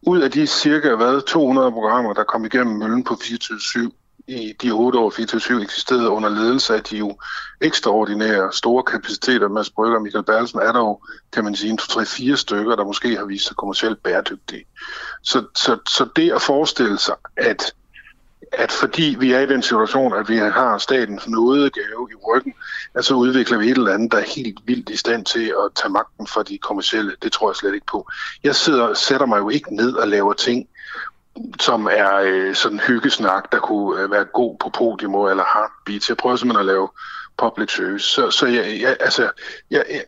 Ud 0.02 0.22
af 0.22 0.32
de 0.32 0.48
cirka 0.48 0.96
hvad, 0.96 1.22
200 1.22 1.72
programmer, 1.72 2.14
der 2.14 2.24
kom 2.24 2.46
igennem 2.46 2.78
møllen 2.78 3.04
på 3.04 3.14
24-7, 3.14 3.92
i 4.28 4.54
de 4.62 4.72
otte 4.72 5.00
år 5.00 5.10
24 5.10 5.62
eksisterede 5.62 6.10
under 6.10 6.30
ledelse 6.30 6.76
af 6.76 6.84
de 6.84 6.98
jo 6.98 7.18
ekstraordinære 7.62 8.54
store 8.54 8.84
kapaciteter. 8.84 9.48
Mads 9.48 9.70
Brygger 9.70 9.96
og 9.96 10.04
Michael 10.04 10.26
Berlsen 10.26 10.60
er 10.60 10.72
der 10.72 10.80
jo, 10.80 11.00
kan 11.34 11.44
man 11.44 11.56
sige, 11.56 11.70
en, 11.70 11.78
to, 11.78 11.88
tre, 11.88 12.06
fire 12.06 12.38
stykker, 12.38 12.76
der 12.76 12.86
måske 12.86 13.18
har 13.18 13.26
vist 13.26 13.48
sig 13.48 13.56
kommercielt 13.56 14.04
bæredygtige. 14.04 14.66
Så, 15.24 15.44
så, 15.56 15.78
så 15.88 16.08
det 16.16 16.32
at 16.32 16.42
forestille 16.42 17.00
sig, 17.00 17.16
at 17.38 17.74
at 18.52 18.72
fordi 18.72 19.16
vi 19.20 19.32
er 19.32 19.40
i 19.40 19.46
den 19.46 19.62
situation, 19.62 20.14
at 20.14 20.30
vi 20.30 20.38
har 20.38 20.78
statens 20.78 21.28
nådegave 21.28 22.08
i 22.12 22.16
ryggen, 22.28 22.54
at 22.96 23.06
så 23.06 23.14
udvikler 23.16 23.58
vi 23.58 23.66
et 23.66 23.78
eller 23.78 23.94
andet, 23.94 24.12
der 24.12 24.18
er 24.18 24.36
helt 24.36 24.60
vildt 24.66 24.90
i 24.90 24.96
stand 24.96 25.26
til 25.26 25.46
at 25.46 25.72
tage 25.76 25.92
magten 25.92 26.28
fra 26.28 26.44
de 26.44 26.58
kommercielle. 26.58 27.16
Det 27.24 27.32
tror 27.32 27.50
jeg 27.50 27.56
slet 27.56 27.74
ikke 27.74 27.86
på. 27.86 28.08
Jeg 28.44 28.56
sidder, 28.56 28.94
sætter 28.94 29.26
mig 29.26 29.40
jo 29.40 29.50
ikke 29.50 29.76
ned 29.76 29.94
og 29.94 30.08
laver 30.08 30.34
ting, 30.34 30.68
som 31.60 31.88
er 31.92 32.16
øh, 32.24 32.56
sådan 32.56 32.80
hyggesnak, 32.80 33.52
der 33.52 33.60
kunne 33.60 34.02
øh, 34.02 34.12
være 34.12 34.26
god 34.26 34.58
på 34.60 34.70
podium 34.70 35.16
eller 35.16 35.44
heartbeats. 35.54 36.10
Jeg 36.10 36.18
prøver 36.18 36.36
simpelthen 36.36 36.70
at 36.70 36.74
lave 36.74 36.90
public 37.38 37.76
service. 37.76 38.06
Så, 38.06 38.32
så 38.32 38.48
jeg, 38.48 38.82
jeg, 38.82 38.98
altså, 39.00 39.30
jeg, 39.72 39.84
jeg, 39.90 40.04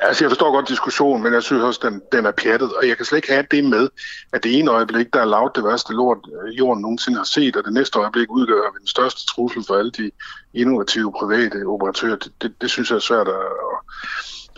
altså, 0.00 0.24
jeg 0.24 0.30
forstår 0.30 0.52
godt 0.52 0.68
diskussionen, 0.68 1.22
men 1.22 1.32
jeg 1.32 1.42
synes 1.42 1.62
også, 1.62 1.80
den, 1.82 2.02
den 2.12 2.26
er 2.26 2.30
pjattet, 2.30 2.72
og 2.74 2.88
jeg 2.88 2.96
kan 2.96 3.06
slet 3.06 3.16
ikke 3.18 3.32
have 3.32 3.46
det 3.50 3.64
med, 3.64 3.88
at 4.32 4.44
det 4.44 4.58
ene 4.58 4.70
øjeblik, 4.70 5.12
der 5.12 5.20
er 5.20 5.24
lavt 5.24 5.56
det 5.56 5.64
værste 5.64 5.92
lort, 5.92 6.18
øh, 6.42 6.58
jorden 6.58 6.82
nogensinde 6.82 7.18
har 7.18 7.24
set, 7.24 7.56
og 7.56 7.64
det 7.64 7.72
næste 7.72 7.98
øjeblik 7.98 8.30
udgør 8.30 8.74
den 8.78 8.86
største 8.86 9.26
trussel 9.26 9.64
for 9.66 9.74
alle 9.74 9.90
de 9.90 10.10
innovative 10.54 11.12
private 11.12 11.64
operatører. 11.66 12.16
Det, 12.16 12.32
det, 12.42 12.52
det 12.60 12.70
synes 12.70 12.90
jeg 12.90 12.96
er 12.96 13.00
svært 13.00 13.28
at, 13.28 13.34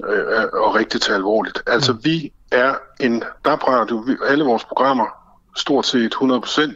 at, 0.08 0.18
at, 0.18 0.44
at 0.44 0.74
rigtig 0.74 1.00
tage 1.00 1.16
alvorligt. 1.16 1.62
Altså, 1.66 1.92
mm. 1.92 2.04
vi 2.04 2.32
er 2.52 2.74
en 3.00 3.22
DAB-radio, 3.44 4.06
alle 4.26 4.44
vores 4.44 4.64
programmer 4.64 5.17
stort 5.58 5.86
set 5.86 6.14
100%. 6.14 6.74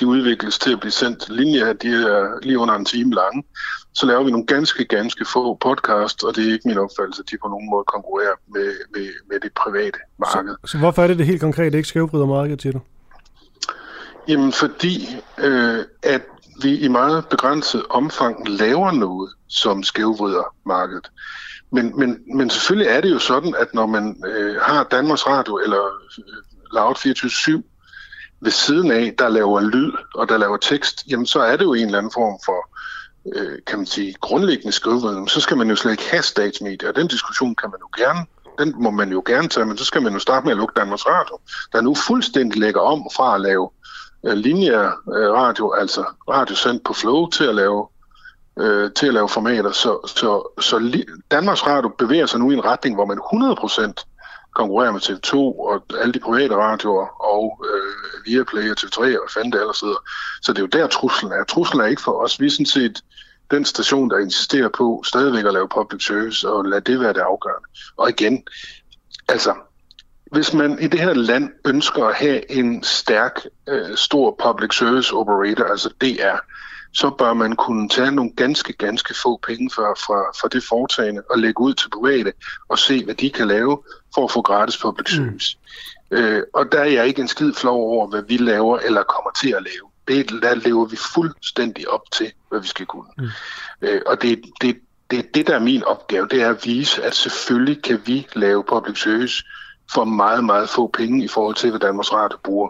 De 0.00 0.06
udvikles 0.06 0.58
til 0.58 0.72
at 0.72 0.80
blive 0.80 0.92
sendt 0.92 1.28
linjer, 1.28 1.72
de 1.72 1.88
er 1.88 2.38
lige 2.42 2.58
under 2.58 2.74
en 2.74 2.84
time 2.84 3.14
lange. 3.14 3.44
Så 3.92 4.06
laver 4.06 4.22
vi 4.24 4.30
nogle 4.30 4.46
ganske, 4.46 4.84
ganske 4.84 5.24
få 5.32 5.54
podcast, 5.54 6.24
og 6.24 6.36
det 6.36 6.48
er 6.48 6.52
ikke 6.52 6.68
min 6.68 6.78
opfattelse, 6.78 7.22
at 7.26 7.30
de 7.30 7.36
på 7.42 7.48
nogen 7.48 7.70
måde 7.70 7.84
konkurrerer 7.84 8.36
med, 8.48 8.72
med, 8.94 9.08
med 9.30 9.40
det 9.40 9.52
private 9.52 9.98
marked. 10.18 10.54
Så, 10.64 10.70
så 10.70 10.78
hvorfor 10.78 11.02
er 11.02 11.06
det 11.06 11.18
det 11.18 11.26
helt 11.26 11.40
konkret 11.40 11.74
ikke 11.74 11.88
skævbrider 11.88 12.26
markedet 12.26 12.60
til 12.60 12.72
du? 12.72 12.80
Jamen 14.28 14.52
fordi, 14.52 15.16
øh, 15.38 15.78
at 16.02 16.22
vi 16.62 16.78
i 16.78 16.88
meget 16.88 17.28
begrænset 17.28 17.82
omfang 17.90 18.48
laver 18.48 18.90
noget, 18.90 19.30
som 19.48 19.82
skævvrider 19.82 20.54
markedet. 20.66 21.10
Men, 21.72 21.98
men, 21.98 22.18
men 22.36 22.50
selvfølgelig 22.50 22.90
er 22.90 23.00
det 23.00 23.10
jo 23.10 23.18
sådan, 23.18 23.54
at 23.58 23.74
når 23.74 23.86
man 23.86 24.22
øh, 24.26 24.56
har 24.60 24.84
Danmarks 24.84 25.26
Radio 25.26 25.58
eller 25.58 25.84
øh, 26.18 26.24
Loud 26.72 26.94
24 26.94 27.30
ved 28.44 28.52
siden 28.52 28.90
af, 28.90 29.14
der 29.18 29.28
laver 29.28 29.60
lyd 29.60 29.92
og 30.14 30.28
der 30.28 30.38
laver 30.38 30.56
tekst, 30.56 31.04
jamen 31.10 31.26
så 31.26 31.40
er 31.40 31.56
det 31.56 31.64
jo 31.64 31.74
en 31.74 31.86
eller 31.86 31.98
anden 31.98 32.12
form 32.12 32.38
for, 32.44 32.70
øh, 33.34 33.58
kan 33.66 33.78
man 33.78 33.86
sige, 33.86 34.14
grundlæggende 34.20 34.72
skriveviden. 34.72 35.28
Så 35.28 35.40
skal 35.40 35.56
man 35.56 35.70
jo 35.70 35.76
slet 35.76 35.92
ikke 35.92 36.10
have 36.10 36.22
statsmedier, 36.22 36.88
og 36.88 36.96
den 36.96 37.08
diskussion 37.08 37.54
kan 37.54 37.70
man 37.70 37.80
jo 37.80 38.04
gerne 38.04 38.26
den 38.58 38.74
må 38.78 38.90
man 38.90 39.12
jo 39.12 39.22
gerne 39.26 39.48
tage, 39.48 39.66
men 39.66 39.78
så 39.78 39.84
skal 39.84 40.02
man 40.02 40.12
jo 40.12 40.18
starte 40.18 40.44
med 40.44 40.52
at 40.52 40.58
lukke 40.58 40.74
Danmarks 40.76 41.06
Radio, 41.06 41.38
der 41.72 41.80
nu 41.80 41.94
fuldstændig 41.94 42.60
lægger 42.60 42.80
om 42.80 43.10
fra 43.16 43.34
at 43.34 43.40
lave 43.40 43.70
øh, 44.26 44.32
linjer 44.32 44.84
øh, 44.86 45.32
radio, 45.32 45.72
altså 45.72 46.04
radio 46.30 46.56
sendt 46.56 46.84
på 46.84 46.92
flow, 46.92 47.28
til 47.28 47.44
at 47.44 47.54
lave 47.54 47.86
øh, 48.58 48.90
til 48.92 49.06
at 49.06 49.14
lave 49.14 49.28
formater. 49.28 49.72
Så, 49.72 49.98
så, 50.06 50.60
så 50.60 51.02
Danmarks 51.30 51.66
Radio 51.66 51.88
bevæger 51.98 52.26
sig 52.26 52.40
nu 52.40 52.50
i 52.50 52.54
en 52.54 52.64
retning, 52.64 52.94
hvor 52.94 53.04
man 53.04 53.18
100% 53.18 54.13
konkurrerer 54.54 54.92
med 54.92 55.00
TV2 55.00 55.34
og 55.36 55.84
alle 56.00 56.12
de 56.12 56.20
private 56.20 56.56
radioer 56.56 57.06
og 57.34 57.64
øh, 57.70 58.26
Viaplay 58.26 58.70
og 58.70 58.76
TV3 58.80 59.00
og 59.24 59.30
fandt 59.30 59.52
det 59.54 59.60
ellers 59.60 59.76
sidder. 59.76 60.00
Så 60.42 60.52
det 60.52 60.58
er 60.58 60.62
jo 60.62 60.66
der 60.66 60.86
truslen 60.86 61.32
er. 61.32 61.44
Truslen 61.44 61.80
er 61.80 61.86
ikke 61.86 62.02
for 62.02 62.24
os. 62.24 62.40
Vi 62.40 62.46
er 62.46 62.50
sådan 62.50 62.66
set 62.66 63.02
den 63.50 63.64
station, 63.64 64.10
der 64.10 64.18
insisterer 64.18 64.68
på 64.68 65.02
stadigvæk 65.06 65.44
at 65.44 65.52
lave 65.52 65.68
public 65.68 66.06
service, 66.06 66.48
og 66.48 66.64
lad 66.64 66.80
det 66.80 67.00
være 67.00 67.12
det 67.12 67.20
afgørende. 67.20 67.68
Og 67.96 68.10
igen, 68.10 68.44
altså, 69.28 69.54
hvis 70.32 70.52
man 70.52 70.78
i 70.80 70.86
det 70.86 71.00
her 71.00 71.14
land 71.14 71.50
ønsker 71.64 72.04
at 72.04 72.14
have 72.14 72.52
en 72.52 72.82
stærk, 72.82 73.46
øh, 73.68 73.96
stor 73.96 74.40
public 74.44 74.74
service 74.78 75.14
operator, 75.14 75.64
altså 75.64 75.88
DR, 75.88 76.38
så 76.94 77.10
bør 77.10 77.32
man 77.32 77.56
kunne 77.56 77.88
tage 77.88 78.10
nogle 78.10 78.32
ganske, 78.36 78.72
ganske 78.72 79.14
få 79.22 79.40
penge 79.46 79.70
fra, 79.70 79.82
fra, 79.82 80.32
fra 80.40 80.48
det 80.48 80.64
foretagende 80.64 81.22
og 81.30 81.38
lægge 81.38 81.60
ud 81.60 81.74
til 81.74 81.90
private 81.90 82.32
og 82.68 82.78
se, 82.78 83.04
hvad 83.04 83.14
de 83.14 83.30
kan 83.30 83.48
lave 83.48 83.82
for 84.14 84.24
at 84.24 84.30
få 84.30 84.42
gratis 84.42 84.76
public 84.76 85.10
service. 85.10 85.56
Mm. 86.10 86.16
Øh, 86.16 86.42
og 86.54 86.72
der 86.72 86.80
er 86.80 86.84
jeg 86.84 87.06
ikke 87.06 87.22
en 87.22 87.28
skid 87.28 87.52
flov 87.52 87.82
over, 87.82 88.06
hvad 88.06 88.22
vi 88.22 88.36
laver 88.36 88.78
eller 88.78 89.02
kommer 89.02 89.30
til 89.40 89.50
at 89.50 89.62
lave. 89.62 89.90
Det, 90.08 90.42
der 90.42 90.54
lever 90.54 90.84
vi 90.84 90.96
fuldstændig 91.14 91.88
op 91.88 92.10
til, 92.12 92.32
hvad 92.48 92.60
vi 92.60 92.68
skal 92.68 92.86
kunne. 92.86 93.10
Mm. 93.18 93.28
Øh, 93.82 94.02
og 94.06 94.22
det, 94.22 94.42
det, 94.60 94.76
det, 95.10 95.34
det, 95.34 95.46
der 95.46 95.54
er 95.54 95.60
min 95.60 95.84
opgave, 95.84 96.28
det 96.30 96.42
er 96.42 96.50
at 96.50 96.64
vise, 96.64 97.02
at 97.02 97.14
selvfølgelig 97.14 97.82
kan 97.82 98.00
vi 98.06 98.26
lave 98.34 98.64
public 98.64 99.02
service 99.02 99.44
for 99.94 100.04
meget, 100.04 100.44
meget 100.44 100.68
få 100.68 100.86
penge 100.86 101.24
i 101.24 101.28
forhold 101.28 101.54
til, 101.54 101.70
hvad 101.70 101.80
Danmarks 101.80 102.12
Radio 102.12 102.38
bruger. 102.44 102.68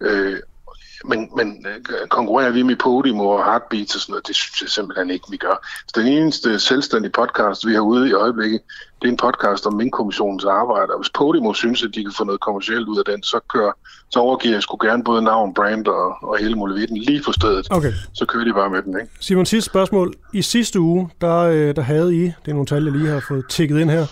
Øh, 0.00 0.38
men, 1.04 1.30
men 1.36 1.66
øh, 1.66 2.08
konkurrerer 2.08 2.50
vi 2.50 2.62
med 2.62 2.76
Podium 2.76 3.20
og 3.20 3.44
Heartbeats 3.44 3.94
og 3.94 4.00
sådan 4.00 4.12
noget, 4.12 4.26
det 4.26 4.36
synes 4.36 4.62
jeg 4.62 4.68
simpelthen 4.68 5.10
ikke, 5.10 5.26
vi 5.30 5.36
gør. 5.36 5.66
Så 5.86 6.00
den 6.00 6.06
eneste 6.06 6.60
selvstændige 6.60 7.12
podcast, 7.12 7.66
vi 7.66 7.72
har 7.72 7.80
ude 7.80 8.08
i 8.08 8.12
øjeblikket, 8.12 8.60
det 9.02 9.08
er 9.08 9.12
en 9.12 9.16
podcast 9.16 9.66
om 9.66 9.74
Mink-kommissionens 9.74 10.44
arbejde, 10.44 10.92
og 10.92 11.00
hvis 11.00 11.10
Podium 11.10 11.54
synes, 11.54 11.82
at 11.82 11.90
de 11.94 12.02
kan 12.02 12.12
få 12.16 12.24
noget 12.24 12.40
kommercielt 12.40 12.88
ud 12.88 12.98
af 12.98 13.04
den, 13.04 13.22
så, 13.22 13.40
kører, 13.54 13.72
så 14.10 14.18
overgiver 14.18 14.54
jeg 14.54 14.62
sgu 14.62 14.76
gerne 14.86 15.04
både 15.04 15.22
navn, 15.22 15.54
brand 15.54 15.86
og, 15.86 16.16
og 16.22 16.38
hele 16.38 16.54
muligheden 16.54 16.96
lige 16.96 17.22
på 17.26 17.32
stedet. 17.32 17.66
Okay. 17.70 17.92
Så 18.14 18.24
kører 18.26 18.44
de 18.44 18.52
bare 18.52 18.70
med 18.70 18.82
den, 18.82 19.00
ikke? 19.00 19.12
Simon, 19.20 19.46
sidste 19.46 19.70
spørgsmål. 19.70 20.14
I 20.32 20.42
sidste 20.42 20.80
uge, 20.80 21.10
der, 21.20 21.38
øh, 21.38 21.76
der 21.76 21.82
havde 21.82 22.16
I, 22.16 22.22
det 22.22 22.48
er 22.48 22.52
nogle 22.52 22.66
tal, 22.66 22.84
jeg 22.84 22.92
lige 22.92 23.08
har 23.08 23.24
fået 23.28 23.44
tækket 23.48 23.80
ind 23.80 23.90
her, 23.90 24.06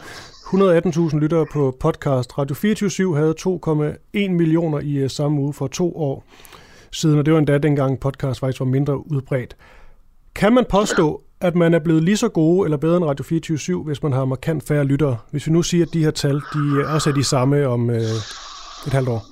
118.000 0.46 1.18
lyttere 1.18 1.46
på 1.52 1.76
podcast. 1.80 2.38
Radio 2.38 2.54
24 2.54 3.16
havde 3.16 3.34
2,1 3.40 4.30
millioner 4.30 4.80
i 4.80 4.92
øh, 4.96 5.10
samme 5.10 5.40
uge 5.40 5.54
for 5.54 5.66
to 5.66 5.96
år 5.96 6.24
siden, 6.92 7.18
og 7.18 7.26
det 7.26 7.32
var 7.32 7.38
endda 7.38 7.58
dengang 7.58 8.00
podcast 8.00 8.40
faktisk 8.40 8.60
var 8.60 8.66
mindre 8.66 9.10
udbredt. 9.10 9.56
Kan 10.34 10.52
man 10.52 10.64
påstå, 10.70 11.22
at 11.40 11.54
man 11.54 11.74
er 11.74 11.78
blevet 11.78 12.02
lige 12.02 12.16
så 12.16 12.28
gode 12.28 12.66
eller 12.66 12.76
bedre 12.76 12.96
end 12.96 13.04
Radio 13.04 13.24
24 13.24 13.82
hvis 13.82 14.02
man 14.02 14.12
har 14.12 14.24
markant 14.24 14.66
færre 14.68 14.84
lyttere? 14.84 15.18
Hvis 15.30 15.46
vi 15.46 15.52
nu 15.52 15.62
siger, 15.62 15.86
at 15.86 15.92
de 15.92 16.04
her 16.04 16.10
tal 16.10 16.34
de 16.34 16.86
også 16.94 17.10
er 17.10 17.14
de 17.14 17.24
samme 17.24 17.66
om 17.66 17.90
øh, 17.90 18.00
et 18.86 18.92
halvt 18.92 19.08
år. 19.08 19.22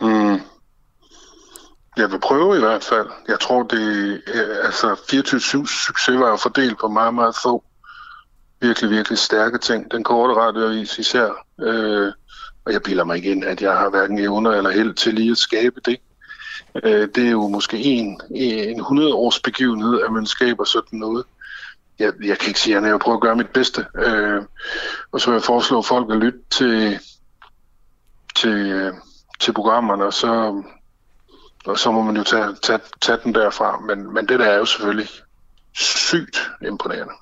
Mm. 0.00 0.40
Jeg 1.96 2.10
vil 2.10 2.20
prøve 2.20 2.56
i 2.56 2.60
hvert 2.60 2.84
fald. 2.84 3.08
Jeg 3.28 3.40
tror, 3.40 3.62
det 3.62 4.22
øh, 4.34 4.56
altså 4.64 4.96
24 5.10 5.66
succes 5.66 6.18
var 6.18 6.28
jo 6.28 6.36
fordelt 6.36 6.78
på 6.80 6.88
meget, 6.88 7.14
meget 7.14 7.36
få 7.42 7.64
virkelig, 8.60 8.90
virkelig 8.90 9.18
stærke 9.18 9.58
ting. 9.58 9.90
Den 9.90 10.04
korte 10.04 10.34
radioavis 10.34 10.98
især. 10.98 11.30
Øh, 11.60 12.12
og 12.64 12.72
jeg 12.72 12.82
bilder 12.82 13.04
mig 13.04 13.16
ikke 13.16 13.30
ind, 13.30 13.44
at 13.44 13.62
jeg 13.62 13.72
har 13.72 13.90
hverken 13.90 14.18
evner 14.18 14.50
eller 14.50 14.70
held 14.70 14.94
til 14.94 15.14
lige 15.14 15.30
at 15.30 15.38
skabe 15.38 15.80
det. 15.84 15.96
Øh, 16.82 17.08
det 17.14 17.26
er 17.26 17.30
jo 17.30 17.48
måske 17.48 17.78
en, 17.78 18.20
en 18.30 18.80
100 18.80 19.14
års 19.14 19.40
begivenhed, 19.40 20.00
at 20.02 20.12
man 20.12 20.26
skaber 20.26 20.64
sådan 20.64 20.98
noget. 20.98 21.24
Jeg, 21.98 22.12
jeg 22.24 22.38
kan 22.38 22.48
ikke 22.48 22.60
sige, 22.60 22.76
at 22.76 22.82
jeg 22.82 23.00
prøver 23.00 23.16
at 23.16 23.22
gøre 23.22 23.36
mit 23.36 23.50
bedste. 23.50 23.86
Øh, 23.94 24.42
og 25.12 25.20
så 25.20 25.30
vil 25.30 25.34
jeg 25.34 25.42
foreslå 25.42 25.82
folk 25.82 26.10
at 26.10 26.16
lytte 26.16 26.38
til, 26.50 26.98
til, 28.36 28.90
til 29.40 29.52
programmerne, 29.52 30.04
og 30.04 30.12
så, 30.12 30.62
og 31.66 31.78
så 31.78 31.90
må 31.90 32.02
man 32.02 32.16
jo 32.16 32.22
tage, 32.22 32.54
tage, 32.62 32.80
tage 33.00 33.18
den 33.24 33.34
derfra. 33.34 33.80
Men, 33.80 34.14
men 34.14 34.28
det 34.28 34.38
der 34.38 34.44
er 34.44 34.58
jo 34.58 34.64
selvfølgelig 34.64 35.08
sygt 35.74 36.50
imponerende. 36.62 37.12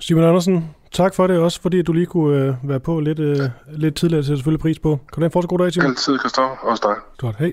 Simon 0.00 0.24
Andersen, 0.24 0.74
tak 0.92 1.14
for 1.14 1.26
det 1.26 1.38
også, 1.38 1.60
fordi 1.60 1.82
du 1.82 1.92
lige 1.92 2.06
kunne 2.06 2.38
øh, 2.38 2.54
være 2.62 2.80
på 2.80 3.00
lidt, 3.00 3.18
øh, 3.18 3.40
lidt 3.68 3.96
tidligere, 3.96 4.22
til 4.22 4.36
selvfølgelig 4.36 4.60
pris 4.60 4.78
på. 4.78 4.88
Kan 4.88 5.14
du 5.14 5.20
have 5.20 5.26
en 5.26 5.32
fortsat 5.32 5.48
god 5.48 5.58
dag, 5.58 5.72
Simon? 5.72 5.90
Altid, 5.90 6.18
Christoffer. 6.18 6.56
Også 6.56 6.82
dig. 6.86 6.96
Godt, 7.18 7.36
hej. 7.36 7.52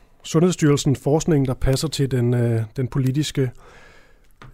Sundhedsstyrelsen 0.23 0.95
forskning, 0.95 1.47
der 1.47 1.53
passer 1.53 1.87
til 1.87 2.11
den, 2.11 2.33
øh, 2.33 2.61
den 2.77 2.87
politiske 2.87 3.51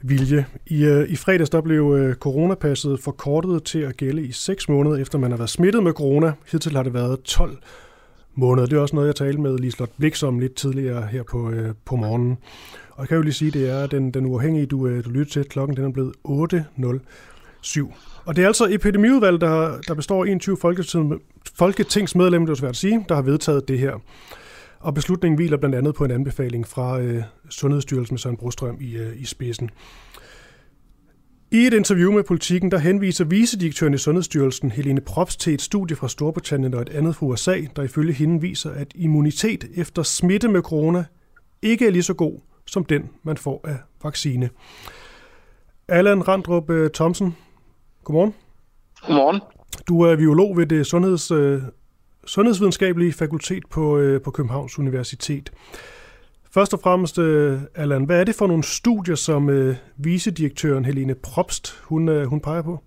vilje. 0.01 0.45
I, 0.67 0.83
øh, 0.83 1.09
I 1.09 1.15
fredags 1.15 1.49
der 1.49 1.61
blev 1.61 1.95
øh, 1.99 2.15
coronapasset 2.15 2.99
forkortet 2.99 3.63
til 3.63 3.79
at 3.79 3.97
gælde 3.97 4.23
i 4.23 4.31
6 4.31 4.69
måneder, 4.69 4.97
efter 4.97 5.17
man 5.17 5.31
har 5.31 5.37
været 5.37 5.49
smittet 5.49 5.83
med 5.83 5.93
corona. 5.93 6.33
Hidtil 6.51 6.75
har 6.75 6.83
det 6.83 6.93
været 6.93 7.21
12 7.23 7.57
måneder. 8.35 8.67
Det 8.67 8.77
er 8.77 8.81
også 8.81 8.95
noget, 8.95 9.07
jeg 9.07 9.15
talte 9.15 9.41
med 9.41 9.57
Liselotte 9.57 9.93
Blix 9.97 10.23
om 10.23 10.39
lidt 10.39 10.55
tidligere 10.55 11.07
her 11.07 11.23
på, 11.23 11.49
øh, 11.49 11.73
på 11.85 11.95
morgenen. 11.95 12.37
Og 12.91 12.99
jeg 12.99 13.07
kan 13.07 13.17
jo 13.17 13.21
lige 13.21 13.33
sige, 13.33 13.51
det 13.51 13.69
er 13.69 13.87
den, 13.87 14.11
den 14.11 14.25
uafhængige, 14.25 14.65
du, 14.65 14.87
øh, 14.87 15.05
du 15.05 15.09
lytter 15.09 15.31
til. 15.31 15.45
Klokken 15.45 15.77
den 15.77 15.85
er 15.85 15.91
blevet 15.91 16.13
8.07. 16.23 17.93
Og 18.25 18.35
det 18.35 18.43
er 18.43 18.47
altså 18.47 18.67
epidemiudvalget, 18.69 19.41
der, 19.41 19.81
der 19.87 19.93
består 19.93 20.25
af 20.25 20.29
21 20.29 20.57
folketingsmedlemmer, 21.55 22.45
det 22.45 22.53
er 22.53 22.59
svært 22.59 22.69
at 22.69 22.75
sige, 22.75 23.05
der 23.09 23.15
har 23.15 23.21
vedtaget 23.21 23.67
det 23.67 23.79
her. 23.79 23.93
Og 24.79 24.93
beslutningen 24.93 25.35
hviler 25.35 25.57
blandt 25.57 25.75
andet 25.75 25.95
på 25.95 26.05
en 26.05 26.11
anbefaling 26.11 26.67
fra 26.67 26.99
øh, 26.99 27.23
Sundhedsstyrelsen 27.49 28.13
med 28.13 28.19
Søren 28.19 28.37
Brostrøm 28.37 28.77
i, 28.81 28.95
øh, 28.95 29.21
i 29.21 29.25
spidsen. 29.25 29.69
I 31.51 31.57
et 31.57 31.73
interview 31.73 32.11
med 32.11 32.23
politikken, 32.23 32.71
der 32.71 32.77
henviser 32.77 33.25
vicedirektøren 33.25 33.93
i 33.93 33.97
Sundhedsstyrelsen, 33.97 34.71
Helene 34.71 35.01
Props, 35.01 35.35
til 35.35 35.53
et 35.53 35.61
studie 35.61 35.95
fra 35.95 36.07
Storbritannien 36.07 36.73
og 36.73 36.81
et 36.81 36.89
andet 36.89 37.15
fra 37.15 37.25
USA, 37.25 37.61
der 37.75 37.83
ifølge 37.83 38.13
hende 38.13 38.41
viser, 38.41 38.71
at 38.71 38.87
immunitet 38.95 39.65
efter 39.75 40.03
smitte 40.03 40.47
med 40.47 40.61
corona 40.61 41.05
ikke 41.61 41.87
er 41.87 41.91
lige 41.91 42.03
så 42.03 42.13
god 42.13 42.39
som 42.67 42.85
den, 42.85 43.09
man 43.23 43.37
får 43.37 43.61
af 43.67 43.77
vaccine. 44.03 44.49
Allan 45.87 46.27
Randrup 46.27 46.69
øh, 46.69 46.91
Thomsen, 46.91 47.35
godmorgen. 48.03 48.33
Godmorgen. 49.01 49.41
Du 49.87 50.01
er 50.01 50.15
biolog 50.15 50.57
ved 50.57 50.65
det 50.65 50.85
sundheds, 50.85 51.31
øh, 51.31 51.61
Sundhedsvidenskabelige 52.27 53.13
Fakultet 53.13 53.63
på, 53.69 53.97
øh, 53.97 54.21
på 54.21 54.31
Københavns 54.31 54.79
Universitet. 54.79 55.51
Først 56.53 56.73
og 56.73 56.79
fremmest, 56.83 57.17
øh, 57.17 57.59
Allan, 57.75 58.03
hvad 58.03 58.19
er 58.19 58.23
det 58.23 58.35
for 58.35 58.47
nogle 58.47 58.63
studier, 58.63 59.15
som 59.15 59.49
øh, 59.49 59.75
vicedirektøren 59.97 60.85
Helene 60.85 61.15
Probst, 61.15 61.79
hun, 61.83 62.09
øh, 62.09 62.25
hun 62.25 62.41
peger 62.41 62.61
på? 62.61 62.83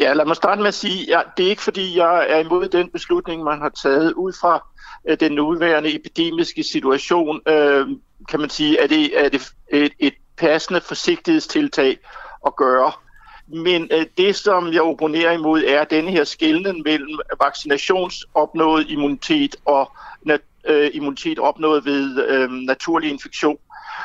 Ja, 0.00 0.12
lad 0.12 0.26
mig 0.26 0.36
starte 0.36 0.60
med 0.60 0.68
at 0.68 0.74
sige, 0.74 1.18
at 1.18 1.24
det 1.36 1.46
er 1.46 1.50
ikke 1.50 1.62
fordi, 1.62 1.98
jeg 1.98 2.26
er 2.28 2.38
imod 2.38 2.68
den 2.68 2.90
beslutning, 2.90 3.42
man 3.42 3.58
har 3.58 3.68
taget 3.68 4.12
ud 4.12 4.32
fra 4.40 4.66
øh, 5.08 5.20
den 5.20 5.32
nuværende 5.32 5.94
epidemiske 5.94 6.62
situation. 6.62 7.40
Øh, 7.48 7.86
kan 8.28 8.40
man 8.40 8.50
sige, 8.50 8.80
at 8.80 8.90
det 8.90 9.24
er 9.24 9.28
det 9.28 9.42
et, 9.72 9.92
et 9.98 10.14
passende 10.36 10.80
forsigtighedstiltag 10.80 11.98
at 12.46 12.56
gøre. 12.56 12.92
Men 13.48 13.88
øh, 13.90 14.06
det, 14.18 14.36
som 14.36 14.72
jeg 14.72 14.82
opponerer 14.82 15.32
imod, 15.32 15.62
er 15.62 15.84
denne 15.84 16.10
her 16.10 16.24
skældning 16.24 16.82
mellem 16.84 17.18
vaccinationsopnået 17.42 18.86
immunitet 18.88 19.56
og 19.64 19.92
nat- 20.22 20.42
øh, 20.66 20.90
immunitet 20.94 21.38
opnået 21.38 21.84
ved 21.84 22.26
øh, 22.28 22.50
naturlig 22.50 23.10
infektion. 23.10 23.58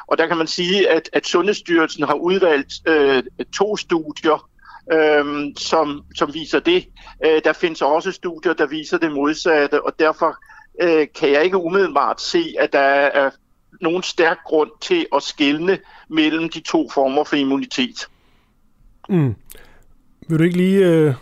Og 0.08 0.18
der 0.18 0.28
kan 0.28 0.38
man 0.38 0.48
sige, 0.48 0.90
at, 0.90 1.10
at 1.14 1.26
Sundhedsstyrelsen 1.26 2.04
har 2.04 2.14
udvalgt 2.14 2.74
øh, 2.86 3.24
to 3.58 3.78
studier, 3.78 4.50
øh, 4.92 5.54
som, 5.58 6.04
som 6.16 6.34
viser 6.34 6.60
det. 6.60 6.88
Øh, 7.26 7.42
der 7.44 7.54
findes 7.54 7.82
også 7.82 8.12
studier, 8.12 8.54
der 8.54 8.68
viser 8.68 8.98
det 8.98 9.12
modsatte, 9.12 9.86
og 9.86 10.00
derfor 10.00 10.38
øh, 10.82 11.08
kan 11.20 11.32
jeg 11.32 11.44
ikke 11.44 11.58
umiddelbart 11.58 12.22
se, 12.22 12.56
at 12.60 12.74
der 12.74 12.80
er 12.80 13.30
nogen 13.82 14.04
stærk 14.04 14.38
grund 14.46 14.72
til 14.82 15.06
at 15.16 15.24
skelne 15.24 15.80
mellem 16.08 16.50
de 16.50 16.60
to 16.60 16.90
former 16.90 17.24
for 17.24 17.36
immunitet. 17.36 18.08
Mm. 19.10 19.36
Vil 20.30 20.40
du 20.40 20.44
ikke 20.44 20.58
lige, 20.58 20.86
øh, 20.86 21.14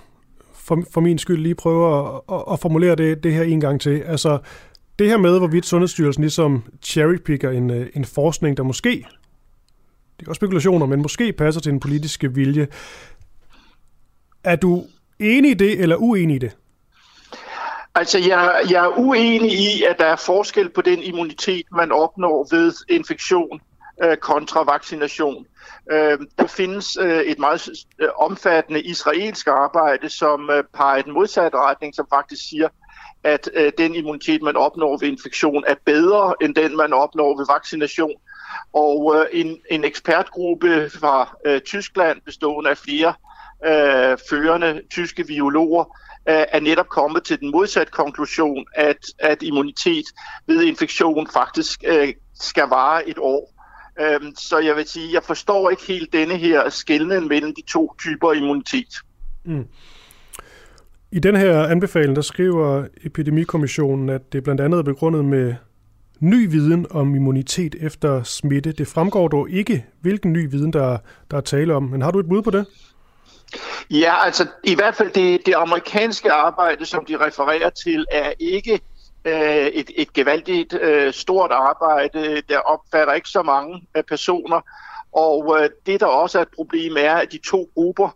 for, 0.53 0.83
for 0.93 1.01
min 1.01 1.17
skyld, 1.17 1.37
lige 1.37 1.55
prøve 1.55 1.99
at, 1.99 2.21
at, 2.31 2.43
at 2.51 2.59
formulere 2.59 2.95
det, 2.95 3.23
det 3.23 3.33
her 3.33 3.43
en 3.43 3.61
gang 3.61 3.81
til? 3.81 3.99
Altså, 3.99 4.39
det 4.99 5.07
her 5.07 5.17
med, 5.17 5.37
hvorvidt 5.39 5.65
Sundhedsstyrelsen 5.65 6.23
ligesom 6.23 6.63
cherrypicker 6.83 7.51
en, 7.51 7.69
øh, 7.69 7.87
en 7.95 8.05
forskning, 8.05 8.57
der 8.57 8.63
måske, 8.63 9.05
det 10.19 10.25
er 10.25 10.29
også 10.29 10.39
spekulationer, 10.39 10.85
men 10.85 11.01
måske 11.01 11.33
passer 11.33 11.61
til 11.61 11.71
en 11.71 11.79
politiske 11.79 12.33
vilje. 12.33 12.67
Er 14.43 14.55
du 14.55 14.83
enig 15.19 15.51
i 15.51 15.53
det, 15.53 15.79
eller 15.79 15.95
uenig 15.95 16.35
i 16.35 16.39
det? 16.39 16.57
Altså, 17.95 18.19
jeg, 18.19 18.61
jeg 18.69 18.85
er 18.85 18.99
uenig 18.99 19.53
i, 19.53 19.83
at 19.83 19.95
der 19.99 20.05
er 20.05 20.15
forskel 20.15 20.69
på 20.69 20.81
den 20.81 21.03
immunitet, 21.03 21.63
man 21.71 21.91
opnår 21.91 22.47
ved 22.51 22.73
infektion 22.89 23.61
øh, 24.03 24.17
kontra 24.17 24.63
vaccination. 24.63 25.45
Øh, 25.91 26.17
der 26.39 26.47
findes 26.47 26.97
øh, 27.01 27.21
et 27.21 27.39
meget 27.39 27.69
øh, 27.99 28.09
omfattende 28.17 28.81
israelsk 28.81 29.47
arbejde, 29.47 30.09
som 30.09 30.49
øh, 30.49 30.63
peger 30.73 30.97
i 30.97 31.01
den 31.01 31.13
modsatte 31.13 31.57
retning, 31.57 31.95
som 31.95 32.05
faktisk 32.13 32.49
siger, 32.49 32.69
at 33.23 33.49
øh, 33.53 33.71
den 33.77 33.95
immunitet, 33.95 34.41
man 34.41 34.55
opnår 34.55 34.97
ved 34.97 35.07
infektion, 35.07 35.63
er 35.67 35.75
bedre 35.85 36.33
end 36.41 36.55
den, 36.55 36.77
man 36.77 36.93
opnår 36.93 37.37
ved 37.37 37.45
vaccination. 37.53 38.13
Og 38.73 39.15
øh, 39.15 39.39
en, 39.39 39.57
en 39.71 39.83
ekspertgruppe 39.83 40.89
fra 40.89 41.37
øh, 41.45 41.61
Tyskland, 41.61 42.21
bestående 42.25 42.69
af 42.69 42.77
flere 42.77 43.13
øh, 43.65 44.17
førende 44.29 44.81
tyske 44.89 45.23
biologer, 45.23 45.83
øh, 46.29 46.45
er 46.51 46.59
netop 46.59 46.89
kommet 46.89 47.23
til 47.23 47.39
den 47.39 47.51
modsatte 47.51 47.91
konklusion, 47.91 48.65
at, 48.75 49.05
at 49.19 49.43
immunitet 49.43 50.05
ved 50.47 50.63
infektion 50.63 51.27
faktisk 51.33 51.83
øh, 51.87 52.13
skal 52.39 52.67
vare 52.67 53.09
et 53.09 53.17
år. 53.17 53.56
Øh, 53.99 54.19
så 54.37 54.59
jeg 54.59 54.75
vil 54.75 54.87
sige, 54.87 55.13
jeg 55.13 55.23
forstår 55.23 55.69
ikke 55.69 55.83
helt 55.87 56.13
denne 56.13 56.37
her 56.37 56.69
skældning 56.69 57.27
mellem 57.27 57.55
de 57.55 57.61
to 57.71 57.95
typer 57.99 58.33
immunitet. 58.33 58.93
Mm. 59.45 59.65
I 61.11 61.19
den 61.19 61.35
her 61.35 61.67
anbefaling, 61.67 62.15
der 62.15 62.21
skriver 62.21 62.85
Epidemikommissionen, 63.03 64.09
at 64.09 64.33
det 64.33 64.43
blandt 64.43 64.61
andet 64.61 64.77
er 64.77 64.83
begrundet 64.83 65.25
med 65.25 65.55
ny 66.19 66.51
viden 66.51 66.87
om 66.89 67.15
immunitet 67.15 67.75
efter 67.79 68.23
smitte. 68.23 68.71
Det 68.71 68.87
fremgår 68.87 69.27
dog 69.27 69.49
ikke, 69.49 69.85
hvilken 70.01 70.33
ny 70.33 70.49
viden, 70.51 70.73
der, 70.73 70.97
der 71.31 71.37
er 71.37 71.41
tale 71.41 71.75
om. 71.75 71.83
Men 71.83 72.01
har 72.01 72.11
du 72.11 72.19
et 72.19 72.29
bud 72.29 72.41
på 72.41 72.51
det? 72.51 72.65
Ja, 73.91 74.25
altså 74.25 74.47
i 74.63 74.75
hvert 74.75 74.95
fald 74.95 75.11
det, 75.11 75.45
det 75.45 75.53
amerikanske 75.53 76.31
arbejde, 76.31 76.85
som 76.85 77.05
de 77.05 77.17
refererer 77.17 77.69
til, 77.69 78.05
er 78.11 78.31
ikke 78.39 78.79
øh, 79.25 79.67
et, 79.67 79.91
et 79.95 80.13
gevaldigt 80.13 80.73
øh, 80.81 81.13
stort 81.13 81.51
arbejde. 81.51 82.41
Der 82.49 82.59
opfatter 82.59 83.13
ikke 83.13 83.29
så 83.29 83.43
mange 83.43 83.81
øh, 83.97 84.03
personer. 84.03 84.61
Og 85.11 85.57
øh, 85.59 85.69
det, 85.85 85.99
der 85.99 86.05
også 86.05 86.37
er 86.37 86.41
et 86.41 86.55
problem, 86.55 86.95
er, 86.99 87.13
at 87.13 87.31
de 87.31 87.37
to 87.37 87.71
grupper, 87.73 88.09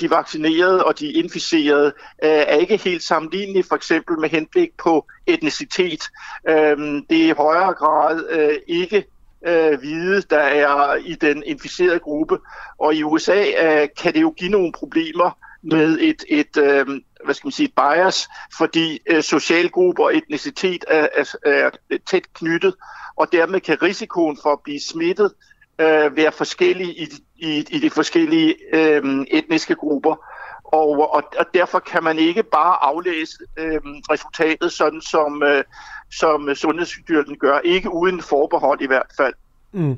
de 0.00 0.10
vaccinerede 0.10 0.84
og 0.84 0.98
de 0.98 1.12
inficerede, 1.12 1.92
øh, 2.24 2.30
er 2.30 2.56
ikke 2.56 2.76
helt 2.76 3.02
sammenlignelige, 3.02 3.64
for 3.68 3.76
eksempel 3.76 4.18
med 4.18 4.28
henblik 4.28 4.70
på 4.78 5.06
etnicitet. 5.26 6.02
Øh, 6.48 6.76
det 7.10 7.24
er 7.24 7.28
i 7.28 7.34
højere 7.36 7.74
grad 7.74 8.24
øh, 8.30 8.56
ikke 8.66 9.04
øh, 9.46 9.78
hvide, 9.78 10.22
der 10.30 10.38
er 10.38 10.94
i 10.94 11.14
den 11.14 11.42
inficerede 11.46 11.98
gruppe. 11.98 12.38
Og 12.78 12.94
i 12.94 13.02
USA 13.02 13.44
øh, 13.62 13.88
kan 14.02 14.14
det 14.14 14.20
jo 14.20 14.34
give 14.36 14.50
nogle 14.50 14.72
problemer 14.72 15.38
med 15.62 15.98
et, 16.00 16.24
et 16.28 16.56
øh, 16.56 16.86
hvad 17.24 17.34
skal 17.34 17.46
man 17.46 17.52
sige, 17.52 17.72
bias, 17.76 18.28
fordi 18.58 19.00
øh, 19.06 19.22
socialgrupper 19.22 20.04
og 20.04 20.16
etnicitet 20.16 20.84
er, 20.88 21.08
er, 21.16 21.24
er 21.46 21.70
tæt 22.06 22.32
knyttet, 22.34 22.74
og 23.16 23.32
dermed 23.32 23.60
kan 23.60 23.82
risikoen 23.82 24.38
for 24.42 24.52
at 24.52 24.58
blive 24.64 24.80
smittet 24.80 25.32
øh, 25.80 26.16
være 26.16 26.32
forskellig 26.32 26.88
i, 26.88 27.08
i, 27.36 27.64
i 27.70 27.78
de 27.78 27.90
forskellige 27.90 28.54
øh, 28.72 29.26
etniske 29.30 29.74
grupper. 29.74 30.24
Og, 30.64 31.14
og, 31.14 31.22
og 31.38 31.46
derfor 31.54 31.78
kan 31.78 32.04
man 32.04 32.18
ikke 32.18 32.42
bare 32.42 32.76
aflæse 32.82 33.38
øh, 33.58 33.80
resultatet 33.84 34.72
sådan, 34.72 35.00
som, 35.00 35.42
øh, 35.42 35.64
som 36.10 36.54
Sundhedsstyrelsen 36.54 37.38
gør. 37.38 37.58
Ikke 37.58 37.94
uden 37.94 38.22
forbehold 38.22 38.80
i 38.80 38.86
hvert 38.86 39.12
fald. 39.16 39.34
Mm. 39.72 39.96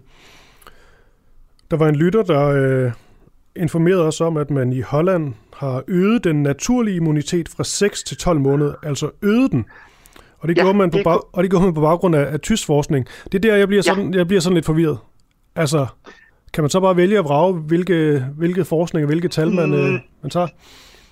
Der 1.71 1.77
var 1.77 1.89
en 1.89 1.97
lytter, 1.97 2.23
der 2.23 2.47
øh, 2.49 2.93
informerede 3.57 4.07
os 4.07 4.21
om, 4.21 4.37
at 4.37 4.51
man 4.51 4.73
i 4.73 4.81
Holland 4.81 5.35
har 5.57 5.83
øget 5.89 6.25
den 6.25 6.43
naturlige 6.43 6.97
immunitet 6.97 7.49
fra 7.49 7.65
6 7.65 8.03
til 8.03 8.17
12 8.17 8.41
måneder, 8.41 8.75
altså 8.83 9.11
øget 9.23 9.53
den. 9.53 9.65
Og 10.39 10.49
det, 10.49 10.57
ja, 10.57 10.63
gjorde, 10.63 10.79
man 10.79 10.91
på 10.91 10.99
bag, 11.05 11.19
og 11.33 11.43
det 11.43 11.51
gjorde 11.51 11.65
man 11.65 11.75
på 11.75 11.81
baggrund 11.81 12.17
af, 12.17 12.33
af 12.33 12.41
tysk 12.41 12.67
forskning. 12.67 13.07
Det 13.25 13.35
er 13.35 13.51
der, 13.51 13.57
jeg 13.57 13.69
bliver, 13.69 13.83
sådan, 13.83 14.13
ja. 14.13 14.19
jeg 14.19 14.27
bliver 14.27 14.41
sådan 14.41 14.55
lidt 14.55 14.67
forvirret. 14.67 14.99
Altså, 15.57 15.87
kan 16.53 16.65
man 16.65 16.71
så 16.71 16.81
bare 16.81 16.97
vælge 16.97 17.19
at 17.19 17.25
vrage, 17.25 17.55
hvilke, 17.55 18.27
hvilke 18.37 18.65
forskning 18.65 19.05
og 19.05 19.07
hvilke 19.07 19.29
tal 19.29 19.53
man, 19.53 19.75
øh, 19.75 19.91
mm. 19.91 19.99
man 20.23 20.31
tager? 20.31 20.47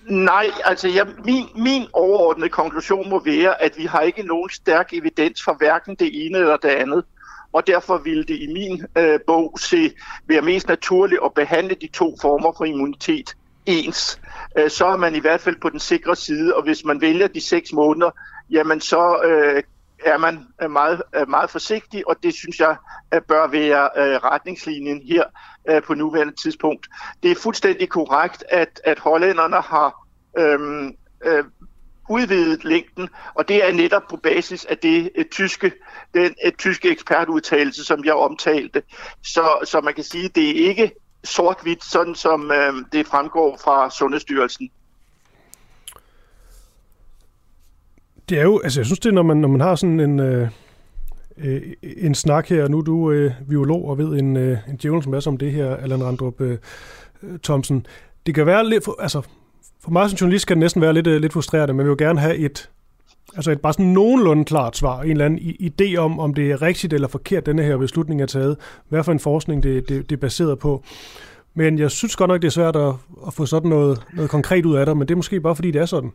Nej, 0.09 0.47
altså 0.65 0.89
jeg, 0.89 1.07
min, 1.25 1.45
min 1.57 1.87
overordnede 1.93 2.49
konklusion 2.49 3.11
må 3.11 3.23
være, 3.25 3.63
at 3.63 3.73
vi 3.77 3.85
har 3.85 4.01
ikke 4.01 4.23
nogen 4.23 4.51
stærk 4.51 4.93
evidens 4.93 5.43
for 5.45 5.57
hverken 5.59 5.95
det 5.95 6.27
ene 6.27 6.39
eller 6.39 6.57
det 6.57 6.69
andet. 6.69 7.05
Og 7.53 7.67
derfor 7.67 7.99
ville 7.99 8.25
det 8.25 8.41
i 8.41 8.53
min 8.53 8.87
øh, 8.99 9.21
bog 9.27 9.59
se 9.61 9.93
være 10.27 10.43
mest 10.43 10.69
naturligt 10.69 11.21
at 11.25 11.35
behandle 11.35 11.77
de 11.81 11.89
to 11.93 12.17
former 12.21 12.53
for 12.57 12.65
immunitet 12.65 13.35
ens. 13.67 14.21
Øh, 14.59 14.71
så 14.71 14.87
er 14.87 14.97
man 14.97 15.15
i 15.15 15.21
hvert 15.21 15.41
fald 15.41 15.57
på 15.61 15.69
den 15.69 15.81
sikre 15.81 16.17
side, 16.17 16.55
og 16.55 16.63
hvis 16.63 16.85
man 16.85 17.01
vælger 17.01 17.29
de 17.29 17.41
seks 17.41 17.73
måneder, 17.73 18.11
jamen 18.51 18.81
så 18.81 19.21
øh, 19.25 19.63
er 20.05 20.19
man 20.19 20.47
øh, 20.63 20.71
meget, 20.71 21.03
øh, 21.17 21.29
meget 21.29 21.51
forsigtig, 21.51 22.09
og 22.09 22.17
det 22.23 22.35
synes 22.35 22.61
jeg 22.61 22.77
øh, 23.15 23.21
bør 23.23 23.47
være 23.47 23.91
øh, 23.97 24.17
retningslinjen 24.17 25.03
her 25.03 25.25
øh, 25.69 25.83
på 25.83 25.95
nuværende 25.95 26.35
tidspunkt. 26.43 26.89
Det 27.23 27.31
er 27.31 27.35
fuldstændig 27.35 27.89
korrekt, 27.89 28.45
at, 28.49 28.81
at 28.85 28.99
hollænderne 28.99 29.61
har 29.61 30.07
øhm, 30.39 30.93
øh, 31.25 31.45
udvidet 32.09 32.65
længden, 32.65 33.09
og 33.35 33.49
det 33.49 33.69
er 33.69 33.73
netop 33.73 34.03
på 34.11 34.17
basis 34.17 34.65
af 34.65 34.79
det 34.79 35.11
øh, 35.15 35.25
tyske, 35.25 35.73
den 36.15 36.35
øh, 36.47 36.53
tyske 36.53 36.91
ekspertudtalelse, 36.91 37.85
som 37.85 38.05
jeg 38.05 38.15
omtalte. 38.15 38.83
Så, 39.23 39.59
så 39.65 39.81
man 39.81 39.95
kan 39.95 40.05
sige, 40.05 40.25
at 40.25 40.35
det 40.35 40.51
er 40.51 40.69
ikke 40.69 40.91
sort-hvidt, 41.25 41.85
sådan 41.85 42.15
som 42.15 42.51
øh, 42.51 42.75
det 42.93 43.07
fremgår 43.07 43.59
fra 43.65 43.91
Sundhedsstyrelsen. 43.91 44.71
Det 48.29 48.39
er 48.39 48.43
jo, 48.43 48.61
altså 48.65 48.81
jeg 48.81 48.87
synes 48.87 48.99
det, 48.99 49.15
når 49.15 49.23
man, 49.23 49.37
når 49.37 49.49
man 49.49 49.61
har 49.61 49.75
sådan 49.75 50.01
en, 50.01 50.21
øh, 50.21 50.49
øh, 51.39 51.63
en 51.83 52.15
snak 52.15 52.49
her, 52.49 52.69
nu 52.69 52.79
er 52.79 52.83
du 52.83 53.11
øh, 53.11 53.33
biolog 53.49 53.89
og 53.89 53.99
ved 53.99 54.19
en, 54.19 54.37
øh, 54.37 54.59
en 54.69 54.77
djævel 54.77 55.03
som 55.03 55.15
er 55.15 55.21
som 55.21 55.39
det 55.39 55.53
her, 55.53 55.77
Allan 55.77 56.05
Randrup 56.05 56.41
øh, 56.41 56.59
Thomsen. 57.43 57.87
Det 58.27 58.35
kan 58.35 58.47
være 58.47 58.69
lidt, 58.69 58.85
for, 58.85 58.97
altså 59.01 59.23
for 59.89 59.93
mig 59.93 60.11
som 60.11 60.17
journalist 60.17 60.47
kan 60.47 60.57
det 60.57 60.61
næsten 60.61 60.83
være 60.83 60.93
lidt, 60.93 61.07
øh, 61.07 61.21
lidt 61.21 61.33
frustrerende, 61.33 61.75
men 61.75 61.85
vi 61.85 61.89
vil 61.89 61.99
gerne 61.99 62.21
have 62.21 62.37
et, 62.37 62.71
altså 63.37 63.51
et 63.51 63.61
bare 63.61 63.73
sådan 63.73 63.87
nogenlunde 63.87 64.45
klart 64.45 64.77
svar, 64.77 65.03
en 65.03 65.11
eller 65.11 65.25
anden 65.25 65.41
idé 65.41 65.97
om, 65.97 66.21
om 66.21 66.35
det 66.35 66.51
er 66.51 66.63
rigtigt 66.63 66.93
eller 66.93 67.09
forkert, 67.09 67.47
denne 67.47 67.63
her 67.63 67.77
beslutning 67.77 68.23
er 68.23 68.27
taget, 68.27 68.57
hvad 68.89 69.05
for 69.05 69.13
en 69.13 69.21
forskning 69.21 69.63
det, 69.63 69.89
det, 69.89 70.11
det 70.11 70.17
er 70.17 70.21
baseret 70.21 70.59
på. 70.59 70.85
Men 71.55 71.79
jeg 71.79 71.91
synes 71.91 72.17
godt 72.17 72.29
nok, 72.29 72.43
det 72.43 72.47
er 72.47 72.53
svært 72.53 72.77
at, 72.77 72.95
at 73.27 73.35
få 73.35 73.47
sådan 73.47 73.71
noget, 73.71 74.03
noget 74.13 74.31
konkret 74.31 74.67
ud 74.67 74.77
af 74.77 74.87
det, 74.87 74.97
men 74.97 75.09
det 75.09 75.15
er 75.15 75.17
måske 75.17 75.41
bare 75.41 75.57
fordi, 75.57 75.71
det 75.71 75.81
er 75.81 75.87
sådan. 75.87 76.13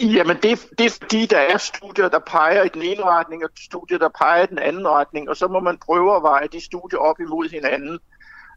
Jamen, 0.00 0.36
det, 0.42 0.66
det 0.78 0.86
er 0.86 0.90
fordi, 0.90 1.26
der 1.26 1.38
er 1.38 1.58
studier, 1.58 2.08
der 2.08 2.18
peger 2.26 2.62
i 2.62 2.68
den 2.68 2.82
ene 2.82 3.02
retning, 3.04 3.44
og 3.44 3.50
studier, 3.58 3.98
der 3.98 4.08
peger 4.18 4.42
i 4.42 4.46
den 4.46 4.58
anden 4.58 4.88
retning, 4.88 5.28
og 5.28 5.36
så 5.36 5.48
må 5.48 5.60
man 5.60 5.78
prøve 5.86 6.16
at 6.16 6.22
veje 6.22 6.48
de 6.52 6.64
studier 6.64 6.98
op 6.98 7.20
imod 7.20 7.50
hinanden. 7.50 7.98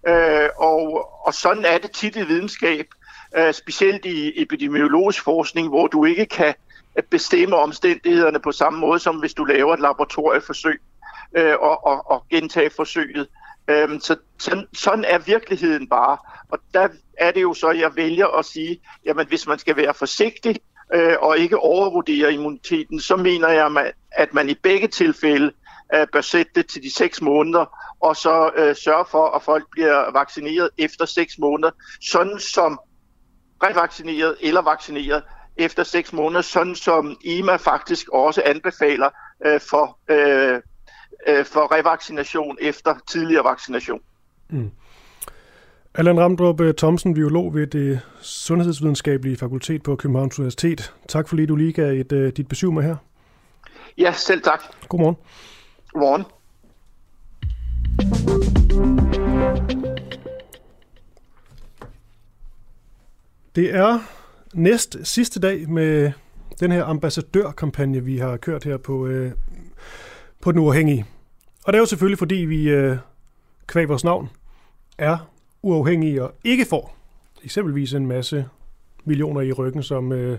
Øh, 0.07 0.49
og, 0.57 1.09
og 1.27 1.33
sådan 1.33 1.65
er 1.65 1.77
det 1.77 1.91
tit 1.91 2.15
i 2.15 2.25
videnskab, 2.25 2.85
øh, 3.37 3.53
specielt 3.53 4.05
i 4.05 4.41
epidemiologisk 4.41 5.23
forskning, 5.23 5.67
hvor 5.67 5.87
du 5.87 6.05
ikke 6.05 6.25
kan 6.25 6.53
bestemme 7.09 7.55
omstændighederne 7.55 8.39
på 8.39 8.51
samme 8.51 8.79
måde, 8.79 8.99
som 8.99 9.15
hvis 9.15 9.33
du 9.33 9.43
laver 9.43 9.73
et 9.73 9.79
laboratorieforsøg 9.79 10.81
øh, 11.37 11.55
og, 11.59 11.85
og, 11.85 12.11
og 12.11 12.25
gentage 12.29 12.69
forsøget. 12.69 13.27
Øh, 13.67 13.99
så 13.99 14.15
sådan, 14.39 14.67
sådan 14.73 15.05
er 15.05 15.17
virkeligheden 15.17 15.87
bare. 15.87 16.17
Og 16.49 16.59
der 16.73 16.87
er 17.17 17.31
det 17.31 17.41
jo 17.41 17.53
så, 17.53 17.71
jeg 17.71 17.95
vælger 17.95 18.27
at 18.27 18.45
sige, 18.45 18.81
jamen 19.05 19.27
hvis 19.27 19.47
man 19.47 19.59
skal 19.59 19.75
være 19.75 19.93
forsigtig, 19.93 20.55
øh, 20.93 21.15
og 21.21 21.37
ikke 21.37 21.57
overvurdere 21.57 22.33
immuniteten, 22.33 22.99
så 22.99 23.15
mener 23.15 23.49
jeg, 23.49 23.91
at 24.11 24.33
man 24.33 24.49
i 24.49 24.53
begge 24.53 24.87
tilfælde 24.87 25.51
øh, 25.95 26.07
bør 26.13 26.21
sætte 26.21 26.51
det 26.55 26.67
til 26.67 26.83
de 26.83 26.93
seks 26.95 27.21
måneder, 27.21 27.65
og 27.99 28.15
så 28.15 28.51
øh, 28.55 28.75
sørge 28.75 29.05
for, 29.11 29.25
at 29.35 29.43
folk 29.43 29.65
bliver 29.71 30.11
vaccineret 30.11 30.69
efter 30.77 31.05
seks 31.05 31.37
måneder, 31.39 31.71
sådan 32.01 32.39
som 32.39 32.79
revaccineret 33.63 34.35
eller 34.41 34.61
vaccineret 34.61 35.23
efter 35.57 35.83
seks 35.83 36.13
måneder, 36.13 36.41
sådan 36.41 36.75
som 36.75 37.17
EMA 37.25 37.55
faktisk 37.55 38.09
også 38.09 38.41
anbefaler 38.45 39.09
øh, 39.45 39.59
for, 39.69 39.97
øh, 40.09 40.61
øh, 41.27 41.45
for 41.45 41.75
revaccination 41.75 42.57
efter 42.61 42.95
tidligere 43.07 43.43
vaccination. 43.43 44.01
Mm. 44.49 44.71
Allan 45.95 46.19
Ramdrup 46.19 46.61
øh, 46.61 46.73
Thomsen, 46.73 47.13
biolog 47.13 47.53
ved 47.53 47.67
det 47.67 48.01
Sundhedsvidenskabelige 48.21 49.37
Fakultet 49.37 49.83
på 49.83 49.95
Københavns 49.95 50.39
Universitet. 50.39 50.93
Tak 51.07 51.29
fordi 51.29 51.45
du 51.45 51.55
lige 51.55 51.73
gav 51.73 51.93
et, 51.93 52.11
uh, 52.11 52.27
dit 52.27 52.47
besøg 52.47 52.73
med 52.73 52.83
her. 52.83 52.95
Ja, 53.97 54.11
selv 54.11 54.41
tak. 54.41 54.61
Godmorgen. 54.89 55.15
Godmorgen. 55.93 56.25
Det 63.59 63.75
er 63.75 63.99
næst 64.53 64.97
sidste 65.03 65.39
dag 65.39 65.69
med 65.69 66.11
den 66.59 66.71
her 66.71 66.85
ambassadørkampagne, 66.85 68.03
vi 68.03 68.17
har 68.17 68.37
kørt 68.37 68.63
her 68.63 68.77
på, 68.77 69.07
øh, 69.07 69.31
på 70.41 70.51
Den 70.51 70.59
Uafhængige. 70.59 71.05
Og 71.63 71.73
det 71.73 71.77
er 71.77 71.81
jo 71.81 71.85
selvfølgelig, 71.85 72.17
fordi 72.17 72.35
vi 72.35 72.69
øh, 72.69 72.97
kvæg 73.67 73.89
vores 73.89 74.03
navn 74.03 74.29
er 74.97 75.31
uafhængige 75.61 76.23
og 76.23 76.33
ikke 76.43 76.65
får 76.65 76.95
eksempelvis 77.43 77.93
en 77.93 78.07
masse 78.07 78.45
millioner 79.05 79.41
i 79.41 79.51
ryggen, 79.51 79.83
som 79.83 80.11
øh, 80.11 80.37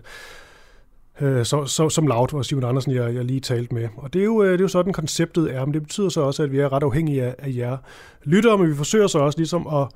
øh, 1.20 1.44
så, 1.44 1.66
så, 1.66 1.88
som 1.88 2.06
Laut 2.06 2.34
og 2.34 2.44
Simon 2.44 2.64
Andersen, 2.64 2.94
jeg, 2.94 3.14
jeg 3.14 3.24
lige 3.24 3.40
talte 3.40 3.74
med. 3.74 3.88
Og 3.96 4.12
det 4.12 4.20
er, 4.20 4.24
jo, 4.24 4.42
øh, 4.42 4.52
det 4.52 4.60
er 4.60 4.64
jo 4.64 4.68
sådan, 4.68 4.92
konceptet 4.92 5.54
er, 5.54 5.64
men 5.64 5.74
det 5.74 5.82
betyder 5.82 6.08
så 6.08 6.20
også, 6.20 6.42
at 6.42 6.52
vi 6.52 6.58
er 6.58 6.72
ret 6.72 6.82
afhængige 6.82 7.22
af, 7.22 7.34
af 7.38 7.52
jer 7.56 7.76
lyttere, 8.24 8.58
men 8.58 8.70
vi 8.70 8.74
forsøger 8.74 9.06
så 9.06 9.18
også 9.18 9.38
ligesom 9.38 9.66
at, 9.66 9.88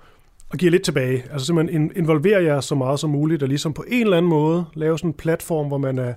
og 0.55 0.59
giver 0.59 0.71
lidt 0.71 0.83
tilbage. 0.83 1.25
Altså 1.33 1.47
simpelthen 1.47 1.93
involverer 1.97 2.41
jer 2.41 2.61
så 2.61 2.75
meget 2.75 3.01
som 3.01 3.11
muligt, 3.11 3.43
og 3.43 3.49
ligesom 3.49 3.73
på 3.73 3.85
en 3.89 4.03
eller 4.03 4.17
anden 4.17 4.29
måde 4.29 4.65
lave 4.75 4.99
sådan 4.99 5.11
en 5.11 5.15
platform, 5.15 5.67
hvor 5.67 5.79
man 5.79 5.99
er, 5.99 6.15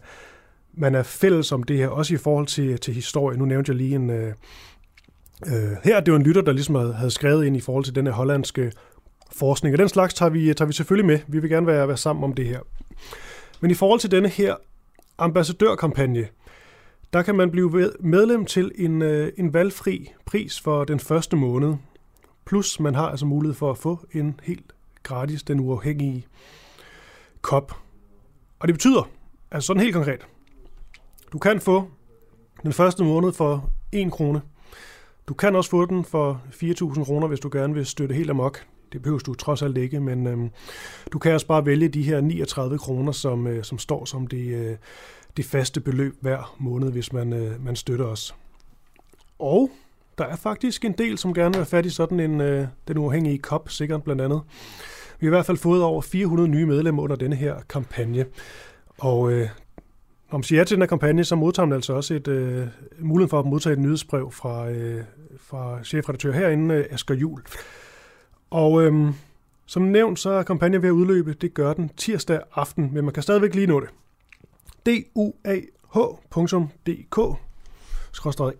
man 0.73 0.95
er 0.95 1.03
fælles 1.03 1.51
om 1.51 1.63
det 1.63 1.77
her, 1.77 1.87
også 1.87 2.13
i 2.13 2.17
forhold 2.17 2.47
til, 2.47 2.79
til 2.79 2.93
historie. 2.93 3.37
Nu 3.37 3.45
nævnte 3.45 3.69
jeg 3.69 3.77
lige 3.77 3.95
en... 3.95 4.09
Øh, 4.09 4.33
øh, 5.47 5.77
her, 5.83 5.99
det 5.99 6.11
var 6.11 6.19
en 6.19 6.25
lytter, 6.25 6.41
der 6.41 6.51
ligesom 6.51 6.75
havde, 6.75 6.93
havde 6.93 7.11
skrevet 7.11 7.45
ind 7.45 7.57
i 7.57 7.59
forhold 7.59 7.83
til 7.83 7.95
den 7.95 8.05
her 8.05 8.13
hollandske 8.13 8.71
forskning, 9.31 9.75
og 9.75 9.79
den 9.79 9.89
slags 9.89 10.13
tager 10.13 10.29
vi, 10.29 10.53
tager 10.53 10.67
vi 10.67 10.73
selvfølgelig 10.73 11.05
med. 11.05 11.19
Vi 11.27 11.39
vil 11.39 11.49
gerne 11.49 11.67
være, 11.67 11.87
være 11.87 11.97
sammen 11.97 12.23
om 12.23 12.33
det 12.33 12.45
her. 12.45 12.59
Men 13.61 13.71
i 13.71 13.73
forhold 13.73 13.99
til 13.99 14.11
denne 14.11 14.29
her 14.29 14.55
ambassadørkampagne, 15.17 16.27
der 17.13 17.21
kan 17.21 17.35
man 17.35 17.51
blive 17.51 17.91
medlem 17.99 18.45
til 18.45 18.71
en, 18.75 19.01
øh, 19.01 19.31
en 19.37 19.53
valgfri 19.53 20.11
pris 20.25 20.59
for 20.59 20.83
den 20.83 20.99
første 20.99 21.35
måned. 21.35 21.73
Plus 22.47 22.79
man 22.79 22.95
har 22.95 23.09
altså 23.09 23.25
mulighed 23.25 23.55
for 23.55 23.71
at 23.71 23.77
få 23.77 23.99
en 24.13 24.39
helt 24.43 24.73
gratis, 25.03 25.43
den 25.43 25.59
uafhængige 25.59 26.25
kop. 27.41 27.71
Og 28.59 28.67
det 28.67 28.75
betyder, 28.75 29.09
altså 29.51 29.67
sådan 29.67 29.81
helt 29.81 29.93
konkret, 29.93 30.27
du 31.33 31.37
kan 31.37 31.59
få 31.59 31.89
den 32.63 32.73
første 32.73 33.03
måned 33.03 33.33
for 33.33 33.69
1 33.91 34.11
krone. 34.11 34.41
Du 35.27 35.33
kan 35.33 35.55
også 35.55 35.69
få 35.69 35.85
den 35.85 36.05
for 36.05 36.41
4.000 36.51 37.05
kroner, 37.05 37.27
hvis 37.27 37.39
du 37.39 37.49
gerne 37.53 37.73
vil 37.73 37.85
støtte 37.85 38.15
helt 38.15 38.29
amok. 38.29 38.65
Det 38.93 39.01
behøver 39.01 39.19
du 39.19 39.33
trods 39.33 39.61
alt 39.61 39.77
ikke, 39.77 39.99
men 39.99 40.27
øhm, 40.27 40.49
du 41.13 41.19
kan 41.19 41.33
også 41.33 41.47
bare 41.47 41.65
vælge 41.65 41.89
de 41.89 42.03
her 42.03 42.21
39 42.21 42.77
kroner, 42.77 43.11
som, 43.11 43.47
øh, 43.47 43.63
som 43.63 43.77
står 43.77 44.05
som 44.05 44.27
det, 44.27 44.47
øh, 44.47 44.77
det 45.37 45.45
faste 45.45 45.81
beløb 45.81 46.15
hver 46.21 46.55
måned, 46.59 46.91
hvis 46.91 47.13
man, 47.13 47.33
øh, 47.33 47.65
man 47.65 47.75
støtter 47.75 48.05
os. 48.05 48.35
Og 49.39 49.71
der 50.17 50.25
er 50.25 50.35
faktisk 50.35 50.85
en 50.85 50.91
del, 50.91 51.17
som 51.17 51.33
gerne 51.33 51.53
vil 51.53 51.55
have 51.55 51.65
fat 51.65 51.85
i 51.85 51.89
sådan 51.89 52.19
en, 52.19 52.41
øh, 52.41 52.67
den 52.87 52.97
uafhængige 52.97 53.37
kop, 53.37 53.69
sikkert 53.69 54.03
blandt 54.03 54.21
andet. 54.21 54.41
Vi 55.19 55.25
har 55.25 55.29
i 55.29 55.35
hvert 55.35 55.45
fald 55.45 55.57
fået 55.57 55.83
over 55.83 56.01
400 56.01 56.49
nye 56.49 56.65
medlemmer 56.65 57.03
under 57.03 57.15
denne 57.15 57.35
her 57.35 57.55
kampagne. 57.69 58.25
Og 58.97 59.31
øh, 59.31 59.49
når 60.31 60.37
man 60.37 60.43
siger 60.43 60.59
ja 60.59 60.63
til 60.63 60.75
den 60.75 60.81
her 60.81 60.87
kampagne, 60.87 61.23
så 61.23 61.35
modtager 61.35 61.65
man 61.65 61.75
altså 61.75 61.93
også 61.93 62.13
et, 62.13 62.27
øh, 62.27 62.67
mulighed 62.99 63.29
for 63.29 63.39
at 63.39 63.45
modtage 63.45 63.73
et 63.73 63.79
nyhedsbrev 63.79 64.31
fra, 64.31 64.69
øh, 64.69 65.03
fra 65.37 65.83
chefredaktør 65.83 66.31
herinde, 66.31 66.75
øh, 66.75 66.85
Asger 66.91 67.15
Jul. 67.15 67.41
Og 68.49 68.83
øh, 68.83 69.13
som 69.65 69.81
nævnt, 69.81 70.19
så 70.19 70.29
er 70.29 70.43
kampagnen 70.43 70.81
ved 70.81 70.89
at 70.89 70.93
udløbe. 70.93 71.33
Det 71.33 71.53
gør 71.53 71.73
den 71.73 71.89
tirsdag 71.97 72.39
aften, 72.55 72.89
men 72.93 73.05
man 73.05 73.13
kan 73.13 73.23
stadigvæk 73.23 73.55
lige 73.55 73.67
nå 73.67 73.79
det. 73.79 73.89
duah.dk 74.85 75.57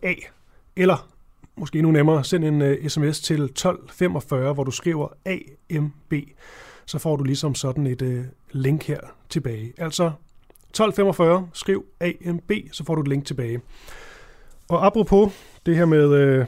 A 0.04 0.14
eller 0.76 1.17
måske 1.58 1.80
endnu 1.80 1.92
nemmere, 1.92 2.24
send 2.24 2.46
en 2.46 2.62
øh, 2.62 2.78
uh, 2.84 2.88
sms 2.88 3.20
til 3.20 3.42
1245, 3.42 4.54
hvor 4.54 4.64
du 4.64 4.72
skriver 4.72 5.08
AMB. 5.26 6.14
Så 6.86 7.00
får 7.00 7.16
du 7.16 7.24
ligesom 7.24 7.56
sådan 7.56 7.88
et 7.88 8.02
uh, 8.02 8.26
link 8.52 8.84
her 8.84 9.00
tilbage. 9.30 9.74
Altså 9.78 10.06
1245, 10.06 11.50
skriv 11.54 11.86
AMB, 12.00 12.52
så 12.72 12.84
får 12.84 12.96
du 12.96 13.02
et 13.02 13.08
link 13.08 13.26
tilbage. 13.26 13.62
Og 14.70 14.86
apropos 14.86 15.34
det 15.66 15.76
her 15.76 15.86
med 15.86 16.14
øh, 16.14 16.46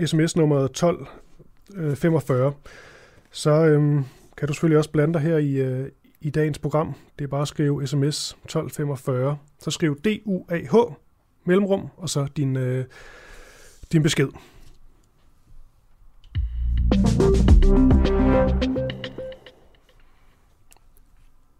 uh, 0.00 0.06
sms-nummeret 0.06 0.72
12 0.72 1.06
45, 1.94 2.52
så 3.30 3.50
øhm, 3.50 4.04
kan 4.36 4.48
du 4.48 4.54
selvfølgelig 4.54 4.78
også 4.78 4.90
blande 4.90 5.14
dig 5.14 5.22
her 5.22 5.38
i, 5.38 5.52
øh, 5.52 5.88
i 6.20 6.30
dagens 6.30 6.58
program. 6.58 6.94
Det 7.18 7.24
er 7.24 7.28
bare 7.28 7.42
at 7.42 7.48
skrive 7.48 7.86
sms 7.86 8.30
1245. 8.30 9.36
Så 9.58 9.70
skriv 9.70 9.96
D-U-A-H, 9.96 10.74
mellemrum, 11.44 11.88
og 11.96 12.08
så 12.08 12.26
din, 12.36 12.56
øh, 12.56 12.84
din 13.92 14.02
besked. 14.02 14.28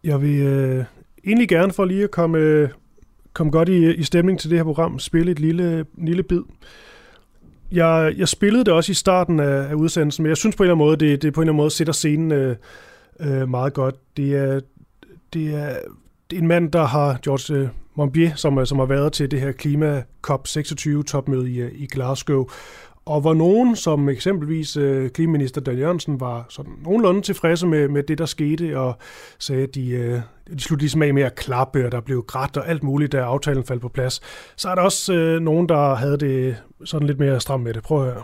Jeg 0.04 0.22
vil 0.22 0.40
øh, 0.40 0.84
egentlig 1.26 1.48
gerne 1.48 1.72
for 1.72 1.84
lige 1.84 2.04
at 2.04 2.10
komme, 2.10 2.38
øh, 2.38 2.68
komme 3.32 3.52
godt 3.52 3.68
i, 3.68 3.94
i 3.94 4.02
stemning 4.02 4.40
til 4.40 4.50
det 4.50 4.58
her 4.58 4.64
program, 4.64 4.98
spille 4.98 5.32
et 5.32 5.40
lille, 5.40 5.86
lille 5.98 6.22
bid 6.22 6.42
jeg, 7.72 8.14
jeg 8.16 8.28
spillede 8.28 8.64
det 8.64 8.72
også 8.72 8.92
i 8.92 8.94
starten 8.94 9.40
af, 9.40 9.70
af 9.70 9.74
udsendelsen, 9.74 10.22
men 10.22 10.28
jeg 10.28 10.36
synes 10.36 10.56
på 10.56 10.62
en 10.62 10.64
eller 10.64 10.74
anden 10.74 10.86
måde, 10.86 10.96
det, 10.96 11.22
det 11.22 11.34
på 11.34 11.40
en 11.40 11.42
eller 11.42 11.52
anden 11.52 11.62
måde 11.62 11.70
sætter 11.70 11.92
scenen 11.92 12.32
øh, 12.32 12.56
øh, 13.20 13.48
meget 13.48 13.74
godt. 13.74 13.94
Det 14.16 14.36
er, 14.36 14.60
det, 15.32 15.54
er, 15.54 15.76
det 16.30 16.36
er 16.36 16.40
en 16.40 16.48
mand, 16.48 16.72
der 16.72 16.84
har, 16.84 17.18
George 17.22 17.54
øh, 17.54 17.68
Mombier, 18.00 18.34
som, 18.34 18.58
øh, 18.58 18.66
som 18.66 18.78
har 18.78 18.86
været 18.86 19.12
til 19.12 19.30
det 19.30 19.40
her 19.40 19.52
Klima 19.52 20.02
COP26 20.30 21.02
topmøde 21.02 21.50
i, 21.50 21.60
øh, 21.60 21.70
i 21.74 21.86
Glasgow, 21.86 22.46
og 23.06 23.20
hvor 23.20 23.34
nogen, 23.34 23.76
som 23.76 24.08
eksempelvis 24.08 24.76
øh, 24.76 25.10
klimaminister 25.10 25.60
Dan 25.60 25.78
Jørgensen, 25.78 26.20
var 26.20 26.46
sådan 26.48 26.72
nogenlunde 26.84 27.22
tilfredse 27.22 27.66
med, 27.66 27.88
med 27.88 28.02
det, 28.02 28.18
der 28.18 28.26
skete, 28.26 28.78
og 28.78 28.94
sagde, 29.38 29.62
at 29.62 29.74
de, 29.74 29.90
øh, 29.90 30.20
de 30.54 30.60
sluttede 30.60 30.82
ligesom 30.82 31.02
af 31.02 31.14
med 31.14 31.22
at 31.22 31.34
klappe, 31.34 31.86
og 31.86 31.92
der 31.92 32.00
blev 32.00 32.22
grædt 32.22 32.56
og 32.56 32.68
alt 32.68 32.82
muligt, 32.82 33.12
da 33.12 33.18
aftalen 33.18 33.64
faldt 33.64 33.82
på 33.82 33.88
plads. 33.88 34.20
Så 34.56 34.68
er 34.68 34.74
der 34.74 34.82
også 34.82 35.14
øh, 35.14 35.40
nogen, 35.40 35.68
der 35.68 35.94
havde 35.94 36.18
det 36.18 36.56
sådan 36.84 37.06
lidt 37.06 37.18
mere 37.18 37.40
stramt 37.40 37.64
med 37.64 37.74
det. 37.74 37.82
Prøv 37.82 38.06
at 38.06 38.12
høre. 38.12 38.22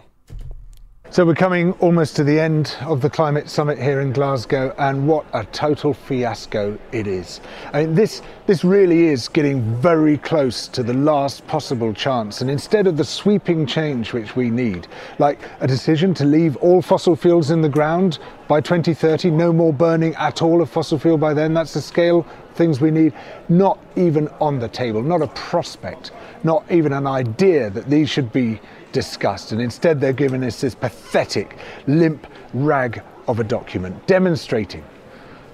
So 1.09 1.25
we're 1.25 1.35
coming 1.35 1.71
almost 1.75 2.17
to 2.17 2.25
the 2.25 2.39
end 2.39 2.77
of 2.81 3.01
the 3.01 3.09
climate 3.09 3.49
summit 3.49 3.79
here 3.79 4.01
in 4.01 4.13
Glasgow, 4.13 4.75
and 4.77 5.07
what 5.07 5.25
a 5.33 5.45
total 5.45 5.95
fiasco 5.95 6.77
it 6.91 7.07
is. 7.07 7.41
I 7.73 7.85
mean, 7.85 7.95
this 7.95 8.23
this 8.47 8.65
really 8.65 9.07
is 9.07 9.29
getting 9.29 9.63
very 9.77 10.19
close 10.19 10.67
to 10.69 10.83
the 10.83 10.93
last 10.93 11.47
possible 11.47 11.95
chance. 11.95 12.41
And 12.41 12.51
instead 12.51 12.87
of 12.87 12.97
the 12.97 13.05
sweeping 13.05 13.67
change 13.67 14.13
which 14.13 14.37
we 14.37 14.51
need, 14.51 14.89
like 15.19 15.39
a 15.61 15.67
decision 15.67 16.13
to 16.15 16.25
leave 16.25 16.57
all 16.57 16.83
fossil 16.83 17.15
fuels 17.17 17.51
in 17.51 17.63
the 17.63 17.69
ground 17.69 18.19
by 18.49 18.61
2030, 18.61 19.31
no 19.31 19.53
more 19.53 19.73
burning 19.73 20.15
at 20.17 20.43
all 20.43 20.61
of 20.61 20.69
fossil 20.69 20.99
fuel 20.99 21.19
by 21.19 21.33
then. 21.33 21.55
That's 21.55 21.73
the 21.73 21.81
scale 21.81 22.27
things 22.55 22.81
we 22.81 22.91
need. 22.91 23.15
Not 23.49 23.79
even 23.95 24.29
on 24.41 24.59
the 24.59 24.69
table, 24.69 25.03
not 25.03 25.23
a 25.23 25.29
prospect, 25.29 26.11
not 26.43 26.65
even 26.71 26.93
an 26.93 27.07
idea 27.07 27.71
that 27.71 27.89
these 27.89 28.11
should 28.11 28.33
be 28.33 28.61
discussed, 28.97 29.53
and 29.53 29.61
instead 29.61 30.01
they're 30.01 30.21
giving 30.25 30.43
us 30.45 30.61
this 30.61 30.75
pathetic, 30.75 31.49
limp 31.87 32.27
rag 32.55 33.03
of 33.27 33.41
a 33.41 33.45
document 33.45 33.95
demonstrating 34.07 34.85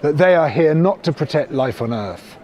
that 0.03 0.17
they 0.17 0.35
are 0.37 0.49
here 0.49 0.75
not 0.75 1.03
to 1.03 1.13
protect 1.13 1.51
life 1.51 1.83
on 1.85 1.93
Earth, 1.93 2.39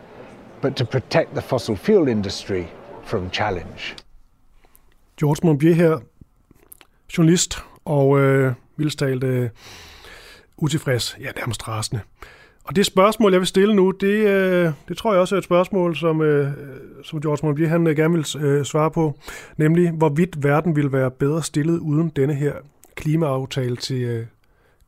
but 0.60 0.76
to 0.76 0.84
protect 0.84 1.34
the 1.34 1.42
fossil 1.42 1.76
fuel 1.76 2.08
industry 2.08 2.66
from 3.04 3.30
challenge. 3.30 3.94
George 5.16 5.40
Monbier 5.44 5.74
her, 5.74 6.00
journalist 7.16 7.58
og 7.84 8.18
øh, 8.18 8.54
vildstalt 8.76 9.24
øh, 9.24 9.50
utilfreds, 10.56 11.16
ja 11.20 11.30
nærmest 11.36 11.68
rasende. 11.68 12.00
Og 12.68 12.76
det 12.76 12.86
spørgsmål, 12.86 13.32
jeg 13.32 13.40
vil 13.40 13.46
stille 13.46 13.74
nu, 13.74 13.90
det, 13.90 14.06
øh, 14.06 14.72
det 14.88 14.96
tror 14.96 15.12
jeg 15.12 15.20
også 15.20 15.34
er 15.34 15.38
et 15.38 15.44
spørgsmål, 15.44 15.96
som, 15.96 16.22
øh, 16.22 16.52
som 17.04 17.20
George 17.20 17.46
Monbier 17.46 17.68
han 17.68 17.86
øh, 17.86 17.96
gerne 17.96 18.14
vil 18.14 18.26
øh, 18.40 18.64
svare 18.64 18.90
på, 18.90 19.18
nemlig 19.56 19.90
hvorvidt 19.90 20.44
verden 20.44 20.76
ville 20.76 20.92
være 20.92 21.10
bedre 21.10 21.42
stillet 21.42 21.78
uden 21.78 22.08
denne 22.08 22.34
her 22.34 22.52
klimaaftale 22.94 23.76
til 23.76 24.02
øh, 24.02 24.26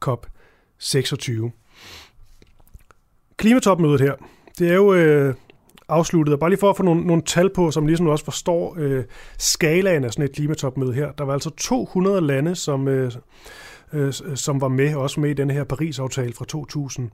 COP26. 0.04 1.50
Klimatopmødet 3.36 4.00
her, 4.00 4.14
det 4.58 4.70
er 4.70 4.74
jo 4.74 4.94
øh, 4.94 5.34
afsluttet, 5.88 6.32
og 6.32 6.40
bare 6.40 6.50
lige 6.50 6.60
for 6.60 6.70
at 6.70 6.76
få 6.76 6.82
nogle, 6.82 7.06
nogle 7.06 7.22
tal 7.22 7.50
på, 7.54 7.70
som 7.70 7.86
ligesom 7.86 8.06
også 8.06 8.24
forstår 8.24 8.76
øh, 8.78 9.04
skalaen 9.38 10.04
af 10.04 10.12
sådan 10.12 10.24
et 10.24 10.32
klimatopmøde 10.32 10.92
her. 10.92 11.12
Der 11.12 11.24
var 11.24 11.32
altså 11.32 11.50
200 11.50 12.20
lande, 12.20 12.54
som, 12.54 12.88
øh, 12.88 13.12
øh 13.92 14.12
som 14.34 14.60
var 14.60 14.68
med, 14.68 14.94
også 14.94 15.20
med 15.20 15.30
i 15.30 15.34
denne 15.34 15.52
her 15.52 15.64
Paris-aftale 15.64 16.32
fra 16.32 16.44
2000 16.44 17.10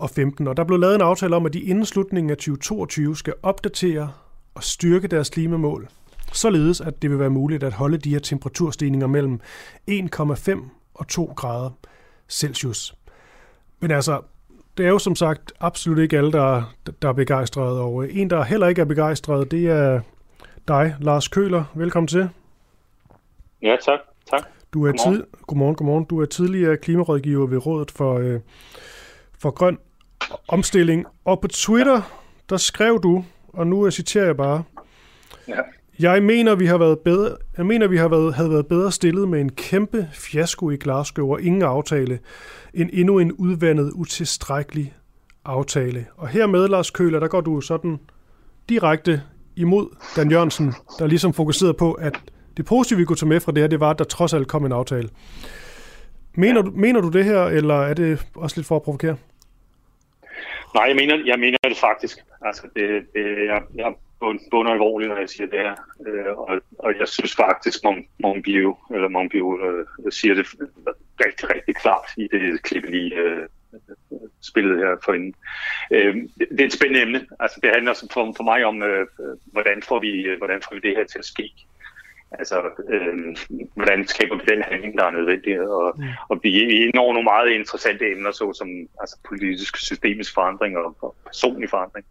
og 0.00 0.10
15. 0.10 0.48
Og 0.48 0.56
der 0.56 0.64
blev 0.64 0.78
lavet 0.78 0.94
en 0.94 1.00
aftale 1.00 1.36
om, 1.36 1.46
at 1.46 1.52
de 1.52 1.60
inden 1.60 1.84
slutningen 1.84 2.30
af 2.30 2.36
2022 2.36 3.16
skal 3.16 3.34
opdatere 3.42 4.12
og 4.54 4.64
styrke 4.64 5.08
deres 5.08 5.30
klimamål, 5.30 5.88
således 6.32 6.80
at 6.80 7.02
det 7.02 7.10
vil 7.10 7.18
være 7.18 7.30
muligt 7.30 7.62
at 7.62 7.72
holde 7.72 7.98
de 7.98 8.10
her 8.10 8.18
temperaturstigninger 8.18 9.06
mellem 9.06 9.40
1,5 9.90 10.60
og 10.94 11.08
2 11.08 11.32
grader 11.36 11.70
Celsius. 12.28 12.94
Men 13.80 13.90
altså, 13.90 14.20
det 14.76 14.86
er 14.86 14.90
jo 14.90 14.98
som 14.98 15.16
sagt 15.16 15.52
absolut 15.60 15.98
ikke 15.98 16.18
alle, 16.18 16.32
der, 16.32 16.74
der 17.02 17.08
er 17.08 17.12
begejstrede, 17.12 17.80
og 17.80 18.12
en, 18.12 18.30
der 18.30 18.42
heller 18.42 18.66
ikke 18.66 18.80
er 18.80 18.84
begejstret, 18.84 19.50
det 19.50 19.66
er 19.66 20.00
dig, 20.68 20.96
Lars 21.00 21.28
Køler. 21.28 21.64
Velkommen 21.74 22.08
til. 22.08 22.28
Ja, 23.62 23.76
tak. 23.84 23.98
tak. 24.30 24.42
Du 24.72 24.86
er 24.86 24.92
godmorgen. 24.92 25.14
Tid, 25.14 25.26
godmorgen, 25.46 25.74
godmorgen. 25.74 26.04
Du 26.04 26.20
er 26.20 26.26
tidligere 26.26 26.76
klimarådgiver 26.76 27.46
ved 27.46 27.66
Rådet 27.66 27.90
for, 27.90 28.18
øh, 28.18 28.40
for 29.38 29.50
Grøn 29.50 29.78
omstilling. 30.48 31.04
Og 31.24 31.40
på 31.40 31.48
Twitter, 31.48 32.02
der 32.50 32.56
skrev 32.56 33.00
du, 33.02 33.24
og 33.48 33.66
nu 33.66 33.90
citerer 33.90 34.24
jeg 34.24 34.36
bare, 34.36 34.62
ja. 35.48 35.54
Jeg 36.00 36.22
mener, 36.22 36.54
vi 36.54 36.66
har 36.66 36.78
været 36.78 36.98
bedre, 36.98 37.36
jeg 37.56 37.66
mener, 37.66 37.86
vi 37.86 37.96
har 37.96 38.08
været, 38.08 38.34
havde 38.34 38.50
været 38.50 38.66
bedre 38.66 38.92
stillet 38.92 39.28
med 39.28 39.40
en 39.40 39.52
kæmpe 39.52 40.08
fiasko 40.12 40.70
i 40.70 40.76
Glasgow 40.76 41.32
og 41.32 41.42
ingen 41.42 41.62
aftale, 41.62 42.18
end 42.74 42.90
endnu 42.92 43.18
en 43.18 43.32
udvandet, 43.32 43.92
utilstrækkelig 43.94 44.94
aftale. 45.44 46.06
Og 46.16 46.28
hermed, 46.28 46.68
Lars 46.68 46.90
Køler, 46.90 47.20
der 47.20 47.28
går 47.28 47.40
du 47.40 47.60
sådan 47.60 47.98
direkte 48.68 49.22
imod 49.56 49.96
Dan 50.16 50.30
Jørgensen, 50.30 50.74
der 50.98 51.06
ligesom 51.06 51.32
fokuserede 51.32 51.74
på, 51.74 51.92
at 51.92 52.20
det 52.56 52.64
positive, 52.64 52.98
vi 52.98 53.04
kunne 53.04 53.16
tage 53.16 53.28
med 53.28 53.40
fra 53.40 53.52
det 53.52 53.62
her, 53.62 53.68
det 53.68 53.80
var, 53.80 53.90
at 53.90 53.98
der 53.98 54.04
trods 54.04 54.34
alt 54.34 54.48
kom 54.48 54.64
en 54.66 54.72
aftale. 54.72 55.08
Mener, 56.34 56.62
du, 56.62 56.70
mener 56.70 57.00
du 57.00 57.08
det 57.08 57.24
her, 57.24 57.42
eller 57.44 57.74
er 57.74 57.94
det 57.94 58.26
også 58.34 58.56
lidt 58.56 58.66
for 58.66 58.76
at 58.76 58.82
provokere? 58.82 59.16
Nej, 60.74 60.84
jeg 60.84 60.96
mener, 60.96 61.22
jeg 61.26 61.38
mener 61.38 61.58
det 61.64 61.76
faktisk. 61.76 62.18
Altså, 62.42 62.68
det, 62.76 63.06
det, 63.14 63.46
jeg, 63.46 63.62
jeg 63.74 63.94
bunder 64.50 64.72
alvorligt, 64.72 65.10
når 65.10 65.18
jeg 65.18 65.28
siger 65.28 65.46
det 65.46 65.58
her. 65.58 65.74
Øh, 66.06 66.38
og, 66.38 66.60
og 66.78 66.98
jeg 66.98 67.08
synes 67.08 67.36
faktisk, 67.36 67.78
at 67.84 68.04
Monbio, 68.18 68.78
eller 68.94 69.08
Monbio 69.08 69.46
øh, 69.66 69.86
siger 70.10 70.34
det 70.34 70.46
rigtig, 71.26 71.54
rigtig 71.54 71.76
klart 71.76 72.06
i 72.16 72.28
det 72.32 72.62
klip, 72.62 72.84
lige 72.84 73.14
øh, 73.14 73.48
spillet 74.42 74.78
her 74.78 74.96
for 75.04 75.12
inden. 75.12 75.34
Øh, 75.90 76.14
det 76.50 76.60
er 76.60 76.66
et 76.66 76.72
spændende 76.72 77.02
emne. 77.02 77.26
Altså, 77.40 77.60
det 77.62 77.70
handler 77.74 78.06
for, 78.12 78.32
for 78.36 78.42
mig 78.42 78.64
om, 78.64 78.82
øh, 78.82 79.06
øh 79.20 79.36
hvordan, 79.52 79.82
får 79.82 80.00
vi, 80.00 80.10
øh, 80.10 80.38
hvordan 80.38 80.62
får 80.62 80.74
vi 80.74 80.80
det 80.80 80.96
her 80.96 81.04
til 81.04 81.18
at 81.18 81.24
ske. 81.24 81.52
Altså, 82.38 82.56
øh, 82.88 83.36
hvordan 83.74 84.06
skaber 84.06 84.36
vi 84.36 84.42
den 84.54 84.62
handling, 84.62 84.98
der 84.98 85.04
er 85.04 85.10
nødvendig? 85.10 85.60
Og, 85.60 85.98
og 86.28 86.40
vi 86.42 86.50
når 86.94 87.12
nogle 87.12 87.24
meget 87.24 87.50
interessante 87.50 88.10
emner, 88.12 88.30
såsom 88.30 88.68
altså, 89.00 89.16
politisk 89.28 89.76
systemisk 89.76 90.34
forandring 90.34 90.78
og, 90.78 90.96
og 91.00 91.14
personlig 91.26 91.70
forandring. 91.70 92.06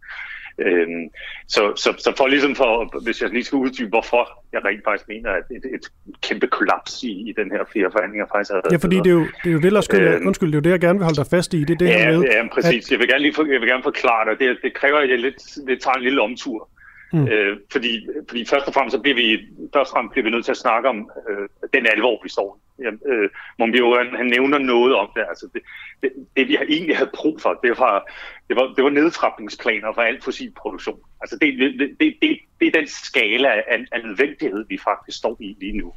Øhm, 0.58 1.04
så, 1.48 1.72
så, 1.76 1.94
så 1.98 2.12
for 2.16 2.26
ligesom 2.26 2.54
for, 2.54 3.02
hvis 3.04 3.22
jeg 3.22 3.30
lige 3.30 3.44
skal 3.44 3.56
uddybe, 3.56 3.88
hvorfor 3.88 4.22
jeg 4.52 4.64
rent 4.64 4.84
faktisk 4.84 5.08
mener, 5.08 5.30
at 5.30 5.44
et, 5.50 5.64
et 5.76 5.84
kæmpe 6.22 6.46
kollaps 6.46 7.02
i, 7.02 7.12
i 7.30 7.32
den 7.36 7.50
her 7.50 7.64
fire 7.72 7.88
forhandlinger 7.92 8.26
faktisk 8.34 8.50
har 8.50 8.62
Ja, 8.70 8.76
fordi 8.76 8.96
det 8.96 9.06
er 9.06 9.18
jo 9.20 9.26
det, 9.42 9.48
er 9.50 9.56
jo 9.58 9.60
det 9.60 9.72
Lars 9.72 9.88
Køller, 9.88 10.16
øhm, 10.16 10.26
undskyld, 10.26 10.48
det 10.48 10.54
er 10.54 10.60
jo 10.60 10.66
det, 10.68 10.70
jeg 10.70 10.80
gerne 10.80 10.98
vil 10.98 11.04
holde 11.04 11.20
dig 11.22 11.26
fast 11.30 11.54
i, 11.54 11.64
det 11.64 11.74
er 11.74 11.78
det 11.78 11.88
ja, 11.88 11.98
her 11.98 12.18
med. 12.18 12.28
Ja, 12.28 12.48
præcis. 12.52 12.84
At... 12.86 12.90
Jeg, 12.92 12.98
vil 12.98 13.08
gerne 13.08 13.22
lige 13.22 13.34
for, 13.34 13.44
jeg 13.52 13.60
vil 13.60 13.68
gerne 13.68 13.82
forklare 13.82 14.30
dig, 14.30 14.38
det, 14.40 14.58
det 14.62 14.74
kræver, 14.74 14.98
at 14.98 15.10
jeg 15.10 15.18
lidt, 15.18 15.38
det 15.66 15.80
tager 15.82 15.94
en 15.94 16.02
lille 16.02 16.20
omtur. 16.22 16.68
Mm. 17.12 17.28
Øh, 17.28 17.56
fordi, 17.72 18.06
fordi 18.28 18.44
først 18.44 18.66
og 18.66 18.74
fremmest 18.74 18.94
så 18.94 19.00
bliver 19.00 19.14
vi, 19.14 19.38
først 19.74 19.90
og 19.90 19.94
fremmest 19.94 20.12
bliver 20.12 20.24
vi 20.24 20.30
nødt 20.30 20.44
til 20.44 20.52
at 20.52 20.56
snakke 20.56 20.88
om 20.88 21.10
øh, 21.28 21.48
den 21.74 21.86
alvor, 21.86 22.20
vi 22.22 22.28
står 22.28 22.60
i. 22.78 22.82
Øh, 22.82 23.28
Monbiot, 23.58 23.98
han, 23.98 24.16
han 24.16 24.26
nævner 24.26 24.58
noget 24.58 24.94
om 24.94 25.08
det. 25.16 25.24
Altså 25.28 25.48
det, 25.54 25.62
det, 26.02 26.12
det, 26.36 26.48
vi 26.48 26.54
har 26.54 26.64
egentlig 26.64 26.96
havde 26.96 27.10
brug 27.14 27.40
for, 27.40 27.60
det 27.62 27.78
var, 27.78 28.10
det 28.48 28.56
var, 28.56 28.74
det 28.76 28.84
var 28.84 28.90
nedtrapningsplaner 28.90 29.92
for 29.94 30.02
al 30.02 30.22
fossil 30.22 30.52
produktion. 30.56 31.00
Altså 31.20 31.38
det, 31.40 31.58
det, 31.58 31.96
det, 32.00 32.14
det, 32.22 32.38
det 32.60 32.66
er 32.66 32.78
den 32.80 32.86
skala 32.86 33.48
af, 33.48 33.84
af 33.92 34.04
nødvendighed, 34.04 34.64
vi 34.68 34.78
faktisk 34.84 35.18
står 35.18 35.36
i 35.40 35.56
lige 35.60 35.78
nu. 35.78 35.92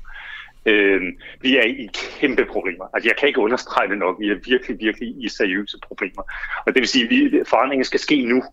Øh, 0.66 1.02
vi 1.42 1.58
er 1.58 1.64
i 1.64 1.90
kæmpe 1.94 2.46
problemer. 2.46 2.86
Altså, 2.94 3.10
jeg 3.10 3.18
kan 3.18 3.28
ikke 3.28 3.40
understrege 3.40 3.90
det 3.90 3.98
nok. 3.98 4.20
Vi 4.20 4.30
er 4.30 4.36
virkelig, 4.46 4.80
virkelig 4.80 5.24
i 5.26 5.30
seriøse 5.30 5.78
problemer. 5.88 6.24
Og 6.66 6.74
det 6.74 6.80
vil 6.80 6.88
sige, 6.88 7.40
at 7.40 7.48
forandringen 7.48 7.86
skal 7.86 8.00
ske 8.00 8.26
nu. 8.26 8.44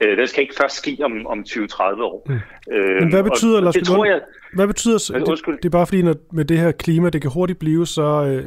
Øh, 0.00 0.16
det 0.16 0.28
skal 0.28 0.42
ikke 0.42 0.54
først 0.54 0.76
ske 0.76 0.98
om, 1.02 1.26
om 1.26 1.44
20-30 1.48 1.82
år. 1.82 2.26
Mm. 2.28 2.74
Øh, 2.74 3.02
Men 3.02 3.10
hvad 3.10 3.22
betyder, 3.22 3.60
Lars 3.60 3.74
det 3.74 3.86
tror 3.86 4.04
jeg, 4.04 4.20
hvad 4.54 4.66
betyder 4.66 4.98
det, 4.98 5.62
det, 5.62 5.64
er 5.64 5.70
bare 5.70 5.86
fordi, 5.86 6.02
når, 6.02 6.14
med 6.32 6.44
det 6.44 6.58
her 6.58 6.72
klima, 6.72 7.10
det 7.10 7.22
kan 7.22 7.30
hurtigt 7.30 7.58
blive 7.58 7.86
så, 7.86 8.24
øh, 8.24 8.44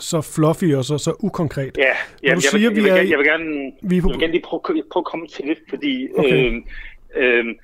så 0.00 0.20
fluffy 0.20 0.74
og 0.74 0.84
så, 0.84 0.98
så 0.98 1.16
ukonkret. 1.20 1.78
Ja, 1.78 1.84
ja 1.86 1.94
jeg, 2.22 2.42
siger, 2.42 2.70
vil, 2.70 2.84
jeg, 2.84 2.94
vil, 2.94 3.08
jeg, 3.08 3.18
vil 3.18 3.26
gerne, 3.26 3.72
vi 3.82 3.96
er 3.96 4.02
på... 4.02 4.08
jeg 4.08 4.14
vil 4.14 4.20
gerne 4.20 4.32
lige 4.32 4.42
prøve, 4.42 4.82
prøve 4.92 5.00
at 5.00 5.04
komme 5.04 5.26
til 5.26 5.44
det, 5.44 5.58
fordi 5.68 6.08
okay. 6.18 6.62
øh, 7.16 7.38
øh, 7.38 7.54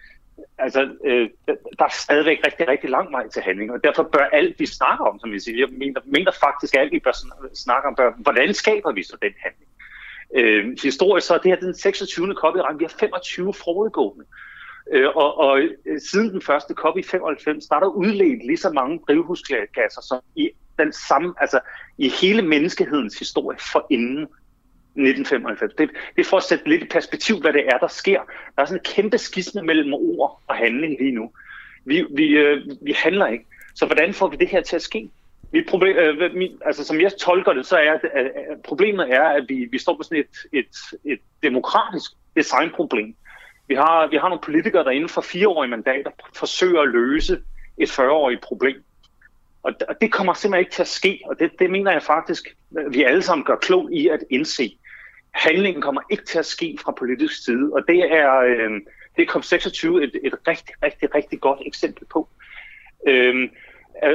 altså, 0.59 0.89
øh, 1.05 1.29
der 1.79 1.85
er 1.85 1.95
stadigvæk 2.05 2.39
rigtig, 2.47 2.69
rigtig 2.69 2.91
lang 2.91 3.13
vej 3.13 3.29
til 3.29 3.43
handling, 3.43 3.73
og 3.73 3.85
derfor 3.85 4.03
bør 4.03 4.25
alt, 4.33 4.61
vi 4.61 4.67
snakker 4.67 5.05
om, 5.05 5.19
som 5.21 5.33
jeg 5.33 5.41
siger, 5.41 5.59
jeg 5.59 5.69
mener, 5.79 6.01
mener 6.05 6.33
faktisk, 6.41 6.75
at 6.75 6.81
alt, 6.81 6.93
vi 6.93 6.99
bør 6.99 7.17
snakke 7.55 7.89
om, 7.89 7.95
bør, 7.95 8.13
hvordan 8.19 8.55
skaber 8.55 8.93
vi 8.93 9.03
så 9.03 9.17
den 9.23 9.33
handling? 9.45 9.71
Øh, 10.35 10.77
historisk 10.83 11.27
så 11.27 11.35
er 11.35 11.39
det 11.39 11.51
her 11.51 11.61
den 11.61 11.75
26. 11.75 12.35
kop 12.35 12.57
i 12.57 12.61
rang. 12.61 12.79
Vi 12.79 12.85
har 12.85 12.97
25 13.01 13.55
forudgående. 13.55 14.25
Øh, 14.93 15.09
og, 15.15 15.39
og 15.39 15.61
øh, 15.61 16.01
siden 16.11 16.31
den 16.31 16.43
første 16.43 16.75
kop 16.75 16.99
i 16.99 17.03
95, 17.03 17.67
der 17.67 17.77
er 17.77 17.81
der 17.81 17.87
udledt 17.87 18.47
lige 18.47 18.57
så 18.57 18.71
mange 18.71 19.01
drivhusgasser 19.09 20.01
som 20.09 20.21
i 20.37 20.51
den 20.79 20.93
samme, 20.93 21.35
altså 21.41 21.61
i 21.99 22.09
hele 22.09 22.43
menneskehedens 22.43 23.19
historie 23.19 23.59
for 23.73 23.87
inden 23.91 24.23
1995. 24.97 25.75
Det, 25.79 25.91
det 26.17 26.25
er 26.27 26.29
for 26.31 26.37
at 26.37 26.43
sætte 26.43 26.69
lidt 26.69 26.83
i 26.83 26.87
perspektiv, 26.87 27.41
hvad 27.41 27.53
det 27.53 27.67
er, 27.67 27.79
der 27.79 27.89
sker. 27.89 28.21
Der 28.57 28.63
er 28.63 28.67
sådan 28.67 28.81
en 28.81 28.95
kæmpe 28.95 29.19
skisme 29.19 29.63
mellem 29.63 29.95
ord 29.95 30.41
og 30.47 30.55
handling 30.55 30.97
lige 31.01 31.13
nu. 31.13 31.31
Vi, 31.85 32.05
vi, 32.11 32.29
øh, 32.29 32.67
vi 32.83 32.93
handler 32.93 33.27
ikke. 33.27 33.45
Så 33.75 33.87
hvordan 33.87 34.15
får 34.15 34.29
vi 34.29 34.37
det 34.37 34.49
her 34.49 34.63
til 34.63 34.77
at 34.77 34.83
ske? 34.83 35.11
Mit 35.55 35.67
problem, 35.69 35.97
øh, 35.97 36.35
min, 36.35 36.59
altså, 36.65 36.85
som 36.85 37.01
jeg 37.01 37.13
tolker 37.13 37.53
det, 37.53 37.67
så 37.67 37.77
er 37.77 37.93
at, 37.93 38.05
at, 38.05 38.31
problemet 38.65 39.13
er, 39.13 39.23
at 39.23 39.45
vi, 39.49 39.69
vi 39.71 39.79
står 39.79 39.97
på 39.97 40.03
sådan 40.03 40.19
et, 40.19 40.37
et, 40.53 41.01
et 41.05 41.19
demokratisk 41.43 42.11
designproblem. 42.37 43.15
Vi 43.69 43.75
har, 43.75 44.07
vi 44.07 44.17
har 44.17 44.29
nogle 44.29 44.43
politikere, 44.43 44.85
der 44.85 44.91
inden 44.91 45.09
for 45.09 45.21
fireårige 45.21 45.71
mandater 45.71 46.11
forsøger 46.37 46.81
at 46.81 46.89
løse 46.89 47.43
et 47.79 47.99
40-årigt 47.99 48.41
problem. 48.43 48.83
Og, 49.63 49.73
og 49.89 50.01
det 50.01 50.13
kommer 50.13 50.35
simpelthen 50.35 50.61
ikke 50.61 50.73
til 50.73 50.83
at 50.83 50.89
ske, 50.89 51.21
og 51.25 51.39
det, 51.39 51.51
det 51.59 51.71
mener 51.71 51.93
jeg 51.93 52.03
faktisk, 52.03 52.57
at 52.79 52.95
vi 52.95 53.03
alle 53.03 53.23
sammen 53.23 53.45
gør 53.45 53.57
klog 53.57 53.93
i 53.93 54.09
at 54.09 54.21
indse. 54.31 54.79
Handlingen 55.35 55.83
kommer 55.83 56.01
ikke 56.11 56.25
til 56.25 56.39
at 56.39 56.47
ske 56.47 56.79
fra 56.85 56.93
politisk 56.93 57.45
side, 57.45 57.71
og 57.73 57.83
det 57.89 58.13
er, 58.13 58.39
øh, 58.39 58.71
det 59.17 59.23
er 59.23 59.33
COP26 59.33 60.03
et, 60.03 60.21
et 60.23 60.35
rigtig, 60.49 60.75
rigtig, 60.83 61.15
rigtig 61.15 61.41
godt 61.41 61.61
eksempel 61.67 62.07
på. 62.07 62.29
Øh, 63.07 63.49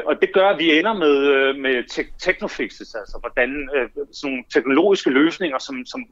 og 0.06 0.22
det 0.22 0.34
gør, 0.34 0.48
at 0.50 0.60
vi 0.60 0.80
ender 0.80 0.94
med, 0.94 1.18
øh, 1.18 1.56
med 1.56 1.84
te- 1.84 2.14
technofixes, 2.20 2.96
altså 2.96 3.18
hvordan 3.20 3.70
øh, 3.76 3.90
sådan 4.12 4.32
nogle 4.32 4.44
teknologiske 4.54 5.10
løsninger, 5.10 5.60
som, 5.60 5.86
som, 5.86 6.06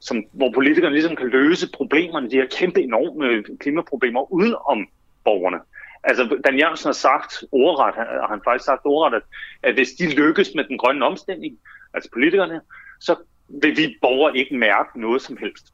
som, 0.00 0.24
hvor 0.32 0.52
politikerne 0.52 0.94
ligesom 0.94 1.16
kan 1.16 1.28
løse 1.28 1.70
problemerne, 1.74 2.30
de 2.30 2.36
her 2.36 2.46
kæmpe 2.46 2.80
enorme 2.80 3.26
øh, 3.26 3.44
klimaproblemer, 3.60 4.32
uden 4.32 4.54
om 4.66 4.88
borgerne. 5.24 5.58
Altså, 6.04 6.38
Dan 6.44 6.58
Jørgensen 6.58 6.88
har 6.88 6.92
sagt 6.92 7.44
ordret, 7.52 7.94
har 7.94 8.28
han 8.28 8.40
faktisk 8.44 8.64
sagt 8.64 8.80
ordret, 8.84 9.16
at, 9.16 9.22
at 9.62 9.74
hvis 9.74 9.90
de 9.90 10.14
lykkes 10.14 10.50
med 10.54 10.64
den 10.64 10.78
grønne 10.78 11.04
omstilling, 11.04 11.58
altså 11.94 12.10
politikerne, 12.12 12.60
så 13.00 13.16
vil 13.62 13.76
vi 13.76 13.98
borgere 14.00 14.36
ikke 14.36 14.56
mærke 14.56 15.00
noget 15.00 15.22
som 15.22 15.36
helst. 15.36 15.66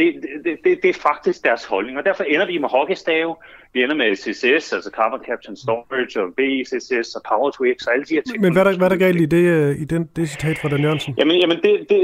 Det, 0.00 0.08
det, 0.44 0.58
det, 0.64 0.82
det 0.82 0.90
er 0.90 0.98
faktisk 1.10 1.44
deres 1.44 1.64
holdning, 1.64 1.98
og 1.98 2.04
derfor 2.04 2.24
ender 2.24 2.46
vi 2.46 2.58
med 2.58 2.68
hockeystave, 2.68 3.36
vi 3.72 3.82
ender 3.82 3.94
med 3.94 4.16
CCS, 4.16 4.72
altså 4.72 4.90
Carbon 4.96 5.20
Capture 5.26 5.50
and 5.50 5.56
Storage, 5.56 6.14
og 6.22 6.28
BCCS 6.38 7.14
og 7.14 7.22
Power 7.28 7.50
to 7.50 7.64
X 7.76 7.86
og 7.86 7.92
alle 7.94 8.04
de 8.04 8.14
her 8.14 8.22
ting. 8.22 8.40
Men 8.40 8.52
hvad 8.52 8.62
er 8.62 8.70
der, 8.70 8.76
hvad 8.76 8.86
er 8.86 8.94
der 8.94 9.04
galt 9.06 9.20
i 9.20 9.26
det, 9.26 9.44
øh, 9.56 9.76
i 9.82 9.84
den, 9.84 10.10
det 10.16 10.28
citat 10.28 10.58
fra 10.58 10.68
Dan 10.68 10.80
Jørgensen? 10.80 11.14
Jamen, 11.18 11.36
jamen 11.36 11.58
det, 11.62 11.86
det, 11.90 12.00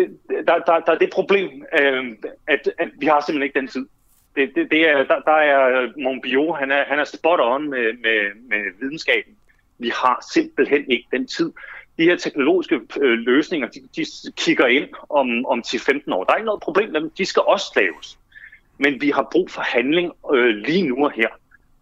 der, 0.48 0.58
der, 0.68 0.80
der 0.86 0.92
er 0.92 0.98
det 0.98 1.10
problem, 1.12 1.50
øh, 1.80 2.04
at, 2.46 2.70
at 2.78 2.88
vi 3.00 3.06
har 3.06 3.20
simpelthen 3.20 3.42
ikke 3.42 3.60
den 3.60 3.68
tid. 3.68 3.86
Det, 4.36 4.50
det, 4.54 4.70
det 4.70 4.88
er, 4.90 4.96
der, 5.04 5.20
der 5.30 5.38
er 5.52 5.88
Monbio, 6.04 6.52
han 6.52 6.70
er, 6.72 6.84
han 6.86 6.98
er 6.98 7.04
spot 7.04 7.40
on 7.42 7.70
med, 7.70 7.86
med, 8.04 8.18
med 8.50 8.62
videnskaben. 8.80 9.32
Vi 9.78 9.88
har 9.88 10.26
simpelthen 10.34 10.90
ikke 10.90 11.06
den 11.12 11.26
tid. 11.26 11.52
De 11.98 12.04
her 12.04 12.16
teknologiske 12.16 12.80
øh, 13.00 13.18
løsninger, 13.18 13.68
de, 13.68 13.80
de 13.96 14.04
kigger 14.36 14.66
ind 14.66 14.88
om, 15.10 15.46
om 15.46 15.62
10-15 15.66 16.12
år. 16.12 16.24
Der 16.24 16.32
er 16.32 16.36
ikke 16.36 16.46
noget 16.46 16.60
problem 16.60 16.92
med 16.92 17.00
dem. 17.00 17.10
De 17.18 17.24
skal 17.24 17.42
også 17.46 17.72
laves. 17.76 18.18
Men 18.78 19.00
vi 19.00 19.10
har 19.10 19.28
brug 19.32 19.50
for 19.50 19.60
handling 19.60 20.12
øh, 20.34 20.56
lige 20.56 20.88
nu 20.88 21.04
og 21.04 21.12
her. 21.12 21.28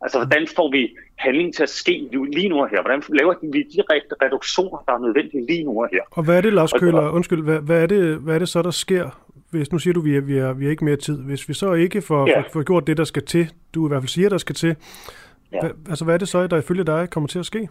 Altså, 0.00 0.18
hvordan 0.18 0.46
får 0.56 0.70
vi 0.70 0.96
handling 1.16 1.54
til 1.54 1.62
at 1.62 1.68
ske 1.68 2.08
lige 2.32 2.48
nu 2.48 2.60
og 2.60 2.68
her? 2.68 2.82
Hvordan 2.82 3.02
laver 3.08 3.34
vi 3.42 3.62
de 3.62 3.82
reduktioner, 4.22 4.84
der 4.86 4.92
er 4.92 4.98
nødvendige 4.98 5.46
lige 5.46 5.64
nu 5.64 5.82
og 5.82 5.88
her? 5.92 6.00
Og 6.10 6.24
hvad 6.24 6.36
er 6.36 6.40
det, 6.40 6.52
Lars 6.52 6.72
Køller, 6.72 7.10
undskyld, 7.10 7.42
hvad, 7.42 7.60
hvad, 7.60 7.82
er 7.82 7.86
det, 7.86 8.16
hvad 8.16 8.34
er 8.34 8.38
det 8.38 8.48
så, 8.48 8.62
der 8.62 8.70
sker, 8.70 9.10
hvis 9.50 9.72
nu 9.72 9.78
siger 9.78 9.94
du, 9.94 10.00
vi 10.00 10.16
er, 10.16 10.20
vi 10.20 10.38
er, 10.38 10.52
vi 10.52 10.66
er 10.66 10.70
ikke 10.70 10.84
mere 10.84 10.96
tid, 10.96 11.22
hvis 11.22 11.48
vi 11.48 11.54
så 11.54 11.72
ikke 11.72 12.02
får, 12.02 12.28
ja. 12.28 12.40
får, 12.40 12.48
får 12.52 12.62
gjort 12.62 12.86
det, 12.86 12.96
der 12.96 13.04
skal 13.04 13.24
til, 13.24 13.50
du 13.74 13.86
i 13.86 13.88
hvert 13.88 14.02
fald 14.02 14.08
siger, 14.08 14.28
der 14.28 14.38
skal 14.38 14.54
til, 14.54 14.76
ja. 15.52 15.60
hvad, 15.60 15.70
altså 15.88 16.04
hvad 16.04 16.14
er 16.14 16.18
det 16.18 16.28
så, 16.28 16.46
der 16.46 16.58
ifølge 16.58 16.84
dig 16.84 17.10
kommer 17.10 17.28
til 17.28 17.38
at 17.38 17.46
ske? 17.46 17.68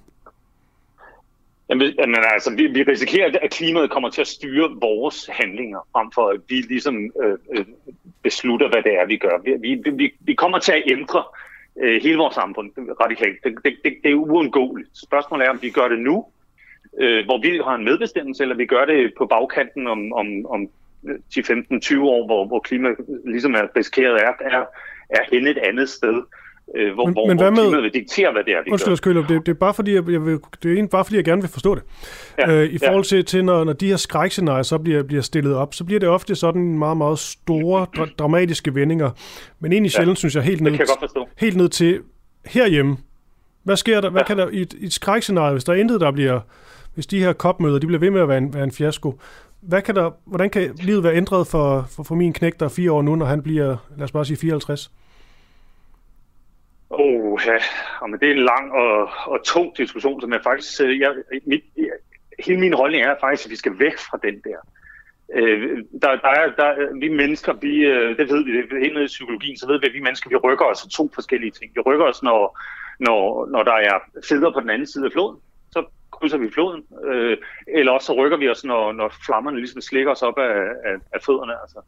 Jamen, 1.69 1.93
jamen 1.99 2.15
altså, 2.33 2.55
vi, 2.55 2.67
vi 2.67 2.83
risikerer, 2.83 3.39
at 3.41 3.51
klimaet 3.51 3.91
kommer 3.91 4.09
til 4.09 4.21
at 4.21 4.27
styre 4.27 4.77
vores 4.81 5.29
handlinger, 5.33 5.87
frem 5.91 6.11
for 6.11 6.29
at 6.29 6.39
vi 6.47 6.55
ligesom 6.55 7.11
øh, 7.23 7.37
øh, 7.57 7.65
beslutter, 8.23 8.69
hvad 8.69 8.83
det 8.83 8.93
er, 8.99 9.05
vi 9.05 9.17
gør. 9.17 9.41
Vi, 9.43 9.51
vi, 9.61 9.91
vi, 9.91 10.13
vi 10.19 10.33
kommer 10.33 10.59
til 10.59 10.71
at 10.71 10.83
ændre 10.85 11.23
øh, 11.81 12.01
hele 12.01 12.17
vores 12.17 12.35
samfund 12.35 12.71
radikalt. 13.01 13.43
Det, 13.43 13.55
det, 13.65 13.73
det, 13.83 13.93
det 14.03 14.11
er 14.11 14.15
uundgåeligt. 14.15 14.89
Spørgsmålet 14.93 15.45
er, 15.45 15.49
om 15.49 15.61
vi 15.61 15.69
gør 15.69 15.87
det 15.87 15.99
nu, 15.99 16.25
øh, 16.99 17.25
hvor 17.25 17.41
vi 17.41 17.61
har 17.65 17.75
en 17.75 17.85
medbestemmelse, 17.85 18.43
eller 18.43 18.55
vi 18.55 18.65
gør 18.65 18.85
det 18.85 19.13
på 19.17 19.25
bagkanten 19.25 19.87
om, 19.87 20.13
om, 20.13 20.45
om 20.45 20.69
10, 21.33 21.43
15, 21.43 21.81
20 21.81 22.09
år, 22.09 22.25
hvor, 22.25 22.45
hvor 22.45 22.59
klima 22.59 22.89
ligesom 23.25 23.53
er 23.53 23.67
risikeret 23.75 24.21
er, 24.21 24.33
er, 24.39 24.65
er 25.09 25.23
henne 25.31 25.49
et 25.49 25.57
andet 25.57 25.89
sted 25.89 26.23
øh, 26.75 26.93
hvor, 26.93 27.05
men, 27.05 27.13
hvor, 27.13 27.27
men 27.27 27.37
hvad 27.37 27.51
med, 27.51 27.81
vil 27.81 27.93
diktere, 27.93 28.31
hvad 28.31 28.43
det 28.43 28.53
er, 28.53 28.63
vi 28.63 28.71
undskyld, 28.71 28.85
gør. 28.85 28.91
Undskyld, 28.91 29.37
det, 29.37 29.45
det, 29.45 29.51
er 29.51 29.59
bare 29.59 29.73
fordi, 29.73 29.93
jeg, 29.93 30.09
jeg 30.09 30.25
vil, 30.25 30.33
det 30.33 30.69
er 30.69 30.73
egentlig 30.73 30.89
bare 30.89 31.05
fordi, 31.05 31.15
jeg 31.15 31.25
gerne 31.25 31.41
vil 31.41 31.51
forstå 31.51 31.75
det. 31.75 31.83
Ja, 32.39 32.51
øh, 32.51 32.73
I 32.73 32.77
forhold 32.77 33.03
til, 33.03 33.25
til 33.25 33.45
når, 33.45 33.63
når 33.63 33.73
de 33.73 33.87
her 33.87 33.95
skrækscenarier 33.95 34.63
så 34.63 34.77
bliver, 34.77 35.03
bliver 35.03 35.21
stillet 35.21 35.55
op, 35.55 35.73
så 35.73 35.83
bliver 35.83 35.99
det 35.99 36.09
ofte 36.09 36.35
sådan 36.35 36.77
meget, 36.77 36.97
meget 36.97 37.19
store, 37.19 37.87
dra- 37.97 38.15
dramatiske 38.17 38.75
vendinger. 38.75 39.11
Men 39.59 39.71
egentlig 39.71 39.91
ja, 39.91 39.95
sjældent, 39.95 40.17
synes 40.17 40.35
jeg, 40.35 40.43
helt 40.43 40.61
ned, 40.61 40.71
jeg 40.71 41.25
helt 41.37 41.57
ned 41.57 41.69
til 41.69 41.99
herhjemme. 42.45 42.97
Hvad 43.63 43.77
sker 43.77 44.01
der? 44.01 44.09
Hvad 44.09 44.21
ja. 44.21 44.27
kan 44.27 44.37
der 44.37 44.47
i 44.49 44.61
et, 44.61 44.73
i 44.73 44.85
et 44.85 44.93
skrækscenarie, 44.93 45.51
hvis 45.51 45.63
der 45.63 45.73
er 45.73 45.77
intet, 45.77 46.01
der 46.01 46.11
bliver, 46.11 46.39
hvis 46.93 47.07
de 47.07 47.19
her 47.19 47.33
kopmøder, 47.33 47.79
de 47.79 47.87
bliver 47.87 47.99
ved 47.99 48.11
med 48.11 48.21
at 48.21 48.27
være 48.27 48.37
en, 48.37 48.53
være 48.53 48.63
en 48.63 48.71
fiasko, 48.71 49.19
hvad 49.61 49.81
kan 49.81 49.95
der, 49.95 50.11
hvordan 50.25 50.49
kan 50.49 50.71
livet 50.81 51.03
være 51.03 51.15
ændret 51.15 51.47
for, 51.47 51.85
for, 51.95 52.03
for 52.03 52.15
min 52.15 52.33
knægt, 52.33 52.59
der 52.59 52.65
er 52.65 52.69
fire 52.69 52.91
år 52.91 53.01
nu, 53.01 53.15
når 53.15 53.25
han 53.25 53.41
bliver, 53.41 53.77
lad 53.97 54.03
os 54.03 54.11
bare 54.11 54.25
sige 54.25 54.37
54? 54.37 54.91
Oh, 56.89 57.39
ja. 57.45 57.57
men 58.07 58.19
det 58.19 58.27
er 58.27 58.33
en 58.33 58.45
lang 58.45 58.71
og, 58.71 59.09
og 59.25 59.43
tung 59.43 59.77
diskussion, 59.77 60.21
som 60.21 60.33
jeg 60.33 60.41
faktisk... 60.43 60.79
Jeg, 60.79 61.15
mit, 61.45 61.63
hele 62.39 62.59
min 62.59 62.73
holdning 62.73 63.03
er 63.03 63.15
faktisk, 63.19 63.45
at 63.45 63.51
vi 63.51 63.55
skal 63.55 63.79
væk 63.79 63.97
fra 63.97 64.19
den 64.23 64.41
der. 64.43 64.59
Øh, 65.33 65.83
der, 66.01 66.15
der 66.15 66.27
er, 66.27 66.51
der, 66.55 66.99
vi 66.99 67.09
mennesker, 67.09 67.53
vi, 67.53 67.85
øh, 67.85 68.17
det 68.17 68.29
ved 68.29 68.43
vi, 68.45 68.51
det 68.61 68.73
er 68.73 68.79
helt 68.79 68.93
nede 68.93 69.05
i 69.05 69.15
psykologien, 69.15 69.57
så 69.57 69.67
ved 69.67 69.79
vi, 69.79 69.87
at 69.87 69.93
vi 69.93 69.99
mennesker, 69.99 70.29
vi 70.29 70.35
rykker 70.35 70.65
os 70.65 70.87
to 70.91 71.11
forskellige 71.13 71.51
ting. 71.51 71.71
Vi 71.75 71.81
rykker 71.81 72.05
os, 72.05 72.23
når, 72.23 72.59
når, 72.99 73.45
når 73.45 73.63
der 73.63 73.73
er 73.73 73.99
fædre 74.29 74.53
på 74.53 74.59
den 74.59 74.69
anden 74.69 74.87
side 74.87 75.05
af 75.05 75.11
floden, 75.11 75.39
så 75.71 75.85
krydser 76.11 76.37
vi 76.37 76.49
floden, 76.49 76.83
øh, 77.03 77.37
eller 77.67 77.91
også 77.91 78.05
så 78.05 78.13
rykker 78.13 78.37
vi 78.37 78.49
os, 78.49 78.63
når, 78.63 78.91
når 78.91 79.13
flammerne 79.25 79.57
ligesom 79.57 79.81
slikker 79.81 80.11
os 80.11 80.21
op 80.21 80.37
af, 80.37 80.57
af, 80.85 80.95
af 81.13 81.21
fødderne. 81.25 81.53
Altså. 81.61 81.79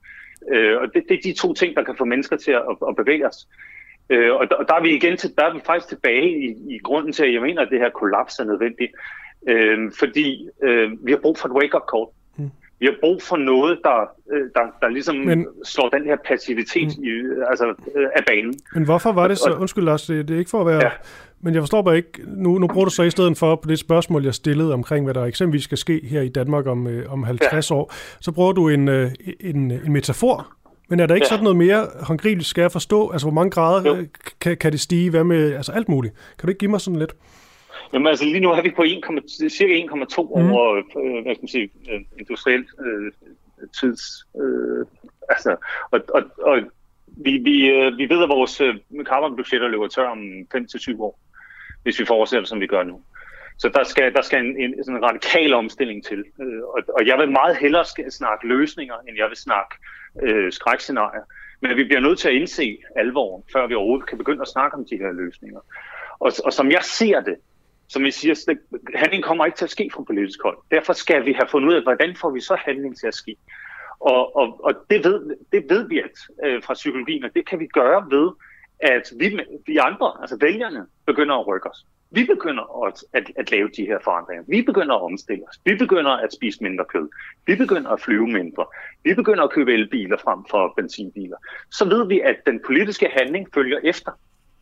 Øh, 0.51 0.81
og 0.81 0.93
det, 0.93 1.03
det 1.09 1.17
er 1.17 1.21
de 1.23 1.33
to 1.33 1.53
ting, 1.53 1.75
der 1.75 1.83
kan 1.83 1.97
få 1.97 2.05
mennesker 2.05 2.37
til 2.37 2.51
at, 2.51 2.63
at 2.89 2.95
bevæge 2.95 3.27
os. 3.27 3.47
Øh, 4.09 4.35
og 4.35 4.49
der, 4.49 4.63
der, 4.63 4.73
er 4.73 4.81
vi 4.81 4.95
igen 4.95 5.17
til, 5.17 5.33
der 5.37 5.43
er 5.45 5.53
vi 5.53 5.59
faktisk 5.65 5.89
tilbage 5.89 6.29
i, 6.29 6.75
i 6.75 6.79
grunden 6.83 7.13
til, 7.13 7.23
at 7.23 7.33
jeg 7.33 7.41
mener, 7.41 7.61
at 7.61 7.67
det 7.71 7.79
her 7.79 7.89
kollaps 7.89 8.39
er 8.39 8.43
nødvendigt. 8.43 8.91
Øh, 9.47 9.91
fordi 9.99 10.49
øh, 10.63 10.91
vi 11.05 11.11
har 11.11 11.19
brug 11.21 11.37
for 11.37 11.47
et 11.47 11.53
wake-up 11.53 11.81
call. 11.93 12.05
Mm. 12.37 12.51
Vi 12.79 12.85
har 12.85 12.95
brug 13.01 13.21
for 13.21 13.37
noget, 13.37 13.79
der, 13.83 14.09
øh, 14.31 14.49
der, 14.55 14.61
der 14.81 14.89
ligesom 14.89 15.15
men, 15.15 15.47
slår 15.63 15.89
den 15.89 16.03
her 16.05 16.17
passivitet 16.25 16.97
mm. 16.97 17.03
i, 17.03 17.09
altså, 17.49 17.73
øh, 17.95 18.07
af 18.15 18.25
banen. 18.27 18.53
Men 18.73 18.85
hvorfor 18.85 19.11
var 19.11 19.27
det 19.27 19.37
så, 19.37 19.53
undskyld 19.59 19.83
Lars, 19.83 20.05
det, 20.05 20.27
det 20.27 20.33
er 20.33 20.39
ikke 20.39 20.51
for 20.51 20.61
at 20.61 20.67
være, 20.67 20.83
ja. 20.83 20.89
men 21.41 21.53
jeg 21.53 21.61
forstår 21.61 21.81
bare 21.81 21.97
ikke, 21.97 22.21
nu, 22.27 22.57
nu 22.57 22.67
bruger 22.67 22.85
du 22.85 22.91
så 22.91 23.03
i 23.03 23.09
stedet 23.09 23.37
for 23.37 23.55
på 23.55 23.69
det 23.69 23.79
spørgsmål, 23.79 24.23
jeg 24.23 24.33
stillede 24.33 24.73
omkring, 24.73 25.05
hvad 25.05 25.13
der 25.13 25.25
eksempelvis 25.25 25.63
skal 25.63 25.77
ske 25.77 26.01
her 26.05 26.21
i 26.21 26.29
Danmark 26.29 26.67
om, 26.67 26.87
øh, 26.87 27.13
om 27.13 27.23
50 27.23 27.71
ja. 27.71 27.75
år, 27.75 27.93
så 28.21 28.31
bruger 28.31 28.51
du 28.51 28.69
en, 28.69 28.87
øh, 28.87 29.11
en, 29.39 29.71
en 29.71 29.93
metafor 29.93 30.55
men 30.89 30.99
er 30.99 31.05
der 31.05 31.15
ikke 31.15 31.25
ja. 31.25 31.29
sådan 31.29 31.43
noget 31.43 31.57
mere 31.57 31.87
håndgribeligt, 32.01 32.47
skal 32.47 32.61
jeg 32.61 32.71
forstå? 32.71 33.09
Altså, 33.09 33.27
hvor 33.27 33.33
mange 33.33 33.51
grader 33.51 34.05
kan, 34.41 34.57
kan 34.57 34.71
det 34.71 34.79
stige? 34.79 35.09
Hvad 35.09 35.23
med 35.23 35.53
altså 35.53 35.71
alt 35.71 35.89
muligt? 35.89 36.13
Kan 36.13 36.47
du 36.47 36.49
ikke 36.49 36.59
give 36.59 36.71
mig 36.71 36.81
sådan 36.81 36.99
lidt? 36.99 37.15
Jamen 37.93 38.07
altså 38.07 38.25
lige 38.25 38.39
nu 38.39 38.49
har 38.49 38.61
vi 38.61 38.71
på 38.75 38.83
1, 38.83 39.51
cirka 39.51 39.73
1,2 39.73 40.21
mm. 40.21 40.51
over 40.51 40.75
øh, 40.75 41.23
hvad 41.23 41.35
skal 41.35 41.41
man 41.41 41.47
sige, 41.47 41.69
øh, 41.91 42.01
industriel 42.19 42.65
øh, 42.85 43.11
tids. 43.79 44.01
Øh, 44.41 44.85
altså, 45.29 45.55
og, 45.91 45.99
og, 46.13 46.23
og 46.37 46.57
vi, 47.07 47.37
vi, 47.37 47.69
øh, 47.69 47.97
vi 47.97 48.09
ved, 48.09 48.23
at 48.23 48.29
vores 48.29 48.61
øh, 48.61 48.75
carbonbudgetter 49.03 49.67
løber 49.67 49.87
tør 49.87 50.07
om 50.07 50.19
5-7 50.55 51.01
år, 51.01 51.19
hvis 51.83 51.99
vi 51.99 52.05
fortsætter, 52.05 52.47
som 52.47 52.59
vi 52.59 52.67
gør 52.67 52.83
nu. 52.83 53.01
Så 53.57 53.69
der 53.69 53.83
skal, 53.83 54.13
der 54.13 54.21
skal 54.21 54.45
en, 54.45 54.61
en, 54.61 54.83
sådan 54.83 54.97
en 54.97 55.05
radikal 55.05 55.53
omstilling 55.53 56.05
til. 56.05 56.23
Øh, 56.41 56.63
og, 56.63 56.81
og 56.97 57.07
jeg 57.07 57.17
vil 57.17 57.31
meget 57.31 57.57
hellere 57.57 57.85
snakke 58.09 58.47
løsninger, 58.47 58.95
end 59.07 59.17
jeg 59.17 59.29
vil 59.29 59.37
snakke 59.37 59.75
øh, 60.21 60.51
skrækscenarier. 60.51 61.23
Men 61.59 61.77
vi 61.77 61.83
bliver 61.83 61.99
nødt 61.99 62.19
til 62.19 62.27
at 62.27 62.33
indse 62.33 62.77
alvoren, 62.95 63.43
før 63.53 63.67
vi 63.67 63.75
overhovedet 63.75 64.09
kan 64.09 64.17
begynde 64.17 64.41
at 64.41 64.47
snakke 64.47 64.77
om 64.77 64.85
de 64.85 64.97
her 64.97 65.11
løsninger. 65.11 65.59
Og, 66.19 66.31
og 66.45 66.53
som 66.53 66.71
jeg 66.71 66.83
ser 66.83 67.19
det, 67.19 67.35
som 67.87 68.03
vi 68.03 68.11
siger, 68.11 68.43
det, 68.47 68.57
handling 68.95 69.23
kommer 69.23 69.45
ikke 69.45 69.57
til 69.57 69.65
at 69.65 69.71
ske 69.71 69.89
fra 69.93 70.03
politisk 70.03 70.39
hold. 70.43 70.57
Derfor 70.71 70.93
skal 70.93 71.25
vi 71.25 71.33
have 71.33 71.47
fundet 71.47 71.69
ud 71.69 71.73
af, 71.73 71.83
hvordan 71.83 72.15
får 72.15 72.29
vi 72.29 72.41
så 72.41 72.55
handling 72.55 72.97
til 72.97 73.07
at 73.07 73.13
ske. 73.13 73.35
Og, 73.99 74.35
og, 74.35 74.63
og 74.63 74.73
det, 74.89 75.05
ved, 75.05 75.35
det 75.51 75.65
ved 75.69 75.87
vi 75.87 75.99
at, 75.99 76.11
øh, 76.45 76.63
fra 76.63 76.73
psykologien, 76.73 77.23
og 77.23 77.29
det 77.35 77.47
kan 77.47 77.59
vi 77.59 77.67
gøre 77.67 78.05
ved, 78.11 78.31
at 78.79 79.11
vi, 79.19 79.39
vi 79.65 79.77
andre, 79.77 80.13
altså 80.21 80.37
vælgerne, 80.41 80.85
begynder 81.05 81.35
at 81.35 81.47
rykke 81.47 81.69
os. 81.69 81.85
Vi 82.15 82.23
begynder 82.23 82.85
at, 82.87 83.03
at, 83.13 83.31
at 83.35 83.51
lave 83.51 83.69
de 83.77 83.85
her 83.85 83.99
forandringer. 84.03 84.43
Vi 84.47 84.61
begynder 84.61 84.95
at 84.95 85.01
omstille 85.01 85.43
os. 85.49 85.59
Vi 85.65 85.75
begynder 85.75 86.11
at 86.11 86.33
spise 86.33 86.63
mindre 86.63 86.85
kød. 86.85 87.07
Vi 87.45 87.55
begynder 87.55 87.89
at 87.89 88.01
flyve 88.01 88.27
mindre. 88.27 88.65
Vi 89.03 89.13
begynder 89.13 89.43
at 89.43 89.51
købe 89.51 89.73
elbiler 89.73 90.17
frem 90.17 90.39
for 90.49 90.73
benzinbiler. 90.75 91.37
Så 91.71 91.85
ved 91.85 92.07
vi, 92.07 92.19
at 92.19 92.35
den 92.45 92.59
politiske 92.65 93.09
handling 93.17 93.47
følger 93.53 93.79
efter. 93.83 94.11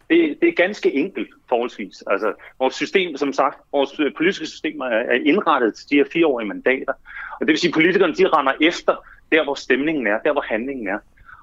Det, 0.10 0.38
det 0.42 0.50
er 0.50 0.54
ganske 0.54 0.94
enkelt 0.94 1.30
forholdsvis. 1.50 2.04
Altså, 2.08 2.34
vores 2.60 2.76
system, 2.76 3.18
som 3.18 3.34
sagt, 3.34 3.58
vores 3.72 4.00
øh, 4.00 4.14
politiske 4.18 4.46
system 4.46 4.80
er, 4.80 4.86
er 4.86 5.20
indrettet 5.26 5.76
til 5.76 5.90
de 5.90 5.96
her 5.96 6.06
fireårige 6.14 6.48
mandater. 6.48 6.94
Og 7.40 7.40
det 7.40 7.48
vil 7.48 7.58
sige, 7.58 7.70
at 7.70 7.74
politikerne 7.74 8.14
de 8.14 8.28
render 8.28 8.54
efter 8.62 8.96
der, 9.32 9.44
hvor 9.44 9.56
stemningen 9.56 10.08
er, 10.08 10.20
der, 10.26 10.32
hvor 10.32 10.46
handlingen 10.48 10.88
er. 10.88 11.00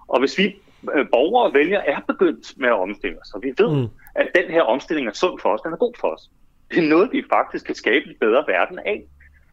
Og 0.09 0.21
hvis 0.21 0.39
vi 0.39 0.57
øh, 0.95 1.07
borgere 1.13 1.45
og 1.49 1.55
vælgere 1.55 1.89
er 1.89 2.01
begyndt 2.07 2.59
med 2.59 2.69
at 2.69 2.81
omstille 2.81 3.17
os, 3.21 3.31
og 3.35 3.43
vi 3.43 3.53
ved, 3.59 3.77
mm 3.77 3.89
at 4.15 4.29
den 4.35 4.51
her 4.51 4.63
omstilling 4.63 5.09
er 5.09 5.13
sund 5.13 5.41
for 5.41 5.49
os, 5.49 5.61
den 5.61 5.73
er 5.73 5.77
god 5.77 5.95
for 6.01 6.09
os. 6.09 6.31
Det 6.71 6.85
er 6.85 6.89
noget, 6.89 7.13
vi 7.13 7.25
faktisk 7.33 7.67
kan 7.67 7.75
skabe 7.75 8.09
en 8.09 8.17
bedre 8.21 8.45
verden 8.49 8.79
af. 8.79 9.03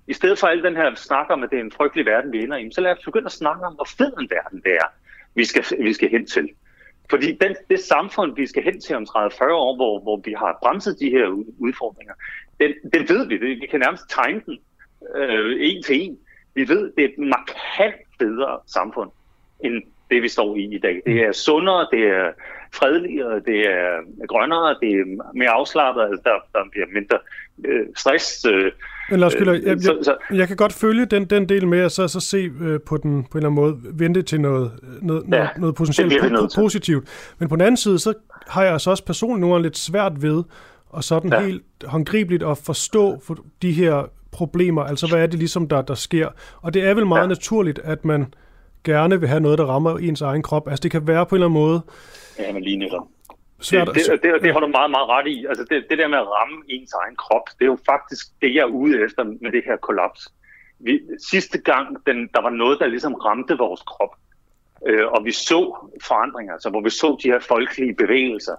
I 0.08 0.14
stedet 0.14 0.40
for 0.40 0.48
al 0.48 0.64
den 0.64 0.76
her 0.76 0.96
snak 0.96 1.26
om, 1.30 1.44
at 1.44 1.50
det 1.50 1.60
er 1.60 1.64
en 1.64 1.72
frygtelig 1.72 2.06
verden, 2.06 2.32
vi 2.32 2.44
ender 2.44 2.58
i, 2.58 2.72
så 2.72 2.82
lad 2.82 2.92
os 2.92 3.04
begynde 3.06 3.26
at 3.26 3.32
snakke 3.32 3.66
om, 3.66 3.74
hvor 3.74 3.88
fed 3.98 4.14
en 4.20 4.30
verden 4.30 4.62
det 4.62 4.72
er, 4.72 4.88
vi 5.36 5.46
skal, 5.46 5.64
vi 5.80 5.94
skal 5.94 6.10
hen 6.10 6.26
til. 6.26 6.50
Fordi 7.10 7.32
den, 7.42 7.56
det 7.70 7.80
samfund, 7.80 8.36
vi 8.36 8.48
skal 8.48 8.64
hen 8.64 8.82
til 8.82 8.96
om 8.96 9.04
30-40 9.10 9.52
år, 9.52 9.76
hvor, 9.76 10.00
hvor 10.00 10.22
vi 10.26 10.34
har 10.38 10.58
bremset 10.64 11.00
de 11.00 11.10
her 11.10 11.28
udfordringer, 11.58 12.14
det, 12.60 12.76
det 12.94 13.10
ved 13.10 13.28
vi. 13.28 13.38
Vi 13.38 13.68
kan 13.72 13.80
nærmest 13.80 14.04
tegne 14.10 14.42
den 14.46 14.58
øh, 15.16 15.56
en 15.60 15.84
til 15.84 16.02
en. 16.02 16.20
Vi 16.54 16.68
ved, 16.70 16.92
det 16.98 17.04
er 17.04 17.10
et 17.10 17.18
markant 17.18 17.96
bedre 18.20 18.60
samfund, 18.68 19.12
end 19.60 19.84
det 20.12 20.22
vi 20.22 20.28
står 20.28 20.56
i 20.56 20.76
i 20.76 20.80
dag. 20.80 21.02
Det 21.06 21.24
er 21.24 21.32
sundere, 21.32 21.88
det 21.92 22.04
er 22.04 22.32
fredeligere, 22.74 23.40
det 23.40 23.60
er 23.70 24.26
grønnere, 24.28 24.76
det 24.82 24.92
er 24.92 25.06
mere 25.34 25.50
afslappet, 25.50 26.02
altså 26.02 26.22
der, 26.24 26.60
der 26.60 26.60
bliver 26.72 26.88
mindre 26.94 27.18
øh, 27.66 27.86
stress. 27.96 28.46
Øh, 28.46 28.72
men 29.12 29.20
Lars 29.20 29.36
Køller, 29.36 29.54
jeg, 29.54 29.64
jeg, 29.66 29.82
så, 29.82 29.98
så, 30.02 30.16
jeg 30.34 30.48
kan 30.48 30.58
godt 30.58 30.74
følge 30.74 31.06
den, 31.06 31.26
den 31.26 31.50
del 31.50 31.68
med 31.68 31.80
at 31.80 31.92
så, 31.92 32.08
så 32.08 32.20
se 32.20 32.52
øh, 32.62 32.80
på 32.82 32.98
den 32.98 33.24
på 33.24 33.38
en 33.38 33.46
eller 33.46 33.50
anden 33.50 33.54
måde, 33.54 33.78
vente 33.94 34.22
til 34.22 34.42
noget, 34.42 34.72
noget, 35.02 35.24
ja, 35.24 35.28
noget, 35.30 35.50
noget 35.58 35.76
potentielt 35.76 36.14
po- 36.14 36.62
positivt. 36.62 37.34
Men 37.40 37.50
på 37.50 37.56
den 37.56 37.62
anden 37.62 37.78
side, 37.78 38.00
så 38.00 38.14
har 38.48 38.64
jeg 38.64 38.74
altså 38.74 38.90
også 38.90 39.06
personligt 39.06 39.42
nogle 39.42 39.64
lidt 39.64 39.78
svært 39.78 40.22
ved 40.22 40.44
og 40.90 41.04
sådan 41.04 41.34
ja. 41.34 41.42
helt 41.42 41.64
håndgribeligt 41.86 42.44
at 42.44 42.58
forstå 42.58 43.20
for 43.24 43.38
de 43.62 43.72
her 43.72 44.10
problemer. 44.32 44.84
Altså, 44.84 45.08
hvad 45.08 45.24
er 45.24 45.28
det 45.28 45.40
ligesom, 45.40 45.68
der, 45.68 45.82
der 45.82 45.96
sker? 45.96 46.30
Og 46.62 46.74
det 46.74 46.88
er 46.88 46.94
vel 46.94 47.06
meget 47.06 47.22
ja. 47.22 47.28
naturligt, 47.28 47.80
at 47.84 48.06
man 48.06 48.34
gerne 48.84 49.20
vil 49.20 49.30
have 49.30 49.40
noget, 49.40 49.58
der 49.58 49.66
rammer 49.66 49.98
ens 49.98 50.22
egen 50.22 50.42
krop. 50.42 50.68
Altså, 50.70 50.84
det 50.84 50.92
kan 50.92 51.08
være 51.08 51.26
på 51.26 51.36
en 51.36 51.38
eller 51.38 51.48
anden 51.48 51.60
måde... 51.60 51.82
Ja, 52.40 52.54
men 52.54 52.64
lige 52.64 52.78
netop. 52.78 53.08
Det, 53.60 53.88
det, 53.96 54.24
det, 54.24 54.42
det 54.44 54.54
har 54.54 54.60
du 54.60 54.68
meget, 54.68 54.92
meget 54.92 55.10
ret 55.10 55.28
i. 55.28 55.46
Altså 55.46 55.66
det, 55.70 55.86
det 55.90 55.98
der 55.98 56.08
med 56.08 56.18
at 56.18 56.28
ramme 56.28 56.64
ens 56.68 56.94
egen 56.94 57.16
krop, 57.16 57.50
det 57.60 57.66
er 57.66 57.72
jo 57.76 57.78
faktisk 57.86 58.28
det, 58.42 58.56
jeg 58.56 58.62
er 58.62 58.76
ude 58.82 59.04
efter 59.06 59.24
med 59.24 59.52
det 59.52 59.64
her 59.66 59.78
kollaps. 59.78 60.34
Vi, 60.80 61.02
sidste 61.32 61.58
gang, 61.58 61.98
den, 62.08 62.30
der 62.34 62.42
var 62.42 62.50
noget, 62.50 62.80
der 62.80 62.88
ligesom 62.88 63.14
ramte 63.14 63.58
vores 63.58 63.82
krop, 63.82 64.16
øh, 64.88 65.08
og 65.08 65.26
vi 65.26 65.32
så 65.32 65.90
forandringer, 66.04 66.54
altså 66.54 66.70
hvor 66.70 66.82
vi 66.82 66.90
så 66.90 67.18
de 67.24 67.32
her 67.32 67.40
folkelige 67.40 67.96
bevægelser 67.96 68.56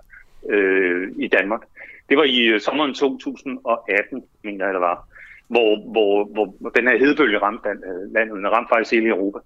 øh, 0.48 1.12
i 1.18 1.28
Danmark. 1.28 1.62
Det 2.08 2.16
var 2.16 2.24
i 2.24 2.44
øh, 2.44 2.60
sommeren 2.60 2.94
2018, 2.94 4.24
mener 4.44 4.64
jeg 4.64 4.74
det 4.74 4.80
var, 4.80 5.08
hvor, 5.48 5.92
hvor, 5.92 6.24
hvor 6.60 6.70
den 6.70 6.88
her 6.88 6.98
hedebølge 6.98 7.38
ramte 7.38 7.68
øh, 7.68 8.12
landet, 8.14 8.36
den 8.36 8.50
ramte 8.50 8.68
faktisk 8.68 8.92
hele 8.92 9.08
Europa. 9.08 9.38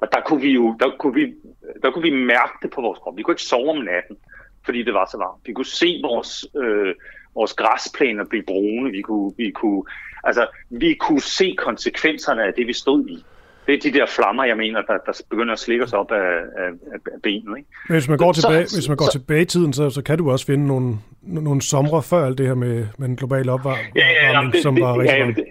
Og 0.00 0.08
der 0.12 0.20
kunne 0.20 0.40
vi 0.40 0.50
jo 0.50 0.76
der 0.80 0.90
kunne 0.98 1.14
vi, 1.14 1.34
der 1.82 1.90
kunne 1.90 2.02
vi 2.02 2.10
mærke 2.10 2.52
det 2.62 2.70
på 2.70 2.80
vores 2.80 2.98
krop. 2.98 3.16
Vi 3.16 3.22
kunne 3.22 3.32
ikke 3.32 3.42
sove 3.42 3.70
om 3.70 3.76
natten 3.76 4.16
fordi 4.64 4.82
det 4.82 4.94
var 4.94 5.08
så 5.10 5.16
varmt. 5.16 5.42
Vi 5.46 5.52
kunne 5.52 5.66
se 5.66 6.00
vores, 6.04 6.46
øh, 6.62 6.94
vores 7.34 7.52
græsplæner 7.52 8.24
blive 8.24 8.42
brune. 8.42 8.90
Vi 8.90 9.02
kunne, 9.02 9.32
vi, 9.36 9.50
kunne, 9.50 9.82
altså, 10.24 10.46
vi 10.70 10.94
kunne 10.94 11.20
se 11.20 11.54
konsekvenserne 11.58 12.42
af 12.42 12.54
det, 12.54 12.66
vi 12.66 12.72
stod 12.72 13.08
i. 13.08 13.24
Det 13.66 13.74
er 13.74 13.80
de 13.80 13.98
der 13.98 14.06
flammer, 14.06 14.44
jeg 14.44 14.56
mener, 14.56 14.82
der, 14.82 14.98
der 15.06 15.22
begynder 15.30 15.52
at 15.52 15.58
slikke 15.58 15.84
os 15.84 15.92
op 15.92 16.12
af, 16.12 16.30
af, 16.56 16.68
af 16.92 17.22
benet. 17.22 17.56
Ikke? 17.58 17.68
Men 17.88 17.94
hvis 17.94 18.08
man 18.08 18.18
går 18.18 18.32
tilbage, 18.32 18.66
så, 18.66 18.76
hvis 18.76 18.88
man 18.88 18.96
går 18.96 19.04
så, 19.04 19.12
tilbage 19.12 19.42
i 19.42 19.44
tiden, 19.44 19.72
så, 19.72 19.90
så 19.90 20.02
kan 20.02 20.18
du 20.18 20.30
også 20.30 20.46
finde 20.46 20.66
nogle, 20.66 20.96
nogle 21.22 21.62
somre 21.62 22.02
før 22.02 22.26
alt 22.26 22.38
det 22.38 22.46
her 22.46 22.54
med, 22.54 22.86
med 22.98 23.08
den 23.08 23.16
globale 23.16 23.52
opvarmning, 23.52 23.96
ja, 23.96 24.08
ja, 24.08 24.50
det, 24.52 24.62
som 24.62 24.80
var 24.80 24.98
rigtig 24.98 25.12
ja, 25.12 25.18
jamen, 25.18 25.34
det, 25.34 25.44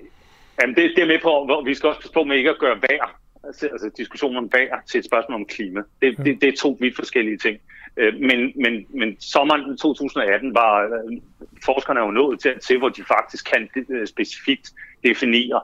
jamen, 0.62 0.76
det, 0.76 0.92
det 0.96 1.04
er 1.04 1.08
med 1.08 1.20
på, 1.24 1.46
hvor 1.46 1.64
vi 1.66 1.74
skal 1.74 1.90
også 1.90 2.02
passe 2.02 2.14
på 2.14 2.24
med 2.24 2.38
ikke 2.38 2.50
at 2.50 2.60
gøre 2.60 2.76
vejr, 2.76 3.23
altså, 3.44 3.68
altså 3.68 3.90
diskussionen 3.98 4.38
om 4.38 4.50
vejr 4.52 4.82
til 4.86 5.00
et 5.00 5.06
spørgsmål 5.06 5.36
om 5.36 5.46
klima. 5.46 5.82
Det, 6.02 6.18
det, 6.18 6.42
det 6.42 6.50
er 6.50 6.58
to 6.58 6.78
vidt 6.80 6.96
forskellige 6.96 7.38
ting. 7.38 7.60
Øh, 7.98 8.14
men, 8.20 8.54
men, 8.56 8.86
men 8.90 9.20
sommeren 9.20 9.78
2018 9.78 10.56
var 10.56 10.82
øh, 10.84 11.18
forskerne 11.66 12.00
jo 12.00 12.12
nået 12.12 12.40
til, 12.40 12.60
til, 12.60 12.78
hvor 12.78 12.90
de 12.90 13.04
faktisk 13.08 13.52
kan 13.52 13.70
øh, 13.90 14.08
specifikt 14.08 14.74
definere. 15.04 15.62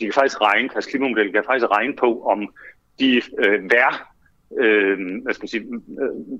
De 0.00 0.04
kan 0.04 0.12
faktisk 0.12 0.40
regne, 0.40 0.68
deres 0.68 0.86
klimamodel 0.86 1.32
kan 1.32 1.44
faktisk 1.46 1.70
regne 1.70 1.96
på, 1.96 2.22
om 2.22 2.54
de 3.00 3.22
vær, 3.60 4.12
hvad 5.22 5.34
skal 5.34 5.42
man 5.42 5.48
sige, 5.48 5.66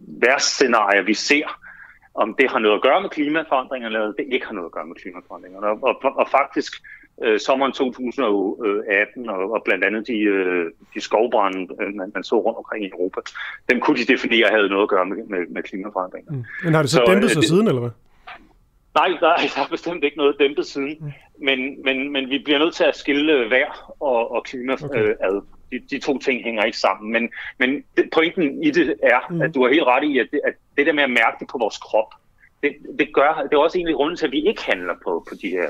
værscenarier, 0.06 1.02
vi 1.02 1.14
ser, 1.14 1.60
om 2.14 2.34
det 2.34 2.50
har 2.50 2.58
noget 2.58 2.76
at 2.76 2.82
gøre 2.82 3.00
med 3.00 3.10
klimaforandringer, 3.10 3.88
eller 3.88 4.12
det 4.12 4.26
ikke 4.32 4.46
har 4.46 4.52
noget 4.52 4.68
at 4.68 4.72
gøre 4.72 4.86
med 4.86 4.96
klimaforandringer. 4.96 5.60
Og, 5.60 5.78
og, 5.82 6.16
og 6.16 6.28
faktisk 6.30 6.72
øh, 7.24 7.40
sommeren 7.40 7.72
2018, 7.72 9.28
og, 9.28 9.52
og 9.52 9.62
blandt 9.64 9.84
andet 9.84 10.06
de, 10.06 10.18
øh, 10.18 10.70
de 10.94 11.00
skovbrænde, 11.00 11.74
øh, 11.80 11.94
man, 11.94 12.12
man 12.14 12.24
så 12.24 12.36
rundt 12.40 12.58
omkring 12.58 12.84
i 12.84 12.88
Europa, 12.88 13.20
dem 13.70 13.80
kunne 13.80 13.98
de 13.98 14.12
definere 14.12 14.48
havde 14.50 14.68
noget 14.68 14.82
at 14.82 14.88
gøre 14.88 15.06
med, 15.06 15.16
med, 15.16 15.46
med 15.48 15.62
klimaforandringer. 15.62 16.32
Mm. 16.32 16.44
Men 16.64 16.74
har 16.74 16.82
det 16.82 16.90
så, 16.90 17.02
så 17.06 17.12
dæmpet 17.12 17.30
sig 17.30 17.38
øh, 17.38 17.44
siden, 17.44 17.68
eller 17.68 17.80
hvad? 17.80 17.90
Nej, 18.94 19.08
der, 19.20 19.32
der 19.54 19.62
er 19.62 19.70
bestemt 19.70 20.04
ikke 20.04 20.16
noget 20.16 20.36
dæmpet 20.38 20.66
siden, 20.66 20.96
mm. 21.00 21.12
men, 21.46 21.84
men, 21.84 22.12
men 22.12 22.30
vi 22.30 22.38
bliver 22.38 22.58
nødt 22.58 22.74
til 22.74 22.84
at 22.84 22.96
skille 22.96 23.50
vejr 23.50 23.94
og, 24.00 24.32
og 24.32 24.44
klima 24.44 24.72
okay. 24.72 25.02
øh, 25.02 25.14
ad. 25.20 25.42
De, 25.72 25.80
de 25.90 25.98
to 25.98 26.18
ting 26.18 26.44
hænger 26.44 26.62
ikke 26.62 26.78
sammen. 26.78 27.12
Men, 27.12 27.30
men 27.58 27.84
pointen 28.12 28.64
i 28.64 28.70
det 28.70 28.96
er, 29.02 29.20
mm. 29.30 29.42
at 29.42 29.54
du 29.54 29.62
har 29.62 29.70
helt 29.70 29.84
ret 29.84 30.04
i, 30.04 30.18
at 30.18 30.28
det, 30.30 30.40
at 30.44 30.54
det 30.76 30.86
der 30.86 30.92
med 30.92 31.02
at 31.02 31.10
mærke 31.10 31.36
det 31.40 31.48
på 31.48 31.58
vores 31.58 31.78
krop, 31.78 32.10
det, 32.62 32.76
det, 32.98 33.14
gør, 33.14 33.46
det 33.50 33.56
er 33.56 33.58
også 33.58 33.78
egentlig 33.78 33.94
grunden 33.94 34.16
til, 34.16 34.26
at 34.26 34.32
vi 34.32 34.48
ikke 34.48 34.64
handler 34.64 34.94
på, 35.04 35.26
på 35.28 35.34
de 35.42 35.48
her 35.48 35.68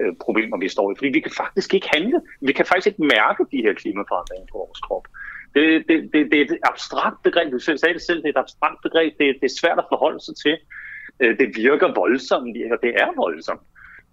øh, 0.00 0.12
problemer, 0.24 0.56
vi 0.58 0.68
står 0.68 0.92
i. 0.92 0.94
Fordi 0.98 1.08
vi 1.08 1.20
kan 1.20 1.32
faktisk 1.36 1.74
ikke 1.74 1.88
handle. 1.92 2.20
Vi 2.40 2.52
kan 2.52 2.66
faktisk 2.66 2.86
ikke 2.86 3.02
mærke 3.02 3.42
de 3.52 3.62
her 3.64 3.74
klimaforandringer 3.74 4.46
på 4.52 4.58
vores 4.64 4.80
krop. 4.80 5.06
Det, 5.54 5.84
det, 5.88 5.96
det, 6.12 6.20
det 6.30 6.36
er 6.40 6.44
et 6.44 6.58
abstrakt 6.62 7.22
begreb. 7.22 7.52
Du 7.52 7.58
sagde 7.58 7.94
det 7.94 8.02
selv, 8.02 8.18
det 8.22 8.28
er 8.28 8.36
et 8.36 8.44
abstrakt 8.46 8.82
begreb. 8.82 9.12
Det, 9.18 9.26
det 9.40 9.46
er 9.50 9.58
svært 9.60 9.78
at 9.78 9.90
forholde 9.92 10.20
sig 10.20 10.36
til. 10.44 10.56
Øh, 11.20 11.38
det 11.38 11.48
virker 11.56 11.94
voldsomt, 12.02 12.56
og 12.72 12.78
det 12.82 12.92
er 13.02 13.10
voldsomt. 13.16 13.60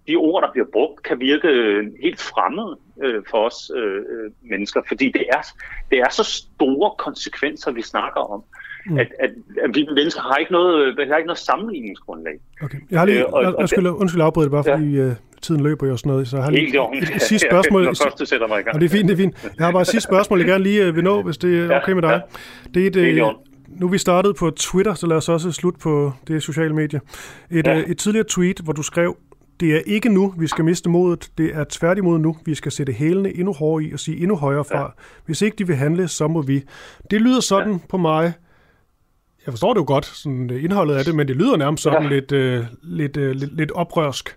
De 0.08 0.16
ord, 0.16 0.42
der 0.42 0.52
bliver 0.52 0.66
brugt, 0.72 1.02
kan 1.02 1.20
virke 1.20 1.48
øh, 1.48 1.86
helt 2.02 2.20
fremmede 2.20 2.76
øh, 3.04 3.22
for 3.30 3.46
os 3.48 3.70
mennesker, 4.42 4.80
fordi 4.88 5.06
det 5.12 5.24
er, 5.32 5.42
det 5.90 5.98
er 5.98 6.08
så 6.08 6.24
store 6.24 6.90
konsekvenser, 6.98 7.70
vi 7.72 7.82
snakker 7.82 8.20
om. 8.20 8.44
Mm. 8.86 8.98
At, 8.98 9.08
at, 9.20 9.30
at 9.64 9.70
vi 9.74 9.86
mennesker 9.94 10.20
har 10.20 10.36
ikke 10.36 10.52
noget, 10.52 11.08
har 11.08 11.16
ikke 11.16 11.26
noget 11.26 11.38
sammenligningsgrundlag. 11.38 12.38
Okay. 12.62 12.78
Jeg 12.90 12.98
har 12.98 13.06
lige, 13.06 13.18
øh, 13.18 13.32
og, 13.32 13.42
og, 13.42 13.54
undskyld, 13.58 13.86
undskyld 13.86 14.22
afbryde 14.22 14.44
det 14.44 14.52
bare, 14.52 14.64
fordi 14.64 14.90
ja. 14.96 15.14
Tiden 15.42 15.62
løber 15.62 15.86
jo 15.86 15.92
og 15.92 15.98
sådan 15.98 16.10
noget. 16.10 16.28
Så 16.28 16.36
jeg 16.36 16.44
har 16.44 16.50
lige 16.50 16.68
et, 16.94 17.14
et 17.16 17.22
sidste 17.22 17.48
spørgsmål. 17.50 17.84
Når 17.84 17.94
først 18.04 18.18
du 18.18 18.26
sætter 18.26 18.46
mig 18.46 18.60
i 18.60 18.62
gang. 18.62 18.74
Og 18.74 18.80
det 18.80 18.86
er 18.86 18.90
fint, 18.90 19.08
det 19.08 19.12
er 19.12 19.16
fint. 19.16 19.34
Jeg 19.58 19.66
har 19.66 19.72
bare 19.72 19.82
et 19.82 19.88
sidste 19.88 20.08
spørgsmål, 20.08 20.38
jeg 20.38 20.48
gerne 20.48 20.64
lige 20.64 20.88
uh, 20.88 20.96
vil 20.96 21.04
nå, 21.04 21.22
hvis 21.22 21.38
det 21.38 21.58
er 21.58 21.80
okay 21.80 21.92
med 21.92 22.02
dig. 22.02 22.22
Det 22.74 22.96
er 22.96 23.00
et, 23.02 23.20
uh, 23.20 23.32
nu 23.80 23.88
vi 23.88 23.98
startet 23.98 24.36
på 24.36 24.50
Twitter, 24.50 24.94
så 24.94 25.06
lad 25.06 25.16
os 25.16 25.28
også 25.28 25.52
slutte 25.52 25.80
på 25.80 26.12
det 26.28 26.42
sociale 26.42 26.74
medie. 26.74 27.00
Et, 27.50 27.66
ja. 27.66 27.82
et 27.86 27.98
tidligere 27.98 28.26
tweet, 28.28 28.58
hvor 28.58 28.72
du 28.72 28.82
skrev, 28.82 29.16
det 29.60 29.74
er 29.74 29.80
ikke 29.86 30.08
nu, 30.08 30.34
vi 30.38 30.46
skal 30.46 30.64
miste 30.64 30.90
modet. 30.90 31.30
Det 31.38 31.50
er 31.54 31.64
tværtimod 31.70 32.18
nu, 32.18 32.36
vi 32.44 32.54
skal 32.54 32.72
sætte 32.72 32.92
hælene 32.92 33.36
endnu 33.36 33.52
hårdere 33.52 33.88
i 33.88 33.92
og 33.92 34.00
sige 34.00 34.18
endnu 34.18 34.36
højere 34.36 34.64
fra. 34.64 34.80
Ja. 34.80 34.86
Hvis 35.26 35.42
ikke 35.42 35.56
de 35.56 35.66
vil 35.66 35.76
handle, 35.76 36.08
så 36.08 36.28
må 36.28 36.42
vi. 36.42 36.62
Det 37.10 37.20
lyder 37.20 37.40
sådan 37.40 37.72
ja. 37.72 37.78
på 37.88 37.96
mig. 37.96 38.32
Jeg 39.46 39.52
forstår 39.52 39.74
det 39.74 39.80
jo 39.80 39.84
godt, 39.86 40.06
sådan 40.06 40.50
indholdet 40.50 40.94
af 40.94 41.04
det, 41.04 41.14
men 41.14 41.28
det 41.28 41.36
lyder 41.36 41.56
nærmest 41.56 41.82
sådan 41.82 42.02
ja. 42.02 42.08
lidt, 42.08 42.32
uh, 42.32 42.66
lidt, 42.82 43.16
uh, 43.16 43.22
lidt, 43.22 43.56
lidt 43.56 43.70
oprørsk. 43.70 44.36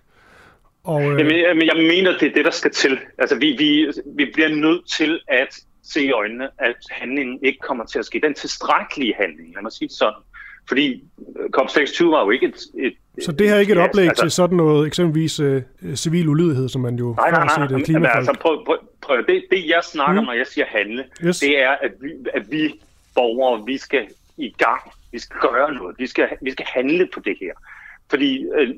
Og, 0.84 0.96
uh... 0.96 1.02
Jamen, 1.02 1.32
jeg, 1.32 1.56
jeg 1.66 1.76
mener, 1.76 2.18
det 2.18 2.28
er 2.28 2.32
det, 2.34 2.44
der 2.44 2.50
skal 2.50 2.70
til. 2.70 2.98
Altså, 3.18 3.36
vi, 3.36 3.56
vi, 3.58 3.92
vi 4.16 4.30
bliver 4.34 4.48
nødt 4.48 4.90
til 4.90 5.20
at 5.28 5.58
se 5.82 6.04
i 6.04 6.12
øjnene, 6.12 6.48
at 6.58 6.76
handlingen 6.90 7.38
ikke 7.42 7.58
kommer 7.58 7.84
til 7.84 7.98
at 7.98 8.04
ske. 8.04 8.20
Den 8.20 8.34
tilstrækkelige 8.34 9.14
handling, 9.20 9.54
lad 9.54 9.62
mig 9.62 9.72
sige 9.72 9.88
det 9.88 9.96
sådan. 9.96 10.22
Fordi 10.68 11.04
COP26 11.56 12.04
var 12.04 12.24
jo 12.24 12.30
ikke 12.30 12.46
et... 12.46 12.54
et 12.78 12.94
så 13.24 13.32
det 13.32 13.48
her 13.48 13.54
er 13.54 13.60
ikke 13.60 13.72
et 13.72 13.78
oplæg 13.78 14.08
altså, 14.08 14.24
til 14.24 14.30
sådan 14.30 14.56
noget, 14.56 14.86
eksempelvis 14.86 15.40
øh, 15.40 15.62
civil 15.94 16.28
ulydighed, 16.28 16.68
som 16.68 16.80
man 16.80 16.96
jo 16.96 17.14
nej, 17.14 17.30
nej, 17.30 17.44
nej, 17.44 17.66
har 17.66 17.84
set 17.86 18.00
nej, 18.00 18.10
altså, 18.14 18.36
prøv, 18.40 18.64
prøv, 18.64 18.76
prøv, 19.02 19.16
det, 19.26 19.44
det 19.50 19.66
jeg 19.66 19.80
snakker 19.84 20.20
mm. 20.20 20.26
når 20.26 20.32
jeg 20.32 20.46
siger 20.46 20.64
handle, 20.68 21.04
yes. 21.24 21.38
det 21.38 21.62
er, 21.62 21.70
at 21.70 21.92
vi, 22.00 22.10
at 22.34 22.50
vi 22.50 22.74
borgere, 23.14 23.66
vi 23.66 23.78
skal 23.78 24.08
i 24.36 24.54
gang. 24.58 24.80
Vi 25.12 25.18
skal 25.18 25.36
gøre 25.40 25.74
noget. 25.74 25.96
Vi 25.98 26.06
skal, 26.06 26.28
vi 26.42 26.50
skal 26.50 26.66
handle 26.74 27.08
på 27.14 27.20
det 27.20 27.36
her. 27.40 27.52
Fordi 28.10 28.44
øh, 28.44 28.68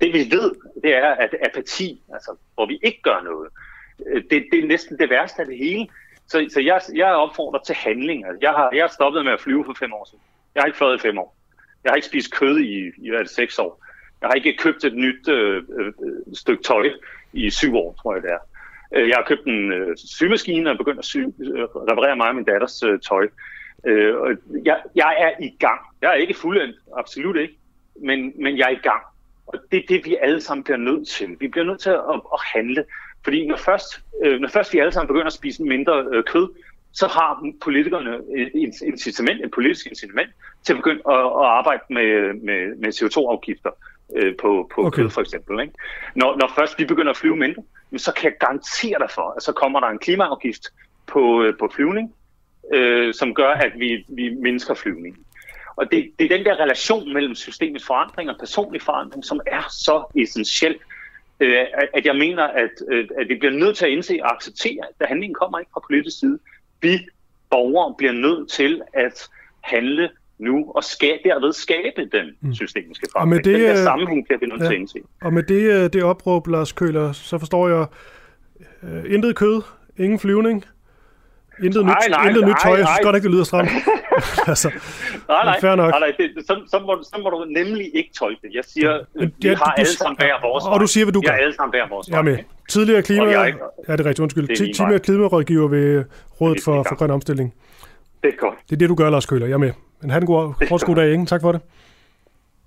det 0.00 0.12
vi 0.12 0.36
ved, 0.36 0.52
det 0.82 0.94
er, 0.94 1.10
at 1.10 1.34
apati, 1.46 2.02
altså 2.12 2.36
hvor 2.54 2.66
vi 2.66 2.78
ikke 2.82 3.02
gør 3.02 3.20
noget, 3.24 3.48
øh, 4.06 4.22
det, 4.30 4.44
det 4.52 4.64
er 4.64 4.66
næsten 4.66 4.98
det 4.98 5.10
værste 5.10 5.40
af 5.42 5.46
det 5.46 5.58
hele. 5.58 5.88
Så, 6.26 6.48
så 6.54 6.60
jeg, 6.60 6.80
jeg 6.94 7.06
opfordrer 7.06 7.60
til 7.60 7.74
handling. 7.74 8.26
Altså, 8.26 8.38
jeg, 8.42 8.50
har, 8.50 8.70
jeg 8.72 8.82
har 8.82 8.88
stoppet 8.88 9.24
med 9.24 9.32
at 9.32 9.40
flyve 9.40 9.64
for 9.64 9.74
fem 9.78 9.92
år 9.92 10.04
siden. 10.04 10.24
Jeg 10.54 10.62
har 10.62 10.66
ikke 10.66 10.78
fløjet 10.78 10.98
i 10.98 11.02
fem 11.02 11.18
år. 11.18 11.36
Jeg 11.84 11.90
har 11.90 11.96
ikke 11.96 12.06
spist 12.06 12.34
kød 12.34 12.58
i, 12.58 12.90
i 12.98 13.10
hvad 13.10 13.18
det, 13.18 13.30
seks 13.30 13.58
år. 13.58 13.84
Jeg 14.20 14.28
har 14.28 14.34
ikke 14.34 14.56
købt 14.56 14.84
et 14.84 14.94
nyt 14.94 15.28
øh, 15.28 15.62
øh, 15.78 15.86
øh 15.86 16.34
stykke 16.34 16.62
tøj 16.62 16.90
i 17.32 17.50
syv 17.50 17.76
år, 17.76 17.96
tror 18.02 18.14
jeg 18.14 18.22
det 18.22 18.30
er. 18.30 18.38
Øh, 18.94 19.08
jeg 19.08 19.16
har 19.16 19.24
købt 19.24 19.44
en 19.46 19.72
øh, 19.72 19.96
symaskine 19.96 20.70
og 20.70 20.78
begyndt 20.78 20.98
at 20.98 21.04
sy, 21.04 21.16
øh, 21.16 21.64
reparere 21.64 22.16
mig 22.16 22.28
og 22.28 22.34
min 22.34 22.44
datters 22.44 22.82
øh, 22.82 23.00
tøj. 23.00 23.28
Øh, 23.86 24.36
jeg, 24.64 24.80
jeg 24.94 25.16
er 25.18 25.44
i 25.44 25.56
gang. 25.58 25.80
Jeg 26.02 26.10
er 26.10 26.14
ikke 26.14 26.34
fuldendt, 26.34 26.76
absolut 26.96 27.36
ikke, 27.36 27.54
men, 28.00 28.32
men 28.42 28.58
jeg 28.58 28.64
er 28.64 28.76
i 28.76 28.82
gang. 28.82 29.02
Og 29.46 29.58
det 29.72 29.78
er 29.78 29.86
det, 29.88 30.04
vi 30.04 30.16
alle 30.22 30.40
sammen 30.40 30.64
bliver 30.64 30.76
nødt 30.76 31.08
til. 31.08 31.36
Vi 31.40 31.48
bliver 31.48 31.64
nødt 31.64 31.80
til 31.80 31.90
at, 31.90 32.20
at 32.34 32.40
handle. 32.54 32.84
Fordi 33.24 33.46
når 33.46 33.56
først, 33.56 34.00
øh, 34.24 34.40
når 34.40 34.48
først 34.48 34.72
vi 34.72 34.78
alle 34.78 34.92
sammen 34.92 35.08
begynder 35.08 35.26
at 35.26 35.32
spise 35.32 35.62
mindre 35.62 36.06
øh, 36.12 36.24
kød, 36.24 36.48
så 36.92 37.06
har 37.06 37.52
politikerne 37.62 38.18
et 38.36 38.50
incitament, 38.82 39.44
et 39.44 39.50
politisk 39.50 39.86
incitament 39.86 40.30
til 40.64 40.72
at 40.72 40.76
begynde 40.76 41.02
at, 41.08 41.14
at 41.14 41.46
arbejde 41.58 41.82
med, 41.90 42.34
med, 42.34 42.76
med 42.76 42.88
CO2-afgifter 42.88 43.70
øh, 44.16 44.36
på, 44.36 44.70
på 44.74 44.86
okay. 44.86 44.96
kød 44.96 45.10
for 45.10 45.20
eksempel. 45.20 45.60
Ikke? 45.60 45.74
Når, 46.14 46.36
når 46.36 46.52
først 46.58 46.78
vi 46.78 46.84
begynder 46.84 47.10
at 47.10 47.16
flyve 47.16 47.36
mindre, 47.36 47.62
så 47.96 48.12
kan 48.12 48.24
jeg 48.30 48.38
garantere 48.40 48.98
dig 48.98 49.10
for, 49.10 49.34
at 49.36 49.42
så 49.42 49.52
kommer 49.52 49.80
der 49.80 49.86
en 49.86 49.98
klimaafgift 49.98 50.62
på, 51.06 51.42
øh, 51.42 51.58
på 51.58 51.70
flyvning, 51.74 52.14
øh, 52.74 53.14
som 53.14 53.34
gør, 53.34 53.50
at 53.50 53.72
vi, 53.76 54.04
vi 54.08 54.34
mindsker 54.34 54.74
flyvningen. 54.74 55.24
Og 55.80 55.86
det, 55.90 56.10
det 56.18 56.24
er 56.24 56.36
den 56.36 56.46
der 56.46 56.56
relation 56.64 57.12
mellem 57.12 57.34
systemets 57.34 57.86
forandring 57.86 58.30
og 58.30 58.36
personlig 58.38 58.82
forandring, 58.82 59.24
som 59.24 59.40
er 59.46 59.62
så 59.70 60.04
essentiel, 60.16 60.76
øh, 61.40 61.64
at 61.94 62.06
jeg 62.06 62.16
mener, 62.16 62.42
at, 62.42 62.70
øh, 62.88 63.08
at 63.18 63.28
vi 63.28 63.34
bliver 63.34 63.52
nødt 63.52 63.76
til 63.76 63.84
at 63.84 63.90
indse 63.90 64.18
og 64.22 64.34
acceptere, 64.34 64.84
at 65.00 65.08
handlingen 65.08 65.34
kommer 65.34 65.58
ikke 65.58 65.70
fra 65.74 65.80
politisk 65.90 66.18
side. 66.18 66.38
Vi 66.82 66.98
borgere 67.50 67.94
bliver 67.98 68.12
nødt 68.12 68.50
til 68.50 68.82
at 68.94 69.28
handle 69.60 70.10
nu 70.38 70.72
og 70.74 70.84
skabe, 70.84 71.20
derved 71.24 71.52
skabe 71.52 72.08
den 72.12 72.26
mm. 72.40 72.54
systemiske 72.54 73.06
forandring. 73.12 73.44
det, 73.44 73.54
den 73.54 73.60
der 73.60 73.84
sammenhæng 73.84 74.24
bliver 74.24 74.38
vi 74.38 74.46
nødt 74.46 74.60
ja, 74.60 74.66
til 74.66 74.74
at 74.74 74.80
indse. 74.80 74.98
Og 75.22 75.32
med 75.32 75.42
det, 75.42 75.92
det 75.92 76.02
opråb, 76.02 76.46
Lars 76.46 76.72
Køler, 76.72 77.12
så 77.12 77.38
forstår 77.38 77.68
jeg, 77.68 77.86
uh, 78.82 79.12
intet 79.12 79.36
kød, 79.36 79.62
ingen 79.98 80.18
flyvning, 80.18 80.64
Intet 81.64 81.84
nej, 81.84 81.94
nyt, 81.94 82.10
nej, 82.10 82.28
intet 82.28 82.46
nyt 82.48 82.54
tøj. 82.62 82.76
Jeg 82.76 82.86
synes 82.86 83.00
godt 83.02 83.16
ikke, 83.16 83.24
det 83.24 83.34
lyder 83.34 83.44
stramt. 83.44 83.70
altså, 84.52 84.68
nej, 85.28 85.44
nej, 85.44 85.60
fair 85.60 85.74
nok. 85.74 85.90
nej, 85.90 86.00
nej 86.00 86.12
det, 86.18 86.46
så, 86.46 86.54
så, 86.72 86.78
må, 86.78 87.02
så 87.02 87.16
må 87.22 87.30
du 87.30 87.44
nemlig 87.44 87.90
ikke 87.94 88.10
tolke 88.18 88.40
det. 88.42 88.50
Jeg 88.54 88.64
siger, 88.64 89.00
Men, 89.14 89.34
vi 89.38 89.48
ja, 89.48 89.54
har 89.54 89.64
du, 89.64 89.72
alle 89.80 89.96
sammen 89.96 90.16
bær 90.16 90.40
vores 90.42 90.64
Og 90.66 90.80
du 90.80 90.86
siger, 90.86 91.04
hvad 91.04 91.12
du 91.12 91.20
gør. 91.20 91.32
Vi 91.32 91.36
har 91.36 91.42
alle 91.46 91.54
sammen 91.54 91.72
bær 91.72 91.88
vores 91.88 92.08
Ja, 92.08 92.22
med. 92.22 92.38
Tidligere 92.68 93.02
klima... 93.02 93.24
Jeg, 93.24 93.54
ja, 93.88 93.92
det 93.92 94.00
er 94.00 94.04
rigtigt, 94.04 94.20
undskyld. 94.20 94.48
Det 94.48 94.52
er 94.52 94.74
Tidligere 94.74 94.98
klimarådgiver 94.98 95.68
ved 95.68 96.04
Rådet 96.40 96.58
for, 96.64 96.82
for 96.88 96.94
Grøn 96.94 97.10
Omstilling. 97.10 97.54
Det 98.22 98.28
er 98.28 98.36
godt. 98.36 98.54
Det 98.66 98.72
er 98.72 98.78
det, 98.78 98.88
du 98.88 98.94
gør, 98.94 99.10
Lars 99.10 99.26
Køler. 99.26 99.46
Jeg 99.46 99.54
er 99.54 99.58
med. 99.58 99.72
Men 100.00 100.10
have 100.10 100.20
en 100.20 100.26
god, 100.26 100.86
god 100.86 100.96
dag, 100.96 101.10
ikke? 101.12 101.26
Tak 101.26 101.40
for 101.40 101.52
det. 101.52 101.60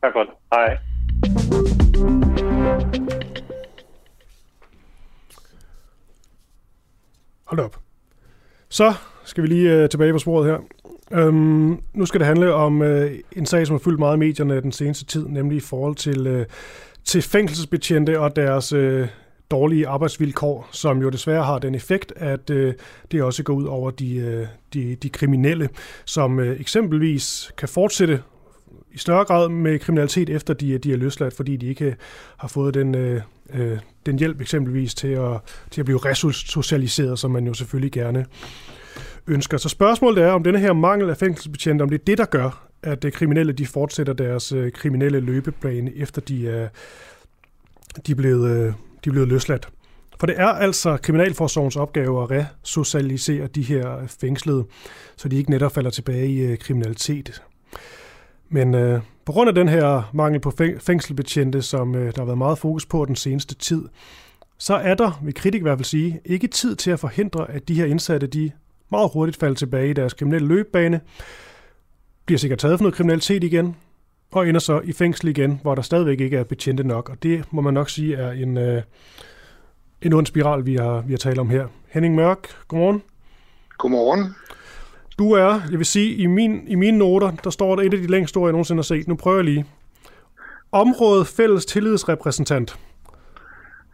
Tak 0.01 0.13
for 0.13 0.23
det. 0.23 0.34
Hej. 0.53 0.77
Hold 7.45 7.59
op. 7.59 7.80
Så 8.69 8.93
skal 9.23 9.43
vi 9.43 9.47
lige 9.47 9.84
uh, 9.84 9.89
tilbage 9.89 10.11
på 10.11 10.19
sporet 10.19 10.51
her. 10.51 10.57
Øhm, 11.14 11.80
nu 11.94 12.06
skal 12.06 12.19
det 12.19 12.27
handle 12.27 12.53
om 12.53 12.81
øh, 12.81 13.11
en 13.31 13.45
sag, 13.45 13.68
som 13.68 13.73
har 13.73 13.80
fyldt 13.80 13.99
meget 13.99 14.15
i 14.15 14.19
medierne 14.19 14.61
den 14.61 14.72
seneste 14.72 15.06
tid, 15.06 15.27
nemlig 15.27 15.57
i 15.57 15.60
forhold 15.60 15.95
til, 15.95 16.27
øh, 16.27 16.45
til 17.03 17.22
fængselsbetjente 17.22 18.19
og 18.19 18.35
deres 18.35 18.73
øh, 18.73 19.07
dårlige 19.52 19.88
arbejdsvilkår, 19.88 20.69
som 20.72 21.02
jo 21.02 21.10
desværre 21.10 21.44
har 21.44 21.60
den 21.60 21.76
effekt, 21.76 22.14
at 22.15 22.49
øh, 22.49 22.73
det 23.11 23.23
også 23.23 23.44
går 23.44 23.53
ud 23.53 23.65
over 23.65 23.91
de, 23.91 24.15
øh, 24.15 24.48
de, 24.73 24.95
de 24.95 25.10
kriminelle, 25.10 25.69
som 26.06 26.40
øh, 26.40 26.60
eksempelvis 26.60 27.52
kan 27.57 27.69
fortsætte 27.69 28.22
i 28.91 28.98
større 28.98 29.26
grad 29.26 29.49
med 29.49 29.80
kriminalitet, 29.80 30.30
efter 30.30 30.53
de, 30.53 30.77
de 30.77 30.94
er 30.94 30.98
løsladt, 30.98 31.34
fordi 31.34 31.57
de 31.57 31.68
ikke 31.68 31.85
øh, 31.85 31.94
har 32.38 32.48
fået 32.48 32.73
den, 32.73 32.95
øh, 32.95 33.22
øh, 33.53 33.77
den 34.06 34.19
hjælp 34.19 34.41
eksempelvis 34.41 34.95
til 34.95 35.07
at, 35.07 35.40
til 35.72 35.81
at 35.81 35.85
blive 35.85 35.99
resocialiseret, 36.06 37.19
som 37.19 37.31
man 37.31 37.48
jo 37.48 37.53
selvfølgelig 37.53 37.91
gerne 37.91 38.26
ønsker. 39.27 39.57
Så 39.57 39.69
spørgsmålet 39.69 40.23
er, 40.23 40.31
om 40.31 40.43
denne 40.43 40.59
her 40.59 40.73
mangel 40.73 41.09
af 41.09 41.17
fængselsbetjente, 41.17 41.83
om 41.83 41.89
det 41.89 41.99
er 41.99 42.05
det, 42.05 42.17
der 42.17 42.25
gør, 42.25 42.67
at 42.83 43.05
øh, 43.05 43.11
kriminelle 43.11 43.53
de 43.53 43.65
fortsætter 43.65 44.13
deres 44.13 44.51
øh, 44.51 44.71
kriminelle 44.71 45.19
løbebane, 45.19 45.95
efter 45.95 46.21
de 46.21 46.49
er, 46.49 46.69
de 48.07 48.11
er, 48.11 48.15
blevet, 48.15 48.49
øh, 48.49 48.65
de 49.03 49.09
er 49.09 49.11
blevet 49.11 49.27
løsladt. 49.27 49.69
For 50.19 50.27
det 50.27 50.39
er 50.39 50.47
altså 50.47 50.97
Kriminalforsorgens 50.97 51.75
opgave 51.75 52.23
at 52.23 52.31
resocialisere 52.31 53.47
de 53.47 53.61
her 53.61 54.07
fængslede, 54.21 54.65
så 55.15 55.29
de 55.29 55.35
ikke 55.35 55.51
netop 55.51 55.71
falder 55.71 55.89
tilbage 55.89 56.53
i 56.53 56.55
kriminalitet. 56.55 57.43
Men 58.49 58.75
øh, 58.75 59.01
på 59.25 59.31
grund 59.31 59.49
af 59.49 59.55
den 59.55 59.69
her 59.69 60.09
mangel 60.13 60.41
på 60.41 60.51
fængselbetjente, 60.79 61.61
som 61.61 61.95
øh, 61.95 62.05
der 62.15 62.21
har 62.21 62.25
været 62.25 62.37
meget 62.37 62.57
fokus 62.57 62.85
på 62.85 63.05
den 63.05 63.15
seneste 63.15 63.55
tid, 63.55 63.83
så 64.57 64.73
er 64.73 64.93
der, 64.95 65.19
vil 65.23 65.33
kritik 65.33 65.59
i 65.59 65.63
hvert 65.63 65.77
fald 65.77 65.85
sige, 65.85 66.21
ikke 66.25 66.47
tid 66.47 66.75
til 66.75 66.91
at 66.91 66.99
forhindre, 66.99 67.51
at 67.51 67.67
de 67.67 67.73
her 67.73 67.85
indsatte, 67.85 68.27
de 68.27 68.51
meget 68.91 69.10
hurtigt 69.14 69.38
falder 69.38 69.55
tilbage 69.55 69.89
i 69.89 69.93
deres 69.93 70.14
kriminelle 70.14 70.47
løbebane, 70.47 71.01
bliver 72.26 72.39
sikkert 72.39 72.60
taget 72.60 72.80
for 72.80 72.84
noget 72.84 72.95
kriminalitet 72.95 73.43
igen, 73.43 73.76
og 74.31 74.47
ender 74.47 74.60
så 74.60 74.81
i 74.84 74.93
fængsel 74.93 75.27
igen, 75.27 75.60
hvor 75.61 75.76
der 75.76 75.81
stadigvæk 75.81 76.19
ikke 76.19 76.38
er 76.38 76.43
betjente 76.43 76.84
nok. 76.84 77.10
Og 77.10 77.23
det 77.23 77.45
må 77.51 77.61
man 77.61 77.73
nok 77.73 77.89
sige 77.89 78.15
er 78.15 78.31
en, 78.31 78.57
øh, 78.57 78.81
en 80.01 80.14
ond 80.14 80.26
spiral, 80.26 80.65
vi 80.65 80.76
har, 80.76 81.01
vi 81.01 81.14
har 81.14 81.18
talt 81.18 81.39
om 81.39 81.49
her. 81.49 81.68
Henning 81.88 82.15
Mørk, 82.15 82.68
godmorgen. 82.68 83.03
Godmorgen. 83.77 84.35
Du 85.19 85.31
er, 85.31 85.61
jeg 85.72 85.77
vil 85.77 85.85
sige, 85.85 86.15
i, 86.15 86.26
min, 86.26 86.68
i 86.68 86.76
mine 86.76 86.97
noter, 86.97 87.31
der 87.43 87.49
står 87.49 87.76
der 87.76 87.84
et 87.84 87.93
af 87.93 87.99
de 87.99 88.07
længste 88.07 88.38
ord, 88.38 88.47
jeg 88.47 88.51
nogensinde 88.51 88.77
har 88.77 88.84
set. 88.84 89.07
Nu 89.07 89.15
prøver 89.15 89.38
jeg 89.38 89.45
lige. 89.45 89.65
Området 90.72 91.27
fælles 91.27 91.65
tillidsrepræsentant. 91.65 92.80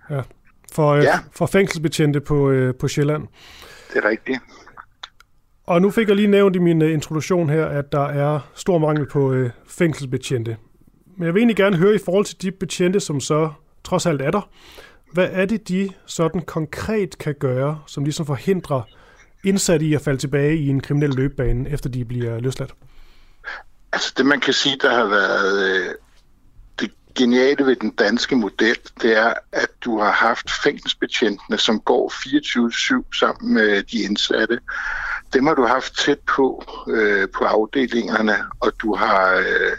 Ja. 0.10 0.22
For, 0.74 0.90
øh, 0.90 1.03
ja. 1.03 1.20
for 1.32 1.45
fængselsbetjente 1.45 2.20
på, 2.20 2.49
øh, 2.49 2.76
på 2.76 2.88
Sjælland. 2.88 3.28
det 3.94 4.06
er 4.06 4.10
rigtigt. 4.10 4.40
Og 5.70 5.82
nu 5.82 5.91
fik 5.91 6.08
jeg 6.08 6.16
lige 6.16 6.28
nævnt 6.28 6.56
i 6.56 6.60
min 6.60 6.82
uh, 6.82 6.91
introduktion 6.91 7.50
her, 7.50 7.66
at 7.66 7.91
der 7.91 8.06
er 8.06 8.40
stor 8.56 8.78
mangel 8.78 9.08
på 9.08 9.32
uh, 9.32 9.50
fængselsbetjente. 9.68 10.58
Men 11.18 11.26
jeg 11.26 11.34
vil 11.34 11.40
egentlig 11.40 11.56
gerne 11.56 11.78
høre 11.78 11.96
i 11.96 12.00
forhold 12.06 12.26
til 12.26 12.41
de 12.41 12.52
betjente, 12.52 13.00
som 13.00 13.20
så 13.20 13.52
trods 13.84 14.06
alt 14.06 14.22
er 14.22 14.32
der. 14.32 14.50
Hvad 15.14 15.30
er 15.32 15.46
det, 15.46 15.68
de 15.70 15.90
sådan 16.06 16.41
konkret 16.41 17.18
kan 17.18 17.36
gøre, 17.40 17.82
som 17.88 18.04
ligesom 18.04 18.26
forhindrer 18.26 18.82
indsatte 19.44 19.86
i 19.86 19.94
at 19.94 20.02
falde 20.02 20.20
tilbage 20.20 20.58
i 20.58 20.68
en 20.68 20.82
kriminel 20.82 21.10
løbebane, 21.10 21.70
efter 21.70 21.90
de 21.90 22.06
bliver 22.06 22.40
løsladt? 22.40 22.74
Altså 23.94 24.14
det, 24.18 24.26
man 24.26 24.40
kan 24.40 24.54
sige, 24.54 24.78
der 24.82 24.96
har 24.96 25.06
været 25.06 25.70
øh, 25.70 25.96
det 26.80 26.91
geniale 27.16 27.66
ved 27.66 27.76
den 27.76 27.91
danske 27.91 28.36
model, 28.36 28.78
det 29.02 29.18
er, 29.18 29.34
at 29.52 29.70
du 29.82 30.00
har 30.00 30.12
haft 30.12 30.52
fængselsbetjentene, 30.64 31.58
som 31.58 31.80
går 31.80 32.12
24-7 33.06 33.20
sammen 33.20 33.54
med 33.54 33.84
de 33.84 34.02
indsatte. 34.02 34.60
Dem 35.34 35.47
har 35.47 35.53
du 35.53 35.65
haft 35.65 35.97
tæt 35.97 36.19
på 36.19 36.64
øh, 36.88 37.27
på 37.38 37.45
afdelingerne, 37.45 38.35
og 38.60 38.72
du 38.81 38.95
har... 38.95 39.34
Øh, 39.34 39.77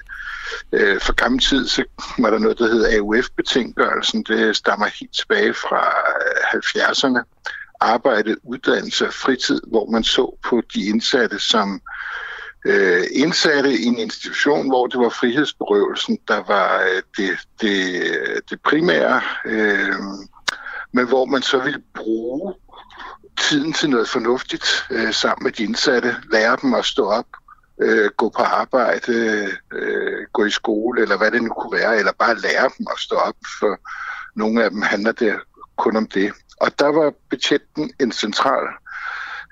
øh, 0.72 1.01
for 1.01 1.12
gammel 1.12 1.40
tid, 1.40 1.68
så 1.68 1.85
var 2.18 2.31
der 2.31 2.39
noget, 2.39 2.59
der 2.59 2.66
hedder 2.66 2.98
AUF-betinggørelsen. 2.98 4.22
Det 4.22 4.56
stammer 4.56 4.86
helt 4.86 5.14
tilbage 5.14 5.55
fra 5.55 5.86
øh, 6.20 6.60
70'erne. 6.60 7.22
Arbejde, 7.81 8.36
uddannelse 8.44 9.06
og 9.06 9.12
fritid, 9.12 9.60
hvor 9.66 9.90
man 9.90 10.05
så 10.05 10.36
på 10.43 10.62
de 10.74 10.86
indsatte 10.86 11.39
som 11.39 11.81
øh, 12.64 13.02
indsatte 13.12 13.72
i 13.72 13.85
en 13.85 13.98
institution, 13.98 14.68
hvor 14.68 14.86
det 14.86 15.01
var 15.01 15.09
frihedsberøvelsen, 15.09 16.18
der 16.28 16.43
var 16.47 16.81
øh, 16.81 17.02
det, 17.16 17.39
det, 17.60 18.02
det 18.51 18.60
primære, 18.62 19.20
øh, 19.47 19.94
men 20.93 21.09
hvor 21.09 21.24
man 21.24 21.43
så 21.43 21.59
ville 21.59 21.82
bruge 21.94 22.55
tiden 23.39 23.73
til 23.73 23.90
noget 23.90 24.09
fornuftigt 24.09 24.86
øh, 24.90 25.12
sammen 25.15 25.44
med 25.44 25.52
de 25.52 25.65
indsatte, 25.65 26.16
lære 26.32 26.57
dem 26.62 26.74
at 26.74 26.85
stå 26.85 27.07
op, 27.07 27.27
øh, 27.81 28.11
gå 28.16 28.28
på 28.28 28.43
arbejde, 28.43 29.48
øh, 29.73 30.27
gå 30.32 30.44
i 30.44 30.51
skole, 30.51 31.02
eller 31.02 31.16
hvad 31.19 31.31
det 31.31 31.43
nu 31.43 31.48
kunne 31.48 31.78
være, 31.78 31.98
eller 31.98 32.12
bare 32.19 32.39
lære 32.39 32.70
dem 32.78 32.86
at 32.93 32.98
stå 32.98 33.16
op, 33.16 33.36
for 33.61 33.81
nogle 34.36 34.65
af 34.65 34.70
dem 34.70 34.82
handler 34.82 35.12
det 35.12 35.40
kun 35.77 35.97
om 35.97 36.07
det. 36.07 36.32
Og 36.61 36.78
der 36.78 36.86
var 36.86 37.12
betjenten 37.31 37.93
en 38.01 38.12
central 38.12 38.66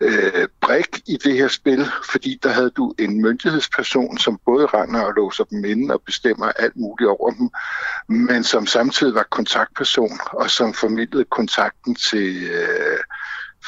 øh, 0.01 0.49
brik 0.61 1.01
i 1.07 1.17
det 1.25 1.35
her 1.35 1.49
spil, 1.49 1.87
fordi 2.11 2.41
der 2.43 2.49
havde 2.49 2.71
du 2.71 2.95
en 2.99 3.23
myndighedsperson, 3.23 4.19
som 4.19 4.41
både 4.45 4.67
render 4.67 5.01
og 5.01 5.13
låser 5.13 5.45
dem 5.45 5.65
inde 5.65 5.95
og 5.95 6.03
bestemmer 6.07 6.47
alt 6.47 6.77
muligt 6.77 7.11
over 7.11 7.31
dem, 7.31 7.51
men 8.09 8.45
som 8.45 8.67
samtidig 8.67 9.15
var 9.15 9.27
kontaktperson 9.31 10.19
og 10.33 10.51
som 10.51 10.75
formidlede 10.75 11.25
kontakten 11.25 11.95
til 11.95 12.45
øh, 12.45 12.99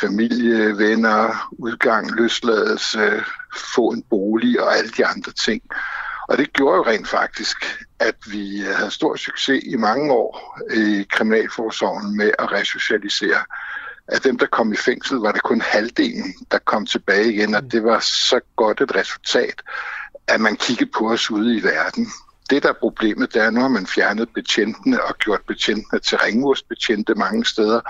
familie, 0.01 0.79
venner, 0.79 1.49
udgang, 1.53 2.11
løsladelse, 2.11 3.25
få 3.75 3.89
en 3.89 4.03
bolig 4.03 4.63
og 4.63 4.77
alle 4.77 4.91
de 4.91 5.07
andre 5.07 5.33
ting. 5.33 5.63
Og 6.29 6.39
det 6.39 6.53
gjorde 6.53 6.77
jo 6.77 6.83
rent 6.87 7.09
faktisk, 7.09 7.57
at 7.99 8.17
vi 8.27 8.61
havde 8.77 8.91
stor 8.91 9.17
succes 9.17 9.63
i 9.67 9.77
mange 9.77 10.13
år 10.13 10.59
i 10.75 11.07
Kriminalforsorgen 11.11 12.17
med 12.17 12.31
at 12.39 12.53
resocialisere. 12.53 13.43
Af 14.09 14.21
dem, 14.21 14.39
der 14.39 14.47
kom 14.47 14.73
i 14.73 14.77
fængsel, 14.77 15.19
var 15.19 15.33
det 15.33 15.43
kun 15.43 15.61
halvdelen, 15.61 16.35
der 16.51 16.59
kom 16.59 16.87
tilbage 16.87 17.33
igen, 17.33 17.55
og 17.55 17.73
det 17.73 17.85
var 17.85 17.99
så 17.99 18.41
godt 18.57 18.81
et 18.81 18.95
resultat, 18.95 19.63
at 20.27 20.41
man 20.41 20.57
kiggede 20.57 20.91
på 20.99 21.11
os 21.13 21.31
ude 21.31 21.57
i 21.57 21.63
verden. 21.63 22.07
Det, 22.51 22.63
der 22.63 22.69
er 22.69 22.81
problemet, 22.81 23.35
det 23.35 23.43
er, 23.43 23.47
at 23.47 23.55
nu 23.55 23.61
har 23.61 23.69
man 23.69 23.87
fjernet 23.87 24.29
betjentene 24.35 25.05
og 25.05 25.19
gjort 25.19 25.41
betjentene 25.47 26.01
til 26.01 26.19
ringmursbetjente 26.19 27.15
mange 27.15 27.45
steder, 27.45 27.81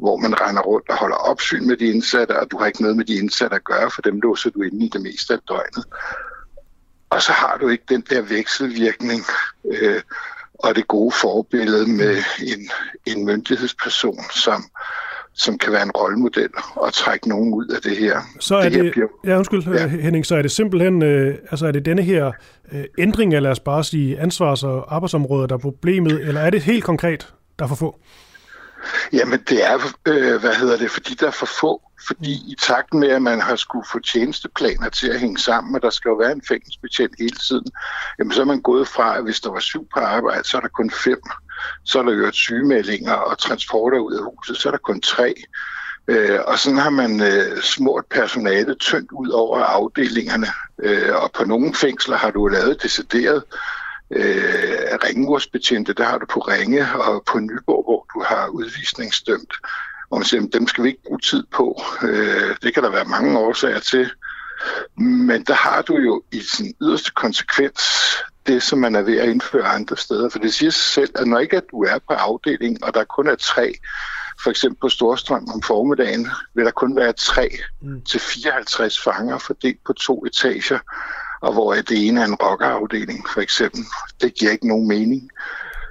hvor 0.00 0.16
man 0.16 0.40
render 0.40 0.62
rundt 0.62 0.88
og 0.88 0.96
holder 0.96 1.16
opsyn 1.16 1.66
med 1.66 1.76
de 1.76 1.86
indsatte, 1.86 2.40
og 2.40 2.50
du 2.50 2.58
har 2.58 2.66
ikke 2.66 2.82
noget 2.82 2.96
med 2.96 3.04
de 3.04 3.14
indsatte 3.14 3.56
at 3.56 3.64
gøre, 3.64 3.90
for 3.90 4.02
dem 4.02 4.20
låser 4.20 4.50
du 4.50 4.62
inde 4.62 4.86
i 4.86 4.88
det 4.88 5.02
meste 5.02 5.34
af 5.34 5.40
døgnet. 5.48 5.84
Og 7.10 7.22
så 7.22 7.32
har 7.32 7.58
du 7.60 7.68
ikke 7.68 7.84
den 7.88 8.04
der 8.10 8.22
vekselvirkning 8.22 9.20
øh, 9.64 10.00
og 10.64 10.74
det 10.74 10.88
gode 10.88 11.12
forbillede 11.20 11.90
med 11.90 12.16
en, 12.42 12.70
en 13.06 13.26
myndighedsperson, 13.26 14.18
som, 14.34 14.64
som 15.34 15.58
kan 15.58 15.72
være 15.72 15.82
en 15.82 15.90
rollemodel 15.90 16.48
og 16.76 16.92
trække 16.92 17.28
nogen 17.28 17.54
ud 17.54 17.66
af 17.66 17.82
det 17.82 17.96
her. 17.96 18.20
Så 18.40 18.56
er 18.56 18.68
det, 18.68 18.84
det 18.84 18.92
bliver... 18.92 19.08
ja, 19.24 19.38
undskyld 19.38 19.62
ja. 19.74 19.86
Henning, 19.86 20.26
så 20.26 20.36
er 20.36 20.42
det 20.42 20.50
simpelthen, 20.50 21.02
øh, 21.02 21.38
altså 21.50 21.66
er 21.66 21.72
det 21.72 21.84
denne 21.84 22.02
her 22.02 22.32
øh, 22.72 22.84
ændring, 22.98 23.32
eller 23.32 23.40
lad 23.40 23.50
os 23.50 23.60
bare 23.60 23.84
sige 23.84 24.20
ansvars- 24.20 24.64
og 24.64 24.94
arbejdsområder, 24.94 25.46
der 25.46 25.54
er 25.54 25.58
problemet, 25.58 26.28
eller 26.28 26.40
er 26.40 26.50
det 26.50 26.62
helt 26.62 26.84
konkret, 26.84 27.34
der 27.58 27.64
er 27.64 27.68
for 27.68 27.74
få? 27.74 28.00
Jamen 29.12 29.40
det 29.48 29.66
er, 29.70 29.78
øh, 30.06 30.40
hvad 30.40 30.54
hedder 30.54 30.76
det, 30.76 30.90
fordi 30.90 31.14
der 31.14 31.26
er 31.26 31.30
for 31.30 31.46
få. 31.46 31.82
Fordi 32.06 32.32
i 32.32 32.56
takt 32.62 32.94
med, 32.94 33.08
at 33.08 33.22
man 33.22 33.40
har 33.40 33.56
skulle 33.56 33.86
få 33.92 33.98
tjenesteplaner 33.98 34.88
til 34.88 35.08
at 35.08 35.20
hænge 35.20 35.38
sammen, 35.38 35.74
og 35.74 35.82
der 35.82 35.90
skal 35.90 36.08
jo 36.08 36.14
være 36.14 36.32
en 36.32 36.42
fængselsbetjent 36.48 37.14
hele 37.18 37.36
tiden, 37.48 37.66
jamen 38.18 38.32
så 38.32 38.40
er 38.40 38.44
man 38.44 38.62
gået 38.62 38.88
fra, 38.88 39.16
at 39.16 39.22
hvis 39.22 39.40
der 39.40 39.50
var 39.50 39.60
syv 39.60 39.86
på 39.94 40.00
arbejde, 40.00 40.44
så 40.44 40.56
er 40.56 40.60
der 40.60 40.68
kun 40.68 40.90
fem. 40.90 41.20
Så 41.84 41.98
er 41.98 42.02
der 42.02 42.12
jo 42.12 42.32
sygemeldinger 42.32 43.12
og 43.12 43.38
transporter 43.38 43.98
ud 43.98 44.14
af 44.14 44.24
huset, 44.24 44.56
så 44.56 44.68
er 44.68 44.70
der 44.70 44.78
kun 44.78 45.00
tre. 45.00 45.34
Øh, 46.08 46.40
og 46.46 46.58
sådan 46.58 46.78
har 46.78 46.90
man 46.90 47.20
øh, 47.20 47.62
smurt 47.62 48.04
personalet 48.10 48.78
tyndt 48.78 49.12
ud 49.12 49.28
over 49.28 49.58
afdelingerne. 49.58 50.46
Øh, 50.82 51.14
og 51.22 51.30
på 51.32 51.44
nogle 51.44 51.74
fængsler 51.74 52.16
har 52.16 52.30
du 52.30 52.46
lavet 52.46 52.82
decideret 52.82 53.44
øh, 54.10 54.98
ringmursbetjente, 55.04 55.92
der 55.92 56.04
har 56.04 56.18
du 56.18 56.26
på 56.26 56.40
Ringe 56.40 56.86
og 56.94 57.22
på 57.26 57.38
Nyborg, 57.38 57.84
hvor 57.84 58.06
du 58.14 58.24
har 58.26 58.46
udvisningsdømt. 58.48 59.54
Og 60.10 60.18
man 60.18 60.24
siger, 60.24 60.46
dem 60.46 60.68
skal 60.68 60.84
vi 60.84 60.88
ikke 60.88 61.02
bruge 61.06 61.20
tid 61.20 61.44
på. 61.52 61.82
Øh, 62.02 62.56
det 62.62 62.74
kan 62.74 62.82
der 62.82 62.90
være 62.90 63.04
mange 63.04 63.38
årsager 63.38 63.80
til. 63.80 64.10
Men 64.96 65.44
der 65.44 65.54
har 65.54 65.82
du 65.82 65.96
jo 65.96 66.22
i 66.32 66.40
sin 66.40 66.74
yderste 66.82 67.10
konsekvens 67.10 67.80
det, 68.46 68.62
som 68.62 68.78
man 68.78 68.94
er 68.94 69.02
ved 69.02 69.18
at 69.18 69.28
indføre 69.28 69.64
andre 69.64 69.96
steder. 69.96 70.28
For 70.28 70.38
det 70.38 70.54
siger 70.54 70.70
sig 70.70 70.82
selv, 70.82 71.10
at 71.14 71.26
når 71.26 71.38
ikke 71.38 71.56
at 71.56 71.64
du 71.70 71.82
er 71.82 71.98
på 72.08 72.14
afdelingen, 72.14 72.84
og 72.84 72.94
der 72.94 73.04
kun 73.04 73.28
er 73.28 73.34
tre, 73.34 73.74
for 74.42 74.50
eksempel 74.50 74.80
på 74.80 74.88
Storstrøm 74.88 75.48
om 75.54 75.62
formiddagen, 75.62 76.28
vil 76.54 76.64
der 76.64 76.70
kun 76.70 76.96
være 76.96 77.12
3 77.12 77.50
mm. 77.82 78.02
til 78.02 78.20
54 78.20 79.00
fanger 79.00 79.38
fordelt 79.38 79.84
på 79.86 79.92
to 79.92 80.24
etager 80.26 80.78
og 81.40 81.52
hvor 81.52 81.74
det 81.74 82.06
ene 82.06 82.20
er 82.20 82.24
en 82.24 82.34
rockerafdeling 82.34 83.28
for 83.28 83.40
eksempel. 83.40 83.80
Det 84.20 84.34
giver 84.34 84.52
ikke 84.52 84.68
nogen 84.68 84.88
mening. 84.88 85.30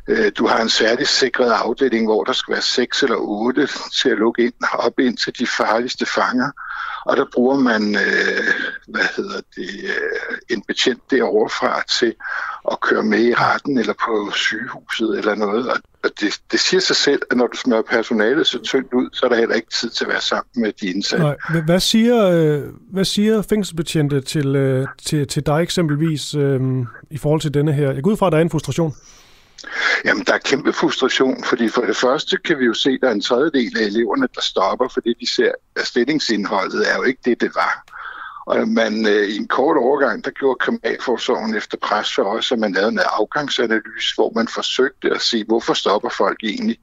Øh, 0.07 0.31
du 0.37 0.47
har 0.47 0.61
en 0.61 0.69
særlig 0.69 1.07
sikret 1.07 1.51
afdeling, 1.51 2.05
hvor 2.05 2.23
der 2.23 2.33
skal 2.33 2.51
være 2.51 2.61
seks 2.61 3.03
eller 3.03 3.15
otte 3.15 3.67
til 4.01 4.09
at 4.09 4.17
lukke 4.17 4.43
ind, 4.43 4.53
op 4.73 4.99
ind 4.99 5.17
til 5.17 5.39
de 5.39 5.47
farligste 5.47 6.05
fanger. 6.05 6.51
Og 7.05 7.17
der 7.17 7.25
bruger 7.33 7.59
man, 7.59 7.95
øh, 7.95 8.53
hvad 8.87 9.05
hedder 9.15 9.41
det, 9.55 9.69
øh, 9.83 10.37
en 10.49 10.61
betjent 10.67 11.11
derovre 11.11 11.49
fra 11.49 11.83
til 11.99 12.13
at 12.71 12.81
køre 12.81 13.03
med 13.03 13.19
i 13.19 13.33
retten 13.33 13.77
eller 13.77 13.93
på 13.93 14.31
sygehuset 14.33 15.17
eller 15.17 15.35
noget. 15.35 15.67
Og 15.69 15.79
det, 16.19 16.41
det 16.51 16.59
siger 16.59 16.81
sig 16.81 16.95
selv, 16.95 17.21
at 17.31 17.37
når 17.37 17.47
du 17.47 17.57
smører 17.57 17.81
personalet 17.81 18.47
så 18.47 18.59
tyndt 18.61 18.93
ud, 18.93 19.09
så 19.13 19.25
er 19.25 19.29
der 19.29 19.37
heller 19.37 19.55
ikke 19.55 19.69
tid 19.69 19.89
til 19.89 20.05
at 20.05 20.09
være 20.09 20.21
sammen 20.21 20.49
med 20.55 20.71
de 20.81 20.87
indsatte. 20.87 21.25
Nej. 21.25 21.61
Hvad 21.65 21.79
siger, 21.79 22.29
øh, 22.29 22.63
hvad 22.91 23.05
siger 23.05 23.41
fængselsbetjente 23.41 24.21
til, 24.21 24.55
øh, 24.55 24.87
til, 25.05 25.27
til 25.27 25.45
dig 25.45 25.61
eksempelvis 25.61 26.35
øh, 26.35 26.61
i 27.11 27.17
forhold 27.17 27.41
til 27.41 27.53
denne 27.53 27.73
her? 27.73 27.91
Jeg 27.91 28.03
går 28.03 28.11
ud 28.11 28.17
fra, 28.17 28.27
at 28.27 28.31
der 28.31 28.37
er 28.37 28.41
en 28.41 28.49
frustration. 28.49 28.93
Jamen, 30.05 30.25
der 30.25 30.33
er 30.33 30.37
kæmpe 30.37 30.73
frustration, 30.73 31.43
fordi 31.43 31.69
for 31.69 31.81
det 31.81 31.97
første 31.97 32.37
kan 32.37 32.59
vi 32.59 32.65
jo 32.65 32.73
se, 32.73 32.89
at 32.89 32.99
der 33.01 33.07
er 33.07 33.11
en 33.11 33.21
tredjedel 33.21 33.77
af 33.77 33.83
eleverne, 33.83 34.27
der 34.35 34.41
stopper, 34.41 34.87
fordi 34.87 35.13
de 35.19 35.27
ser, 35.27 35.51
at 35.75 35.87
stillingsindholdet 35.87 36.91
er 36.91 36.95
jo 36.95 37.03
ikke 37.03 37.21
det, 37.25 37.41
det 37.41 37.51
var. 37.55 37.83
Og 38.45 38.67
man 38.67 39.05
øh, 39.05 39.27
i 39.27 39.37
en 39.37 39.47
kort 39.47 39.77
overgang, 39.77 40.25
der 40.25 40.31
gjorde 40.31 40.59
kriminalforsorgen 40.59 41.55
efter 41.55 41.77
pres 41.77 42.15
for 42.15 42.23
os, 42.23 42.51
at 42.51 42.59
man 42.59 42.71
lavede 42.71 42.91
en 42.91 42.99
afgangsanalyse, 43.19 44.15
hvor 44.15 44.31
man 44.35 44.47
forsøgte 44.47 45.11
at 45.11 45.21
se, 45.21 45.43
hvorfor 45.43 45.73
stopper 45.73 46.09
folk 46.09 46.39
egentlig. 46.43 46.79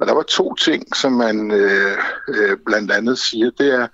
Og 0.00 0.06
der 0.06 0.14
var 0.14 0.22
to 0.22 0.54
ting, 0.54 0.96
som 0.96 1.12
man 1.12 1.50
øh, 1.50 1.98
øh, 2.28 2.56
blandt 2.66 2.90
andet 2.92 3.18
siger, 3.18 3.50
det 3.58 3.74
er, 3.74 3.86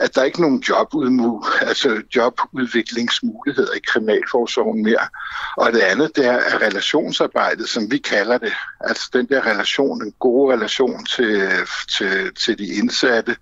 at 0.00 0.14
der 0.14 0.20
er 0.20 0.24
ikke 0.24 0.40
nogen 0.40 0.60
jobudmu, 0.68 1.44
altså 1.60 2.02
jobudviklingsmuligheder 2.16 3.72
i 3.74 3.80
kriminalforsorgen 3.86 4.82
mere. 4.82 5.08
Og 5.56 5.72
det 5.72 5.80
andet, 5.80 6.16
det 6.16 6.26
er 6.26 6.62
relationsarbejdet, 6.62 7.68
som 7.68 7.90
vi 7.90 7.98
kalder 7.98 8.38
det. 8.38 8.52
Altså 8.80 9.10
den 9.12 9.28
der 9.28 9.46
relation, 9.46 10.02
en 10.02 10.12
god 10.18 10.52
relation 10.52 11.04
til, 11.04 11.48
til, 11.98 12.34
til 12.34 12.58
de 12.58 12.66
indsatte, 12.66 13.36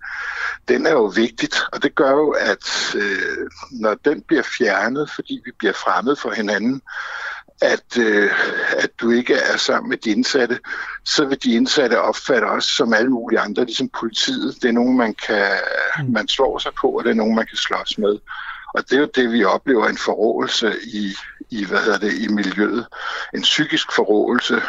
den 0.67 0.85
er 0.85 0.91
jo 0.91 1.05
vigtigt. 1.05 1.55
Og 1.71 1.83
det 1.83 1.95
gør 1.95 2.11
jo, 2.11 2.29
at 2.29 2.95
øh, 2.95 3.47
når 3.71 3.95
den 4.05 4.21
bliver 4.21 4.43
fjernet, 4.57 5.11
fordi 5.15 5.41
vi 5.45 5.51
bliver 5.59 5.73
fremmed 5.73 6.15
for 6.15 6.31
hinanden, 6.31 6.81
at, 7.65 7.97
øh, 7.97 8.31
at 8.77 8.89
du 9.01 9.11
ikke 9.11 9.33
er 9.33 9.57
sammen 9.57 9.89
med 9.89 9.97
de 9.97 10.09
indsatte, 10.09 10.59
så 11.05 11.25
vil 11.25 11.43
de 11.43 11.53
indsatte 11.53 12.01
opfatte 12.01 12.45
os 12.45 12.65
som 12.65 12.93
alle 12.93 13.09
mulige 13.09 13.39
andre, 13.39 13.65
ligesom 13.65 13.89
politiet. 13.99 14.55
Det 14.61 14.67
er 14.67 14.73
nogen, 14.73 14.97
man, 14.97 15.13
kan, 15.27 15.51
mm. 15.99 16.13
man 16.13 16.27
slår 16.27 16.57
sig 16.57 16.71
på, 16.81 16.87
og 16.87 17.03
det 17.03 17.09
er 17.09 17.15
nogen, 17.15 17.35
man 17.35 17.47
kan 17.47 17.57
slås 17.57 17.97
med. 17.97 18.17
Og 18.73 18.89
det 18.89 18.95
er 18.95 18.99
jo 18.99 19.09
det, 19.15 19.31
vi 19.31 19.43
oplever, 19.43 19.87
en 19.87 19.97
forrådelse 19.97 20.73
i, 20.83 21.15
i, 21.49 21.65
hvad 21.65 21.79
hedder 21.79 21.99
det, 21.99 22.13
i 22.13 22.27
miljøet. 22.27 22.85
En 23.33 23.41
psykisk 23.41 23.91
forrådelse, 23.91 24.61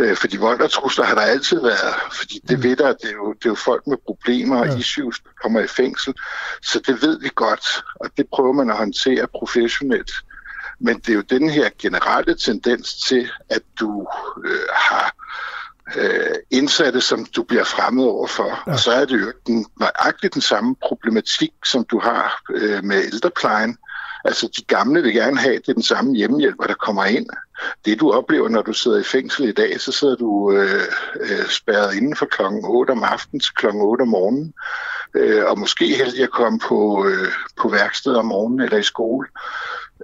Øh, 0.00 0.16
fordi 0.16 0.36
vold 0.36 0.60
og 0.60 0.70
trusler 0.70 1.04
har 1.04 1.14
der 1.14 1.22
altid 1.22 1.60
været, 1.60 1.94
fordi 2.12 2.40
det 2.48 2.58
mm. 2.58 2.62
ved 2.62 2.76
der, 2.76 2.92
det 2.92 3.04
er, 3.04 3.12
jo, 3.12 3.32
det 3.32 3.44
er 3.44 3.50
jo 3.50 3.54
folk 3.54 3.86
med 3.86 3.96
problemer 4.06 4.60
og 4.60 4.66
ja. 4.66 4.76
issues, 4.76 5.20
der 5.20 5.30
kommer 5.42 5.60
i 5.60 5.66
fængsel, 5.66 6.14
så 6.62 6.80
det 6.86 7.02
ved 7.02 7.20
vi 7.20 7.30
godt, 7.34 7.84
og 7.94 8.10
det 8.16 8.26
prøver 8.32 8.52
man 8.52 8.70
at 8.70 8.76
håndtere 8.76 9.26
professionelt. 9.26 10.10
Men 10.80 10.98
det 10.98 11.08
er 11.08 11.14
jo 11.14 11.20
den 11.20 11.50
her 11.50 11.70
generelle 11.78 12.34
tendens 12.34 12.94
til, 12.94 13.30
at 13.48 13.62
du 13.80 14.06
øh, 14.44 14.68
har 14.72 15.14
øh, 15.96 16.34
indsatte, 16.50 17.00
som 17.00 17.24
du 17.24 17.42
bliver 17.42 17.64
fremmed 17.64 18.04
overfor. 18.04 18.62
Ja. 18.66 18.72
Og 18.72 18.78
så 18.78 18.92
er 18.92 19.04
det 19.04 19.20
jo 19.20 19.32
den, 19.46 19.66
nøjagtigt 19.80 20.34
den 20.34 20.42
samme 20.42 20.76
problematik, 20.82 21.52
som 21.64 21.84
du 21.84 21.98
har 21.98 22.42
øh, 22.50 22.84
med 22.84 23.04
ældreplejen. 23.04 23.78
Altså, 24.24 24.48
de 24.56 24.64
gamle 24.64 25.02
vil 25.02 25.12
gerne 25.12 25.38
have, 25.38 25.54
det 25.54 25.68
er 25.68 25.72
den 25.72 25.82
samme 25.82 26.16
hjemmehjælper, 26.16 26.64
der 26.64 26.74
kommer 26.74 27.04
ind. 27.04 27.26
Det, 27.84 28.00
du 28.00 28.12
oplever, 28.12 28.48
når 28.48 28.62
du 28.62 28.72
sidder 28.72 28.98
i 28.98 29.02
fængsel 29.02 29.48
i 29.48 29.52
dag, 29.52 29.80
så 29.80 29.92
sidder 29.92 30.16
du 30.16 30.52
øh, 30.52 30.82
øh, 31.20 31.46
spærret 31.48 31.94
inden 31.94 32.16
for 32.16 32.26
klokken 32.26 32.64
8 32.64 32.90
om 32.90 33.04
aftenen 33.04 33.40
til 33.40 33.54
klokken 33.54 33.82
8 33.82 34.02
om 34.02 34.08
morgenen. 34.08 34.52
Øh, 35.14 35.44
og 35.44 35.58
måske 35.58 35.96
heldig 35.96 36.22
at 36.22 36.30
komme 36.30 36.58
på, 36.58 37.06
øh, 37.06 37.32
på 37.60 37.68
værksted 37.68 38.14
om 38.14 38.26
morgenen 38.26 38.60
eller 38.60 38.78
i 38.78 38.82
skole. 38.82 39.28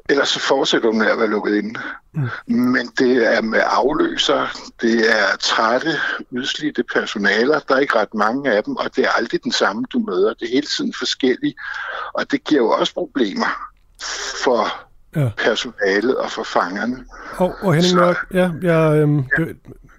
Ellers 0.09 0.29
så 0.29 0.41
fortsætter 0.41 0.91
du 0.91 0.97
med 0.97 1.07
at 1.07 1.19
være 1.19 1.31
lukket 1.31 1.55
inde. 1.55 1.81
Mm. 2.13 2.29
Men 2.47 2.87
det 2.99 3.35
er 3.35 3.43
med 3.43 3.61
afløser, 3.65 4.47
det 4.83 4.99
er 5.11 5.37
trætte, 5.41 5.91
udslidte 6.31 6.83
personaler, 6.95 7.59
der 7.59 7.75
er 7.75 7.79
ikke 7.79 7.99
ret 7.99 8.15
mange 8.15 8.53
af 8.53 8.65
dem, 8.65 8.77
og 8.77 8.97
det 8.97 9.05
er 9.05 9.11
aldrig 9.11 9.45
den 9.45 9.53
samme, 9.53 9.85
du 9.93 9.99
møder. 9.99 10.35
Det 10.35 10.49
er 10.49 10.53
hele 10.53 10.67
tiden 10.77 10.95
forskelligt, 10.99 11.57
og 12.15 12.31
det 12.31 12.45
giver 12.45 12.63
jo 12.63 12.71
også 12.71 12.95
problemer 12.95 13.73
for 14.45 14.87
ja. 15.17 15.29
personalet 15.37 16.17
og 16.17 16.31
for 16.31 16.43
fangerne. 16.43 17.05
Og, 17.37 17.55
og 17.61 17.75
Henning 17.75 17.91
så, 17.91 17.97
Mørk, 17.97 18.27
ja, 18.35 18.51
jeg, 18.63 18.97
øhm, 18.97 19.25
ja. 19.39 19.45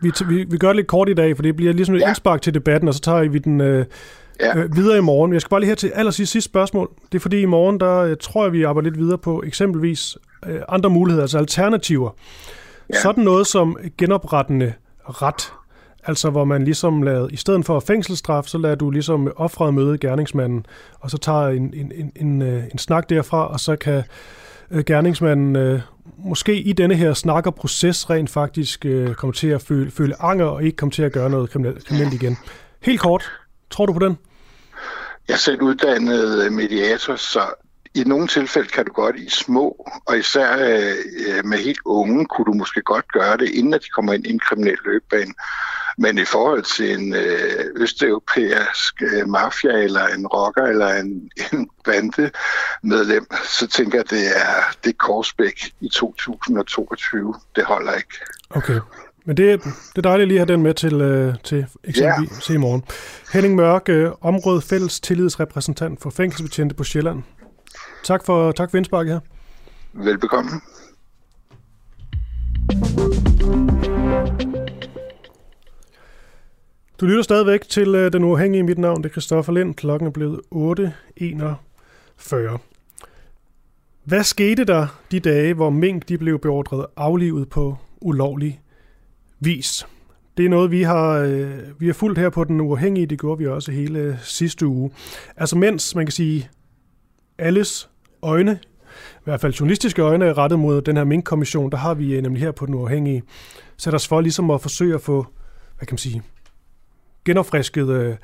Vi, 0.02 0.12
vi, 0.28 0.44
vi 0.44 0.58
gør 0.58 0.68
det 0.68 0.76
lidt 0.76 0.88
kort 0.88 1.10
i 1.10 1.14
dag, 1.14 1.36
for 1.36 1.44
det 1.44 1.56
bliver 1.56 1.74
ligesom 1.74 1.96
et 1.96 2.00
ja. 2.00 2.08
indspark 2.08 2.42
til 2.42 2.54
debatten, 2.54 2.88
og 2.88 2.94
så 2.94 3.02
tager 3.02 3.30
vi 3.30 3.38
den 3.38 3.62
øh, 3.62 3.86
ja. 4.40 4.58
øh, 4.58 4.76
videre 4.76 4.98
i 4.98 5.02
morgen. 5.02 5.34
Jeg 5.34 5.42
skal 5.42 5.50
bare 5.50 5.60
lige 5.60 5.68
her 5.68 5.76
til 5.76 5.92
allersidst 5.96 6.32
sidste 6.32 6.50
spørgsmål. 6.52 6.90
Det 7.12 7.18
er 7.18 7.20
fordi 7.20 7.42
i 7.42 7.46
morgen, 7.46 7.80
der 7.80 7.98
øh, 7.98 8.16
tror 8.20 8.44
jeg, 8.44 8.54
vi 8.54 8.64
arbejder 8.64 8.90
lidt 8.90 9.00
videre 9.00 9.18
på 9.18 9.44
eksempelvis 9.46 10.18
øh, 10.48 10.62
andre 10.70 10.90
muligheder, 10.90 11.24
altså 11.24 11.38
alternativer. 11.38 12.10
Ja. 12.94 13.02
Sådan 13.02 13.24
noget 13.24 13.48
som 13.48 13.78
genoprettende 13.98 14.74
ret. 15.06 15.54
Altså 16.04 16.30
hvor 16.30 16.46
man 16.46 16.64
ligesom 16.64 17.02
lader, 17.04 17.28
i 17.32 17.36
stedet 17.36 17.66
for 17.66 17.80
fængselsstraf, 17.80 18.44
så 18.46 18.58
lader 18.58 18.76
du 18.76 18.90
ligesom 18.90 19.32
offret 19.36 19.74
møde 19.74 19.98
gerningsmanden, 19.98 20.66
og 21.00 21.12
så 21.12 21.18
tager 21.18 21.48
en, 21.48 21.74
en, 21.74 21.92
en, 21.96 22.12
en, 22.16 22.42
øh, 22.42 22.64
en 22.72 22.78
snak 22.78 23.10
derfra, 23.10 23.48
og 23.48 23.60
så 23.60 23.76
kan 23.76 24.04
øh, 24.72 24.84
gerningsmanden 24.84 25.56
øh, 25.56 25.82
måske 26.18 26.62
i 26.62 26.74
denne 26.74 26.96
her 26.96 27.14
snak 27.14 27.48
og 27.48 27.56
proces 27.56 28.10
rent 28.10 28.30
faktisk 28.30 28.86
øh, 28.86 29.14
komme 29.14 29.34
til 29.34 29.48
at 29.48 29.62
føle, 29.62 29.92
føle 29.92 30.22
anger 30.22 30.46
og 30.46 30.64
ikke 30.64 30.76
komme 30.76 30.92
til 30.92 31.04
at 31.04 31.12
gøre 31.12 31.30
noget 31.30 31.50
kriminelt 31.50 32.14
igen. 32.14 32.38
Helt 32.84 33.00
kort, 33.00 33.32
tror 33.70 33.86
du 33.86 33.94
på 33.94 34.00
den? 34.00 34.18
Jeg 35.28 35.34
er 35.34 35.38
selv 35.38 35.62
uddannet 35.62 36.46
øh, 36.46 36.52
mediator, 36.52 37.16
så 37.16 37.54
i 37.96 38.04
nogle 38.04 38.28
tilfælde 38.28 38.68
kan 38.68 38.86
du 38.86 38.92
godt 38.92 39.16
i 39.16 39.30
små, 39.30 39.88
og 40.06 40.18
især 40.18 40.58
øh, 40.58 40.96
øh, 41.28 41.46
med 41.46 41.58
helt 41.58 41.80
unge, 41.86 42.26
kunne 42.26 42.46
du 42.46 42.54
måske 42.54 42.82
godt 42.82 43.12
gøre 43.12 43.38
det, 43.38 43.50
inden 43.50 43.74
at 43.74 43.82
de 43.82 43.90
kommer 43.90 44.14
ind 44.14 44.26
i 44.26 44.32
en 44.32 44.40
kriminel 44.40 44.78
løbebane. 44.86 45.34
Men 45.98 46.18
i 46.18 46.26
forhold 46.26 46.64
til 46.64 47.00
en 47.00 47.16
øh, 47.16 47.66
østeuropæisk 47.76 49.02
øh, 49.02 49.30
mafia, 49.30 49.72
eller 49.72 50.08
en 50.08 50.28
rocker, 50.28 50.64
eller 50.64 50.94
en, 50.94 51.32
en 51.54 51.70
bandemedlem, 51.84 53.28
så 53.44 53.68
tænker 53.68 53.98
jeg, 53.98 54.10
det 54.10 54.28
er, 54.38 54.76
det 54.84 54.90
er 54.90 54.98
Korsbæk 54.98 55.72
i 55.82 55.90
2022. 55.90 57.36
Det 57.56 57.64
holder 57.64 57.94
ikke. 57.94 58.14
Okay. 58.50 58.80
Men 59.28 59.38
det, 59.38 59.64
det 59.64 59.98
er 59.98 60.02
dejligt 60.02 60.28
lige 60.28 60.42
at 60.42 60.48
have 60.48 60.54
den 60.54 60.64
med 60.64 60.74
til, 60.74 61.02
øh, 61.02 61.34
til 61.44 61.66
eksempelvis 61.84 62.50
ja. 62.50 62.54
i 62.54 62.58
morgen. 62.58 62.84
Henning 63.34 63.56
Mørk, 63.56 63.90
øh, 63.90 64.12
området 64.22 64.64
fælles 64.64 65.00
tillidsrepræsentant 65.00 66.02
for 66.02 66.10
fængselsbetjente 66.10 66.76
på 66.76 66.84
Sjælland. 66.84 67.24
Tak 68.04 68.26
for, 68.26 68.52
tak 68.52 68.72
for 68.72 68.78
indsparket 68.78 69.14
her. 69.14 69.20
Velbekomme. 70.04 70.50
Du 77.00 77.06
lytter 77.06 77.24
stadigvæk 77.24 77.70
til 77.70 77.96
uh, 77.96 78.12
Den 78.12 78.24
Uafhængige. 78.24 78.64
Mit 78.64 78.78
navn 78.78 79.04
det 79.04 79.10
er 79.10 79.14
Christoffer 79.14 79.54
Lind. 79.54 79.76
Klokken 79.76 80.08
er 80.08 80.12
blevet 80.12 80.42
8.41. 80.56 82.58
Hvad 84.04 84.24
skete 84.24 84.64
der 84.64 84.88
de 85.12 85.20
dage, 85.20 85.54
hvor 85.54 85.70
mink 85.70 86.10
de 86.10 86.18
blev 86.18 86.40
beordret 86.40 86.86
aflivet 86.98 87.50
på 87.50 87.78
ulovlig 88.02 88.62
vis? 89.40 89.88
Det 90.38 90.46
er 90.46 90.50
noget, 90.50 90.72
vi 90.72 90.82
har, 90.82 91.12
øh, 91.14 91.60
vi 91.80 91.86
har 91.86 91.94
fulgt 91.94 92.20
her 92.20 92.30
på 92.30 92.44
Den 92.44 92.62
Uafhængige. 92.62 93.06
Det 93.06 93.20
gjorde 93.20 93.38
vi 93.38 93.48
også 93.48 93.72
hele 93.72 94.20
sidste 94.22 94.68
uge. 94.68 94.92
Altså 95.38 95.58
mens, 95.58 95.96
man 95.96 96.06
kan 96.06 96.12
sige, 96.12 96.50
alles 97.38 97.90
øjne, 98.22 98.60
i 98.94 99.24
hvert 99.24 99.42
fald 99.42 99.54
journalistiske 99.54 100.02
øjne, 100.02 100.26
er 100.26 100.38
rettet 100.38 100.60
mod 100.60 100.82
den 100.82 100.98
her 100.98 101.04
minkkommission, 101.04 101.72
der 101.72 101.78
har 101.78 101.94
vi 101.94 102.16
øh, 102.16 102.22
nemlig 102.22 102.42
her 102.42 102.52
på 102.52 102.66
Den 102.66 102.74
Uafhængige 102.74 103.24
sat 103.78 103.94
os 103.94 104.08
for 104.08 104.22
ligesom 104.22 104.52
at 104.52 104.62
forsøge 104.62 104.96
at 104.96 105.02
få, 105.02 105.26
hvad 105.78 105.88
kan 105.88 105.94
man 105.94 105.98
sige, 105.98 106.22
genopfrisket 107.26 107.90
øh, 107.90 108.16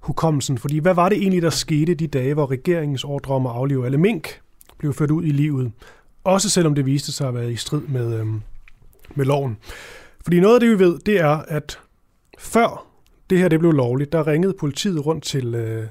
hukommelsen. 0.00 0.58
Fordi 0.58 0.78
hvad 0.78 0.94
var 0.94 1.08
det 1.08 1.18
egentlig, 1.18 1.42
der 1.42 1.50
skete 1.50 1.94
de 1.94 2.06
dage, 2.06 2.34
hvor 2.34 2.50
regeringens 2.50 3.04
ordre 3.04 3.34
om 3.34 3.46
at 3.46 3.52
aflive 3.52 3.86
alle 3.86 3.98
mink 3.98 4.40
blev 4.78 4.94
ført 4.94 5.10
ud 5.10 5.24
i 5.24 5.30
livet? 5.30 5.72
Også 6.24 6.50
selvom 6.50 6.74
det 6.74 6.86
viste 6.86 7.12
sig 7.12 7.28
at 7.28 7.34
være 7.34 7.52
i 7.52 7.56
strid 7.56 7.80
med, 7.80 8.20
øh, 8.20 8.26
med 9.14 9.24
loven. 9.24 9.56
Fordi 10.26 10.40
noget 10.40 10.54
af 10.54 10.60
det, 10.60 10.70
vi 10.70 10.78
ved, 10.78 10.98
det 10.98 11.20
er, 11.20 11.36
at 11.48 11.80
før 12.38 12.86
det 13.30 13.38
her 13.38 13.48
det 13.48 13.60
blev 13.60 13.72
lovligt, 13.72 14.12
der 14.12 14.26
ringede 14.26 14.54
politiet 14.60 15.06
rundt 15.06 15.24
til, 15.24 15.54
øh, 15.54 15.86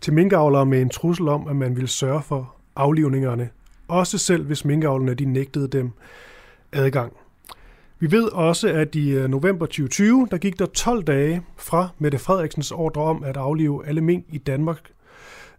til 0.00 0.12
minkavlere 0.12 0.66
med 0.66 0.82
en 0.82 0.88
trussel 0.88 1.28
om, 1.28 1.48
at 1.48 1.56
man 1.56 1.76
ville 1.76 1.88
sørge 1.88 2.22
for 2.22 2.56
aflivningerne. 2.76 3.48
Også 3.88 4.18
selv 4.18 4.46
hvis 4.46 4.64
minkavlerne 4.64 5.14
de 5.14 5.24
nægtede 5.24 5.68
dem 5.68 5.90
adgang. 6.72 7.12
Vi 7.98 8.10
ved 8.10 8.32
også, 8.32 8.68
at 8.68 8.94
i 8.94 9.10
øh, 9.10 9.28
november 9.28 9.66
2020, 9.66 10.28
der 10.30 10.38
gik 10.38 10.58
der 10.58 10.66
12 10.66 11.02
dage 11.02 11.42
fra 11.56 11.88
Mette 11.98 12.18
Frederiksens 12.18 12.70
ordre 12.70 13.02
om 13.02 13.24
at 13.24 13.36
aflive 13.36 13.86
alle 13.86 14.00
mink 14.00 14.24
i 14.28 14.38
Danmark. 14.38 14.90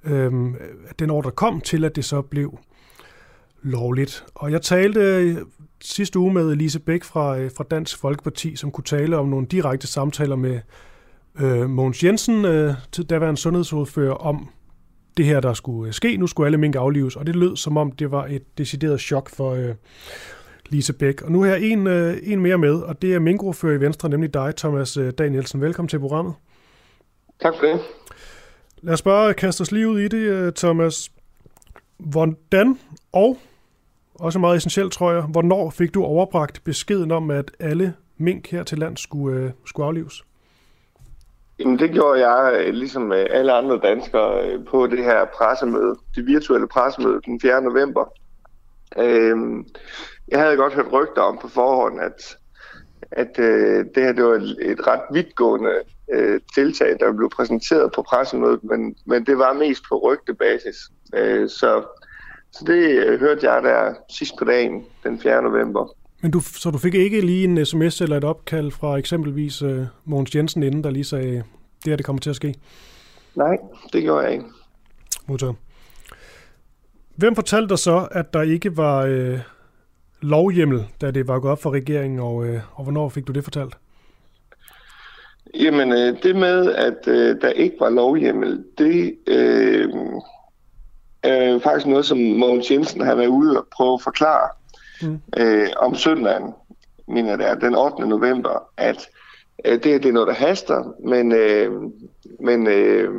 Øhm, 0.04 0.56
den 1.00 1.10
ordre 1.10 1.32
kom 1.32 1.62
til, 1.62 1.86
at 1.86 1.96
det 1.96 2.06
så 2.06 2.22
blev 2.22 2.60
lovligt. 3.62 4.26
Og 4.36 4.52
jeg 4.52 4.62
talte 4.62 5.00
øh, 5.00 5.38
sidste 5.82 6.20
uge 6.20 6.34
med 6.34 6.56
Lise 6.56 6.80
Bæk 6.80 7.04
fra, 7.04 7.40
øh, 7.40 7.52
fra 7.58 7.64
Dansk 7.72 7.98
Folkeparti, 7.98 8.56
som 8.56 8.72
kunne 8.72 8.84
tale 8.84 9.18
om 9.18 9.28
nogle 9.28 9.48
direkte 9.48 9.88
samtaler 9.88 10.36
med 10.36 10.60
øh, 11.40 11.70
Mogens 11.70 12.04
Jensen, 12.04 12.46
øh, 12.46 12.74
til 12.92 13.06
daværende 13.06 13.42
sundhedsordfører, 13.42 14.14
om 14.14 14.50
det 15.18 15.26
her, 15.26 15.40
der 15.40 15.54
skulle 15.54 15.94
ske. 15.94 16.18
Nu 16.18 16.28
skulle 16.28 16.48
alle 16.48 16.58
mink 16.58 16.76
aflives, 16.76 17.16
og 17.16 17.28
det 17.28 17.36
lød 17.36 17.56
som 17.56 17.78
om, 17.78 17.92
det 17.92 18.12
var 18.12 18.26
et 18.26 18.58
decideret 18.58 19.02
chok 19.02 19.30
for, 19.30 19.54
øh, 19.54 19.76
Lise 20.70 20.94
Bæk. 20.94 21.22
Og 21.22 21.32
nu 21.32 21.42
har 21.42 21.50
jeg 21.50 21.62
en, 21.62 21.88
øh, 21.88 22.18
en 22.24 22.40
mere 22.40 22.58
med, 22.58 22.74
og 22.74 23.02
det 23.02 23.14
er 23.14 23.20
minkordfører 23.20 23.78
i 23.78 23.82
Venstre, 23.82 24.10
nemlig 24.10 24.34
dig, 24.34 24.56
Thomas 24.56 24.98
øh, 24.98 25.14
Danielsen. 25.18 25.62
Velkommen 25.62 25.90
til 25.90 26.00
programmet. 26.00 26.34
Tak 27.42 27.54
for 27.60 27.66
det. 27.66 27.80
Lad 28.82 28.94
os 28.94 29.02
bare 29.02 29.34
kaste 29.34 29.62
os 29.62 29.72
lige 29.72 29.88
ud 29.88 30.00
i 30.00 30.08
det, 30.08 30.18
øh, 30.18 30.54
Thomas. 30.54 31.12
Hvordan, 31.98 32.80
og 33.12 33.38
også 34.20 34.40
meget 34.40 34.58
essentielt, 34.58 34.94
tror 34.94 35.12
jeg, 35.12 35.22
hvornår 35.22 35.70
fik 35.70 35.94
du 35.94 36.04
overbragt 36.04 36.62
beskeden 36.64 37.12
om, 37.12 37.32
at 37.32 37.52
alle 37.60 37.94
mink 38.18 38.52
her 38.52 38.64
til 38.64 38.78
land 38.78 38.98
skulle, 38.98 39.40
øh, 39.40 39.52
skulle 39.66 39.88
aflives? 39.88 40.24
Jamen, 41.60 41.80
det 41.80 41.92
gjorde 41.92 42.28
jeg, 42.28 42.62
øh, 42.62 42.74
ligesom 42.74 43.12
øh, 43.12 43.26
alle 43.30 43.54
andre 43.54 43.80
danskere, 43.84 44.50
øh, 44.50 44.66
på 44.66 44.88
det 44.88 45.04
her 45.04 45.26
pressemøde, 45.38 45.96
det 46.16 46.26
virtuelle 46.26 46.68
pressemøde 46.68 47.22
den 47.26 47.42
4. 47.42 47.62
november. 47.62 48.14
Øhm, 48.98 49.66
jeg 50.28 50.40
havde 50.40 50.56
godt 50.56 50.74
hørt 50.74 50.92
rygter 50.92 51.22
om 51.22 51.38
på 51.42 51.48
forhånd, 51.48 52.02
at, 52.02 52.38
at 53.12 53.40
øh, 53.40 53.86
det 53.96 54.04
her 54.04 54.12
det 54.12 54.24
var 54.24 54.34
et, 54.34 54.58
et 54.62 54.88
ret 54.88 55.02
vidtgående 55.14 55.72
øh, 56.14 56.40
tiltag, 56.56 56.98
der 57.00 57.14
blev 57.14 57.30
præsenteret 57.30 57.92
på 57.96 58.02
pressemødet, 58.02 58.64
men, 58.64 58.96
men 59.06 59.26
det 59.26 59.38
var 59.38 59.54
mest 59.54 59.84
på 59.90 59.98
rygtebasis. 59.98 60.78
Øh, 61.16 61.50
så, 61.50 61.84
så 62.52 62.64
det 62.68 63.06
øh, 63.06 63.20
hørte 63.20 63.52
jeg 63.52 63.64
der 63.64 63.94
sidst 64.10 64.34
på 64.40 64.46
dagen, 64.46 64.86
den 65.04 65.20
4. 65.20 65.42
november. 65.42 65.96
Men 66.22 66.32
du, 66.32 66.40
så 66.40 66.72
du 66.72 66.78
fik 66.78 66.94
ikke 66.94 67.22
lige 67.22 67.44
en 67.44 67.66
sms 67.66 68.02
eller 68.02 68.18
et 68.18 68.24
opkald 68.24 68.72
fra 68.72 68.98
eksempelvis 68.98 69.62
øh, 69.62 69.86
Mogens 70.06 70.36
Jensen 70.36 70.64
inden, 70.64 70.84
der 70.84 70.90
lige 70.90 71.04
sagde, 71.04 71.44
det 71.84 71.92
her 71.92 71.96
det 71.96 72.06
kommer 72.06 72.20
til 72.20 72.30
at 72.30 72.36
ske? 72.36 72.56
Nej, 73.36 73.58
det 73.94 74.02
gjorde 74.02 74.24
jeg 74.24 74.34
ikke. 74.34 74.46
Modtaget. 75.28 75.56
Hvem 77.16 77.36
fortalte 77.36 77.70
dig 77.70 77.80
så, 77.80 78.08
at 78.12 78.34
der 78.34 78.42
ikke 78.42 78.78
var 78.78 79.06
øh, 79.06 79.40
lovhjemmel, 80.22 80.84
da 81.02 81.12
det 81.12 81.28
var 81.28 81.40
gået 81.40 81.52
op 81.52 81.62
for 81.62 81.72
regeringen, 81.72 82.20
og, 82.20 82.48
øh, 82.48 82.62
og 82.74 82.84
hvornår 82.84 83.10
fik 83.10 83.28
du 83.28 83.32
det 83.32 83.44
fortalt? 83.44 83.78
Jamen, 85.56 85.92
øh, 85.92 86.24
det 86.24 86.36
med, 86.36 86.74
at 86.74 87.08
øh, 87.08 87.42
der 87.42 87.50
ikke 87.50 87.76
var 87.80 87.90
lovhjemmel, 87.90 88.64
det 88.78 89.16
øh, 89.28 89.90
er 91.24 91.60
faktisk 91.60 91.88
noget, 91.88 92.06
som 92.06 92.18
Mogens 92.18 92.72
Jensen 92.72 93.02
har 93.02 93.16
været 93.16 93.28
ude 93.28 93.58
og 93.58 93.68
prøve 93.72 93.94
at 93.94 94.02
forklare 94.02 94.50
mm. 95.02 95.22
øh, 95.38 95.70
om 95.78 95.96
søndagen. 95.96 96.54
mener 97.08 97.36
det 97.36 97.48
er, 97.48 97.56
den 97.56 97.76
8. 97.76 98.08
november, 98.08 98.70
at 98.78 99.10
øh, 99.66 99.74
det, 99.74 99.84
det 99.84 100.06
er 100.06 100.12
noget, 100.12 100.28
der 100.28 100.34
haster, 100.34 100.94
men, 101.04 101.32
øh, 101.32 101.72
men, 102.40 102.68
øh, 102.68 103.14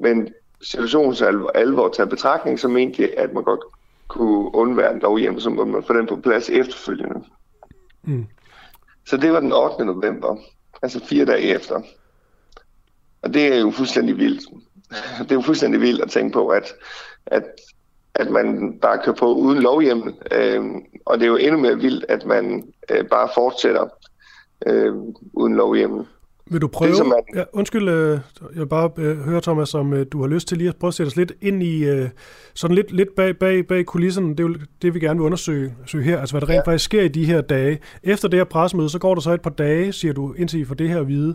men 0.00 0.28
situationens 0.62 1.22
alvor, 1.22 1.50
alvor 1.54 1.88
tager 1.88 2.08
betragtning, 2.08 2.60
så 2.60 2.68
mente 2.68 3.02
jeg, 3.02 3.10
at 3.16 3.32
man 3.32 3.44
godt 3.44 3.60
kunne 4.08 4.54
undvære 4.54 4.92
en 4.92 4.98
lovhjem, 4.98 5.40
så 5.40 5.50
må 5.50 5.64
man 5.64 5.82
få 5.82 5.92
den 5.92 6.06
på 6.06 6.16
plads 6.16 6.50
efterfølgende. 6.50 7.24
Mm. 8.02 8.26
Så 9.06 9.16
det 9.16 9.32
var 9.32 9.40
den 9.40 9.52
8. 9.52 9.84
november, 9.84 10.36
altså 10.82 11.04
fire 11.04 11.24
dage 11.24 11.42
efter. 11.42 11.82
Og 13.22 13.34
det 13.34 13.54
er 13.54 13.58
jo 13.58 13.70
fuldstændig 13.70 14.16
vildt. 14.16 14.42
Det 15.18 15.30
er 15.30 15.34
jo 15.34 15.40
fuldstændig 15.40 15.80
vildt 15.80 16.02
at 16.02 16.10
tænke 16.10 16.32
på, 16.32 16.48
at, 16.48 16.72
at, 17.26 17.44
at 18.14 18.30
man 18.30 18.78
bare 18.82 18.98
kører 19.04 19.16
på 19.16 19.34
uden 19.34 19.62
lovhjem. 19.62 20.02
Øh, 20.32 20.64
og 21.06 21.18
det 21.18 21.24
er 21.24 21.28
jo 21.30 21.36
endnu 21.36 21.60
mere 21.60 21.76
vildt, 21.76 22.04
at 22.08 22.26
man 22.26 22.64
øh, 22.90 23.04
bare 23.08 23.28
fortsætter 23.34 23.88
øh, 24.66 24.94
uden 25.32 25.56
lovhjem. 25.56 26.04
Vil 26.50 26.60
du 26.60 26.68
prøve, 26.68 26.94
det, 26.94 27.06
man... 27.06 27.18
ja, 27.34 27.44
undskyld, 27.52 27.88
øh, 27.88 28.20
jeg 28.40 28.60
vil 28.60 28.66
bare 28.66 28.90
øh, 28.98 29.18
høre, 29.18 29.40
Thomas, 29.40 29.74
om 29.74 29.92
øh, 29.92 30.06
du 30.12 30.20
har 30.20 30.28
lyst 30.28 30.48
til 30.48 30.58
lige 30.58 30.68
at 30.68 30.76
prøve 30.76 30.88
at 30.88 30.94
sætte 30.94 31.08
os 31.08 31.16
lidt 31.16 31.32
ind 31.40 31.62
i, 31.62 31.84
øh, 31.84 32.08
sådan 32.54 32.74
lidt, 32.74 32.92
lidt 32.92 33.14
bag, 33.16 33.38
bag, 33.38 33.66
bag 33.66 33.86
kulissen, 33.86 34.30
det 34.30 34.40
er 34.40 34.48
jo 34.48 34.54
det, 34.82 34.94
vi 34.94 35.00
gerne 35.00 35.20
vil 35.20 35.26
undersøge 35.26 35.74
søge 35.86 36.04
her, 36.04 36.20
altså 36.20 36.32
hvad 36.32 36.40
der 36.40 36.48
rent 36.48 36.66
ja. 36.66 36.70
faktisk 36.70 36.84
sker 36.84 37.02
i 37.02 37.08
de 37.08 37.24
her 37.24 37.40
dage. 37.40 37.78
Efter 38.02 38.28
det 38.28 38.38
her 38.38 38.44
pressemøde, 38.44 38.88
så 38.88 38.98
går 38.98 39.14
der 39.14 39.20
så 39.20 39.30
et 39.30 39.42
par 39.42 39.50
dage, 39.50 39.92
siger 39.92 40.14
du, 40.14 40.32
indtil 40.32 40.60
I 40.60 40.64
får 40.64 40.74
det 40.74 40.88
her 40.88 41.00
at 41.00 41.08
vide. 41.08 41.34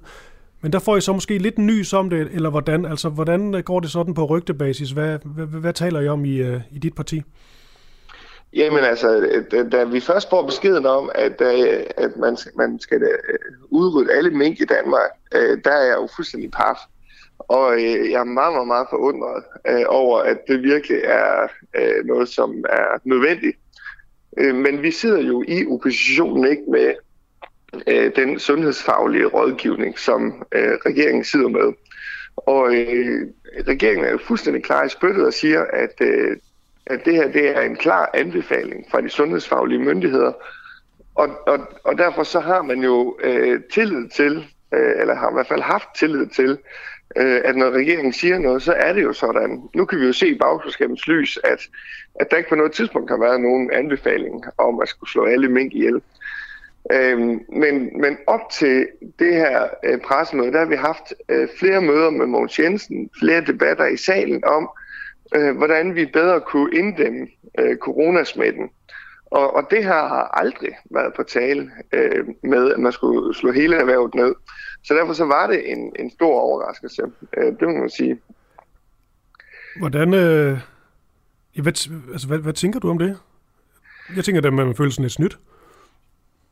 Men 0.63 0.73
der 0.73 0.79
får 0.79 0.97
I 0.97 1.01
så 1.01 1.13
måske 1.13 1.37
lidt 1.37 1.57
nys 1.57 1.93
om 1.93 2.09
det, 2.09 2.29
eller 2.33 2.49
hvordan, 2.49 2.85
altså 2.85 3.09
hvordan 3.09 3.63
går 3.65 3.79
det 3.79 3.91
sådan 3.91 4.13
på 4.13 4.25
rygtebasis? 4.25 4.91
Hvad, 4.91 5.19
hvad, 5.25 5.45
hvad 5.45 5.73
taler 5.73 5.99
I 5.99 6.07
om 6.07 6.25
i, 6.25 6.37
øh, 6.37 6.61
i 6.71 6.79
dit 6.79 6.95
parti? 6.95 7.23
Jamen 8.53 8.83
altså, 8.83 9.17
øh, 9.53 9.71
da 9.71 9.83
vi 9.83 9.99
først 9.99 10.29
får 10.29 10.45
beskeden 10.45 10.85
om, 10.85 11.11
at, 11.15 11.41
øh, 11.41 11.83
at 11.97 12.17
man, 12.17 12.37
man 12.57 12.79
skal 12.79 13.01
udrydde 13.69 14.13
alle 14.13 14.29
mink 14.29 14.59
i 14.59 14.65
Danmark, 14.65 15.09
der 15.65 15.71
er 15.71 15.85
jeg 15.85 15.95
jo 16.01 16.07
fuldstændig 16.15 16.51
paf. 16.51 16.77
Og 17.39 17.81
jeg 17.81 18.19
er 18.19 18.23
meget, 18.23 18.53
meget, 18.53 18.67
meget 18.67 18.87
forundret 18.89 19.43
over, 19.87 20.19
at 20.19 20.37
det 20.47 20.63
virkelig 20.63 20.97
er 21.03 21.47
noget, 22.05 22.29
som 22.29 22.63
er 22.69 22.99
nødvendigt. 23.03 23.57
Men 24.37 24.81
vi 24.81 24.91
sidder 24.91 25.21
jo 25.21 25.43
i 25.47 25.65
oppositionen 25.67 26.51
ikke 26.51 26.63
med 26.71 26.93
øh, 27.87 28.15
den 28.15 28.39
sundhedsfaglige 28.39 29.25
rådgivning, 29.25 29.99
som 29.99 30.45
øh, 30.51 30.77
regeringen 30.85 31.23
sidder 31.23 31.47
med. 31.47 31.73
Og 32.35 32.75
øh, 32.75 33.27
regeringen 33.67 34.05
er 34.05 34.11
jo 34.11 34.17
fuldstændig 34.17 34.63
klar 34.63 34.83
i 34.83 34.89
spyttet 34.89 35.25
og 35.25 35.33
siger, 35.33 35.65
at, 35.73 35.93
øh, 36.01 36.37
at 36.85 37.05
det 37.05 37.13
her 37.15 37.31
det 37.31 37.49
er 37.57 37.61
en 37.61 37.75
klar 37.75 38.09
anbefaling 38.13 38.85
fra 38.91 39.01
de 39.01 39.09
sundhedsfaglige 39.09 39.79
myndigheder. 39.79 40.33
Og, 41.15 41.29
og, 41.47 41.59
og 41.83 41.97
derfor 41.97 42.23
så 42.23 42.39
har 42.39 42.61
man 42.61 42.79
jo 42.79 43.17
øh, 43.23 43.61
tillid 43.73 44.09
til, 44.09 44.45
øh, 44.73 44.93
eller 44.99 45.15
har 45.15 45.29
i 45.29 45.33
hvert 45.33 45.47
fald 45.47 45.61
haft 45.61 45.87
tillid 45.95 46.27
til, 46.27 46.57
øh, 47.17 47.41
at 47.45 47.55
når 47.55 47.71
regeringen 47.71 48.13
siger 48.13 48.39
noget, 48.39 48.61
så 48.61 48.73
er 48.73 48.93
det 48.93 49.03
jo 49.03 49.13
sådan. 49.13 49.61
Nu 49.75 49.85
kan 49.85 49.99
vi 49.99 50.05
jo 50.05 50.13
se 50.13 50.27
i 50.27 50.37
bagklodskabens 50.37 51.07
lys, 51.07 51.39
at, 51.43 51.61
at 52.15 52.31
der 52.31 52.37
ikke 52.37 52.49
på 52.49 52.55
noget 52.55 52.71
tidspunkt 52.71 53.09
har 53.09 53.17
været 53.17 53.41
nogen 53.41 53.71
anbefaling 53.71 54.43
om 54.57 54.81
at 54.81 54.87
skulle 54.89 55.09
slå 55.09 55.25
alle 55.25 55.49
mink 55.49 55.73
ihjel. 55.73 56.01
Øhm, 56.91 57.39
men, 57.49 58.01
men 58.01 58.17
op 58.27 58.49
til 58.51 58.87
det 59.19 59.35
her 59.35 59.67
øh, 59.83 59.99
pressemøde, 60.01 60.51
der 60.51 60.59
har 60.59 60.65
vi 60.65 60.75
haft 60.75 61.13
øh, 61.29 61.47
flere 61.59 61.81
møder 61.81 62.09
med 62.09 62.25
Mogens 62.25 62.59
Jensen, 62.59 63.09
flere 63.19 63.41
debatter 63.41 63.85
i 63.85 63.97
salen 63.97 64.43
om, 64.45 64.69
øh, 65.35 65.57
hvordan 65.57 65.95
vi 65.95 66.05
bedre 66.05 66.41
kunne 66.41 66.77
inddæmme 66.77 67.27
øh, 67.59 67.77
coronasmitten. 67.77 68.69
Og, 69.25 69.55
og 69.55 69.67
det 69.71 69.83
her 69.83 70.07
har 70.07 70.23
aldrig 70.33 70.69
været 70.91 71.13
på 71.13 71.23
tale 71.23 71.71
øh, 71.93 72.25
med, 72.43 72.73
at 72.73 72.79
man 72.79 72.91
skulle 72.91 73.35
slå 73.35 73.51
hele 73.51 73.75
erhvervet 73.75 74.15
ned. 74.15 74.35
Så 74.83 74.93
derfor 74.93 75.13
så 75.13 75.25
var 75.25 75.47
det 75.47 75.71
en, 75.71 75.91
en 75.99 76.11
stor 76.11 76.39
overraskelse, 76.39 77.01
øh, 77.37 77.45
det 77.45 77.61
må 77.61 77.71
man 77.71 77.89
sige. 77.89 78.19
Hvordan, 79.79 80.13
øh, 80.13 80.59
hvad, 81.61 81.89
altså, 82.11 82.27
hvad, 82.27 82.39
hvad 82.39 82.53
tænker 82.53 82.79
du 82.79 82.89
om 82.89 82.97
det? 82.97 83.17
Jeg 84.15 84.23
tænker, 84.23 84.41
at 84.41 84.53
man 84.53 84.75
føler 84.75 84.91
sådan 84.91 85.03
lidt 85.03 85.13
snydt. 85.13 85.39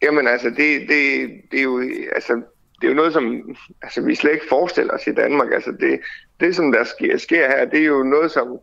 Jamen 0.04 0.28
altså, 0.28 0.50
det, 0.50 0.82
det, 0.90 1.30
det 1.52 1.60
er 1.60 1.64
jo... 1.64 1.82
Altså, 2.16 2.42
det 2.82 2.88
er 2.88 2.92
jo 2.92 2.96
noget, 2.96 3.14
som 3.14 3.56
altså, 3.82 4.02
vi 4.02 4.16
slet 4.16 4.32
ikke 4.32 4.50
forestiller 4.50 4.94
os 4.94 5.08
i 5.08 5.12
Danmark. 5.12 5.54
Altså, 5.54 5.72
det, 5.72 6.00
det, 6.40 6.56
som 6.56 6.72
der 6.72 6.84
sker, 6.84 7.18
sker 7.18 7.48
her, 7.48 7.66
det 7.66 7.80
er 7.80 7.86
jo 7.86 8.04
noget, 8.04 8.32
som 8.32 8.60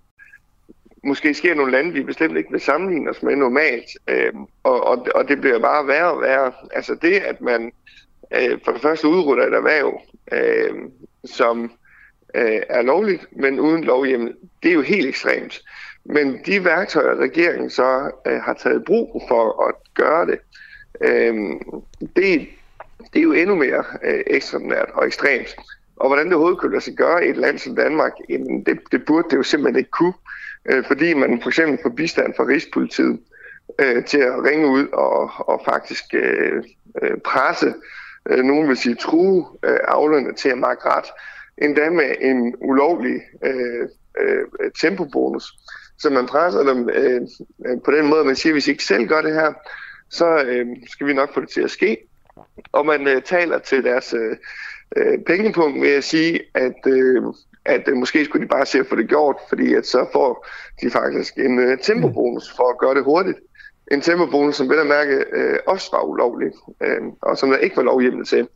måske 1.05 1.35
sker 1.35 1.53
i 1.53 1.57
nogle 1.57 1.73
lande, 1.73 1.93
vi 1.93 2.03
bestemt 2.03 2.37
ikke 2.37 2.51
vil 2.51 2.61
sammenligne 2.61 3.11
os 3.11 3.23
med 3.23 3.37
normalt. 3.37 3.91
Øh, 4.09 4.33
og, 4.63 4.87
og, 4.87 5.07
og 5.15 5.29
det 5.29 5.41
bliver 5.41 5.59
bare 5.59 5.87
værre 5.87 6.13
og 6.13 6.21
værre. 6.21 6.53
Altså 6.73 6.95
det, 7.03 7.15
at 7.15 7.41
man 7.41 7.73
øh, 8.35 8.59
for 8.65 8.73
det 8.73 8.83
første 8.83 9.09
udrutter 9.09 9.47
et 9.47 9.55
erhverv, 9.55 10.01
øh, 10.33 10.75
som 11.25 11.73
øh, 12.35 12.63
er 12.69 12.83
lovligt, 12.83 13.27
men 13.33 13.61
uden 13.61 13.85
lovhjemmel, 13.85 14.35
det 14.63 14.69
er 14.69 14.75
jo 14.75 14.83
helt 14.83 15.07
ekstremt. 15.07 15.61
Men 16.05 16.41
de 16.47 16.65
værktøjer, 16.65 17.17
regeringen 17.17 17.71
så 17.71 18.11
øh, 18.27 18.41
har 18.41 18.55
taget 18.55 18.85
brug 18.85 19.23
for 19.29 19.69
at 19.69 19.75
gøre 19.95 20.27
det, 20.27 20.39
øh, 21.01 21.35
det, 22.17 22.49
det 23.13 23.19
er 23.19 23.23
jo 23.23 23.33
endnu 23.33 23.55
mere 23.55 23.85
øh, 24.05 24.21
ekstraordinært 24.27 24.89
og 24.95 25.07
ekstremt. 25.07 25.57
Og 25.97 26.09
hvordan 26.09 26.27
det 26.27 26.35
overhovedet 26.35 26.61
kunne 26.61 26.73
lade 26.73 26.85
sig 26.85 26.95
gøre 26.95 27.27
i 27.27 27.31
et 27.31 27.37
land 27.37 27.59
som 27.59 27.77
Danmark, 27.77 28.13
jamen 28.29 28.65
det, 28.65 28.79
det 28.93 29.05
burde 29.05 29.29
det 29.31 29.37
jo 29.37 29.43
simpelthen 29.43 29.79
ikke 29.79 29.91
kunne, 29.91 30.15
øh, 30.67 30.85
fordi 30.85 31.15
man 31.15 31.43
for 31.43 31.49
eksempel 31.49 31.79
får 31.83 31.91
bistand 31.91 32.35
fra 32.37 32.45
Rigspolitiet 32.45 33.21
øh, 33.79 34.05
til 34.05 34.19
at 34.19 34.45
ringe 34.45 34.69
ud 34.69 34.87
og, 34.87 35.31
og 35.39 35.63
faktisk 35.65 36.05
øh, 36.13 36.63
øh 37.03 37.17
presse, 37.25 37.75
øh, 38.31 38.45
nogen 38.45 38.69
vil 38.69 38.77
sige 38.77 38.95
true 38.95 39.47
øh, 39.65 39.79
aflønne 39.89 40.35
til 40.35 40.49
at 40.49 40.59
markere 40.59 40.93
ret, 40.93 41.05
endda 41.59 41.91
med 41.91 42.15
en 42.21 42.55
ulovlig 42.61 43.21
øh, 43.45 43.89
øh, 44.21 44.71
tempobonus. 44.81 45.53
Så 45.99 46.11
man 46.11 46.27
presser 46.27 46.63
dem 46.63 46.89
øh, 46.89 47.21
øh 47.67 47.81
på 47.85 47.91
den 47.91 48.07
måde, 48.07 48.25
man 48.25 48.37
siger, 48.37 48.53
hvis 48.53 48.69
I 48.69 48.71
ikke 48.71 48.85
selv 48.85 49.07
gør 49.07 49.23
det 49.23 49.35
her, 49.35 49.53
så 50.11 50.43
øh, 50.47 50.67
skal 50.87 51.07
vi 51.07 51.13
nok 51.13 51.35
få 51.35 51.41
det 51.41 51.49
til 51.49 51.61
at 51.61 51.71
ske. 51.71 51.97
Og 52.73 52.87
man 52.87 53.09
øh, 53.09 53.23
taler 53.23 53.59
til 53.59 53.85
deres 53.85 54.15
øh, 54.15 54.37
øh 54.97 55.19
pengepunkt 55.27 55.83
ved 55.83 55.91
at 55.91 56.05
sige, 56.05 56.41
at, 56.55 56.87
øh, 56.87 57.23
at 57.65 57.89
øh, 57.89 57.97
måske 57.97 58.25
skulle 58.25 58.45
de 58.45 58.49
bare 58.49 58.67
se 58.67 58.79
at 58.79 58.87
få 58.87 58.97
det 58.97 59.09
gjort, 59.09 59.37
fordi 59.49 59.75
at 59.75 59.87
så 59.87 60.07
får 60.13 60.47
de 60.83 60.91
faktisk 60.91 61.37
en 61.37 61.59
øh, 61.59 61.79
tempobonus 61.79 62.53
for 62.57 62.71
at 62.71 62.79
gøre 62.79 62.95
det 62.95 63.05
hurtigt. 63.05 63.39
En 63.93 64.01
tempobonus, 64.01 64.57
som 64.57 64.69
vel 64.69 64.79
at 64.79 64.87
mærke 64.87 65.25
øh, 65.33 65.59
også 65.67 65.89
var 65.93 66.03
ulovlig, 66.03 66.53
øh, 66.83 67.01
og 67.23 67.39
som 67.39 67.51
der 67.51 67.57
ikke 67.57 67.77
var 67.77 67.83
lovhjemmel 67.83 68.27
til. 68.27 68.49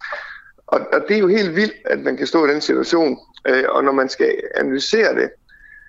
Og, 0.66 0.80
og 0.92 1.04
det 1.08 1.16
er 1.16 1.20
jo 1.20 1.28
helt 1.28 1.56
vildt, 1.56 1.74
at 1.84 1.98
man 1.98 2.16
kan 2.16 2.26
stå 2.26 2.46
i 2.46 2.50
den 2.50 2.60
situation, 2.60 3.18
øh, 3.48 3.64
og 3.68 3.84
når 3.84 3.92
man 3.92 4.08
skal 4.08 4.40
analysere 4.54 5.14
det 5.14 5.30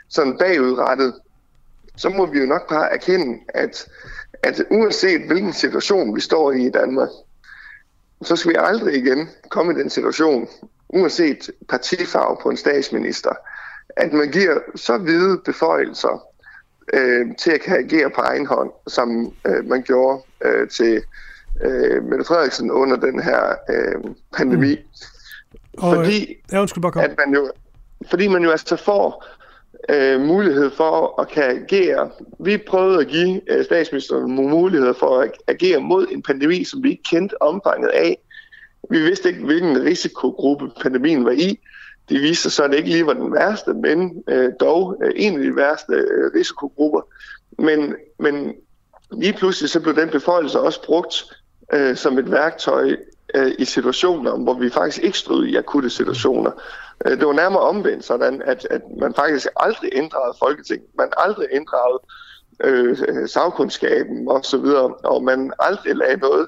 sådan 0.09 0.37
bagudrettet, 0.37 1.13
så 1.97 2.09
må 2.09 2.25
vi 2.25 2.39
jo 2.39 2.45
nok 2.45 2.69
bare 2.69 2.93
erkende, 2.93 3.39
at 3.47 3.87
at 4.43 4.63
uanset 4.71 5.21
hvilken 5.27 5.53
situation 5.53 6.15
vi 6.15 6.21
står 6.21 6.51
i 6.51 6.65
i 6.65 6.69
Danmark, 6.69 7.09
så 8.21 8.35
skal 8.35 8.51
vi 8.51 8.55
aldrig 8.59 8.95
igen 8.95 9.29
komme 9.49 9.73
i 9.73 9.75
den 9.75 9.89
situation, 9.89 10.47
uanset 10.89 11.51
partifarve 11.69 12.37
på 12.41 12.49
en 12.49 12.57
statsminister, 12.57 13.31
at 13.89 14.13
man 14.13 14.31
giver 14.31 14.59
så 14.75 14.97
hvide 14.97 15.41
beføjelser 15.45 16.27
øh, 16.93 17.35
til 17.35 17.51
at 17.51 17.61
kan 17.61 17.77
agere 17.77 18.09
på 18.09 18.21
egen 18.21 18.45
hånd, 18.45 18.71
som 18.87 19.33
øh, 19.47 19.65
man 19.65 19.83
gjorde 19.83 20.23
øh, 20.45 20.69
til 20.69 21.01
øh, 21.61 22.03
Mette 22.03 22.25
Frederiksen 22.25 22.71
under 22.71 22.97
den 22.97 23.23
her 23.23 23.55
øh, 23.69 24.11
pandemi. 24.37 24.75
Mm. 24.75 25.79
fordi, 25.79 26.35
ja, 26.51 26.65
bare 26.81 27.03
at 27.03 27.17
man 27.17 27.33
jo, 27.33 27.51
fordi 28.09 28.27
man 28.27 28.43
jo 28.43 28.51
altså 28.51 28.75
får 28.75 29.25
øh, 29.89 30.21
mulighed 30.21 30.71
for 30.71 31.21
at 31.21 31.27
kan 31.27 31.43
agere. 31.43 32.09
Vi 32.39 32.57
prøvede 32.57 32.99
at 32.99 33.07
give 33.07 33.41
øh, 33.51 33.65
statsministeren 33.65 34.35
nogle 34.35 34.51
muligheder 34.51 34.93
for 34.93 35.19
at 35.19 35.31
agere 35.47 35.79
mod 35.79 36.07
en 36.11 36.21
pandemi, 36.21 36.63
som 36.63 36.83
vi 36.83 36.89
ikke 36.89 37.03
kendte 37.03 37.41
omfanget 37.41 37.89
af. 37.89 38.17
Vi 38.89 38.99
vidste 39.01 39.29
ikke, 39.29 39.45
hvilken 39.45 39.83
risikogruppe 39.83 40.71
pandemien 40.81 41.25
var 41.25 41.31
i. 41.31 41.59
Det 42.09 42.21
viste 42.21 42.43
sig 42.43 42.51
så, 42.51 42.63
at 42.63 42.69
det 42.69 42.77
ikke 42.77 42.89
lige 42.89 43.05
var 43.05 43.13
den 43.13 43.33
værste, 43.33 43.73
men 43.73 44.23
øh, 44.27 44.51
dog 44.59 44.97
øh, 45.03 45.11
en 45.15 45.33
af 45.33 45.39
de 45.39 45.55
værste 45.55 45.93
øh, 45.93 46.31
risikogrupper. 46.35 47.01
Men, 47.59 47.95
men 48.19 48.53
lige 49.11 49.33
pludselig 49.33 49.69
så 49.69 49.79
blev 49.79 49.95
den 49.95 50.09
beføjelse 50.09 50.59
også 50.59 50.83
brugt 50.83 51.23
øh, 51.73 51.95
som 51.95 52.17
et 52.17 52.31
værktøj 52.31 52.95
øh, 53.35 53.51
i 53.59 53.65
situationer, 53.65 54.37
hvor 54.37 54.53
vi 54.53 54.69
faktisk 54.69 55.03
ikke 55.03 55.17
stod 55.17 55.45
i 55.45 55.55
akutte 55.55 55.89
situationer. 55.89 56.51
Øh, 57.05 57.19
det 57.19 57.27
var 57.27 57.33
nærmere 57.33 57.61
omvendt 57.61 58.05
sådan, 58.05 58.41
at, 58.45 58.67
at 58.69 58.81
man 58.99 59.13
faktisk 59.13 59.47
aldrig 59.55 59.93
inddragede 59.93 60.37
Folketinget. 60.43 60.87
Man 60.97 61.09
aldrig 61.17 61.47
inddragede 61.51 62.01
øh, 62.63 63.27
sagkundskaben 63.27 64.27
og 64.27 64.45
så 64.45 64.57
videre, 64.57 64.93
og 64.93 65.23
man 65.23 65.51
aldrig 65.59 65.95
lagde 65.95 66.17
noget 66.17 66.47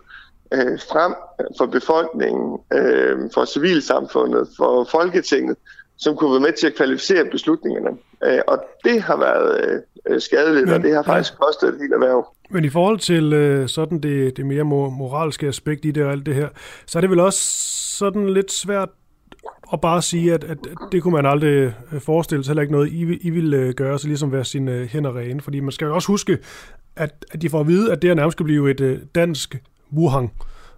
øh, 0.54 0.80
frem 0.92 1.14
for 1.58 1.66
befolkningen, 1.66 2.60
øh, 2.74 3.18
for 3.34 3.46
civilsamfundet, 3.46 4.48
for 4.58 4.88
Folketinget, 4.92 5.58
som 5.98 6.16
kunne 6.16 6.32
være 6.32 6.40
med 6.40 6.54
til 6.54 6.68
at 6.68 6.76
kvalificere 6.76 7.26
beslutningerne. 7.32 7.98
Øh, 8.24 8.40
og 8.48 8.64
det 8.84 9.02
har 9.02 9.18
været 9.18 9.84
øh, 10.10 10.22
skadeligt, 10.22 10.66
men, 10.66 10.76
og 10.76 10.84
det 10.84 10.96
har 10.96 11.04
faktisk 11.04 11.40
kostet 11.40 11.70
et 11.70 11.76
helt 11.82 11.94
erhverv. 11.94 12.28
Men 12.50 12.66
i 12.66 12.70
forhold 12.70 13.00
til 13.00 13.34
øh, 13.34 13.68
sådan 13.68 14.00
det, 14.00 14.38
det 14.38 14.46
mere 14.46 14.64
moralske 14.64 15.48
aspekt 15.48 15.86
i 15.86 15.92
det 15.92 16.04
og 16.04 16.12
alt 16.12 16.26
det 16.26 16.36
her, 16.36 16.50
så 16.86 17.00
er 17.00 17.02
det 17.02 17.10
vel 17.10 17.20
også 17.20 17.40
sådan 17.98 18.30
lidt 18.30 18.52
svært 18.52 18.90
og 19.68 19.82
bare 19.82 20.02
sige, 20.02 20.34
at, 20.34 20.44
at, 20.44 20.58
det 20.92 21.04
kunne 21.04 21.14
man 21.14 21.26
aldrig 21.26 21.74
øh, 21.92 22.02
forestille 22.02 22.44
sig, 22.44 22.52
heller 22.52 22.62
ikke 22.62 22.74
noget, 22.74 22.92
I, 22.92 23.02
I 23.02 23.30
ville 23.30 23.58
øh, 23.58 23.74
gøre, 23.74 24.00
så 24.00 24.08
ligesom 24.08 24.32
være 24.32 24.46
sine 24.46 24.72
øh, 24.72 24.88
hænder 24.88 25.18
rene. 25.18 25.42
Fordi 25.42 25.60
man 25.60 25.72
skal 25.72 25.86
jo 25.86 25.96
også 25.96 26.08
huske, 26.08 26.38
at, 26.96 27.26
at 27.32 27.42
de 27.42 27.50
får 27.50 27.60
at 27.60 27.68
vide, 27.68 27.92
at 27.92 28.02
det 28.02 28.10
her 28.10 28.16
nærmest 28.16 28.36
skal 28.36 28.44
blive 28.44 28.72
et 28.72 29.08
dansk 29.16 29.62
Wuhan, 29.94 30.30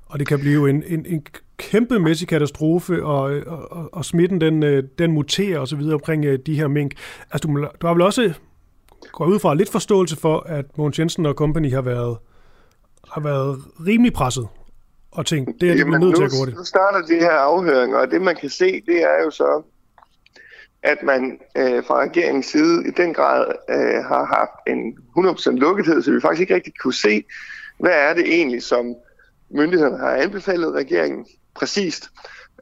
og 0.06 0.20
det 0.20 0.28
kan 0.28 0.40
blive 0.40 0.70
en, 0.70 0.84
en, 0.88 1.06
en 1.06 1.26
kæmpemæssig 1.58 2.28
katastrofe, 2.28 3.06
og, 3.06 3.22
og, 3.48 3.90
og 3.94 4.06
smitten 4.06 4.42
den, 4.42 4.62
den 5.00 5.12
muterer 5.12 5.60
osv. 5.60 5.82
omkring 5.94 6.46
de 6.46 6.56
her 6.56 6.68
mink. 6.68 6.94
Altså, 7.32 7.48
du, 7.48 7.68
du 7.82 7.88
har 7.88 7.94
vel 7.94 8.02
også 8.02 8.34
gået 9.12 9.30
ud 9.30 9.40
fra 9.40 9.56
lidt 9.56 9.72
forståelse 9.72 10.16
for, 10.16 10.40
at 10.40 10.78
Mogens 10.78 11.00
Jensen 11.00 11.26
og 11.26 11.34
company 11.34 11.74
har 11.74 11.82
været, 11.82 12.18
har 13.12 13.22
været 13.22 13.60
rimelig 13.88 14.14
presset 14.14 14.48
og 15.18 15.26
tænkt, 15.26 15.62
det 15.62 15.72
er 15.72 15.76
det, 15.76 15.88
man 15.88 16.00
nødt 16.02 16.16
til 16.16 16.24
at 16.24 16.32
gå 16.32 16.46
det. 16.46 16.56
Nu 16.56 16.64
starter 16.64 17.02
de 17.02 17.16
her 17.16 17.32
afhøringer, 17.32 17.98
og 17.98 18.12
det 18.12 18.22
man 18.22 18.36
kan 18.36 18.50
se, 18.50 18.82
det 18.86 19.04
er 19.04 19.24
jo 19.24 19.32
så, 19.32 19.64
at 20.84 21.04
man 21.04 21.40
øh, 21.58 21.84
fra 21.84 22.00
regeringens 22.00 22.46
side 22.46 22.88
i 22.88 22.92
den 22.92 23.14
grad 23.14 23.46
øh, 23.70 24.04
har 24.04 24.26
haft 24.26 24.58
en 24.68 24.98
100% 25.18 25.50
lukkethed, 25.52 26.02
så 26.02 26.12
vi 26.12 26.22
faktisk 26.22 26.42
ikke 26.42 26.56
rigtig 26.56 26.74
kunne 26.80 26.94
se, 26.94 27.24
hvad 27.80 27.92
er 27.92 28.14
det 28.14 28.26
egentlig, 28.28 28.64
som 28.64 28.96
myndighederne 29.50 29.98
har 29.98 30.12
anbefalet 30.12 30.74
regeringen 30.74 31.26
præcist. 31.56 32.10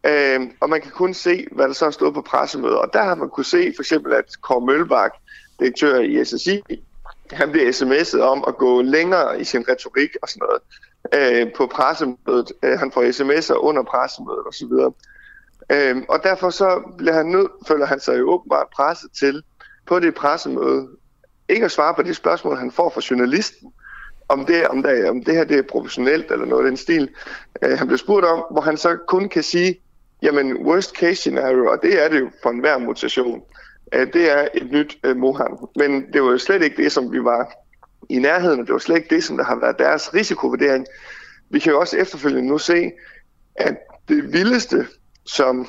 Øh, 0.06 0.40
og 0.61 0.69
man 0.69 0.82
kan 0.82 0.91
kun 0.91 1.14
se, 1.14 1.48
hvad 1.52 1.68
der 1.68 1.73
så 1.73 1.86
har 1.86 1.91
stået 1.91 2.14
på 2.14 2.22
pressemøder. 2.22 2.77
Og 2.77 2.94
der 2.94 3.03
har 3.03 3.15
man 3.15 3.30
kunne 3.30 3.45
se 3.45 3.73
for 3.76 3.82
eksempel, 3.82 4.14
at 4.14 4.26
Kåre 4.41 4.65
Mølbak, 4.65 5.11
direktør 5.60 5.99
i 5.99 6.26
SSI, 6.26 6.61
han 7.32 7.52
bliver 7.52 7.72
sms'et 7.72 8.22
om 8.22 8.44
at 8.48 8.57
gå 8.57 8.82
længere 8.82 9.41
i 9.41 9.44
sin 9.44 9.65
retorik 9.69 10.10
og 10.22 10.30
sådan 10.30 10.41
noget 10.48 10.61
øh, 11.14 11.53
på 11.57 11.68
pressemødet. 11.68 12.52
Øh, 12.64 12.80
han 12.80 12.91
får 12.91 13.03
sms'er 13.03 13.57
under 13.57 13.84
pressemødet 13.84 14.48
osv. 14.48 14.73
Øh, 15.72 16.03
og 16.10 16.23
derfor 16.23 16.49
så 16.49 16.82
bliver 16.98 17.14
han 17.14 17.26
nød, 17.26 17.48
føler 17.68 17.86
han 17.86 17.99
sig 17.99 18.19
jo 18.19 18.30
åbenbart 18.30 18.68
presset 18.76 19.11
til 19.19 19.44
på 19.86 19.99
det 19.99 20.15
pressemøde, 20.15 20.88
ikke 21.49 21.65
at 21.65 21.72
svare 21.72 21.94
på 21.94 22.02
de 22.02 22.14
spørgsmål, 22.14 22.57
han 22.57 22.72
får 22.72 22.90
fra 22.90 23.02
journalisten, 23.10 23.73
om 24.27 24.45
det, 24.45 24.68
om 24.68 24.84
det, 24.84 25.10
om 25.10 25.23
det 25.23 25.36
her 25.36 25.44
det 25.44 25.57
er 25.57 25.64
professionelt 25.72 26.32
eller 26.32 26.45
noget 26.45 26.64
af 26.65 26.69
den 26.69 26.77
stil. 26.77 27.10
Øh, 27.61 27.77
han 27.77 27.88
bliver 27.88 27.98
spurgt 27.98 28.26
om, 28.26 28.44
hvor 28.52 28.61
han 28.61 28.77
så 28.77 28.98
kun 29.07 29.30
kan 29.30 29.44
sige, 29.44 29.82
jamen 30.22 30.57
worst 30.57 30.95
case 30.95 31.15
scenario, 31.15 31.72
og 31.72 31.82
det 31.82 32.03
er 32.03 32.10
det 32.10 32.19
jo 32.19 32.30
for 32.44 32.49
enhver 32.49 32.77
mutation, 32.77 33.41
øh, 33.94 34.14
det 34.14 34.32
er 34.32 34.48
et 34.53 34.72
nyt 34.72 34.98
øh, 35.03 35.18
Mohan. 35.18 35.57
Men 35.76 36.14
det 36.14 36.23
var 36.23 36.32
jo 36.32 36.38
slet 36.38 36.64
ikke 36.64 36.84
det, 36.84 36.91
som 36.91 37.11
vi 37.11 37.23
var 37.23 37.52
i 38.10 38.19
nærheden, 38.19 38.60
og 38.60 38.65
det 38.65 38.73
var 38.73 38.80
slet 38.80 38.95
ikke 38.95 39.15
det, 39.15 39.23
som 39.23 39.38
der 39.38 39.44
har 39.44 39.56
været 39.56 39.80
deres 39.80 40.14
risikovurdering. 40.14 40.86
Vi 41.49 41.60
kan 41.60 41.72
jo 41.72 41.80
også 41.80 41.98
efterfølgende 41.98 42.49
nu 42.49 42.57
se, 42.57 42.91
at 43.56 43.77
det 44.07 44.34
vildeste, 44.34 44.88
som 45.26 45.68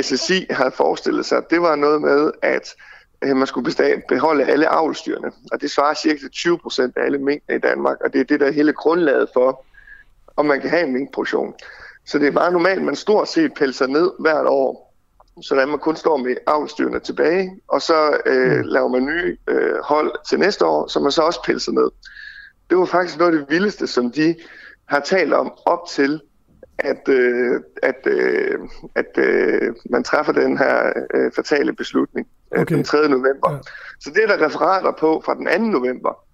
SSI 0.00 0.46
havde 0.50 0.70
forestillet 0.70 1.26
sig, 1.26 1.42
det 1.50 1.62
var 1.62 1.76
noget 1.76 2.02
med, 2.02 2.32
at 2.42 2.74
man 3.22 3.46
skulle 3.46 3.74
beholde 4.08 4.44
alle 4.44 4.68
avlstyrene. 4.68 5.32
Og 5.52 5.60
det 5.60 5.70
svarer 5.70 5.94
cirka 5.94 6.18
til 6.18 6.30
20 6.30 6.58
procent 6.58 6.96
af 6.96 7.04
alle 7.04 7.18
mængder 7.18 7.54
i 7.54 7.58
Danmark, 7.58 7.96
og 8.00 8.12
det 8.12 8.20
er 8.20 8.24
det, 8.24 8.40
der 8.40 8.46
er 8.46 8.52
hele 8.52 8.72
grundlaget 8.72 9.28
for, 9.32 9.64
om 10.36 10.46
man 10.46 10.60
kan 10.60 10.70
have 10.70 10.86
en 10.86 10.92
minkproduktion. 10.92 11.54
Så 12.06 12.18
det 12.18 12.26
er 12.26 12.32
meget 12.32 12.52
normalt, 12.52 12.78
at 12.78 12.84
man 12.84 12.96
stort 12.96 13.28
set 13.28 13.54
pelser 13.54 13.86
ned 13.86 14.10
hvert 14.18 14.46
år 14.46 14.87
så 15.42 15.54
man 15.54 15.78
kun 15.78 15.96
står 15.96 16.16
med 16.16 16.36
avlstyrene 16.46 17.00
tilbage, 17.00 17.60
og 17.68 17.82
så 17.82 18.20
øh, 18.26 18.56
mm. 18.56 18.62
laver 18.62 18.88
man 18.88 19.04
nye 19.04 19.36
øh, 19.48 19.78
hold 19.84 20.12
til 20.28 20.38
næste 20.38 20.66
år, 20.66 20.86
som 20.86 21.02
man 21.02 21.12
så 21.12 21.22
også 21.22 21.42
pilser 21.44 21.72
ned. 21.72 21.90
Det 22.70 22.78
var 22.78 22.84
faktisk 22.84 23.18
noget 23.18 23.32
af 23.32 23.38
det 23.38 23.50
vildeste, 23.50 23.86
som 23.86 24.12
de 24.12 24.34
har 24.86 25.00
talt 25.00 25.32
om 25.32 25.52
op 25.66 25.88
til, 25.88 26.20
at, 26.78 27.08
øh, 27.08 27.60
at, 27.82 28.06
øh, 28.06 28.58
at 28.94 29.18
øh, 29.18 29.74
man 29.90 30.04
træffer 30.04 30.32
den 30.32 30.58
her 30.58 30.92
øh, 31.14 31.32
fatale 31.32 31.72
beslutning 31.72 32.26
øh, 32.54 32.62
okay. 32.62 32.74
den 32.76 32.84
3. 32.84 33.08
november. 33.08 33.52
Ja. 33.52 33.58
Så 34.00 34.10
det 34.10 34.22
er 34.22 34.36
der 34.36 34.46
referater 34.46 34.92
på 34.92 35.22
fra 35.24 35.34
den 35.34 35.72
2. 35.72 35.78
november, 35.78 36.24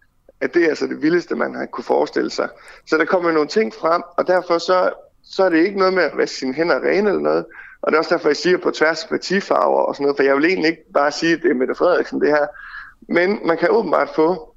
at 0.41 0.55
det 0.55 0.65
er 0.65 0.69
altså 0.69 0.87
det 0.87 1.03
vildeste, 1.03 1.35
man 1.35 1.55
har 1.55 1.67
kunne 1.67 1.85
forestille 1.85 2.31
sig. 2.31 2.49
Så 2.87 2.99
der 2.99 3.05
kommer 3.05 3.33
nogle 3.33 3.49
ting 3.49 3.75
frem, 3.75 4.03
og 4.17 4.27
derfor 4.27 4.59
så, 4.59 4.91
så 5.25 5.45
er 5.45 5.49
det 5.49 5.59
ikke 5.67 5.79
noget 5.79 5.95
med 5.95 6.03
at 6.03 6.17
vaske 6.17 6.37
sine 6.37 6.55
hænder 6.55 6.81
rene 6.81 7.09
eller 7.09 7.23
noget, 7.23 7.45
og 7.85 7.93
det 7.93 7.95
er 7.95 7.99
også 7.99 8.15
derfor, 8.15 8.29
jeg 8.29 8.37
siger 8.37 8.59
på 8.59 8.71
tværs 8.71 9.03
af 9.03 9.09
partifarver 9.09 9.81
og 9.81 9.95
sådan 9.95 10.03
noget, 10.03 10.17
for 10.17 10.23
jeg 10.23 10.37
vil 10.37 10.45
egentlig 10.45 10.71
ikke 10.71 10.93
bare 10.95 11.13
sige, 11.13 11.33
at 11.33 11.43
det 11.43 11.51
er 11.51 11.55
Mette 11.55 11.75
Frederiksen 11.75 12.21
det 12.21 12.29
her. 12.29 12.47
Men 13.09 13.39
man 13.45 13.59
kan 13.59 13.69
åbenbart 13.71 14.09
få 14.17 14.55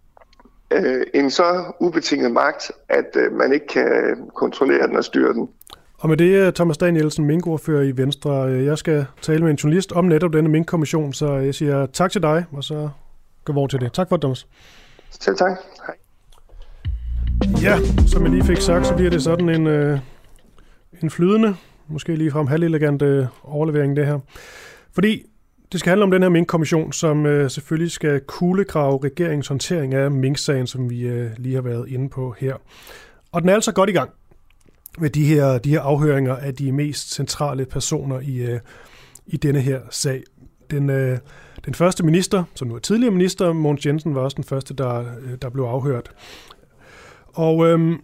øh, 0.71 1.05
en 1.13 1.31
så 1.31 1.73
ubetinget 1.79 2.31
magt, 2.31 2.71
at 2.89 3.15
øh, 3.15 3.33
man 3.33 3.53
ikke 3.53 3.67
kan 3.67 3.87
kontrollere 4.35 4.87
den 4.87 4.95
og 4.95 5.03
styre 5.03 5.33
den. 5.33 5.49
Og 5.97 6.09
med 6.09 6.17
det, 6.17 6.55
Thomas 6.55 6.77
Danielsen, 6.77 7.25
minkordfører 7.25 7.83
i 7.83 7.97
Venstre. 7.97 8.49
Øh, 8.49 8.65
jeg 8.65 8.77
skal 8.77 9.05
tale 9.21 9.43
med 9.43 9.51
en 9.51 9.55
journalist 9.55 9.91
om 9.91 10.05
netop 10.05 10.33
denne 10.33 10.49
minkkommission, 10.49 11.13
så 11.13 11.33
jeg 11.33 11.55
siger 11.55 11.85
tak 11.85 12.11
til 12.11 12.21
dig, 12.21 12.45
og 12.51 12.63
så 12.63 12.89
går 13.45 13.53
vi 13.53 13.57
over 13.57 13.67
til 13.67 13.81
det. 13.81 13.93
Tak 13.93 14.09
for 14.09 14.15
det, 14.15 14.21
Thomas. 14.21 14.47
Selv 15.09 15.37
tak. 15.37 15.51
Hej. 15.85 15.95
Ja, 17.61 17.77
som 18.07 18.23
jeg 18.23 18.31
lige 18.31 18.43
fik 18.43 18.57
sagt, 18.57 18.87
så 18.87 18.95
bliver 18.95 19.09
det 19.09 19.23
sådan 19.23 19.49
en, 19.49 19.67
øh, 19.67 19.99
en 21.03 21.09
flydende 21.09 21.55
måske 21.89 22.15
lige 22.15 22.31
frem 22.31 22.47
halvelegant 22.47 23.01
øh, 23.01 23.25
overlevering 23.43 23.95
det 23.95 24.05
her. 24.05 24.19
Fordi 24.91 25.23
det 25.71 25.79
skal 25.79 25.89
handle 25.89 26.03
om 26.03 26.11
den 26.11 26.21
her 26.21 26.29
minkkommission, 26.29 26.93
som 26.93 27.25
øh, 27.25 27.51
selvfølgelig 27.51 27.91
skal 27.91 28.21
kuglegrave 28.27 28.99
regeringens 29.03 29.47
håndtering 29.47 29.93
af 29.93 30.11
minksagen, 30.11 30.67
som 30.67 30.89
vi 30.89 31.01
øh, 31.01 31.31
lige 31.37 31.55
har 31.55 31.61
været 31.61 31.89
inde 31.89 32.09
på 32.09 32.35
her. 32.39 32.55
Og 33.31 33.41
den 33.41 33.49
er 33.49 33.53
altså 33.53 33.71
godt 33.71 33.89
i 33.89 33.93
gang 33.93 34.09
med 34.99 35.09
de 35.09 35.25
her, 35.25 35.57
de 35.57 35.69
her 35.69 35.81
afhøringer 35.81 36.35
af 36.35 36.55
de 36.55 36.71
mest 36.71 37.13
centrale 37.13 37.65
personer 37.65 38.19
i, 38.19 38.37
øh, 38.37 38.59
i 39.27 39.37
denne 39.37 39.61
her 39.61 39.81
sag. 39.89 40.23
Den, 40.71 40.89
øh, 40.89 41.17
den 41.65 41.73
første 41.73 42.05
minister, 42.05 42.43
som 42.55 42.67
nu 42.67 42.75
er 42.75 42.79
tidligere 42.79 43.13
minister, 43.13 43.53
Mogens 43.53 43.85
Jensen, 43.85 44.15
var 44.15 44.21
også 44.21 44.35
den 44.35 44.43
første, 44.43 44.73
der, 44.73 44.99
øh, 44.99 45.37
der 45.41 45.49
blev 45.49 45.63
afhørt. 45.63 46.11
Og 47.27 47.67
øh, 47.67 47.95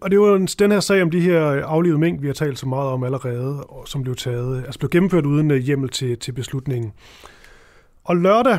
og 0.00 0.10
det 0.10 0.20
var 0.20 0.54
den 0.58 0.72
her 0.72 0.80
sag 0.80 1.02
om 1.02 1.10
de 1.10 1.20
her 1.20 1.42
aflevede 1.64 2.00
mængd, 2.00 2.20
vi 2.20 2.26
har 2.26 2.34
talt 2.34 2.58
så 2.58 2.68
meget 2.68 2.88
om 2.88 3.04
allerede, 3.04 3.64
og 3.64 3.88
som 3.88 4.02
blev 4.02 4.16
taget, 4.16 4.64
altså 4.64 4.78
blev 4.78 4.90
gennemført 4.90 5.26
uden 5.26 5.50
øh, 5.50 5.56
hjemmel 5.56 5.88
til, 5.88 6.18
til 6.18 6.32
beslutningen. 6.32 6.92
Og 8.04 8.16
lørdag, 8.16 8.58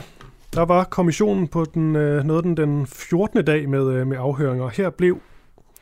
der 0.53 0.66
var 0.66 0.84
kommissionen 0.84 1.48
på 1.48 1.66
den, 1.74 1.95
øh, 1.95 2.24
noget 2.24 2.44
den, 2.44 2.57
den 2.57 2.88
14. 2.88 3.45
dag 3.45 3.70
med, 3.70 3.94
øh, 3.94 4.07
med 4.07 4.18
afhøringer. 4.18 4.70
Her 4.70 4.90
blev 4.90 5.20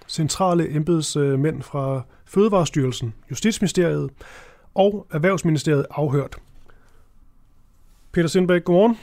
centrale 0.08 0.76
embedsmænd 0.76 1.62
fra 1.62 2.02
Fødevarestyrelsen, 2.26 3.14
Justitsministeriet 3.32 4.10
og 4.76 5.08
Erhvervsministeriet 5.12 5.86
afhørt. 5.92 6.36
Peter 8.12 8.28
Sindbæk, 8.28 8.64
godmorgen. 8.64 8.98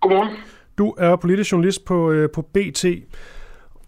Godmorgen. 0.00 0.36
Du 0.78 0.94
er 0.98 1.16
politisk 1.16 1.52
journalist 1.52 1.84
på, 1.84 2.28
på 2.34 2.42
BT, 2.42 2.84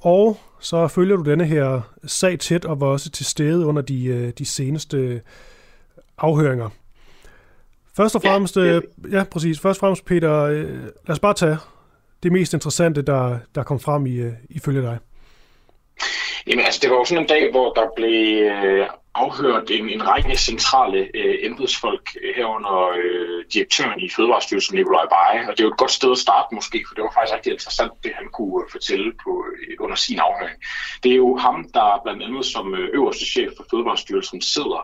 og 0.01 0.36
så 0.61 0.89
følger 0.89 1.16
du 1.16 1.23
denne 1.23 1.45
her 1.45 1.81
sag 2.07 2.39
tæt 2.39 2.65
og 2.65 2.81
var 2.81 2.87
også 2.87 3.11
til 3.11 3.27
stede 3.27 3.66
under 3.66 3.82
de, 3.82 4.05
øh, 4.05 4.32
de 4.39 4.45
seneste 4.45 5.20
afhøringer. 6.19 6.69
Først 7.97 8.15
og 8.15 8.23
fremmest, 8.23 8.57
ja, 8.57 8.62
ja. 8.65 8.81
ja 9.11 9.24
præcis, 9.24 9.61
først 9.61 9.78
og 9.78 9.81
fremmest 9.81 10.05
Peter, 10.05 10.35
øh, 10.43 10.82
lad 10.82 11.11
os 11.11 11.19
bare 11.19 11.35
tage 11.35 11.57
det 12.23 12.32
mest 12.32 12.55
interessante, 12.55 13.03
der, 13.03 13.39
der 13.55 13.62
kom 13.62 13.81
frem 13.81 14.07
i, 14.07 14.15
øh, 14.15 14.32
ifølge 14.51 14.82
dig. 14.82 14.99
Jamen 16.47 16.65
altså, 16.65 16.81
det 16.83 16.91
var 16.91 16.97
jo 16.97 17.05
sådan 17.05 17.23
en 17.23 17.29
dag, 17.29 17.51
hvor 17.51 17.73
der 17.73 17.87
blev 17.97 18.43
øh, 18.43 18.87
afhørt 19.15 19.71
en, 19.71 19.89
en 19.89 20.09
række 20.09 20.37
centrale 20.37 21.09
øh, 21.15 21.37
embedsfolk 21.41 22.17
øh, 22.23 22.35
herunder 22.37 22.91
øh, 23.03 23.45
direktøren 23.53 24.01
i 24.01 24.11
Fødevarestyrelsen, 24.17 24.77
Nikolaj 24.77 25.07
Beje. 25.15 25.41
Og 25.49 25.53
det 25.53 25.61
er 25.61 25.65
jo 25.65 25.71
et 25.71 25.79
godt 25.79 25.91
sted 25.91 26.12
at 26.12 26.19
starte 26.19 26.55
måske, 26.55 26.85
for 26.89 26.95
det 26.95 27.05
var 27.05 27.12
faktisk 27.15 27.35
rigtig 27.35 27.53
interessant, 27.53 27.93
det 28.05 28.12
han 28.15 28.29
kunne 28.33 28.65
øh, 28.65 28.71
fortælle 28.71 29.12
på, 29.25 29.45
øh, 29.51 29.77
under 29.81 29.97
sin 29.97 30.19
afhøring. 30.19 30.59
Det 31.03 31.12
er 31.12 31.17
jo 31.17 31.37
ham, 31.37 31.71
der 31.75 32.01
blandt 32.05 32.23
andet 32.23 32.45
som 32.47 32.75
øverste 32.75 33.25
chef 33.25 33.51
for 33.57 33.65
Fødevarestyrelsen 33.71 34.41
sidder 34.41 34.83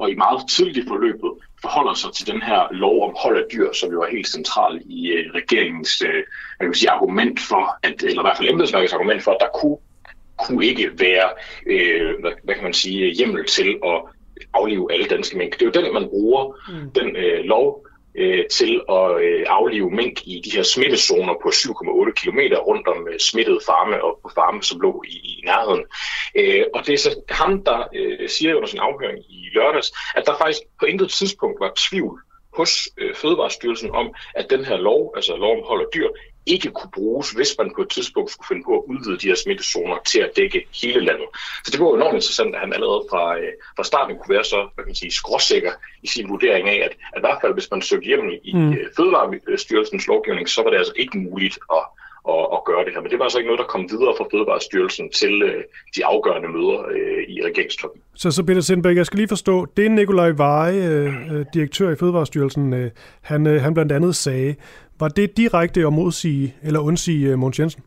og 0.00 0.10
i 0.10 0.14
meget 0.14 0.48
tidligt 0.50 0.84
i 0.84 0.88
forløbet 0.88 1.32
forholder 1.60 1.94
sig 1.94 2.12
til 2.12 2.26
den 2.26 2.42
her 2.42 2.60
lov 2.70 3.08
om 3.08 3.16
hold 3.22 3.36
af 3.36 3.44
dyr, 3.52 3.72
som 3.72 3.92
jo 3.92 4.02
er 4.02 4.10
helt 4.10 4.28
central 4.28 4.80
i 4.86 5.08
øh, 5.08 5.34
regeringens 5.34 6.02
øh, 6.02 6.22
jeg 6.60 6.68
vil 6.68 6.76
sige, 6.76 6.90
argument 6.90 7.40
for, 7.40 7.78
at, 7.82 8.02
eller 8.02 8.22
i 8.22 8.26
hvert 8.26 8.36
fald 8.36 8.48
embedsværkets 8.48 8.92
argument 8.92 9.22
for, 9.22 9.30
at 9.30 9.38
der 9.40 9.58
kunne 9.60 9.78
kunne 10.38 10.66
ikke 10.66 10.90
være, 10.98 11.30
øh, 11.66 12.20
hvad, 12.20 12.32
hvad 12.44 12.54
kan 12.54 12.64
man 12.64 12.74
sige, 12.74 13.14
hjemmel 13.14 13.46
til 13.46 13.78
at 13.84 14.02
aflive 14.54 14.92
alle 14.92 15.06
danske 15.06 15.38
mink. 15.38 15.52
Det 15.52 15.62
er 15.62 15.66
jo 15.66 15.82
den, 15.82 15.94
man 15.94 16.08
bruger, 16.08 16.56
mm. 16.68 16.90
den 16.90 17.16
øh, 17.16 17.44
lov, 17.44 17.86
øh, 18.14 18.46
til 18.46 18.80
at 18.88 19.22
øh, 19.24 19.44
aflive 19.46 19.90
mink 19.90 20.26
i 20.26 20.42
de 20.44 20.50
her 20.56 20.62
smittezoner 20.62 21.34
på 21.42 21.48
7,8 21.48 22.10
km 22.10 22.38
rundt 22.68 22.88
om 22.88 23.08
øh, 23.12 23.18
smittede 23.18 23.60
farme 23.66 24.04
og 24.04 24.18
på 24.22 24.30
farme, 24.34 24.62
som 24.62 24.80
lå 24.80 25.02
i, 25.08 25.16
i 25.32 25.42
nærheden. 25.44 25.84
Øh, 26.34 26.64
og 26.74 26.86
det 26.86 26.94
er 26.94 26.98
så 26.98 27.20
ham, 27.28 27.64
der 27.64 27.88
øh, 27.94 28.28
siger 28.28 28.54
under 28.54 28.68
sin 28.68 28.80
afhøring 28.80 29.18
i 29.18 29.50
lørdags, 29.54 29.92
at 30.16 30.26
der 30.26 30.38
faktisk 30.38 30.62
på 30.80 30.86
intet 30.86 31.10
tidspunkt 31.10 31.60
var 31.60 31.72
tvivl 31.76 32.20
hos 32.56 32.88
øh, 32.98 33.14
Fødevarestyrelsen 33.14 33.90
om, 33.90 34.14
at 34.34 34.50
den 34.50 34.64
her 34.64 34.76
lov, 34.76 35.12
altså 35.16 35.36
lov 35.36 35.56
om 35.58 35.64
hold 35.66 35.80
af 35.80 35.90
dyr, 35.94 36.08
ikke 36.54 36.70
kunne 36.70 36.90
bruges, 36.94 37.30
hvis 37.30 37.52
man 37.58 37.72
på 37.76 37.82
et 37.82 37.90
tidspunkt 37.90 38.30
skulle 38.30 38.48
finde 38.50 38.64
på 38.68 38.72
at 38.78 38.84
udvide 38.90 39.18
de 39.18 39.28
her 39.30 39.38
smittezoner 39.44 39.96
til 40.06 40.20
at 40.26 40.30
dække 40.36 40.60
hele 40.82 41.00
landet. 41.08 41.28
Så 41.64 41.68
det 41.72 41.80
var 41.80 41.86
jo 41.86 41.94
enormt 41.94 42.18
interessant, 42.20 42.54
at 42.54 42.60
han 42.60 42.72
allerede 42.72 43.02
fra, 43.10 43.24
øh, 43.38 43.52
fra 43.76 43.84
starten 43.84 44.16
kunne 44.16 44.34
være 44.36 44.44
så 44.44 44.58
hvad 44.74 44.84
kan 44.84 44.90
man 44.90 45.02
sige, 45.02 45.10
skråsikker 45.22 45.72
i 46.02 46.08
sin 46.14 46.28
vurdering 46.28 46.68
af, 46.68 46.78
at, 46.86 46.92
at 47.14 47.18
i 47.20 47.24
hvert 47.24 47.38
fald 47.40 47.52
hvis 47.52 47.70
man 47.70 47.82
søgte 47.82 48.06
hjem 48.06 48.30
i 48.42 48.52
mm. 48.54 48.72
Øh, 48.72 48.86
Fødevarestyrelsens 48.96 50.06
lovgivning, 50.06 50.48
så 50.48 50.62
var 50.62 50.70
det 50.70 50.78
altså 50.78 50.92
ikke 50.96 51.18
muligt 51.18 51.58
at 51.72 51.84
at, 52.34 52.44
at 52.56 52.60
gøre 52.68 52.84
det 52.84 52.92
her. 52.94 53.00
Men 53.00 53.10
det 53.10 53.18
var 53.18 53.24
altså 53.24 53.38
ikke 53.38 53.50
noget, 53.50 53.62
der 53.64 53.72
kom 53.74 53.84
videre 53.90 54.14
fra 54.18 54.26
Fødevarestyrelsen 54.32 55.10
til 55.10 55.42
øh, 55.42 55.62
de 55.96 56.00
afgørende 56.04 56.48
møder 56.48 56.78
øh, 56.96 57.22
i 57.34 57.36
regeringstoppen. 57.48 58.00
Så, 58.14 58.30
så 58.30 58.42
Peter 58.44 58.60
Sindberg, 58.60 58.96
jeg 58.96 59.06
skal 59.06 59.16
lige 59.16 59.28
forstå, 59.28 59.66
det 59.76 59.90
Nikolaj 59.90 60.30
Veje, 60.36 60.88
øh, 60.88 61.32
øh, 61.32 61.44
direktør 61.54 61.90
i 61.90 61.96
Fødevarestyrelsen, 61.96 62.72
øh, 62.72 62.90
han, 63.20 63.46
øh, 63.46 63.62
han 63.62 63.74
blandt 63.74 63.92
andet 63.92 64.16
sagde, 64.16 64.54
var 65.00 65.08
det 65.08 65.36
direkte 65.36 65.80
at 65.80 65.92
modsige 65.92 66.54
eller 66.62 66.80
undsige 66.80 67.28
øh, 67.28 67.38
Mogens 67.38 67.58
Jensen? 67.58 67.82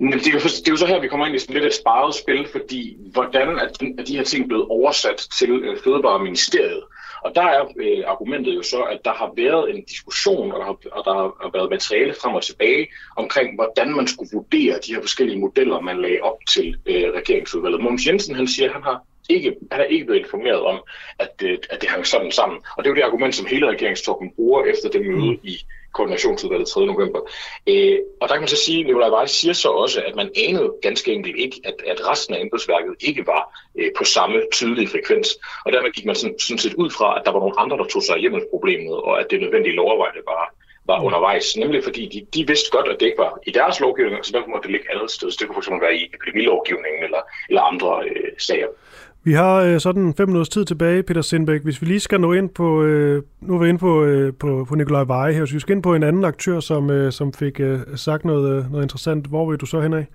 Det 0.00 0.26
er, 0.26 0.32
jo, 0.32 0.38
det 0.38 0.68
er 0.68 0.70
jo 0.70 0.76
så 0.76 0.86
her, 0.86 1.00
vi 1.00 1.08
kommer 1.08 1.26
ind 1.26 1.34
i 1.36 1.38
sådan 1.38 1.54
lidt 1.54 1.64
et 1.64 1.74
sparet 1.74 2.14
spil, 2.14 2.46
fordi 2.52 2.96
hvordan 3.12 3.48
er 3.48 3.68
de, 3.80 3.94
er 3.98 4.04
de 4.04 4.16
her 4.16 4.24
ting 4.24 4.48
blevet 4.48 4.66
oversat 4.68 5.16
til 5.38 5.50
øh, 5.50 5.76
Fødevareministeriet? 5.84 6.82
Og 7.24 7.32
der 7.34 7.42
er 7.42 7.62
øh, 7.76 8.02
argumentet 8.06 8.54
jo 8.54 8.62
så, 8.62 8.82
at 8.82 9.00
der 9.04 9.12
har 9.12 9.32
været 9.36 9.74
en 9.74 9.84
diskussion, 9.84 10.52
og 10.52 10.58
der 10.58 10.64
har, 10.64 10.76
og 10.92 11.02
der 11.04 11.14
har 11.14 11.50
været 11.52 11.70
materiale 11.70 12.14
frem 12.22 12.34
og 12.34 12.42
tilbage 12.42 12.86
omkring, 13.16 13.54
hvordan 13.54 13.96
man 13.96 14.06
skulle 14.06 14.30
vurdere 14.32 14.78
de 14.86 14.94
her 14.94 15.00
forskellige 15.00 15.40
modeller, 15.40 15.80
man 15.80 16.00
lagde 16.00 16.20
op 16.22 16.38
til 16.48 16.76
øh, 16.86 17.04
regeringsudvalget. 17.18 17.82
Mogens 17.82 18.06
Jensen 18.06 18.34
han 18.34 18.48
siger, 18.48 18.68
at 18.68 18.74
han 18.74 18.82
har 18.82 19.02
ikke, 19.30 19.56
han 19.72 19.80
er 19.80 19.84
ikke 19.84 20.04
blevet 20.04 20.20
informeret 20.20 20.60
om, 20.60 20.82
at, 21.18 21.32
øh, 21.42 21.58
at 21.70 21.80
det 21.80 21.88
hang 21.88 22.06
sådan 22.06 22.32
sammen. 22.32 22.58
Og 22.76 22.84
det 22.84 22.90
er 22.90 22.94
jo 22.94 22.96
det 22.96 23.02
argument, 23.02 23.34
som 23.34 23.46
hele 23.46 23.68
regeringstoppen 23.68 24.30
bruger 24.36 24.64
efter 24.64 24.88
det 24.88 25.06
møde 25.06 25.38
i 25.42 25.64
koordinationsudvalget 25.92 26.68
3. 26.68 26.86
november. 26.86 27.20
Øh, 27.66 27.98
og 28.20 28.28
der 28.28 28.34
kan 28.34 28.42
man 28.42 28.48
så 28.48 28.56
sige, 28.56 28.80
at 28.80 28.86
Nicolai 28.86 29.10
Weiss 29.10 29.34
siger 29.34 29.52
så 29.52 29.68
også, 29.68 30.02
at 30.06 30.14
man 30.14 30.30
anede 30.36 30.72
ganske 30.82 31.12
enkelt 31.12 31.36
ikke, 31.36 31.60
at, 31.64 31.74
at 31.86 32.08
resten 32.08 32.34
af 32.34 32.40
embedsværket 32.40 32.94
ikke 33.00 33.26
var 33.26 33.42
øh, 33.78 33.90
på 33.98 34.04
samme 34.04 34.42
tydelige 34.52 34.88
frekvens. 34.88 35.28
Og 35.64 35.72
dermed 35.72 35.92
gik 35.92 36.06
man 36.06 36.14
sådan, 36.14 36.38
sådan 36.38 36.58
set 36.58 36.74
ud 36.74 36.90
fra, 36.90 37.18
at 37.18 37.22
der 37.24 37.32
var 37.32 37.40
nogle 37.40 37.60
andre, 37.60 37.76
der 37.76 37.84
tog 37.84 38.02
sig 38.02 38.16
af 38.16 38.42
problemet, 38.50 38.96
og 38.96 39.20
at 39.20 39.26
det 39.30 39.40
nødvendige 39.40 39.74
lovarbejde 39.74 40.20
var, 40.26 40.54
var 40.86 40.98
mm. 41.00 41.06
undervejs. 41.06 41.56
Nemlig 41.56 41.84
fordi 41.84 42.02
de, 42.14 42.26
de 42.34 42.46
vidste 42.46 42.70
godt, 42.70 42.88
at 42.88 43.00
det 43.00 43.06
ikke 43.06 43.18
var 43.26 43.38
i 43.46 43.50
deres 43.50 43.80
lovgivning, 43.80 44.24
så 44.24 44.32
derfor 44.32 44.48
måtte 44.48 44.66
det 44.66 44.72
ligge 44.72 44.92
andet 44.94 45.10
sted. 45.10 45.30
Så 45.30 45.36
det 45.40 45.48
kunne 45.48 45.62
fx 45.62 45.70
være 45.86 45.96
i 45.96 46.10
epidemilovgivningen 46.14 47.02
eller, 47.04 47.22
eller 47.48 47.62
andre 47.62 47.90
øh, 48.08 48.32
sager. 48.38 48.70
Vi 49.24 49.32
har 49.32 49.54
øh, 49.54 49.80
sådan 49.80 50.14
fem 50.14 50.28
minutters 50.28 50.48
tid 50.48 50.64
tilbage, 50.64 51.02
Peter 51.02 51.22
Sindbæk. 51.22 51.62
Hvis 51.62 51.82
vi 51.82 51.86
lige 51.86 52.00
skal 52.00 52.20
nå 52.20 52.32
ind 52.32 52.48
på, 52.48 52.82
øh, 52.82 53.22
nu 53.40 53.54
er 53.54 53.58
vi 53.58 53.68
inde 53.68 53.78
på, 53.78 54.04
øh, 54.04 54.34
på, 54.34 54.66
på 54.68 54.74
Nikolaj 54.74 55.04
Veje 55.04 55.32
her, 55.32 55.44
så 55.44 55.54
vi 55.54 55.60
skal 55.60 55.74
ind 55.74 55.82
på 55.82 55.94
en 55.94 56.02
anden 56.02 56.24
aktør, 56.24 56.60
som, 56.60 56.90
øh, 56.90 57.12
som 57.12 57.32
fik 57.32 57.60
øh, 57.60 57.80
sagt 57.94 58.24
noget, 58.24 58.56
øh, 58.56 58.72
noget 58.72 58.84
interessant. 58.84 59.26
Hvor 59.26 59.50
vil 59.50 59.58
du 59.58 59.66
så 59.66 59.80
hen 59.80 59.92
af? 59.92 60.06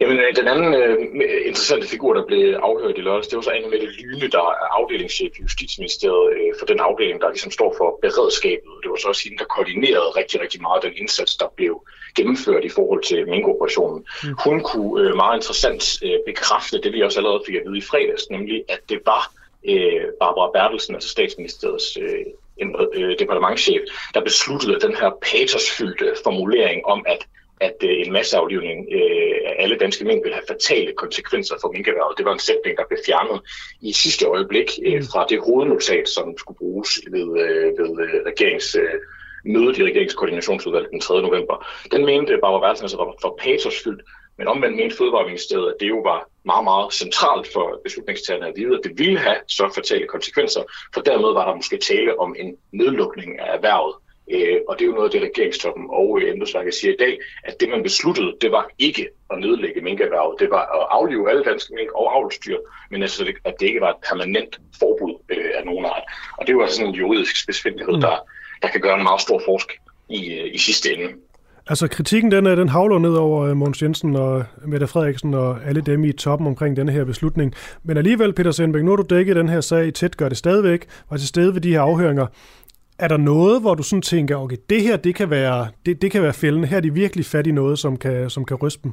Jamen, 0.00 0.18
øh, 0.18 0.36
den 0.36 0.48
anden 0.48 0.74
øh, 0.74 0.98
interessante 1.46 1.86
figur, 1.88 2.14
der 2.14 2.24
blev 2.26 2.58
afhørt 2.62 2.98
i 2.98 3.00
lørdags, 3.00 3.28
det 3.28 3.36
var 3.36 3.42
så 3.42 3.50
Anne 3.50 3.68
Mette 3.68 3.86
Lyne, 3.86 4.28
der 4.36 4.38
er 4.38 4.66
afdelingschef 4.78 5.38
i 5.38 5.42
Justitsministeriet 5.42 6.32
øh, 6.32 6.52
for 6.58 6.66
den 6.66 6.80
afdeling, 6.80 7.20
der 7.20 7.28
ligesom 7.30 7.50
står 7.50 7.74
for 7.78 7.98
beredskabet. 8.02 8.72
Det 8.82 8.90
var 8.90 8.96
så 8.96 9.08
også 9.08 9.24
hende, 9.24 9.38
der 9.38 9.44
koordinerede 9.44 10.10
rigtig, 10.20 10.40
rigtig 10.40 10.60
meget 10.62 10.82
den 10.82 10.92
indsats, 10.96 11.36
der 11.36 11.48
blev 11.56 11.86
gennemført 12.16 12.64
i 12.64 12.68
forhold 12.68 13.02
til 13.02 13.28
minkoperationen. 13.28 14.06
Mm. 14.22 14.36
Hun 14.44 14.62
kunne 14.62 15.02
øh, 15.02 15.16
meget 15.16 15.36
interessant 15.36 15.82
øh, 16.04 16.18
bekræfte 16.26 16.80
det, 16.82 16.92
vi 16.92 17.02
også 17.02 17.18
allerede 17.18 17.42
fik 17.46 17.54
at 17.54 17.62
vide 17.66 17.78
i 17.78 17.88
fredags, 17.90 18.30
nemlig 18.30 18.64
at 18.68 18.80
det 18.88 19.00
var 19.04 19.32
øh, 19.68 20.04
Barbara 20.20 20.50
Bertelsen, 20.54 20.94
altså 20.94 21.08
statsministeriets 21.08 21.98
øh, 22.04 22.26
øh, 22.94 23.18
departementchef, 23.18 23.80
der 24.14 24.20
besluttede 24.20 24.80
den 24.80 24.94
her 24.96 25.10
patosfyldte 25.30 26.14
formulering 26.24 26.86
om, 26.86 27.04
at 27.06 27.26
at 27.60 27.76
øh, 27.84 28.06
en 28.06 28.12
masseaflivning 28.12 28.88
øh, 28.92 29.36
af 29.46 29.54
alle 29.58 29.76
danske 29.76 30.04
mink 30.04 30.24
vil 30.24 30.32
have 30.32 30.44
fatale 30.48 30.92
konsekvenser 30.92 31.54
for 31.60 31.72
minkerhvervet. 31.72 32.18
Det 32.18 32.24
var 32.26 32.32
en 32.32 32.46
sætning, 32.48 32.76
der 32.76 32.84
blev 32.88 32.98
fjernet 33.06 33.40
i 33.80 33.92
sidste 33.92 34.26
øjeblik 34.26 34.68
øh, 34.86 34.94
mm. 34.94 35.06
fra 35.12 35.26
det 35.28 35.38
hovednotat, 35.46 36.08
som 36.08 36.38
skulle 36.38 36.58
bruges 36.58 37.00
ved, 37.10 37.28
øh, 37.44 37.78
ved 37.78 37.90
øh, 38.04 38.14
regerings... 38.26 38.74
Øh, 38.74 39.00
mødet 39.44 39.78
i 39.78 39.84
regeringskoordinationsudvalget 39.84 40.90
den 40.90 41.00
3. 41.00 41.22
november. 41.22 41.66
Den 41.92 42.04
mente 42.04 42.38
Barbara 42.42 42.60
Bertelsen 42.60 42.84
altså 42.84 42.96
var 42.96 43.14
for 43.22 43.38
patosfyldt, 43.42 44.02
men 44.38 44.48
omvendt 44.48 44.76
mente 44.76 44.96
Fødevareministeriet, 44.96 45.68
at 45.68 45.74
det 45.80 45.88
jo 45.88 45.98
var 45.98 46.28
meget, 46.44 46.64
meget 46.64 46.92
centralt 46.92 47.48
for 47.52 47.80
beslutningstagerne 47.84 48.46
at 48.46 48.52
vide, 48.56 48.74
at 48.78 48.84
det 48.84 48.98
ville 48.98 49.18
have 49.18 49.36
så 49.48 49.70
fatale 49.74 50.06
konsekvenser, 50.06 50.62
for 50.94 51.00
dermed 51.00 51.32
var 51.32 51.46
der 51.48 51.54
måske 51.54 51.76
tale 51.76 52.20
om 52.20 52.36
en 52.38 52.56
nedlukning 52.72 53.40
af 53.40 53.56
erhvervet. 53.56 53.94
Øh, 54.34 54.58
og 54.68 54.78
det 54.78 54.84
er 54.84 54.86
jo 54.90 54.92
noget 54.98 55.08
af 55.08 55.20
det, 55.20 55.28
regeringstoppen 55.28 55.86
og 55.90 56.20
øh, 56.20 56.30
embedsværket 56.32 56.74
siger 56.74 56.92
i 56.92 56.96
dag, 57.04 57.18
at 57.44 57.60
det 57.60 57.68
man 57.68 57.82
besluttede, 57.82 58.36
det 58.40 58.52
var 58.52 58.70
ikke 58.78 59.08
at 59.30 59.38
nedlægge 59.38 59.80
minkerhvervet. 59.80 60.40
Det 60.40 60.50
var 60.50 60.64
at 60.78 60.86
aflive 60.90 61.30
alle 61.30 61.44
danske 61.44 61.74
mink 61.74 61.90
og 61.92 62.16
avlstyr, 62.16 62.58
men 62.90 63.02
altså, 63.02 63.32
at 63.44 63.54
det 63.60 63.66
ikke 63.66 63.80
var 63.80 63.90
et 63.90 64.02
permanent 64.08 64.60
forbud 64.78 65.14
øh, 65.28 65.50
af 65.58 65.64
nogen 65.64 65.84
art. 65.84 66.04
Og 66.38 66.46
det 66.46 66.56
var 66.56 66.62
altså 66.62 66.76
sådan 66.76 66.88
en 66.88 67.00
juridisk 67.00 67.42
spidsfindighed, 67.42 67.94
mm. 67.94 68.00
der, 68.00 68.16
der 68.62 68.68
kan 68.68 68.80
gøre 68.80 68.96
en 68.96 69.02
meget 69.02 69.20
stor 69.20 69.42
forskel 69.44 69.76
i, 70.08 70.20
i 70.56 70.58
sidste 70.58 70.94
ende. 70.94 71.08
Altså 71.70 71.88
kritikken 71.88 72.30
den, 72.30 72.46
den 72.46 72.68
havler 72.68 72.98
ned 72.98 73.14
over 73.14 73.54
Mogens 73.54 73.82
Jensen 73.82 74.16
og 74.16 74.44
Mette 74.66 74.86
Frederiksen 74.86 75.34
og 75.34 75.58
alle 75.66 75.80
dem 75.80 76.04
i 76.04 76.12
toppen 76.12 76.46
omkring 76.46 76.76
denne 76.76 76.92
her 76.92 77.04
beslutning. 77.04 77.54
Men 77.82 77.96
alligevel, 77.96 78.32
Peter 78.32 78.50
Sandbæk, 78.50 78.82
nu 78.82 78.90
har 78.90 78.96
du 78.96 79.14
dækket 79.14 79.36
den 79.36 79.48
her 79.48 79.60
sag 79.60 79.94
tæt, 79.94 80.16
gør 80.16 80.28
det 80.28 80.38
stadigvæk, 80.38 80.86
var 81.10 81.16
til 81.16 81.28
stede 81.28 81.54
ved 81.54 81.60
de 81.60 81.72
her 81.72 81.80
afhøringer. 81.80 82.26
Er 83.00 83.08
der 83.08 83.16
noget, 83.16 83.60
hvor 83.60 83.74
du 83.74 83.82
sådan 83.82 84.02
tænker, 84.02 84.36
okay, 84.36 84.56
det 84.70 84.82
her, 84.82 84.96
det 84.96 85.14
kan 85.14 85.30
være, 85.30 85.68
det, 85.86 86.02
det 86.02 86.10
kan 86.10 86.22
være 86.22 86.32
fælden. 86.32 86.64
Her 86.64 86.76
er 86.76 86.80
de 86.80 86.94
virkelig 86.94 87.26
fat 87.26 87.46
i 87.46 87.50
noget, 87.50 87.78
som 87.78 87.96
kan, 87.96 88.30
som 88.30 88.44
kan 88.44 88.56
ryste 88.56 88.82
dem? 88.84 88.92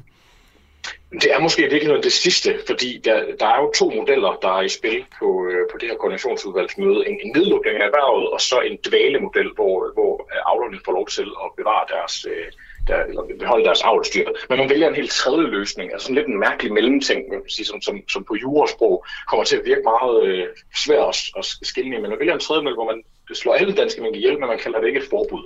Det 1.12 1.30
er 1.36 1.40
måske 1.40 1.62
virkelig 1.72 2.04
det 2.04 2.12
sidste, 2.12 2.50
fordi 2.68 3.02
der, 3.06 3.18
der 3.40 3.48
er 3.48 3.62
jo 3.62 3.72
to 3.72 3.90
modeller, 3.90 4.32
der 4.42 4.52
er 4.58 4.62
i 4.62 4.70
spil 4.70 5.06
på, 5.20 5.28
øh, 5.50 5.62
på 5.72 5.78
det 5.80 5.90
her 5.90 5.98
koordinationsudvalgsmøde. 5.98 7.10
En, 7.10 7.18
en 7.24 7.32
nedlukning 7.36 7.76
af 7.82 7.86
erhvervet, 7.86 8.30
og 8.30 8.42
så 8.42 8.58
en 8.60 8.78
dvalemodel, 8.88 9.50
hvor, 9.56 9.76
hvor 9.94 10.14
avlerne 10.52 10.80
får 10.86 10.92
lov 10.92 11.08
til 11.08 11.28
at 11.44 11.50
bevare 11.58 11.86
deres, 11.94 12.26
øh, 12.32 12.48
der, 12.88 13.04
eller 13.10 13.24
beholde 13.40 13.66
deres 13.66 13.82
avlstyr. 13.82 14.28
Men 14.50 14.58
man 14.60 14.70
vælger 14.70 14.88
en 14.88 14.96
helt 15.02 15.12
tredje 15.12 15.48
løsning, 15.48 15.94
altså 15.94 16.14
lidt 16.14 16.28
en 16.28 16.40
mærkelig 16.40 16.74
mellemting, 16.74 17.22
sige, 17.48 17.66
som, 17.66 17.82
som, 17.82 17.96
som 18.14 18.24
på 18.24 18.36
jurasprog 18.44 19.06
kommer 19.30 19.44
til 19.44 19.58
at 19.58 19.66
virke 19.66 19.84
meget 19.94 20.16
øh, 20.28 20.46
svært 20.76 21.08
at, 21.10 21.18
at 21.40 21.46
skille 21.72 21.90
men 21.90 22.02
man 22.02 22.20
vælger 22.20 22.34
en 22.34 22.46
tredje 22.48 22.64
model, 22.64 22.76
hvor 22.76 22.92
man 22.94 23.04
slår 23.34 23.54
alle 23.54 23.76
danske 23.76 24.02
mængder 24.02 24.20
ihjel, 24.20 24.40
men 24.40 24.50
man 24.50 24.60
kalder 24.60 24.80
det 24.80 24.88
ikke 24.88 25.00
et 25.00 25.10
forbud. 25.10 25.44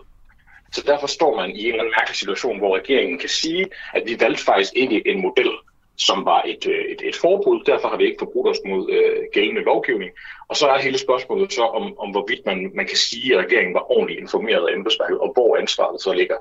Så 0.72 0.84
derfor 0.88 1.08
står 1.08 1.36
man 1.36 1.50
i 1.50 1.60
en 1.60 1.68
eller 1.68 1.80
anden 1.80 1.94
mærkelig 2.00 2.16
situation, 2.16 2.58
hvor 2.58 2.76
regeringen 2.78 3.20
kan 3.20 3.30
sige, 3.30 3.68
at 3.94 4.04
vi 4.06 4.18
valgte 4.20 4.44
faktisk 4.44 4.72
ikke 4.76 5.08
en 5.08 5.22
model, 5.22 5.52
som 5.98 6.26
var 6.26 6.42
et, 6.46 6.68
øh, 6.68 6.86
et, 6.94 7.02
et 7.10 7.16
forbud. 7.16 7.64
Derfor 7.66 7.88
har 7.88 7.98
vi 7.98 8.06
ikke 8.06 8.20
forbrudt 8.20 8.48
os 8.48 8.62
mod 8.66 8.90
øh, 8.90 9.18
gældende 9.34 9.62
lovgivning. 9.62 10.12
Og 10.50 10.56
så 10.56 10.68
er 10.68 10.80
hele 10.80 10.98
spørgsmålet 10.98 11.54
så 11.54 11.62
om, 11.62 12.00
om 12.00 12.12
hvorvidt 12.12 12.46
man, 12.46 12.72
man 12.76 12.88
kan 12.88 12.98
sige, 12.98 13.34
at 13.34 13.40
regeringen 13.46 13.74
var 13.74 13.92
ordentligt 13.92 14.20
informeret 14.20 14.68
af 14.68 14.74
embedsværket, 14.74 15.20
og 15.20 15.34
hvor 15.34 15.58
ansvaret 15.58 16.02
så 16.02 16.14
ligger. 16.14 16.38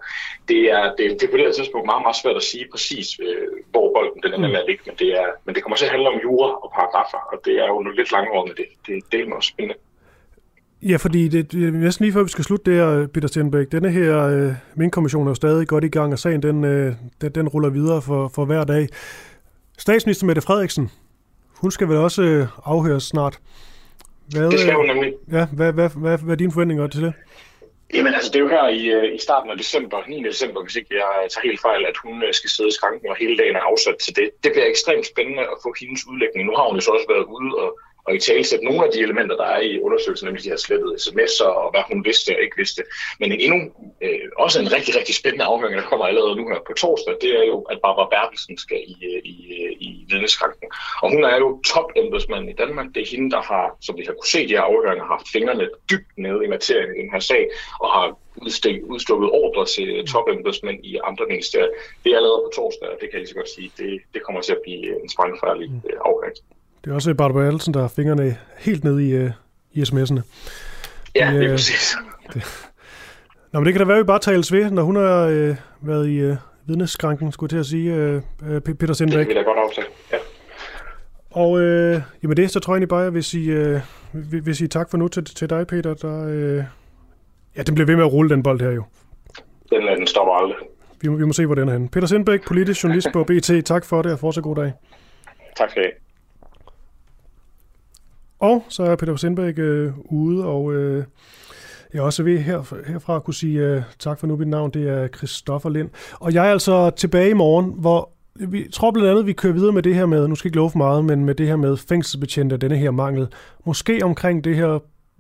Det 0.48 0.60
er, 0.70 0.84
det, 0.96 1.20
det 1.20 1.22
er 1.22 1.30
på 1.30 1.36
det 1.36 1.46
her 1.46 1.52
tidspunkt 1.52 1.86
meget, 1.86 2.02
meget 2.02 2.16
svært 2.22 2.36
at 2.36 2.42
sige 2.42 2.66
præcis, 2.72 3.06
øh, 3.20 3.48
hvor 3.70 3.92
bolden 3.94 4.22
den 4.22 4.34
ender 4.34 4.48
med 4.48 4.60
at 4.62 4.68
ligge, 4.68 4.82
men 4.86 4.96
det, 4.98 5.08
er, 5.20 5.26
men 5.44 5.54
det 5.54 5.62
kommer 5.62 5.76
til 5.76 5.84
at 5.84 5.90
handle 5.90 6.08
om 6.08 6.20
jura 6.24 6.50
og 6.64 6.68
paragrafer, 6.76 7.22
og 7.32 7.38
det 7.44 7.54
er 7.62 7.66
jo 7.66 7.80
lidt 7.80 8.12
langordnet. 8.12 8.56
Det, 8.56 8.66
det, 8.86 9.12
det 9.12 9.20
er 9.20 9.34
også 9.34 9.48
spændende. 9.48 9.78
Ja, 10.82 10.97
fordi 10.97 11.28
det, 11.28 11.55
er 11.55 11.70
næsten 11.70 12.05
lige 12.05 12.12
før 12.12 12.23
vi 12.23 12.28
skal 12.28 12.44
slutte 12.44 12.70
det 12.70 12.81
her, 12.81 13.07
Peter 13.07 13.28
Stenbæk. 13.28 13.73
Denne 13.73 13.90
her 13.90 14.27
øh, 14.27 14.52
minkkommission 14.74 15.27
er 15.27 15.31
jo 15.31 15.35
stadig 15.35 15.69
godt 15.69 15.85
i 15.85 15.89
gang, 15.89 16.12
og 16.12 16.19
sagen 16.19 16.43
den, 16.43 16.65
øh, 16.65 16.94
den, 17.20 17.32
den 17.32 17.48
ruller 17.48 17.70
videre 17.70 18.02
for, 18.02 18.31
for 18.35 18.44
hver 18.44 18.65
dag. 18.65 18.89
Statsminister 19.78 20.27
Mette 20.27 20.43
Frederiksen, 20.43 20.90
hun 21.57 21.70
skal 21.70 21.89
vel 21.89 21.97
også 21.97 22.23
øh, 22.23 22.47
afhøres 22.65 23.02
snart. 23.02 23.39
Hvad, 24.32 24.51
det 24.51 24.61
skal 24.61 24.74
hun 24.74 24.86
nemlig. 24.86 25.12
Ja, 25.32 25.47
hvad, 25.52 25.73
hvad, 25.73 25.90
hvad, 25.97 26.19
hvad 26.19 26.35
er 26.35 26.39
dine 26.43 26.52
forventninger 26.52 26.86
til 26.86 27.02
det? 27.02 27.12
Jamen 27.94 28.15
altså, 28.15 28.31
det 28.32 28.39
er 28.39 28.44
jo 28.47 28.55
her 28.57 28.69
i, 28.69 28.82
øh, 28.97 29.15
i 29.16 29.20
starten 29.27 29.51
af 29.51 29.57
december, 29.57 29.98
9. 30.09 30.23
december, 30.31 30.62
hvis 30.62 30.77
ikke 30.77 30.94
jeg 30.94 31.11
tager 31.32 31.48
helt 31.48 31.61
fejl, 31.61 31.82
at 31.90 31.97
hun 32.05 32.16
øh, 32.27 32.32
skal 32.39 32.51
sidde 32.51 32.69
i 32.73 32.77
skranken, 32.78 33.09
og 33.12 33.16
hele 33.23 33.36
dagen 33.40 33.57
er 33.57 33.65
afsat 33.70 33.97
til 34.05 34.12
det. 34.16 34.28
Det 34.44 34.51
bliver 34.52 34.69
ekstremt 34.73 35.07
spændende 35.12 35.43
at 35.52 35.57
få 35.65 35.70
hendes 35.81 36.02
udlægning. 36.11 36.43
Nu 36.47 36.55
har 36.59 36.65
hun 36.69 36.77
jo 36.78 36.82
så 36.86 36.90
også 36.97 37.09
været 37.15 37.27
ude 37.36 37.51
og 37.62 37.69
og 38.10 38.16
i 38.16 38.20
talsætte 38.28 38.64
nogle 38.64 38.84
af 38.86 38.90
de 38.92 39.00
elementer, 39.06 39.36
der 39.36 39.48
er 39.56 39.60
i 39.60 39.80
undersøgelsen, 39.80 40.26
nemlig 40.26 40.44
de 40.44 40.48
her 40.48 40.56
slettede 40.66 40.94
sms'er 41.04 41.52
og 41.62 41.70
hvad 41.72 41.82
hun 41.90 42.04
vidste 42.04 42.30
og 42.36 42.42
ikke 42.42 42.56
vidste. 42.62 42.82
Men 43.20 43.32
en 43.32 43.40
endnu, 43.40 43.58
øh, 44.04 44.26
også 44.44 44.56
en 44.60 44.72
rigtig, 44.76 44.92
rigtig 44.98 45.14
spændende 45.20 45.44
afhøring, 45.44 45.76
der 45.80 45.90
kommer 45.90 46.06
allerede 46.06 46.36
nu 46.36 46.44
her 46.48 46.60
på 46.66 46.72
torsdag, 46.82 47.14
det 47.22 47.30
er 47.40 47.44
jo, 47.52 47.58
at 47.72 47.78
Barbara 47.84 48.08
Bertelsen 48.12 48.58
skal 48.64 48.80
i, 48.94 48.96
øh, 49.10 49.20
i, 49.34 49.36
øh, 49.62 49.72
i 49.86 49.88
vidneskranken. 50.10 50.68
Og 51.02 51.06
hun 51.14 51.24
er 51.24 51.36
jo 51.36 51.48
top 51.72 51.88
i 52.52 52.54
Danmark. 52.62 52.86
Det 52.94 53.00
er 53.02 53.10
hende, 53.14 53.30
der 53.30 53.42
har, 53.42 53.76
som 53.86 53.96
vi 53.98 54.04
har 54.06 54.12
kunne 54.12 54.34
se 54.36 54.48
de 54.48 54.56
her 54.58 54.66
afhøringer, 54.70 55.04
haft 55.04 55.26
fingrene 55.32 55.68
dybt 55.90 56.12
nede 56.16 56.44
i 56.44 56.48
materien 56.48 56.90
i 56.96 57.00
den 57.02 57.10
her 57.12 57.22
sag, 57.30 57.42
og 57.80 57.88
har 57.96 58.06
udstukket 58.94 59.30
ordre 59.42 59.64
til 59.66 60.06
topembedsmænd 60.12 60.84
i 60.84 60.98
andre 61.04 61.26
ministerier. 61.26 61.72
Det 62.04 62.12
er 62.12 62.16
allerede 62.16 62.42
på 62.46 62.50
torsdag, 62.54 62.88
og 62.88 62.96
det 63.00 63.06
kan 63.08 63.12
jeg 63.12 63.20
lige 63.20 63.32
så 63.34 63.34
godt 63.34 63.50
sige, 63.56 63.72
det, 63.78 64.00
det 64.14 64.22
kommer 64.22 64.40
til 64.40 64.52
at 64.52 64.62
blive 64.64 65.02
en 65.02 65.08
sprængfærdig 65.08 65.68
øh, 65.88 65.98
afhøring. 66.08 66.36
Det 66.85 66.90
er 66.90 66.94
også 66.94 67.15
Barbara 67.15 67.47
Alsen, 67.47 67.74
der 67.74 67.81
har 67.81 67.89
fingrene 67.89 68.36
helt 68.59 68.85
nede 68.85 69.09
i, 69.09 69.24
uh, 69.24 69.31
i 69.73 69.82
sms'erne. 69.82 70.20
Ja, 71.15 71.32
det 71.32 71.44
er 71.44 71.44
uh, 71.44 71.51
præcis. 71.51 71.97
Det, 72.35 72.70
Nå, 73.52 73.61
men 73.61 73.66
det 73.66 73.74
kan 73.74 73.81
da 73.81 73.86
være, 73.86 73.97
at 73.97 74.02
vi 74.02 74.07
bare 74.07 74.19
tales 74.19 74.52
ved, 74.52 74.70
når 74.70 74.82
hun 74.82 74.97
har 74.97 75.27
øh, 75.27 75.57
været 75.81 76.09
i 76.09 76.16
øh, 76.16 76.36
vidneskranken, 76.66 77.32
skulle 77.32 77.48
jeg 77.48 77.51
til 77.51 77.59
at 77.59 77.66
sige, 77.66 77.94
øh, 77.94 78.23
øh, 78.48 78.61
Peter 78.61 78.94
Sindbæk. 78.94 79.19
Det 79.19 79.28
vil 79.28 79.36
jeg 79.36 79.44
godt 79.44 79.59
aftale, 79.59 79.86
ja. 80.12 80.16
Og 81.31 81.61
øh, 81.61 82.01
jamen 82.23 82.36
det, 82.36 82.51
så 82.51 82.61
tror 82.61 82.73
jeg 82.73 82.77
egentlig 82.77 82.89
bare, 82.89 83.01
at 83.01 83.05
jeg 83.05 83.15
vil 83.15 83.24
sige, 83.24 83.52
øh, 83.52 83.81
vil, 84.12 84.47
vil 84.47 84.57
sige 84.57 84.69
tak 84.69 84.90
for 84.90 84.98
nu 84.98 85.09
til, 85.09 85.24
til 85.24 85.51
dig, 85.51 85.66
Peter. 85.66 85.94
Der, 85.94 86.27
øh, 86.28 86.65
ja, 87.57 87.62
den 87.62 87.74
bliver 87.74 87.86
ved 87.86 87.97
med 87.97 88.05
at 88.05 88.12
rulle, 88.12 88.31
den 88.31 88.43
bold 88.43 88.61
her 88.61 88.70
jo. 88.70 88.85
Den, 89.70 89.82
den 89.82 90.07
stopper 90.07 90.35
aldrig. 90.35 90.57
Vi, 91.01 91.09
vi 91.09 91.24
må 91.24 91.32
se, 91.32 91.47
hvor 91.47 91.55
den 91.55 91.69
er 91.69 91.73
henne. 91.73 91.89
Peter 91.89 92.07
Sindbæk, 92.07 92.47
politisk 92.47 92.85
journalist 92.85 93.09
på 93.12 93.24
BT. 93.24 93.65
Tak 93.65 93.85
for 93.85 94.02
det, 94.02 94.12
og 94.12 94.19
fortsat 94.19 94.44
god 94.44 94.57
dag. 94.57 94.73
Tak 95.57 95.70
skal 95.70 95.82
I 95.82 95.85
have. 95.85 96.09
Og 98.40 98.64
så 98.68 98.82
er 98.82 98.96
Peter 98.96 99.16
Sindbæk 99.16 99.58
øh, 99.58 99.92
ude, 100.04 100.44
og 100.44 100.74
øh, 100.74 101.04
jeg 101.92 101.98
er 101.98 102.02
også 102.02 102.22
ved 102.22 102.38
her, 102.38 102.74
herfra 102.86 103.16
at 103.16 103.24
kunne 103.24 103.34
sige 103.34 103.60
øh, 103.60 103.82
tak 103.98 104.18
for 104.18 104.26
nu. 104.26 104.36
Mit 104.36 104.48
navn 104.48 104.70
det 104.70 104.88
er 104.88 105.08
Christoffer 105.08 105.68
Lind. 105.68 105.90
Og 106.20 106.34
jeg 106.34 106.46
er 106.46 106.52
altså 106.52 106.90
tilbage 106.90 107.30
i 107.30 107.34
morgen, 107.34 107.74
hvor 107.78 108.10
vi 108.34 108.68
tror 108.72 108.90
blandt 108.90 109.08
andet, 109.08 109.20
at 109.20 109.26
vi 109.26 109.32
kører 109.32 109.52
videre 109.52 109.72
med 109.72 109.82
det 109.82 109.94
her 109.94 110.06
med, 110.06 110.28
nu 110.28 110.34
skal 110.34 110.48
jeg 110.48 110.50
ikke 110.50 110.56
love 110.56 110.70
for 110.70 110.78
meget, 110.78 111.04
men 111.04 111.24
med 111.24 111.34
det 111.34 111.46
her 111.46 111.56
med 111.56 111.76
fængselsbetjente 111.76 112.54
og 112.54 112.60
denne 112.60 112.76
her 112.76 112.90
mangel. 112.90 113.28
Måske 113.64 114.00
omkring 114.04 114.44
det 114.44 114.56
her 114.56 114.78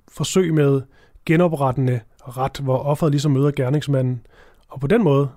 forsøg 0.08 0.54
med 0.54 0.80
genoprettende 1.26 2.00
ret, 2.18 2.60
hvor 2.62 2.78
offeret 2.78 3.12
ligesom 3.12 3.32
møder 3.32 3.50
gerningsmanden. 3.50 4.20
Og 4.68 4.80
på 4.80 4.86
den 4.86 5.04
måde 5.04 5.28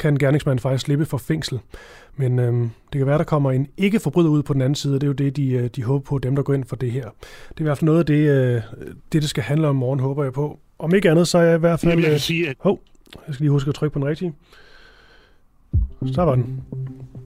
kan 0.00 0.16
gerningsmanden 0.18 0.62
faktisk 0.62 0.84
slippe 0.84 1.06
for 1.06 1.18
fængsel. 1.18 1.58
Men 2.16 2.38
øhm, 2.38 2.70
det 2.92 2.98
kan 2.98 3.06
være, 3.06 3.18
der 3.18 3.24
kommer 3.24 3.50
en 3.50 3.66
ikke-forbryder 3.76 4.30
ud 4.30 4.42
på 4.42 4.52
den 4.52 4.62
anden 4.62 4.74
side, 4.74 4.94
og 4.94 5.00
det 5.00 5.06
er 5.06 5.08
jo 5.08 5.12
det, 5.12 5.36
de, 5.36 5.50
øh, 5.52 5.70
de 5.76 5.82
håber 5.82 6.04
på, 6.04 6.18
dem 6.18 6.36
der 6.36 6.42
går 6.42 6.54
ind 6.54 6.64
for 6.64 6.76
det 6.76 6.92
her. 6.92 7.04
Det 7.48 7.56
er 7.56 7.60
i 7.60 7.62
hvert 7.62 7.78
fald 7.78 7.86
noget 7.86 7.98
af 7.98 8.06
det, 8.06 8.30
øh, 8.30 8.62
det, 9.12 9.22
det 9.22 9.30
skal 9.30 9.42
handle 9.42 9.68
om 9.68 9.76
morgen, 9.76 10.00
håber 10.00 10.22
jeg 10.24 10.32
på. 10.32 10.58
Om 10.78 10.94
ikke 10.94 11.10
andet, 11.10 11.28
så 11.28 11.38
er 11.38 11.42
jeg 11.42 11.56
i 11.56 11.58
hvert 11.58 11.80
fald... 11.80 11.92
Jamen, 11.92 12.02
jeg 12.02 12.08
kan 12.08 12.14
øh, 12.14 12.20
sige, 12.20 12.48
at... 12.48 12.56
Hov, 12.60 12.80
jeg 13.26 13.34
skal 13.34 13.44
lige 13.44 13.50
huske 13.50 13.68
at 13.68 13.74
trykke 13.74 13.92
på 13.92 13.98
den 13.98 14.08
rigtige. 14.08 14.34
Så 16.06 16.24
var 16.24 16.34
den. 16.34 16.60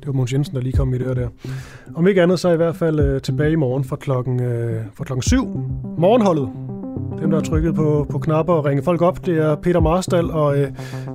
Det 0.01 0.07
var 0.07 0.12
Måns 0.12 0.33
Jensen, 0.33 0.55
der 0.55 0.62
lige 0.62 0.73
kom 0.73 0.95
i 0.95 0.99
det 0.99 1.16
der. 1.16 1.29
Om 1.95 2.07
ikke 2.07 2.23
andet, 2.23 2.41
så 2.41 2.49
er 2.49 2.53
jeg 2.53 2.57
i 2.57 2.65
hvert 2.65 2.77
fald 2.77 3.01
øh, 3.01 3.21
tilbage 3.23 3.53
i 3.53 3.57
morgen 3.57 3.85
fra 3.85 3.97
klokken, 3.97 4.43
øh, 4.43 4.83
fra 4.95 5.05
klokken 5.05 5.23
7. 5.23 5.47
Morgenholdet. 5.99 6.49
Dem, 7.21 7.31
der 7.31 7.37
har 7.39 7.45
trykket 7.45 7.75
på, 7.75 8.07
på 8.11 8.19
knapper 8.19 8.53
og 8.53 8.65
ringet 8.65 8.85
folk 8.85 9.03
op, 9.03 9.27
det 9.27 9.39
er 9.39 9.55
Peter 9.55 9.81
Marstal 9.81 10.31
og 10.31 10.59
øh, 10.59 10.69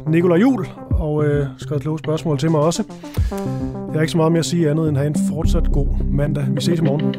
Nikolaj 0.07 0.37
Jul, 0.37 0.67
og 0.91 1.25
øh, 1.25 1.47
skrevet 1.57 1.81
kloge 1.81 1.99
spørgsmål 1.99 2.37
til 2.37 2.51
mig 2.51 2.59
også. 2.59 2.83
Jeg 3.31 3.93
har 3.93 4.01
ikke 4.01 4.11
så 4.11 4.17
meget 4.17 4.31
mere 4.31 4.39
at 4.39 4.45
sige 4.45 4.69
andet 4.69 4.89
end 4.89 4.97
at 4.97 5.03
have 5.03 5.07
en 5.07 5.15
fortsat 5.33 5.71
god 5.71 5.87
mandag. 6.11 6.45
Vi 6.55 6.61
ses 6.61 6.79
i 6.79 6.83
morgen. 6.83 7.15